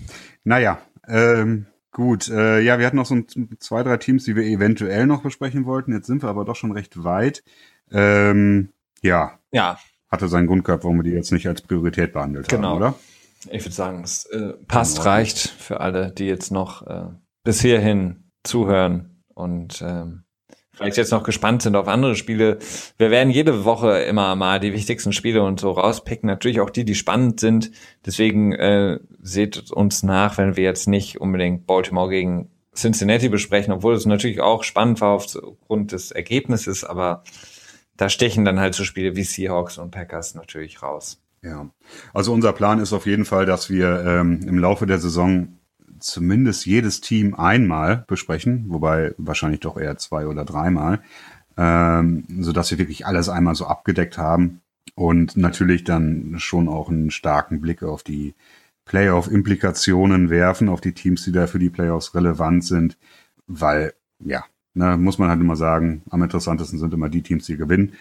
Naja, 0.44 0.80
ähm, 1.08 1.68
gut. 1.92 2.28
Äh, 2.28 2.60
ja, 2.60 2.80
wir 2.80 2.86
hatten 2.86 2.98
noch 2.98 3.06
so 3.06 3.16
ein, 3.16 3.28
zwei, 3.60 3.84
drei 3.84 3.96
Teams, 3.96 4.26
die 4.26 4.36
wir 4.36 4.44
eventuell 4.44 5.08
noch 5.08 5.24
besprechen 5.24 5.66
wollten. 5.66 5.94
Jetzt 5.94 6.08
sind 6.08 6.22
wir 6.22 6.30
aber 6.30 6.44
doch 6.44 6.58
schon 6.58 6.74
recht 6.74 7.02
weit. 7.04 7.44
Ähm, 7.92 8.70
ja. 9.02 9.40
Ja. 9.52 9.80
Hatte 10.10 10.28
seinen 10.28 10.48
Grund 10.48 10.66
gehabt, 10.66 10.84
warum 10.84 10.98
wir 10.98 11.04
die 11.04 11.12
jetzt 11.12 11.32
nicht 11.32 11.48
als 11.48 11.62
Priorität 11.62 12.12
behandelt 12.12 12.50
genau. 12.50 12.70
haben, 12.70 12.78
oder? 12.78 12.96
Ich 13.52 13.64
würde 13.64 13.76
sagen, 13.76 14.04
es 14.04 14.26
äh, 14.28 14.54
passt, 14.68 15.06
reicht 15.06 15.38
für 15.38 15.80
alle, 15.80 16.12
die 16.12 16.26
jetzt 16.26 16.52
noch 16.52 16.86
äh, 16.88 17.08
bis 17.44 17.62
hierhin 17.62 18.32
zuhören 18.44 19.24
und 19.34 19.82
ähm, 19.82 20.24
vielleicht 20.74 20.98
jetzt 20.98 21.12
noch 21.12 21.24
gespannt 21.24 21.62
sind 21.62 21.76
auf 21.76 21.88
andere 21.88 22.16
Spiele. 22.16 22.60
Wir 22.98 23.12
werden 23.12 23.32
jede 23.32 23.66
Woche 23.66 24.00
immer 24.00 24.36
mal 24.36 24.60
die 24.60 24.74
wichtigsten 24.74 25.14
Spiele 25.14 25.44
und 25.44 25.60
so 25.60 25.72
rauspicken. 25.72 26.28
Natürlich 26.28 26.60
auch 26.60 26.70
die, 26.70 26.86
die 26.86 26.96
spannend 26.96 27.40
sind. 27.40 27.72
Deswegen 28.06 28.54
äh, 28.54 29.00
seht 29.22 29.72
uns 29.72 30.04
nach, 30.04 30.38
wenn 30.38 30.56
wir 30.56 30.64
jetzt 30.64 30.88
nicht 30.88 31.22
unbedingt 31.22 31.66
Baltimore 31.66 32.10
gegen 32.10 32.50
Cincinnati 32.76 33.30
besprechen, 33.30 33.74
obwohl 33.74 33.94
es 33.94 34.06
natürlich 34.06 34.42
auch 34.42 34.64
spannend 34.64 35.02
war 35.02 35.12
aufgrund 35.12 35.94
des 35.94 36.12
Ergebnisses, 36.12 36.84
aber 36.84 37.24
da 37.96 38.10
stechen 38.10 38.44
dann 38.44 38.60
halt 38.60 38.76
so 38.76 38.84
Spiele 38.84 39.16
wie 39.16 39.24
Seahawks 39.24 39.78
und 39.78 39.92
Packers 39.92 40.36
natürlich 40.36 40.84
raus. 40.84 41.22
Ja, 41.46 41.70
also 42.14 42.34
unser 42.34 42.54
Plan 42.54 42.80
ist 42.80 42.92
auf 42.92 43.06
jeden 43.06 43.24
Fall, 43.24 43.46
dass 43.46 43.70
wir 43.70 44.04
ähm, 44.04 44.42
im 44.48 44.58
Laufe 44.58 44.88
der 44.88 44.98
Saison 44.98 45.60
zumindest 46.00 46.66
jedes 46.66 47.02
Team 47.02 47.36
einmal 47.36 48.04
besprechen, 48.08 48.66
wobei 48.70 49.14
wahrscheinlich 49.18 49.60
doch 49.60 49.78
eher 49.78 49.98
zwei 49.98 50.26
oder 50.26 50.44
dreimal, 50.44 51.02
ähm, 51.56 52.26
so 52.40 52.52
dass 52.52 52.72
wir 52.72 52.80
wirklich 52.80 53.06
alles 53.06 53.30
einmal 53.30 53.54
so 53.54 53.68
abgedeckt 53.68 54.18
haben 54.18 54.62
und 54.96 55.38
natürlich 55.38 55.84
dann 55.84 56.36
schon 56.38 56.68
auch 56.68 56.90
einen 56.90 57.12
starken 57.12 57.62
Blick 57.62 57.84
auf 57.84 58.02
die 58.02 58.34
Playoff-Implikationen 58.86 60.32
werfen, 60.32 60.68
auf 60.68 60.82
die 60.82 60.94
Teams, 60.94 61.24
die 61.26 61.32
da 61.32 61.46
für 61.46 61.60
die 61.60 61.70
Playoffs 61.70 62.16
relevant 62.16 62.64
sind, 62.64 62.98
weil 63.46 63.94
ja, 64.20 64.44
ne, 64.74 64.98
muss 64.98 65.20
man 65.20 65.30
halt 65.30 65.42
immer 65.42 65.56
sagen, 65.56 66.02
am 66.10 66.24
interessantesten 66.24 66.80
sind 66.80 66.94
immer 66.94 67.10
die 67.10 67.22
Teams, 67.22 67.46
die 67.46 67.58
gewinnen. 67.58 67.94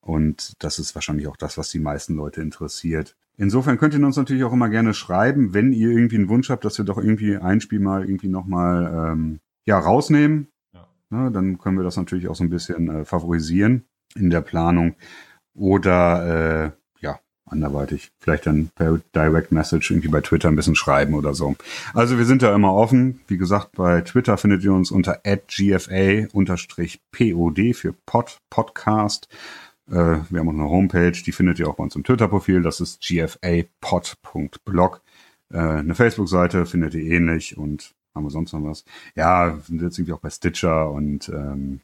Und 0.00 0.54
das 0.62 0.78
ist 0.78 0.94
wahrscheinlich 0.94 1.28
auch 1.28 1.36
das, 1.36 1.58
was 1.58 1.70
die 1.70 1.78
meisten 1.78 2.14
Leute 2.14 2.40
interessiert. 2.40 3.16
Insofern 3.36 3.78
könnt 3.78 3.94
ihr 3.94 4.04
uns 4.04 4.16
natürlich 4.16 4.44
auch 4.44 4.52
immer 4.52 4.68
gerne 4.68 4.94
schreiben, 4.94 5.54
wenn 5.54 5.72
ihr 5.72 5.90
irgendwie 5.90 6.16
einen 6.16 6.28
Wunsch 6.28 6.50
habt, 6.50 6.64
dass 6.64 6.78
wir 6.78 6.84
doch 6.84 6.98
irgendwie 6.98 7.36
ein 7.36 7.60
Spiel 7.60 7.80
mal 7.80 8.04
irgendwie 8.04 8.28
nochmal 8.28 9.12
ähm, 9.12 9.40
ja, 9.66 9.78
rausnehmen. 9.78 10.48
Ja. 10.74 10.86
Na, 11.10 11.30
dann 11.30 11.58
können 11.58 11.76
wir 11.76 11.84
das 11.84 11.96
natürlich 11.96 12.28
auch 12.28 12.34
so 12.34 12.44
ein 12.44 12.50
bisschen 12.50 12.88
äh, 12.88 13.04
favorisieren 13.04 13.84
in 14.14 14.30
der 14.30 14.40
Planung. 14.40 14.94
Oder 15.54 16.66
äh, 16.66 16.70
anderweitig. 17.50 18.10
Vielleicht 18.18 18.46
dann 18.46 18.70
per 18.74 19.00
Direct 19.14 19.52
Message 19.52 19.90
irgendwie 19.90 20.08
bei 20.08 20.20
Twitter 20.20 20.48
ein 20.48 20.56
bisschen 20.56 20.76
schreiben 20.76 21.14
oder 21.14 21.34
so. 21.34 21.56
Also 21.94 22.18
wir 22.18 22.24
sind 22.24 22.42
da 22.42 22.54
immer 22.54 22.74
offen. 22.74 23.20
Wie 23.26 23.36
gesagt, 23.36 23.72
bei 23.72 24.00
Twitter 24.02 24.36
findet 24.36 24.64
ihr 24.64 24.72
uns 24.72 24.90
unter 24.90 25.20
@gfa_pod 25.24 26.28
für 27.74 27.92
Pod 28.06 28.38
Podcast. 28.48 29.28
Äh, 29.90 30.20
wir 30.30 30.40
haben 30.40 30.48
auch 30.48 30.54
eine 30.54 30.70
Homepage, 30.70 31.12
die 31.12 31.32
findet 31.32 31.58
ihr 31.58 31.68
auch 31.68 31.74
bei 31.74 31.84
uns 31.84 31.96
im 31.96 32.04
Twitter-Profil. 32.04 32.62
Das 32.62 32.80
ist 32.80 33.00
gfapod.blog. 33.00 35.02
Äh, 35.52 35.58
eine 35.58 35.94
Facebook-Seite 35.94 36.66
findet 36.66 36.94
ihr 36.94 37.02
ähnlich 37.02 37.58
und 37.58 37.94
haben 38.14 38.24
wir 38.24 38.30
sonst 38.30 38.52
noch 38.52 38.64
was? 38.64 38.84
Ja, 39.14 39.58
sind 39.66 39.82
jetzt 39.82 39.98
irgendwie 39.98 40.12
auch 40.12 40.20
bei 40.20 40.30
Stitcher 40.30 40.90
und 40.90 41.28
ähm, 41.28 41.80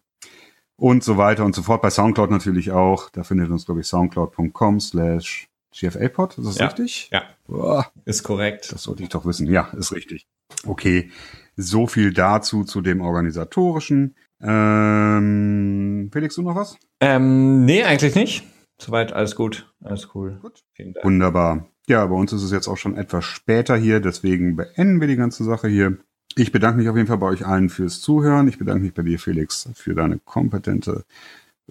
und 0.78 1.02
so 1.02 1.16
weiter 1.16 1.44
und 1.44 1.54
so 1.54 1.62
fort. 1.62 1.82
Bei 1.82 1.90
Soundcloud 1.90 2.30
natürlich 2.30 2.70
auch. 2.70 3.10
Da 3.10 3.24
findet 3.24 3.48
ihr 3.48 3.52
uns, 3.52 3.64
glaube 3.64 3.80
ich, 3.80 3.86
soundcloud.com 3.86 4.80
slash 4.80 5.48
GFA-Pod, 5.74 6.38
ist 6.38 6.46
das 6.46 6.58
ja, 6.58 6.66
richtig? 6.66 7.10
Ja. 7.12 7.22
Boah, 7.46 7.90
ist 8.04 8.22
korrekt. 8.22 8.72
Das 8.72 8.82
sollte 8.82 9.02
ich 9.02 9.08
doch 9.08 9.26
wissen. 9.26 9.46
Ja, 9.46 9.68
ist 9.76 9.92
richtig. 9.92 10.26
Okay, 10.66 11.10
so 11.56 11.86
viel 11.86 12.12
dazu 12.12 12.64
zu 12.64 12.80
dem 12.80 13.00
organisatorischen. 13.00 14.14
Ähm, 14.40 16.10
Felix, 16.12 16.34
du 16.34 16.42
noch 16.42 16.56
was? 16.56 16.76
Ähm, 17.00 17.64
nee, 17.64 17.82
eigentlich 17.84 18.14
nicht. 18.14 18.44
Soweit 18.78 19.12
alles 19.12 19.36
gut. 19.36 19.72
Alles 19.82 20.14
cool. 20.14 20.38
Gut. 20.42 20.62
Vielen 20.72 20.92
Dank. 20.92 21.04
Wunderbar. 21.04 21.66
Ja, 21.88 22.04
bei 22.06 22.14
uns 22.14 22.32
ist 22.32 22.42
es 22.42 22.50
jetzt 22.50 22.68
auch 22.68 22.76
schon 22.76 22.96
etwas 22.96 23.24
später 23.24 23.76
hier, 23.76 24.00
deswegen 24.00 24.56
beenden 24.56 25.00
wir 25.00 25.06
die 25.08 25.16
ganze 25.16 25.44
Sache 25.44 25.68
hier. 25.68 25.98
Ich 26.34 26.52
bedanke 26.52 26.78
mich 26.78 26.88
auf 26.88 26.96
jeden 26.96 27.08
Fall 27.08 27.18
bei 27.18 27.28
euch 27.28 27.46
allen 27.46 27.70
fürs 27.70 28.00
Zuhören. 28.00 28.48
Ich 28.48 28.58
bedanke 28.58 28.82
mich 28.82 28.92
bei 28.92 29.02
dir, 29.02 29.18
Felix, 29.18 29.68
für 29.74 29.94
deine 29.94 30.18
kompetente 30.18 31.04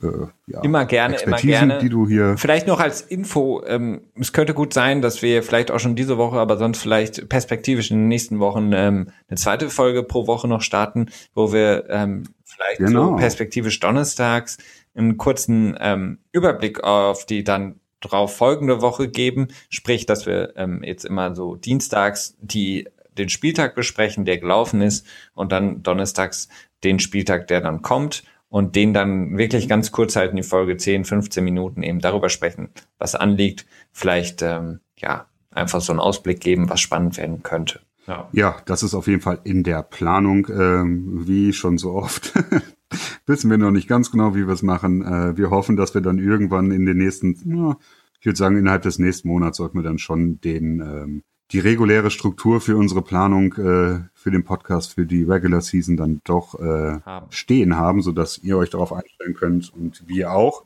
äh, 0.01 0.07
ja, 0.47 0.61
immer 0.61 0.85
gerne, 0.85 1.13
Expertisen, 1.13 1.49
immer 1.49 1.67
gerne. 1.67 1.79
Die 1.79 1.89
du 1.89 2.07
hier 2.07 2.37
vielleicht 2.37 2.67
noch 2.67 2.79
als 2.79 3.01
Info, 3.01 3.63
ähm, 3.65 4.01
es 4.19 4.33
könnte 4.33 4.53
gut 4.53 4.73
sein, 4.73 5.01
dass 5.01 5.21
wir 5.21 5.41
vielleicht 5.41 5.71
auch 5.71 5.79
schon 5.79 5.95
diese 5.95 6.17
Woche, 6.17 6.37
aber 6.37 6.57
sonst 6.57 6.79
vielleicht 6.79 7.29
perspektivisch 7.29 7.91
in 7.91 7.97
den 7.99 8.07
nächsten 8.07 8.39
Wochen 8.39 8.71
ähm, 8.73 9.09
eine 9.29 9.37
zweite 9.37 9.69
Folge 9.69 10.03
pro 10.03 10.27
Woche 10.27 10.47
noch 10.47 10.61
starten, 10.61 11.07
wo 11.33 11.53
wir 11.53 11.85
ähm, 11.89 12.23
vielleicht 12.43 12.79
genau. 12.79 13.11
so 13.11 13.15
perspektivisch 13.15 13.79
donnerstags 13.79 14.57
einen 14.95 15.17
kurzen 15.17 15.77
ähm, 15.79 16.19
Überblick 16.31 16.83
auf 16.83 17.25
die 17.25 17.43
dann 17.43 17.79
drauf 18.01 18.35
folgende 18.35 18.81
Woche 18.81 19.07
geben. 19.07 19.47
Sprich, 19.69 20.05
dass 20.05 20.25
wir 20.25 20.53
ähm, 20.57 20.83
jetzt 20.83 21.05
immer 21.05 21.35
so 21.35 21.55
dienstags 21.55 22.35
die 22.41 22.87
den 23.17 23.29
Spieltag 23.29 23.75
besprechen, 23.75 24.25
der 24.25 24.37
gelaufen 24.39 24.81
ist, 24.81 25.07
und 25.33 25.53
dann 25.53 25.83
donnerstags 25.83 26.49
den 26.83 26.99
Spieltag, 26.99 27.47
der 27.47 27.61
dann 27.61 27.81
kommt 27.81 28.23
und 28.55 28.77
den 28.77 28.93
dann 28.93 29.37
wirklich 29.37 29.67
ganz 29.67 29.91
kurz 29.91 30.15
halten, 30.15 30.37
die 30.37 30.41
Folge 30.41 30.77
10, 30.77 31.03
15 31.03 31.43
Minuten 31.43 31.83
eben 31.83 31.99
darüber 31.99 32.29
sprechen, 32.29 32.69
was 32.97 33.13
anliegt, 33.13 33.65
vielleicht 33.91 34.41
ähm, 34.43 34.79
ja 34.97 35.25
einfach 35.51 35.81
so 35.81 35.91
einen 35.91 35.99
Ausblick 35.99 36.39
geben, 36.39 36.69
was 36.69 36.79
spannend 36.79 37.17
werden 37.17 37.43
könnte. 37.43 37.81
Ja, 38.07 38.29
ja 38.31 38.55
das 38.65 38.81
ist 38.81 38.93
auf 38.93 39.07
jeden 39.07 39.19
Fall 39.19 39.39
in 39.43 39.63
der 39.63 39.83
Planung, 39.83 40.47
ähm, 40.49 41.27
wie 41.27 41.51
schon 41.51 41.77
so 41.77 41.95
oft. 41.95 42.31
Wissen 43.25 43.51
wir 43.51 43.57
noch 43.57 43.71
nicht 43.71 43.89
ganz 43.89 44.09
genau, 44.09 44.35
wie 44.35 44.47
wir 44.47 44.53
es 44.53 44.63
machen. 44.63 45.01
Äh, 45.01 45.35
wir 45.35 45.49
hoffen, 45.49 45.75
dass 45.75 45.93
wir 45.93 45.99
dann 45.99 46.17
irgendwann 46.17 46.71
in 46.71 46.85
den 46.85 46.95
nächsten, 46.95 47.35
ja, 47.43 47.75
ich 48.21 48.25
würde 48.25 48.37
sagen, 48.37 48.55
innerhalb 48.55 48.83
des 48.83 48.99
nächsten 48.99 49.27
Monats 49.27 49.57
sollten 49.57 49.79
wir 49.79 49.83
dann 49.83 49.99
schon 49.99 50.39
den 50.39 50.79
ähm, 50.79 51.23
die 51.51 51.59
reguläre 51.59 52.09
Struktur 52.09 52.61
für 52.61 52.77
unsere 52.77 53.01
Planung 53.01 53.53
äh, 53.53 53.99
für 54.25 54.31
den 54.31 54.43
Podcast 54.43 54.95
für 54.95 55.05
die 55.05 55.21
Regular 55.21 55.61
Season 55.61 55.97
dann 55.97 56.19
doch 56.23 56.59
äh, 56.59 56.99
haben. 57.05 57.27
stehen 57.29 57.77
haben, 57.77 58.01
so 58.01 58.11
dass 58.11 58.39
ihr 58.39 58.57
euch 58.57 58.71
darauf 58.71 58.91
einstellen 58.91 59.35
könnt 59.35 59.71
und 59.71 60.01
wir 60.07 60.31
auch. 60.31 60.63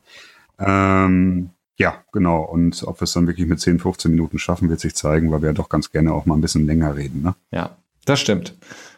Ähm, 0.58 1.50
ja, 1.76 2.02
genau. 2.10 2.40
Und 2.40 2.82
ob 2.84 3.02
wir 3.02 3.04
es 3.04 3.12
dann 3.12 3.26
wirklich 3.26 3.46
mit 3.46 3.60
10, 3.60 3.78
15 3.80 4.12
Minuten 4.12 4.38
schaffen, 4.38 4.70
wird 4.70 4.80
sich 4.80 4.94
zeigen, 4.94 5.30
weil 5.30 5.42
wir 5.42 5.50
ja 5.50 5.52
doch 5.52 5.68
ganz 5.68 5.92
gerne 5.92 6.14
auch 6.14 6.24
mal 6.24 6.36
ein 6.36 6.40
bisschen 6.40 6.64
länger 6.64 6.96
reden. 6.96 7.20
Ne? 7.20 7.34
Ja, 7.50 7.76
das 8.06 8.18
stimmt. 8.18 8.56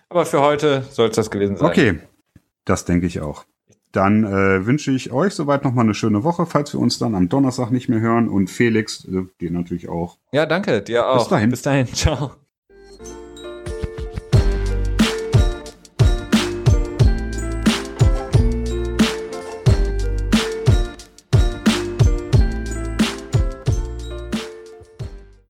Aber 0.09 0.27
für 0.27 0.41
heute 0.41 0.85
soll 0.93 1.09
es 1.09 1.17
das 1.17 1.33
gewesen 1.33 1.57
sein. 1.57 1.69
Okay, 1.69 1.99
das 2.65 2.85
denke 2.85 3.09
ich 3.09 3.21
auch. 3.21 3.45
Dann 3.91 4.23
äh, 4.23 4.65
wünsche 4.65 4.93
ich 4.93 5.11
euch 5.11 5.35
soweit 5.35 5.65
nochmal 5.65 5.87
eine 5.87 5.95
schöne 5.95 6.23
Woche, 6.23 6.47
falls 6.47 6.73
wir 6.73 6.79
uns 6.79 7.01
dann 7.01 7.17
am 7.17 7.29
Donnerstag 7.29 7.73
nicht 7.73 7.89
mehr 7.89 7.99
hören. 7.99 8.29
Und 8.29 8.49
Felix, 8.49 9.05
äh, 9.07 9.25
dir 9.41 9.51
natürlich 9.51 9.89
auch. 9.89 10.19
Ja, 10.31 10.47
danke, 10.47 10.83
dir 10.83 11.09
auch. 11.09 11.19
Bis 11.19 11.29
dahin. 11.29 11.51
Bis 11.51 11.63
dahin. 11.63 11.87
Ciao. 11.93 12.37